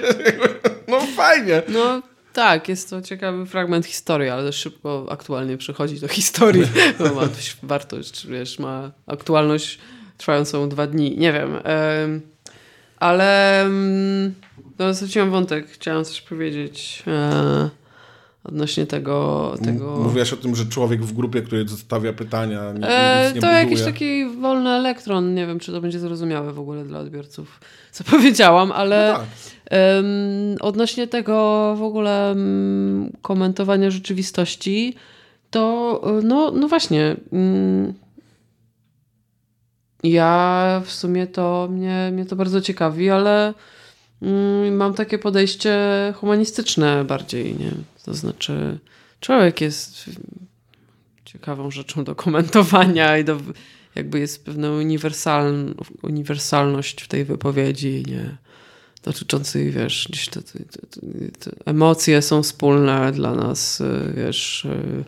no 0.89 1.01
fajnie. 1.17 1.63
No 1.69 2.03
tak, 2.33 2.69
jest 2.69 2.91
to 2.91 3.03
ciekawy 3.03 3.47
fragment 3.47 3.87
historii, 3.87 4.29
ale 4.29 4.45
też 4.45 4.57
szybko 4.57 5.07
aktualnie 5.11 5.57
przechodzi 5.57 6.01
do 6.01 6.09
historii, 6.09 6.63
bo 6.99 7.15
ma 7.15 7.29
wartość, 7.63 8.27
wiesz, 8.27 8.59
ma 8.59 8.91
aktualność 9.07 9.79
trwającą 10.19 10.69
dwa 10.69 10.87
dni, 10.87 11.19
nie 11.19 11.33
wiem. 11.33 11.59
em, 11.65 12.21
ale 12.97 13.65
no, 14.79 14.95
straciłam 14.95 15.31
wątek, 15.31 15.69
chciałam 15.71 16.05
coś 16.05 16.21
powiedzieć 16.21 17.03
e, 17.07 17.71
odnośnie 18.45 18.87
tego... 18.87 19.55
tego... 19.65 19.97
Mówiłaś 19.97 20.33
o 20.33 20.37
tym, 20.37 20.57
że 20.57 20.67
człowiek 20.67 21.03
w 21.03 21.13
grupie, 21.13 21.43
który 21.43 21.69
zostawia 21.69 22.13
pytania, 22.13 22.73
ni- 22.73 22.81
E, 22.85 23.25
nic 23.27 23.35
nie 23.35 23.41
to 23.41 23.47
buduje. 23.47 23.65
jakiś 23.65 23.83
taki 23.83 24.27
wolny 24.41 24.71
elektron, 24.71 25.35
nie 25.35 25.47
wiem, 25.47 25.59
czy 25.59 25.73
to 25.73 25.81
będzie 25.81 25.99
zrozumiałe 25.99 26.53
w 26.53 26.59
ogóle 26.59 26.85
dla 26.85 26.99
odbiorców, 26.99 27.61
co 27.93 28.05
powiedziałam, 28.05 28.73
ale... 28.73 29.13
No 29.13 29.19
tak. 29.19 29.27
Odnośnie 30.61 31.07
tego 31.07 31.75
w 31.79 31.83
ogóle 31.83 32.37
komentowania 33.23 33.91
rzeczywistości, 33.91 34.95
to 35.51 36.01
e, 36.05 36.23
no, 36.23 36.51
no 36.51 36.69
właśnie. 36.69 37.17
mm, 37.33 37.95
ja 40.03 40.83
w 40.85 40.93
sumie 40.93 41.27
to 41.27 41.69
mnie, 41.71 42.11
mnie 42.13 42.27
to 42.27 42.37
bardzo 42.37 42.61
ciekawi, 42.61 43.11
ale 43.11 43.55
mm, 44.23 44.77
mam 44.77 44.95
takie 44.95 45.19
podejście 45.19 45.79
humanistyczne 46.17 47.05
bardziej, 47.05 47.57
nie? 47.57 47.71
To 48.05 48.15
znaczy, 48.15 48.79
człowiek 49.21 49.61
jest 49.61 50.11
ciekawą 51.25 51.71
rzeczą 51.71 52.05
do 52.05 52.15
komentowania 52.15 53.19
i 53.19 53.25
do, 53.25 53.39
jakby 53.95 54.19
jest 54.19 54.45
pewna 54.45 54.71
uniwersaln, 54.71 55.75
uniwersalność 56.03 57.03
w 57.03 57.09
tej 57.09 57.25
wypowiedzi, 57.25 58.05
nie? 58.07 58.37
Dotyczącej, 59.03 59.71
wiesz, 59.71 60.09
gdzieś 60.11 60.29
te, 60.29 60.43
te, 60.43 60.59
te, 61.39 61.51
emocje 61.65 62.23
są 62.23 62.43
wspólne 62.43 63.13
dla 63.13 63.35
nas, 63.35 63.81
y, 63.81 64.13
wiesz, 64.17 64.65
y, 64.65 65.05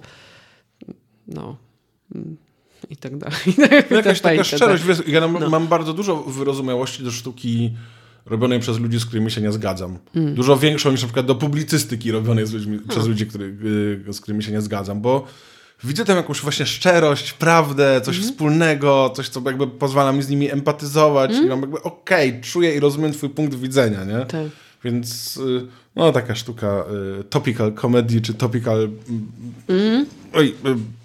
no 1.29 1.57
mm, 2.15 2.37
i 2.91 2.97
tak 2.97 3.17
dalej. 3.17 3.39
No 3.91 3.97
Jakaś 3.97 4.21
taka 4.21 4.29
fajne, 4.29 4.45
szczerość. 4.45 4.85
Wiesz, 4.85 4.99
ja 5.07 5.29
mam, 5.29 5.43
No. 5.43 5.51
mam 5.51 5.67
bardzo 5.69 5.93
dużo 5.93 6.17
wyrozumiałości 6.17 7.03
do 7.03 7.11
sztuki 7.11 7.75
robionej 8.27 8.61
przez 8.61 8.79
ludzi, 8.79 9.01
z 9.01 9.07
którymi 9.07 9.31
się 9.31 9.41
nie 9.41 9.53
zgadzam. 9.53 9.99
Mm. 10.15 10.35
Dużo 10.35 10.57
większą 10.57 10.91
niż 10.91 11.03
na 11.03 11.07
przykład 11.07 11.27
do 11.27 11.35
publicystyki 11.35 12.13
robionej 12.13 12.47
z 12.47 12.53
ludźmi, 12.53 12.79
przez 12.89 13.07
ludzi, 13.07 13.27
który, 13.27 13.57
y, 14.09 14.13
z 14.13 14.21
którymi 14.21 14.43
się 14.43 14.53
nie 14.53 14.61
zgadzam, 14.61 15.01
bo 15.01 15.27
widzę 15.85 16.05
tam 16.05 16.17
jakąś 16.17 16.41
właśnie 16.41 16.67
szczerość, 16.67 17.33
prawdę, 17.33 18.01
coś 18.01 18.17
Mhm. 18.17 18.33
wspólnego, 18.33 19.13
coś, 19.17 19.29
co 19.29 19.43
jakby 19.47 19.67
pozwala 19.67 20.13
mi 20.13 20.23
z 20.23 20.29
nimi 20.29 20.51
empatyzować 20.51 21.31
Mhm. 21.31 21.47
i 21.47 21.51
mam 21.51 21.61
jakby 21.61 21.83
okej, 21.83 22.41
czuję 22.41 22.75
i 22.75 22.81
rozumiem 22.81 23.13
twój 23.13 23.29
punkt 23.29 23.55
widzenia, 23.55 24.05
nie? 24.05 24.27
Tak. 24.27 24.47
Więc 24.85 25.37
y, 25.37 25.67
no 25.97 26.13
taka 26.13 26.35
sztuka 26.35 26.85
y, 27.21 27.25
topical 27.25 27.73
comedy, 27.75 28.21
czy 28.21 28.35
topical 28.35 28.79
mm, 29.09 29.27
Mhm. 29.69 30.07
oj, 30.33 30.47
y, 30.49 30.53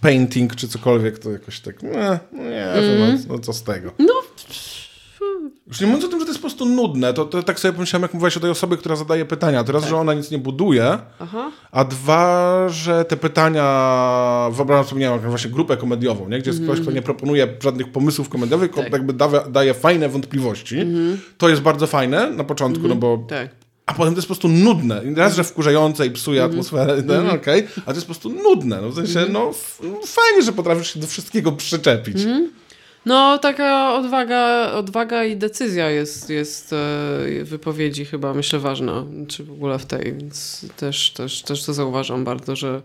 painting, 0.01 0.56
czy 0.56 0.68
cokolwiek, 0.68 1.19
to 1.19 1.31
jakoś 1.31 1.60
tak 1.60 1.84
nie, 1.84 1.89
no 2.34 2.43
nie 2.43 2.81
wiem, 2.81 3.18
no, 3.27 3.34
no 3.35 3.39
co 3.39 3.53
z 3.53 3.64
tego. 3.64 3.91
No, 3.99 4.14
Już 5.70 5.82
nie 5.82 5.88
mówiąc 5.88 6.06
o 6.06 6.08
tym, 6.08 6.20
że 6.20 6.26
to 6.26 6.32
jest 6.32 6.40
po 6.40 6.48
prostu 6.48 6.66
nudne, 6.66 7.14
to, 7.14 7.26
to 7.26 7.44
tak 7.44 7.60
sobie 7.60 7.74
pomyślałem, 7.74 8.02
jak 8.02 8.14
mówiłaś 8.14 8.38
o 8.38 8.40
tej 8.40 8.50
osobie, 8.50 8.78
która 8.78 8.96
zadaje 8.96 9.26
pytania. 9.26 9.64
Teraz, 9.64 9.86
że 9.86 9.98
ona 9.98 10.14
nic 10.14 10.32
nie 10.32 10.38
buduje, 10.38 10.98
aha. 11.20 11.52
a 11.72 11.86
dwa, 11.86 12.70
że 12.70 13.06
te 13.06 13.18
pytania, 13.18 14.50
wyobrażam 14.52 14.86
sobie, 14.86 15.02
nie 15.02 15.10
wiem, 15.10 15.30
właśnie 15.30 15.52
grupę 15.52 15.78
komediową, 15.78 16.30
nie? 16.30 16.40
gdzie 16.40 16.50
jest 16.52 16.64
ktoś, 16.64 16.82
kto 16.82 16.91
nie 16.91 17.02
proponuje 17.02 17.48
żadnych 17.64 17.91
pomysłów 17.91 18.30
komediowych, 18.30 18.72
tylko 18.72 18.84
Tak. 18.84 18.94
jakby 18.94 19.14
daje, 19.14 19.41
daje 19.50 19.74
fajne 19.74 20.10
wątpliwości. 20.10 20.76
To 21.38 21.50
jest 21.50 21.62
bardzo 21.62 21.88
fajne 21.88 22.32
na 22.32 22.44
początku, 22.44 22.88
no 22.88 22.96
bo 22.96 23.26
Tak. 23.28 23.50
a 23.86 23.94
potem 23.94 24.14
to 24.14 24.18
jest 24.18 24.28
po 24.28 24.34
prostu 24.34 24.48
nudne. 24.48 25.02
Raz, 25.16 25.36
że 25.36 25.44
wkurzające 25.44 26.08
i 26.08 26.12
psuje 26.12 26.44
atmosferę, 26.44 27.04
no, 27.06 27.34
okej, 27.34 27.68
a 27.86 27.86
to 27.86 27.94
jest 27.94 28.08
po 28.08 28.14
prostu 28.14 28.30
nudne. 28.30 28.82
No, 28.82 28.90
w 28.90 28.96
sensie, 28.96 29.26
no, 29.32 29.52
no 29.84 30.00
fajnie, 30.06 30.44
że 30.44 30.52
potrafisz 30.52 30.94
się 30.94 31.00
do 31.00 31.08
wszystkiego 31.08 31.52
przyczepić. 31.52 32.18
No, 33.06 33.38
taka 33.38 33.94
odwaga, 33.94 34.72
odwaga 34.72 35.24
i 35.24 35.38
decyzja 35.38 35.90
jest, 35.90 36.30
jest 36.30 36.74
e, 36.74 37.44
wypowiedzi 37.44 38.06
chyba, 38.06 38.34
myślę, 38.34 38.60
ważna, 38.60 39.06
czy 39.28 39.44
w 39.44 39.52
ogóle 39.52 39.80
w 39.80 39.86
tej, 39.86 40.14
więc 40.14 40.66
też, 40.78 41.12
też, 41.12 41.42
też 41.42 41.64
to 41.64 41.74
zauważam 41.74 42.24
bardzo, 42.24 42.56
że 42.56 42.82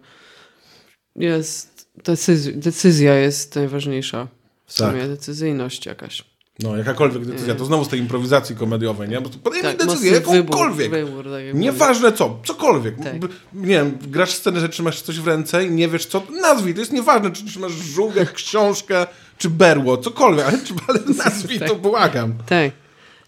jest 1.16 1.89
decyzja, 2.05 2.53
decyzja 2.57 3.15
jest 3.15 3.57
najważniejsza. 3.57 4.27
W 4.66 4.74
Tak. 4.74 4.91
sumie 4.93 5.09
decyzyjność 5.09 5.86
jakaś. 5.86 6.34
No, 6.59 6.76
jakakolwiek 6.76 7.24
decyzja, 7.24 7.55
to 7.55 7.64
znowu 7.64 7.85
z 7.85 7.89
tej 7.89 8.01
improwizacji 8.01 8.56
komediowej, 8.56 9.09
nie? 9.09 9.20
Bo 9.20 9.28
to 9.28 9.39
podejmij 9.39 9.76
Tak, 9.76 9.86
decyzję, 9.86 10.12
jakąkolwiek. 10.12 10.90
Wybór, 10.90 11.09
wybór, 11.09 11.24
tak. 11.32 11.55
Nieważne 11.55 12.12
co, 12.12 12.40
cokolwiek. 12.44 12.97
Tak. 12.98 13.14
Nie 13.55 13.66
wiem, 13.66 13.98
grasz 14.09 14.35
scenę, 14.35 14.60
że 14.60 14.68
trzymasz 14.68 15.01
coś 15.02 15.20
w 15.20 15.26
ręce 15.26 15.64
i 15.66 15.70
nie 15.70 15.89
wiesz 15.89 16.06
co, 16.06 16.22
nazwij, 16.40 16.74
to 16.74 16.81
jest 16.81 16.93
nieważne, 16.93 17.31
czy 17.31 17.44
trzymasz 17.44 17.72
żółwia, 17.72 18.24
książkę, 18.24 19.06
czy 19.39 19.51
berło, 19.51 19.97
cokolwiek, 19.97 20.47
ale, 20.47 20.59
ale 20.89 20.98
nazwij 21.24 21.59
to, 21.59 21.68
Tak. 21.68 21.78
błagam. 21.78 22.35
Tak, 22.47 22.72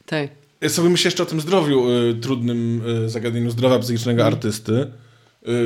tak. 0.07 0.31
Ja 0.61 0.69
sobie 0.69 0.91
myślę 0.91 1.09
jeszcze 1.09 1.23
o 1.23 1.27
tym 1.27 1.41
zdrowiu, 1.41 1.91
y, 1.91 2.15
trudnym 2.15 2.83
y, 3.05 3.09
zagadnieniu 3.09 3.51
zdrowia 3.51 3.79
psychicznego 3.79 4.23
Mm. 4.23 4.35
artysty, 4.35 4.73
y, 4.73 4.87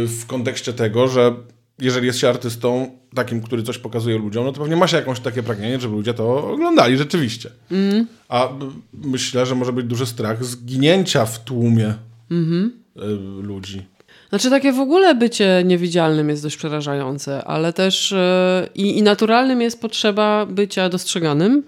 w 0.07 0.27
kontekście 0.27 0.73
tego, 0.73 1.09
że 1.09 1.35
jeżeli 1.81 2.07
jest 2.07 2.19
się 2.19 2.29
artystą 2.29 2.91
takim, 3.15 3.43
który 3.43 3.63
coś 3.63 3.79
pokazuje 3.79 4.19
ludziom, 4.19 4.45
no 4.45 4.53
to 4.53 4.61
pewnie 4.61 4.77
ma 4.77 4.87
się 4.87 4.97
jakąś 4.97 5.21
takie 5.21 5.43
pragnienie, 5.43 5.81
żeby 5.81 5.95
ludzie 5.95 6.15
to 6.15 6.51
oglądali 6.51 6.97
rzeczywiście. 6.97 7.51
Mm. 7.71 8.07
A 8.29 8.49
myślę, 8.93 9.47
że 9.47 9.55
może 9.55 9.73
być 9.73 9.87
duży 9.87 10.07
strach 10.07 10.45
zginięcia 10.45 11.27
w 11.27 11.45
tłumie 11.45 11.95
Mhm. 12.31 12.73
y, 12.97 13.01
ludzi. 13.43 13.83
Znaczy 14.29 14.51
takie 14.51 14.73
w 14.73 14.81
ogóle 14.81 15.15
bycie 15.15 15.63
niewidzialnym 15.65 16.29
jest 16.29 16.43
dość 16.43 16.57
przerażające, 16.57 17.45
ale 17.45 17.73
też 17.73 18.13
e, 18.13 18.69
i, 18.75 19.03
naturalnym 19.03 19.61
jest 19.61 19.81
potrzeba 19.81 20.47
bycia 20.47 20.89
dostrzeganym, 20.89 21.63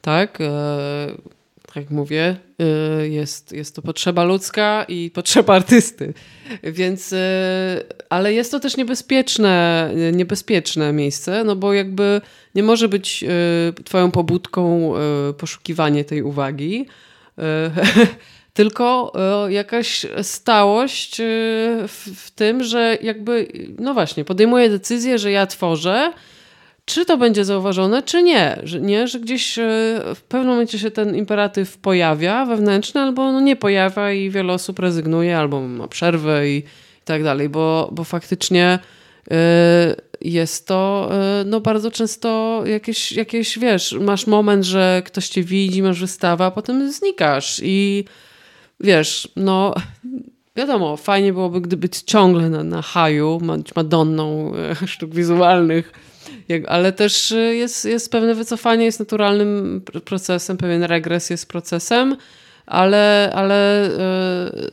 tak? 0.00 0.38
Tak 1.66 1.76
jak 1.76 1.90
mówię, 1.90 2.36
e, 2.58 3.08
jest, 3.08 3.52
jest 3.52 3.76
to 3.76 3.82
potrzeba 3.82 4.24
ludzka 4.24 4.84
i 4.88 5.10
potrzeba 5.10 5.54
artysty. 5.54 6.14
Więc, 6.62 7.12
e, 7.12 7.82
ale 8.10 8.32
jest 8.32 8.50
to 8.50 8.60
też 8.60 8.76
niebezpieczne, 8.76 9.90
niebezpieczne 10.12 10.92
miejsce, 10.92 11.44
no 11.44 11.56
bo 11.56 11.72
jakby 11.72 12.20
nie 12.54 12.62
może 12.62 12.88
być 12.88 13.24
e, 13.24 13.28
twoją 13.84 14.10
pobudką 14.10 14.92
e, 14.96 15.32
poszukiwanie 15.32 16.04
tej 16.04 16.22
uwagi. 16.22 16.86
Tylko 18.54 19.12
jakaś 19.48 20.06
stałość 20.22 21.16
w, 21.88 22.30
tym, 22.34 22.64
że 22.64 22.98
jakby, 23.02 23.48
no 23.78 23.94
właśnie, 23.94 24.24
podejmuję 24.24 24.70
decyzję, 24.70 25.18
że 25.18 25.30
ja 25.30 25.46
tworzę, 25.46 26.12
czy 26.84 27.04
to 27.06 27.16
będzie 27.16 27.44
zauważone, 27.44 28.02
czy 28.02 28.22
nie. 28.22 28.58
Że, 28.62 28.80
nie, 28.80 29.08
że 29.08 29.20
gdzieś 29.20 29.58
w 30.14 30.22
pewnym 30.28 30.50
momencie 30.50 30.78
się 30.78 30.90
ten 30.90 31.16
imperatyw 31.16 31.78
pojawia 31.78 32.46
wewnętrzny, 32.46 33.00
albo 33.00 33.32
no 33.32 33.40
nie 33.40 33.56
pojawia 33.56 34.12
i 34.12 34.30
wiele 34.30 34.52
osób 34.52 34.78
rezygnuje, 34.78 35.38
albo 35.38 35.60
ma 35.60 35.88
przerwę 35.88 36.48
i 36.48 36.62
tak 37.08 37.22
dalej, 37.24 37.48
bo, 37.48 37.90
bo 37.92 38.04
faktycznie 38.04 38.78
e, 39.30 39.96
jest 40.20 40.66
to 40.66 41.08
e, 41.12 41.44
no 41.46 41.60
bardzo 41.60 41.90
często 41.90 42.62
jakieś, 42.66 43.12
jakieś, 43.12 43.58
wiesz, 43.58 43.96
masz 44.00 44.26
moment, 44.26 44.64
że 44.64 45.02
ktoś 45.04 45.28
cię 45.28 45.42
widzi, 45.42 45.82
masz 45.82 46.00
wystawę, 46.00 46.44
a 46.44 46.50
potem 46.50 46.92
znikasz 46.92 47.60
i 47.64 48.04
wiesz, 48.80 49.28
no 49.36 49.74
wiadomo, 50.56 50.96
fajnie 50.96 51.32
byłoby, 51.32 51.60
gdyby 51.60 51.88
ciągle 51.88 52.50
na, 52.50 52.64
na 52.64 52.82
haju, 52.82 53.40
być 53.56 53.74
Madonną 53.76 54.52
e, 54.54 54.86
sztuk 54.86 55.14
wizualnych, 55.14 55.92
ale 56.66 56.92
też 56.92 57.34
jest, 57.50 57.84
jest 57.84 58.12
pewne 58.12 58.34
wycofanie, 58.34 58.84
jest 58.84 58.98
naturalnym 58.98 59.80
pr- 59.84 60.00
procesem, 60.00 60.56
pewien 60.56 60.82
regres 60.82 61.30
jest 61.30 61.48
procesem, 61.48 62.16
ale, 62.68 63.32
ale 63.34 63.86
e, 63.86 63.90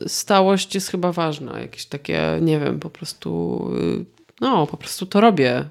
stałość 0.08 0.74
jest 0.74 0.88
chyba 0.88 1.12
ważna. 1.12 1.60
Jakieś 1.60 1.86
takie, 1.86 2.38
nie 2.40 2.60
wiem, 2.60 2.80
po 2.80 2.90
prostu, 2.90 3.60
e, 4.00 4.04
no, 4.40 4.66
po 4.66 4.76
prostu 4.76 5.06
to 5.06 5.20
robię. 5.20 5.64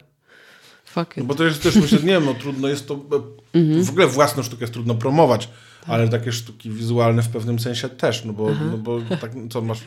Fuck 0.85 1.11
it. 1.11 1.17
No 1.17 1.23
bo 1.23 1.35
to 1.35 1.43
jest 1.43 1.63
też, 1.63 1.75
myślę, 1.75 1.99
nie 1.99 2.05
wiem, 2.05 2.25
no 2.25 2.33
trudno 2.33 2.67
jest 2.67 2.87
to, 2.87 2.93
e, 2.93 3.35
Mhm. 3.59 3.83
w 3.83 3.89
ogóle 3.89 4.07
własną 4.07 4.43
sztukę 4.43 4.63
jest 4.63 4.73
trudno 4.73 4.95
promować, 4.95 5.47
Tak. 5.47 5.55
ale 5.89 6.09
takie 6.09 6.31
sztuki 6.31 6.69
wizualne 6.69 7.21
w 7.21 7.29
pewnym 7.29 7.59
sensie 7.59 7.89
też, 7.89 8.25
no 8.25 8.33
bo, 8.33 8.49
no 8.71 8.77
bo 8.77 8.99
tak, 9.21 9.31
co 9.49 9.61
masz, 9.61 9.79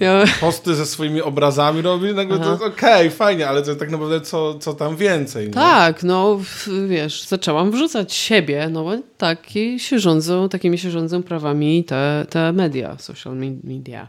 Ja, 0.00 0.24
posty 0.40 0.74
ze 0.74 0.86
swoimi 0.86 1.22
obrazami 1.22 1.82
robi, 1.82 2.14
nagle 2.14 2.38
to 2.38 2.50
jest 2.50 2.62
okej, 2.62 3.10
fajnie, 3.10 3.48
ale 3.48 3.62
to 3.62 3.76
tak 3.76 3.90
naprawdę 3.90 4.20
co, 4.20 4.58
co 4.58 4.74
tam 4.74 4.96
więcej. 4.96 5.46
Nie? 5.46 5.52
tak, 5.52 6.02
no 6.02 6.36
w- 6.44 6.68
wiesz, 6.88 7.22
zaczęłam 7.22 7.70
wrzucać 7.70 8.14
siebie, 8.14 8.68
no 8.70 8.84
bo 8.84 8.90
taki 9.18 9.80
się 9.80 9.98
rządzą, 9.98 10.48
takimi 10.48 10.78
się 10.78 10.90
rządzą 10.90 11.22
prawami 11.22 11.84
te, 11.84 12.26
te 12.30 12.52
media, 12.52 12.96
social 12.98 13.36
me- 13.36 13.56
media. 13.64 14.06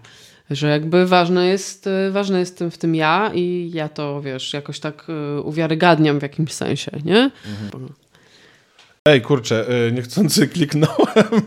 Że 0.49 0.67
jakby 0.69 1.05
ważne 1.05 1.47
jest, 1.47 1.89
ważne 2.11 2.39
jest 2.39 2.63
w 2.71 2.77
tym 2.77 2.95
ja 2.95 3.31
i 3.33 3.71
ja 3.73 3.89
to, 3.89 4.21
wiesz, 4.21 4.53
jakoś 4.53 4.79
tak 4.79 5.07
y, 5.37 5.41
uwiarygadniam 5.41 6.19
w 6.19 6.23
jakimś 6.23 6.51
sensie, 6.53 6.91
nie? 7.05 7.31
Ej, 9.05 9.21
kurczę, 9.21 9.65
y, 9.87 9.91
niechcący 9.91 10.47
kliknąłem. 10.47 10.97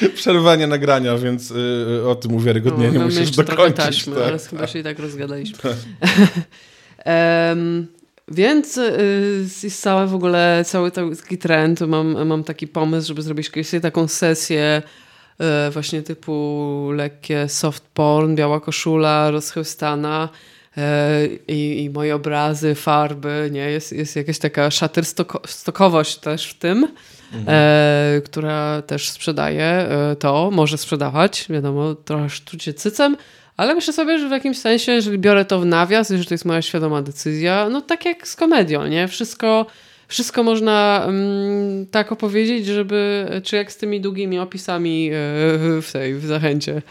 Przerwanie 0.14 0.66
nagrania, 0.66 1.18
więc 1.18 1.50
y, 1.50 2.02
o 2.08 2.14
tym 2.14 2.34
uwiarygodnieniu 2.34 2.92
mamy 2.92 3.04
musisz 3.04 3.20
jeszcze 3.20 3.44
trochę 3.44 3.56
dokończyć. 3.56 3.84
taśmy, 3.84 4.14
tak. 4.14 4.24
ale 4.24 4.38
chyba 4.38 4.66
się 4.66 4.78
i 4.78 4.82
tak 4.82 4.98
rozgadaliśmy. 4.98 5.58
Em, 7.04 7.86
więc 8.28 8.76
y, 8.76 9.46
jest 9.62 9.82
cały 9.82 10.06
w 10.06 10.14
ogóle, 10.14 10.64
cały 10.66 10.90
taki 10.90 11.38
trend, 11.38 11.80
mam, 11.80 12.26
mam 12.26 12.44
taki 12.44 12.68
pomysł, 12.68 13.08
żeby 13.08 13.22
zrobić 13.22 13.50
kiedyś 13.50 13.70
taką 13.82 14.08
sesję 14.08 14.82
y, 15.68 15.70
właśnie 15.70 16.02
typu 16.02 16.90
lekkie 16.94 17.48
soft 17.48 17.84
porn, 17.94 18.34
biała 18.34 18.60
koszula, 18.60 19.30
rozchełstana 19.30 20.28
y, 20.78 20.80
i, 21.48 21.84
i 21.84 21.90
moje 21.90 22.14
obrazy, 22.14 22.74
farby, 22.74 23.48
nie? 23.52 23.70
Jest, 23.70 23.92
jest 23.92 24.16
jakaś 24.16 24.38
taka 24.38 24.70
szatyrstokowość 24.70 26.16
też 26.16 26.50
w 26.50 26.58
tym, 26.58 26.88
e, 27.46 28.22
która 28.24 28.82
też 28.82 29.10
sprzedaje 29.10 29.64
e, 29.64 30.16
to, 30.18 30.50
może 30.50 30.78
sprzedawać, 30.78 31.46
wiadomo, 31.50 31.94
trochę 31.94 32.30
sztucie 32.30 32.74
cycem, 32.74 33.16
ale 33.56 33.74
myślę 33.74 33.92
sobie, 33.92 34.18
że 34.18 34.28
w 34.28 34.30
jakimś 34.30 34.58
sensie, 34.58 34.92
jeżeli 34.92 35.18
biorę 35.18 35.44
to 35.44 35.60
w 35.60 35.66
nawias, 35.66 36.10
jeżeli 36.10 36.28
to 36.28 36.34
jest 36.34 36.44
moja 36.44 36.62
świadoma 36.62 37.02
decyzja, 37.02 37.68
no 37.70 37.80
tak 37.80 38.04
jak 38.04 38.28
z 38.28 38.36
komedią, 38.36 38.86
nie? 38.86 39.08
Wszystko, 39.08 39.66
wszystko 40.08 40.42
można 40.42 41.04
mm, 41.08 41.86
tak 41.86 42.12
opowiedzieć, 42.12 42.66
żeby, 42.66 43.26
czy 43.44 43.56
jak 43.56 43.72
z 43.72 43.76
tymi 43.76 44.00
długimi 44.00 44.38
opisami 44.38 45.08
e, 45.08 45.12
w 45.82 45.90
tej, 45.92 46.14
w 46.14 46.26
zachęcie, 46.26 46.82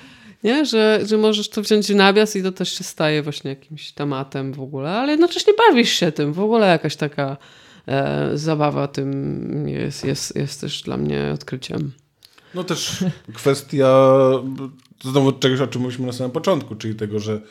nie? 0.44 0.66
Że, 0.66 1.00
że 1.06 1.18
możesz 1.18 1.50
to 1.50 1.62
wziąć 1.62 1.92
w 1.92 1.96
nawias 1.96 2.36
i 2.36 2.44
to 2.44 2.52
też 2.52 2.78
się 2.78 2.84
staje 2.84 3.24
właśnie 3.24 3.50
jakimś 3.50 3.92
tematem 3.92 4.54
w 4.54 4.62
ogóle, 4.62 4.90
ale 4.90 5.12
jednocześnie 5.12 5.54
bawisz 5.68 5.92
się 5.92 6.12
tym, 6.12 6.34
w 6.34 6.40
ogóle 6.40 6.68
jakaś 6.68 6.96
taka 6.96 7.38
zabawa 8.34 8.88
tym 8.88 9.68
jest, 9.68 10.06
jest, 10.06 10.36
jest 10.36 10.62
też 10.62 10.82
dla 10.82 10.98
mnie 10.98 11.32
odkryciem. 11.34 11.92
No 12.54 12.64
też 12.64 13.04
kwestia 13.34 14.10
znowu 15.04 15.32
czegoś, 15.32 15.60
o 15.60 15.68
czym 15.68 15.82
mówiliśmy 15.82 16.06
na 16.06 16.14
samym 16.14 16.32
początku, 16.32 16.76
czyli 16.76 16.96
tego, 16.96 17.20
że 17.20 17.42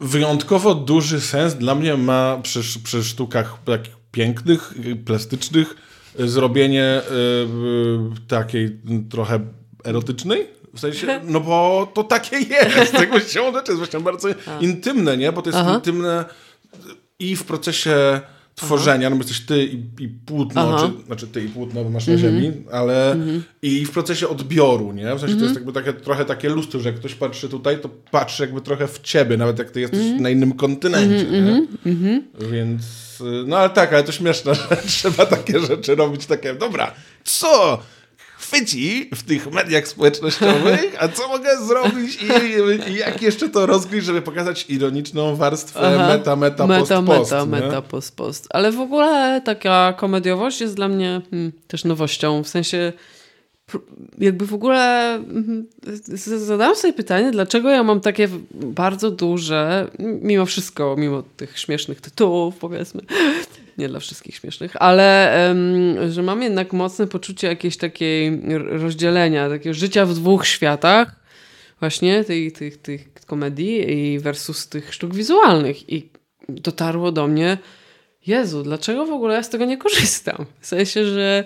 wyjątkowo 0.00 0.74
duży 0.74 1.20
sens 1.20 1.54
dla 1.54 1.74
mnie 1.74 1.96
ma 1.96 2.38
przy, 2.42 2.60
przy 2.84 3.04
sztukach 3.04 3.58
takich 3.64 3.96
pięknych, 4.12 4.74
plastycznych 5.06 5.76
zrobienie 6.18 7.02
y, 7.10 8.28
takiej 8.28 8.80
trochę 9.10 9.40
erotycznej. 9.84 10.46
W 10.74 10.80
sensie, 10.80 11.20
no 11.24 11.40
bo 11.40 11.88
to 11.94 12.04
takie 12.04 12.36
jest. 12.38 12.94
Jakby 12.94 13.20
siłą 13.20 13.52
rzeczy 13.52 13.72
jest 13.72 13.78
właśnie 13.78 14.00
bardzo 14.00 14.28
intymne, 14.60 15.16
nie? 15.16 15.32
Bo 15.32 15.42
to 15.42 15.48
jest 15.50 15.58
Aha. 15.58 15.74
intymne 15.74 16.24
i 17.18 17.36
w 17.36 17.44
procesie 17.44 18.20
tworzenia, 18.54 19.10
no 19.10 19.16
bo 19.16 19.22
jesteś 19.22 19.40
ty 19.40 19.64
i, 19.64 19.82
i 20.04 20.08
płótno, 20.08 20.60
Aha. 20.62 20.72
Mhm. 20.72 21.00
czy, 21.00 21.06
znaczy 21.06 21.26
ty 21.26 21.44
i 21.44 21.48
płótno, 21.48 21.84
bo 21.84 21.90
masz 21.90 22.06
na 22.06 22.16
ziemi, 22.16 22.52
ale 22.72 23.16
i 23.62 23.84
w 23.86 23.90
procesie 23.90 24.28
odbioru, 24.28 24.92
nie? 24.92 25.14
W 25.14 25.20
sensie 25.20 25.36
to 25.36 25.42
jest 25.42 25.54
jakby 25.54 25.72
takie, 25.72 25.92
trochę 25.92 26.24
takie 26.24 26.48
lustro, 26.48 26.80
że 26.80 26.88
jak 26.88 26.98
ktoś 26.98 27.14
patrzy 27.14 27.48
tutaj, 27.48 27.80
to 27.80 27.88
patrzy 28.10 28.42
jakby 28.42 28.60
trochę 28.60 28.88
w 28.88 29.00
ciebie, 29.00 29.36
nawet 29.36 29.58
jak 29.58 29.70
ty 29.70 29.80
jesteś 29.80 30.00
Mhm. 30.00 30.22
na 30.22 30.30
innym 30.30 30.52
kontynencie, 30.52 31.24
nie? 31.30 31.66
Więc, 32.50 32.82
y, 33.20 33.44
no 33.46 33.56
ale 33.58 33.70
tak, 33.70 33.92
ale 33.92 34.04
to 34.04 34.12
śmieszne, 34.12 34.54
że 34.70 34.76
trzeba 34.86 35.26
takie 35.26 35.60
rzeczy 35.60 35.94
robić, 35.94 36.26
takie, 36.26 36.54
dobra, 36.54 36.94
co 37.24 37.78
chwyci 38.52 39.10
w 39.14 39.22
tych 39.22 39.52
mediach 39.52 39.88
społecznościowych, 39.88 40.96
a 40.98 41.08
co 41.08 41.28
mogę 41.28 41.48
zrobić 41.66 42.18
i, 42.22 42.90
i 42.90 42.94
jak 42.94 43.22
jeszcze 43.22 43.48
to 43.48 43.66
rozgryźć, 43.66 44.06
żeby 44.06 44.22
pokazać 44.22 44.66
ironiczną 44.68 45.36
warstwę 45.36 45.80
Aha. 45.80 46.08
meta, 46.08 46.36
meta, 46.36 46.66
meta, 46.66 47.02
post, 47.02 47.06
post, 47.06 47.32
meta, 47.32 47.46
meta, 47.46 47.82
post, 47.82 48.16
post. 48.16 48.46
Ale 48.50 48.72
w 48.72 48.80
ogóle 48.80 49.40
taka 49.44 49.92
komediowość 49.92 50.60
jest 50.60 50.76
dla 50.76 50.88
mnie 50.88 51.20
hmm, 51.30 51.52
też 51.66 51.84
nowością. 51.84 52.42
W 52.42 52.48
sensie 52.48 52.92
jakby 54.18 54.46
w 54.46 54.54
ogóle 54.54 55.14
mhm, 55.14 55.66
zadałam 56.36 56.76
sobie 56.76 56.92
pytanie, 56.92 57.30
dlaczego 57.30 57.70
ja 57.70 57.82
mam 57.82 58.00
takie 58.00 58.28
bardzo 58.54 59.10
duże, 59.10 59.90
mimo 59.98 60.46
wszystko, 60.46 60.96
mimo 60.98 61.22
tych 61.36 61.58
śmiesznych 61.58 62.00
tytułów, 62.00 62.56
powiedzmy, 62.56 63.02
nie 63.78 63.88
dla 63.88 64.00
wszystkich 64.00 64.36
śmiesznych, 64.36 64.72
ale 64.82 65.32
że 66.10 66.22
mam 66.22 66.42
jednak 66.42 66.72
mocne 66.72 67.06
poczucie 67.06 67.46
jakiejś 67.46 67.76
takiej 67.76 68.40
rozdzielenia, 68.58 69.48
takiego 69.48 69.74
życia 69.74 70.06
w 70.06 70.14
dwóch 70.14 70.46
światach, 70.46 71.22
właśnie 71.80 72.24
tych, 72.24 72.52
tych, 72.52 72.76
tych 72.76 73.08
komedii 73.26 73.90
i 73.90 74.18
versus 74.18 74.68
tych 74.68 74.94
sztuk 74.94 75.14
wizualnych. 75.14 75.92
I 75.92 76.08
dotarło 76.48 77.12
do 77.12 77.28
mnie, 77.28 77.58
Jezu, 78.26 78.62
dlaczego 78.62 79.06
w 79.06 79.12
ogóle 79.12 79.34
ja 79.34 79.42
z 79.42 79.50
tego 79.50 79.64
nie 79.64 79.78
korzystam? 79.78 80.46
W 80.60 80.66
sensie, 80.66 81.04
że 81.04 81.44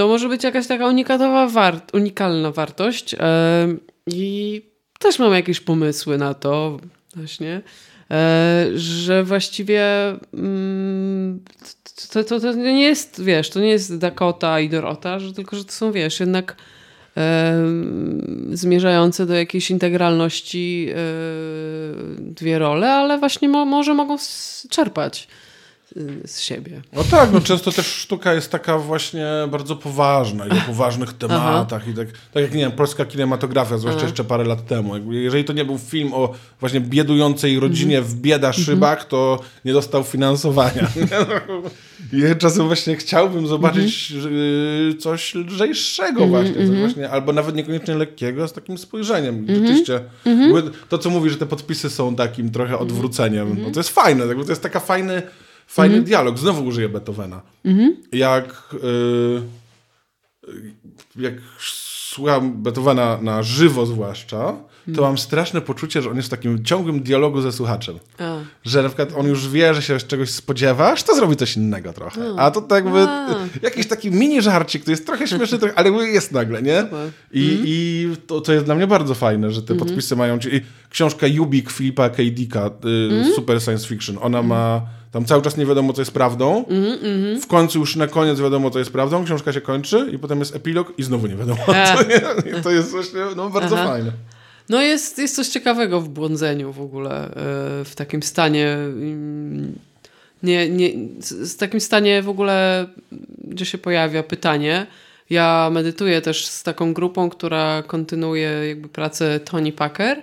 to 0.00 0.08
może 0.08 0.28
być 0.28 0.44
jakaś 0.44 0.66
taka 0.66 0.86
unikatowa 0.86 1.48
wart, 1.48 1.94
unikalna 1.94 2.50
wartość 2.50 3.16
i 4.06 4.62
też 4.98 5.18
mam 5.18 5.32
jakieś 5.32 5.60
pomysły 5.60 6.18
na 6.18 6.34
to 6.34 6.80
właśnie, 7.16 7.60
e, 8.10 8.66
że 8.74 9.24
właściwie 9.24 9.82
mm, 10.34 11.44
to, 12.12 12.24
to, 12.24 12.40
to 12.40 12.52
nie 12.52 12.82
jest, 12.82 13.24
wiesz, 13.24 13.50
to 13.50 13.60
nie 13.60 13.68
jest 13.68 13.98
Dakota 13.98 14.60
i 14.60 14.68
Dorota, 14.68 15.18
że 15.18 15.32
tylko, 15.32 15.56
że 15.56 15.64
to 15.64 15.72
są, 15.72 15.92
wiesz, 15.92 16.20
jednak 16.20 16.56
zmierzające 18.52 19.26
do 19.26 19.34
jakiejś 19.34 19.70
integralności 19.70 20.88
e, 20.90 20.94
dwie 22.18 22.58
role, 22.58 22.92
ale 22.92 23.18
właśnie 23.18 23.48
mo, 23.48 23.64
może 23.64 23.94
mogą 23.94 24.16
czerpać 24.70 25.28
z 26.26 26.40
siebie. 26.40 26.82
No 26.92 27.04
tak, 27.04 27.32
no 27.32 27.40
często 27.40 27.72
też 27.72 27.86
sztuka 27.86 28.34
jest 28.34 28.50
taka 28.50 28.78
właśnie 28.78 29.26
bardzo 29.50 29.76
poważna 29.76 30.46
i 30.46 30.50
o 30.50 30.62
poważnych 30.66 31.12
tematach 31.12 31.88
i 31.88 31.94
tak, 31.94 32.08
tak 32.32 32.42
jak, 32.42 32.52
nie 32.52 32.60
wiem, 32.60 32.72
polska 32.72 33.04
kinematografia, 33.04 33.78
zwłaszcza 33.78 34.02
jeszcze 34.02 34.24
parę 34.24 34.44
lat 34.44 34.66
temu. 34.66 35.12
Jeżeli 35.12 35.44
to 35.44 35.52
nie 35.52 35.64
był 35.64 35.78
film 35.78 36.14
o 36.14 36.34
właśnie 36.60 36.80
biedującej 36.80 37.60
rodzinie 37.60 38.02
w 38.02 38.14
bieda 38.14 38.52
szybach, 38.52 39.04
to 39.04 39.40
nie 39.64 39.72
dostał 39.72 40.04
finansowania. 40.04 40.88
I 42.12 42.22
czasem 42.38 42.66
właśnie 42.66 42.96
chciałbym 42.96 43.46
zobaczyć 43.46 44.12
y, 44.92 44.94
coś 44.98 45.34
lżejszego 45.34 46.26
właśnie, 46.26 46.66
coś 46.66 46.78
właśnie, 46.78 47.10
albo 47.10 47.32
nawet 47.32 47.56
niekoniecznie 47.56 47.94
lekkiego, 47.94 48.48
z 48.48 48.52
takim 48.52 48.78
spojrzeniem. 48.78 49.46
Rzeczywiście, 49.48 50.00
to 50.88 50.98
co 50.98 51.10
mówi, 51.10 51.30
że 51.30 51.36
te 51.36 51.46
podpisy 51.46 51.90
są 51.90 52.16
takim 52.16 52.50
trochę 52.50 52.78
odwróceniem, 52.78 53.56
no 53.62 53.70
to 53.70 53.80
jest 53.80 53.90
fajne, 53.90 54.24
to 54.44 54.50
jest 54.50 54.62
taka 54.62 54.80
fajny 54.80 55.22
fajny 55.70 56.00
dialog. 56.02 56.38
Znowu 56.38 56.66
użyję 56.66 56.88
Beethovena. 56.88 57.42
Jak, 58.12 58.74
y, 58.84 59.42
jak 61.16 61.34
słucham 62.10 62.62
Beethovena 62.62 63.18
na 63.22 63.42
żywo 63.42 63.86
zwłaszcza, 63.86 64.56
to 64.96 65.02
mam 65.02 65.18
straszne 65.18 65.60
poczucie, 65.60 66.02
że 66.02 66.10
on 66.10 66.16
jest 66.16 66.28
w 66.28 66.30
takim 66.30 66.64
ciągłym 66.64 67.00
dialogu 67.00 67.40
ze 67.40 67.52
słuchaczem. 67.52 67.98
A. 68.18 68.36
Że 68.64 68.82
na 68.82 68.88
przykład 68.88 69.12
on 69.16 69.26
już 69.26 69.48
wie, 69.48 69.74
że 69.74 69.82
się 69.82 69.98
czegoś 69.98 70.30
spodziewasz, 70.30 71.02
to 71.02 71.14
zrobi 71.14 71.36
coś 71.36 71.56
innego 71.56 71.92
trochę. 71.92 72.34
A 72.36 72.50
to 72.50 72.60
tak 72.60 72.84
jakby 72.84 73.00
A. 73.00 73.36
jakiś 73.62 73.86
taki 73.86 74.10
mini 74.10 74.42
żarcik, 74.42 74.84
to 74.84 74.90
jest 74.90 75.06
trochę 75.06 75.28
śmieszny, 75.28 75.58
trochę, 75.58 75.78
ale 75.78 75.90
jest 75.90 76.32
nagle, 76.32 76.62
nie? 76.62 76.86
I, 77.32 77.62
i 77.64 78.08
to, 78.26 78.40
to 78.40 78.52
jest 78.52 78.64
dla 78.64 78.74
mnie 78.74 78.86
bardzo 78.86 79.14
fajne, 79.14 79.50
że 79.50 79.62
te 79.62 79.74
podpisy 79.74 80.16
mają... 80.16 80.36
I 80.36 80.60
książka 80.90 81.26
Jubik 81.26 81.70
Filipa 81.70 82.08
K. 82.08 82.16
Dicka, 82.22 82.70
y, 83.30 83.34
Super 83.34 83.62
Science 83.62 83.88
Fiction, 83.88 84.18
ona 84.20 84.42
ma... 84.42 84.82
Tam 85.10 85.24
cały 85.24 85.42
czas 85.42 85.56
nie 85.56 85.66
wiadomo, 85.66 85.92
co 85.92 86.00
jest 86.00 86.10
prawdą. 86.10 86.64
W 87.42 87.46
końcu 87.46 87.78
już 87.78 87.96
na 87.96 88.06
koniec 88.06 88.40
wiadomo, 88.40 88.70
co 88.70 88.78
jest 88.78 88.92
prawdą. 88.92 89.24
Książka 89.24 89.52
się 89.52 89.60
kończy 89.60 90.10
i 90.12 90.18
potem 90.18 90.38
jest 90.38 90.56
epilog 90.56 90.92
i 90.98 91.02
znowu 91.02 91.26
nie 91.26 91.36
wiadomo, 91.36 91.60
jest. 92.08 92.58
I 92.58 92.62
to 92.62 92.70
jest 92.70 92.90
właśnie 92.90 93.20
no, 93.36 93.50
bardzo 93.50 93.76
Aha. 93.78 93.88
fajne. 93.88 94.12
No 94.70 94.82
jest, 94.82 95.18
jest 95.18 95.36
coś 95.36 95.48
ciekawego 95.48 96.00
w 96.00 96.08
błądzeniu 96.08 96.72
w 96.72 96.80
ogóle, 96.80 97.24
e, 97.24 97.30
w 97.84 97.92
takim 97.94 98.22
stanie, 98.22 98.72
mm, 98.72 99.78
nie, 100.42 100.70
nie, 100.70 100.90
z 101.20 101.56
takim 101.56 101.80
stanie 101.80 102.22
w 102.22 102.28
ogóle, 102.28 102.86
gdzie 103.44 103.64
się 103.64 103.78
pojawia 103.78 104.22
pytanie. 104.22 104.86
Ja 105.30 105.70
medytuję 105.72 106.20
też 106.20 106.46
z 106.46 106.62
taką 106.62 106.94
grupą, 106.94 107.30
która 107.30 107.82
kontynuuje 107.86 108.50
jakby 108.68 108.88
pracę 108.88 109.40
Tony 109.40 109.72
Packer 109.72 110.22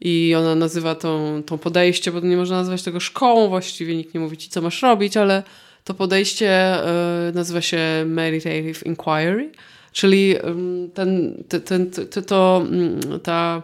i 0.00 0.34
ona 0.34 0.54
nazywa 0.54 0.94
tą, 0.94 1.42
tą 1.46 1.58
podejście, 1.58 2.12
bo 2.12 2.20
nie 2.20 2.36
można 2.36 2.56
nazwać 2.56 2.82
tego 2.82 3.00
szkołą 3.00 3.48
właściwie, 3.48 3.96
nikt 3.96 4.14
nie 4.14 4.20
mówi 4.20 4.36
ci, 4.36 4.48
co 4.48 4.62
masz 4.62 4.82
robić, 4.82 5.16
ale 5.16 5.42
to 5.84 5.94
podejście 5.94 6.50
e, 6.50 7.32
nazywa 7.34 7.60
się 7.60 7.78
Meditative 8.06 8.86
Inquiry, 8.86 9.52
czyli 9.92 10.36
em, 10.42 10.90
ten, 10.94 11.34
ten, 11.48 11.60
ten, 11.60 11.90
to, 11.90 12.22
to, 12.22 12.64
mm, 12.70 13.20
ta 13.20 13.62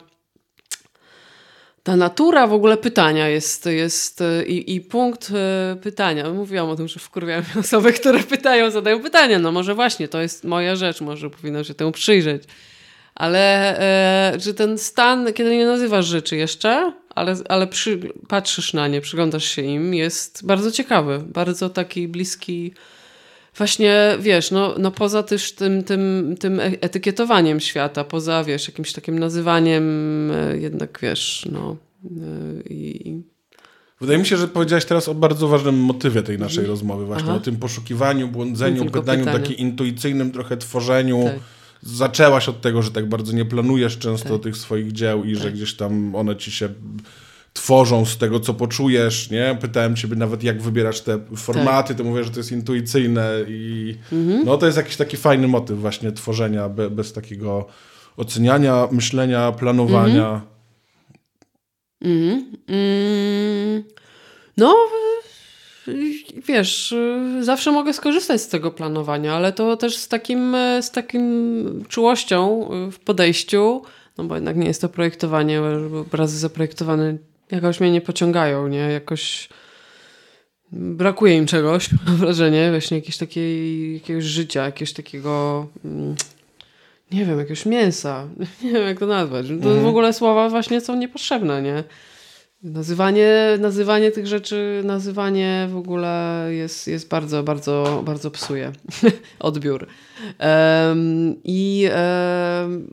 ta 1.83 1.97
natura 1.97 2.47
w 2.47 2.53
ogóle 2.53 2.77
pytania 2.77 3.29
jest, 3.29 3.67
jest 3.67 4.21
y, 4.21 4.45
i, 4.47 4.75
i 4.75 4.81
punkt 4.81 5.31
y, 5.31 5.77
pytania. 5.77 6.31
Mówiłam 6.31 6.69
o 6.69 6.77
tym, 6.77 6.89
że 6.89 7.01
wkurwiają 7.01 7.43
osoby, 7.61 7.93
które 7.93 8.23
pytają, 8.23 8.71
zadają 8.71 9.01
pytania. 9.01 9.39
No 9.39 9.53
może 9.53 9.75
właśnie, 9.75 10.09
to 10.09 10.21
jest 10.21 10.45
moja 10.45 10.77
rzecz, 10.77 11.01
może 11.01 11.31
powinnam 11.31 11.65
się 11.65 11.75
temu 11.75 11.93
przyjrzeć. 11.93 12.43
Ale 13.15 13.79
e, 14.35 14.41
że 14.41 14.55
ten 14.55 14.79
stan, 14.79 15.33
kiedy 15.33 15.57
nie 15.57 15.67
nazywasz 15.67 16.07
rzeczy 16.07 16.37
jeszcze, 16.37 16.93
ale, 17.15 17.37
ale 17.49 17.67
przy, 17.67 18.13
patrzysz 18.29 18.73
na 18.73 18.89
nie, 18.89 19.01
przyglądasz 19.01 19.45
się 19.45 19.63
im, 19.63 19.95
jest 19.95 20.47
bardzo 20.47 20.73
ciekawy, 20.73 21.19
bardzo 21.19 21.71
taki 21.71 22.09
bliski. 22.09 22.75
Właśnie, 23.57 24.17
wiesz, 24.21 24.51
no, 24.51 24.75
no 24.79 24.91
poza 24.91 25.23
też 25.23 25.53
tym, 25.53 25.85
tym, 25.85 26.35
tym 26.41 26.61
etykietowaniem 26.61 27.61
świata, 27.61 28.05
poza, 28.05 28.45
wiesz, 28.45 28.69
jakimś 28.69 28.93
takim 28.93 29.19
nazywaniem, 29.19 30.31
e, 30.31 30.59
jednak, 30.59 30.99
wiesz, 31.03 31.49
no 31.53 31.77
e, 32.05 32.63
i... 32.71 33.23
Wydaje 34.01 34.19
mi 34.19 34.27
się, 34.27 34.37
że 34.37 34.49
powiedziałaś 34.49 34.85
teraz 34.85 35.09
o 35.09 35.15
bardzo 35.15 35.49
ważnym 35.49 35.79
motywie 35.79 36.23
tej 36.23 36.39
naszej 36.39 36.67
rozmowy, 36.67 37.07
właśnie 37.07 37.29
Aha. 37.29 37.37
o 37.37 37.41
tym 37.41 37.57
poszukiwaniu, 37.57 38.29
błądzeniu, 38.29 38.85
gadaniu, 38.85 39.25
takim 39.25 39.57
intuicyjnym 39.57 40.33
trochę 40.33 40.57
tworzeniu. 40.57 41.25
Tak. 41.25 41.35
Zaczęłaś 41.83 42.49
od 42.49 42.61
tego, 42.61 42.83
że 42.83 42.91
tak 42.91 43.09
bardzo 43.09 43.33
nie 43.33 43.45
planujesz 43.45 43.99
często 43.99 44.29
Tak. 44.29 44.43
tych 44.43 44.57
swoich 44.57 44.93
dzieł 44.93 45.25
i 45.25 45.37
że 45.37 45.53
gdzieś 45.53 45.75
tam 45.75 46.15
one 46.15 46.37
ci 46.37 46.51
się 46.51 46.69
tworzą 47.53 48.05
z 48.05 48.19
tego, 48.19 48.41
co 48.41 48.55
poczujesz, 48.55 49.31
nie? 49.31 49.59
Pytałem 49.61 49.97
ciebie 49.97 50.17
nawet, 50.17 50.43
jak 50.43 50.63
wybierasz 50.63 51.01
te 51.01 51.19
formaty, 51.37 51.89
Tak. 51.89 51.97
to 51.99 52.05
mówię, 52.05 52.25
że 52.25 52.31
to 52.31 52.39
jest 52.41 52.53
intuicyjne 52.53 53.31
i 53.49 53.95
Mhm. 54.13 54.45
no 54.45 54.57
to 54.57 54.67
jest 54.67 54.79
jakiś 54.79 54.97
taki 54.97 55.17
fajny 55.17 55.49
motyw 55.49 55.79
właśnie 55.81 56.13
tworzenia 56.13 56.69
be, 56.69 56.91
bez 56.91 57.13
takiego 57.13 57.67
oceniania, 58.17 58.89
myślenia, 58.91 59.53
planowania. 59.53 60.41
Mhm. 62.01 62.53
Mm, 62.69 63.85
no, 64.57 64.75
wiesz, 66.47 66.95
zawsze 67.41 67.73
mogę 67.73 67.93
skorzystać 67.93 68.41
z 68.41 68.49
tego 68.49 68.71
planowania, 68.71 69.35
ale 69.35 69.53
to 69.53 69.77
też 69.77 69.97
z 69.97 70.09
takim, 70.09 70.57
z 70.81 70.91
takim 70.91 71.85
czułością 71.89 72.69
w 72.93 72.99
podejściu, 72.99 73.83
no 74.19 74.25
bo 74.25 74.35
jednak 74.35 74.57
nie 74.57 74.67
jest 74.67 74.81
to 74.81 74.89
projektowanie, 74.89 75.61
bo 75.91 76.01
obrazy 76.01 76.39
zaprojektowane 76.39 77.17
jakoś 77.53 77.81
mnie 77.81 77.91
nie 77.91 78.01
pociągają, 78.01 78.69
nie? 78.69 78.79
Jakoś 78.79 79.49
brakuje 80.73 81.37
im 81.37 81.47
czegoś, 81.47 81.89
mam 82.07 82.17
wrażenie, 82.17 82.71
właśnie 82.71 82.97
jakiegoś, 82.97 83.19
takiej, 83.19 83.95
jakiegoś 83.95 84.25
życia, 84.25 84.65
jakiegoś 84.65 84.93
takiego... 84.93 85.67
mm, 85.85 86.15
nie 87.13 87.25
wiem, 87.25 87.39
jakiegoś 87.39 87.67
mięsa. 87.67 88.29
Nie 88.65 88.73
wiem, 88.73 88.87
jak 88.87 88.99
to 88.99 89.07
nazwać. 89.07 89.47
To 89.63 89.75
w 89.75 89.87
ogóle 89.87 90.13
słowa 90.13 90.49
właśnie 90.49 90.81
są 90.81 90.97
niepotrzebne, 90.97 91.63
nie? 91.63 91.85
Nazywanie, 92.63 93.33
nazywanie 93.59 94.11
tych 94.11 94.27
rzeczy, 94.27 94.83
nazywanie 94.85 95.69
w 95.71 95.77
ogóle 95.77 96.47
jest, 96.51 96.89
jest 96.89 97.09
bardzo, 97.09 97.43
bardzo, 97.43 98.03
bardzo 98.07 98.31
psuje 98.31 98.73
odbiór. 99.39 99.87
Em, 100.39 101.37
I 101.45 101.89
em, 101.93 102.91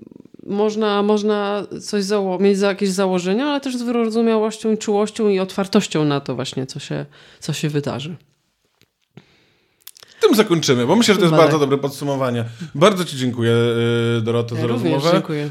można, 0.50 1.04
można 1.04 1.64
coś 1.82 2.04
zało- 2.04 2.40
mieć 2.40 2.58
za 2.58 2.68
jakieś 2.68 2.90
założenia, 2.90 3.46
ale 3.46 3.62
też 3.62 3.78
z 3.78 3.82
wyrozumiałością, 3.82 4.78
czułością 4.78 5.28
i 5.30 5.40
otwartością 5.40 6.06
na 6.06 6.20
to 6.20 6.36
właśnie, 6.36 6.66
co 6.66 6.80
się, 6.80 7.06
co 7.40 7.54
się 7.54 7.70
wydarzy. 7.70 8.16
Tym 10.20 10.36
zakończymy, 10.36 10.86
bo 10.88 10.96
myślę, 10.96 11.14
że 11.14 11.20
to 11.20 11.26
jest 11.26 11.38
bardzo 11.38 11.52
tak. 11.52 11.60
dobre 11.60 11.78
podsumowanie. 11.78 12.46
Bardzo 12.76 13.06
Ci 13.06 13.18
dziękuję, 13.18 13.52
y, 14.18 14.22
Dorota, 14.22 14.56
za 14.56 14.62
Ja 14.62 14.68
również 14.68 14.94
rozmowę. 14.94 15.14
dziękuję. 15.14 15.50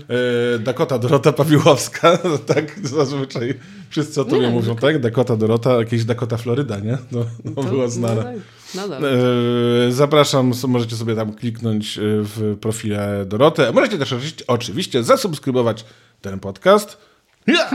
Y, 0.55 0.59
Dakota 0.59 0.99
Dorota 0.99 1.32
Pawiłowska, 1.32 2.19
tak 2.55 2.86
zazwyczaj 2.89 3.55
wszyscy 3.90 4.20
o 4.20 4.24
tobie 4.24 4.40
Nie, 4.40 4.49
mówią, 4.51 4.77
tak? 4.77 5.01
Dakota 5.01 5.36
Dorota, 5.36 5.73
jakieś 5.78 6.05
Dakota 6.05 6.36
Floryda, 6.36 6.78
nie? 6.78 6.99
No, 7.12 7.24
no 7.45 7.62
To- 7.62 7.69
była 7.69 7.89
znana. 7.89 8.15
No, 8.15 8.23
tak, 8.23 8.35
nadal. 8.74 9.05
E, 9.05 9.93
Zapraszam, 9.93 10.53
możecie 10.69 10.97
sobie 10.97 11.15
tam 11.16 11.32
kliknąć 11.35 11.99
w 12.03 12.57
profile 12.61 13.24
Doroty. 13.27 13.73
Możecie 13.73 13.99
też 13.99 14.15
oczywiście, 14.47 15.03
zasubskrybować 15.03 15.85
ten 16.20 16.40
podcast. 16.40 16.99
Ja! 17.47 17.70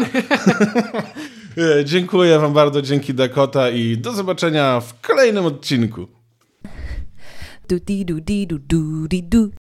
E, 1.57 1.85
Dziękuję 1.85 2.39
Wam 2.39 2.53
bardzo, 2.53 2.81
dzięki 2.81 3.13
Dakota 3.13 3.69
i 3.69 3.97
do 3.97 4.11
zobaczenia 4.13 4.79
w 4.79 5.01
kolejnym 5.01 5.45
odcinku. 5.45 6.07
Do 7.67 7.79
dee 7.79 8.03
do 8.03 8.19
dee 8.19 8.45
do 8.45 8.57
do 8.59 9.07
dee 9.07 9.21
do. 9.21 9.51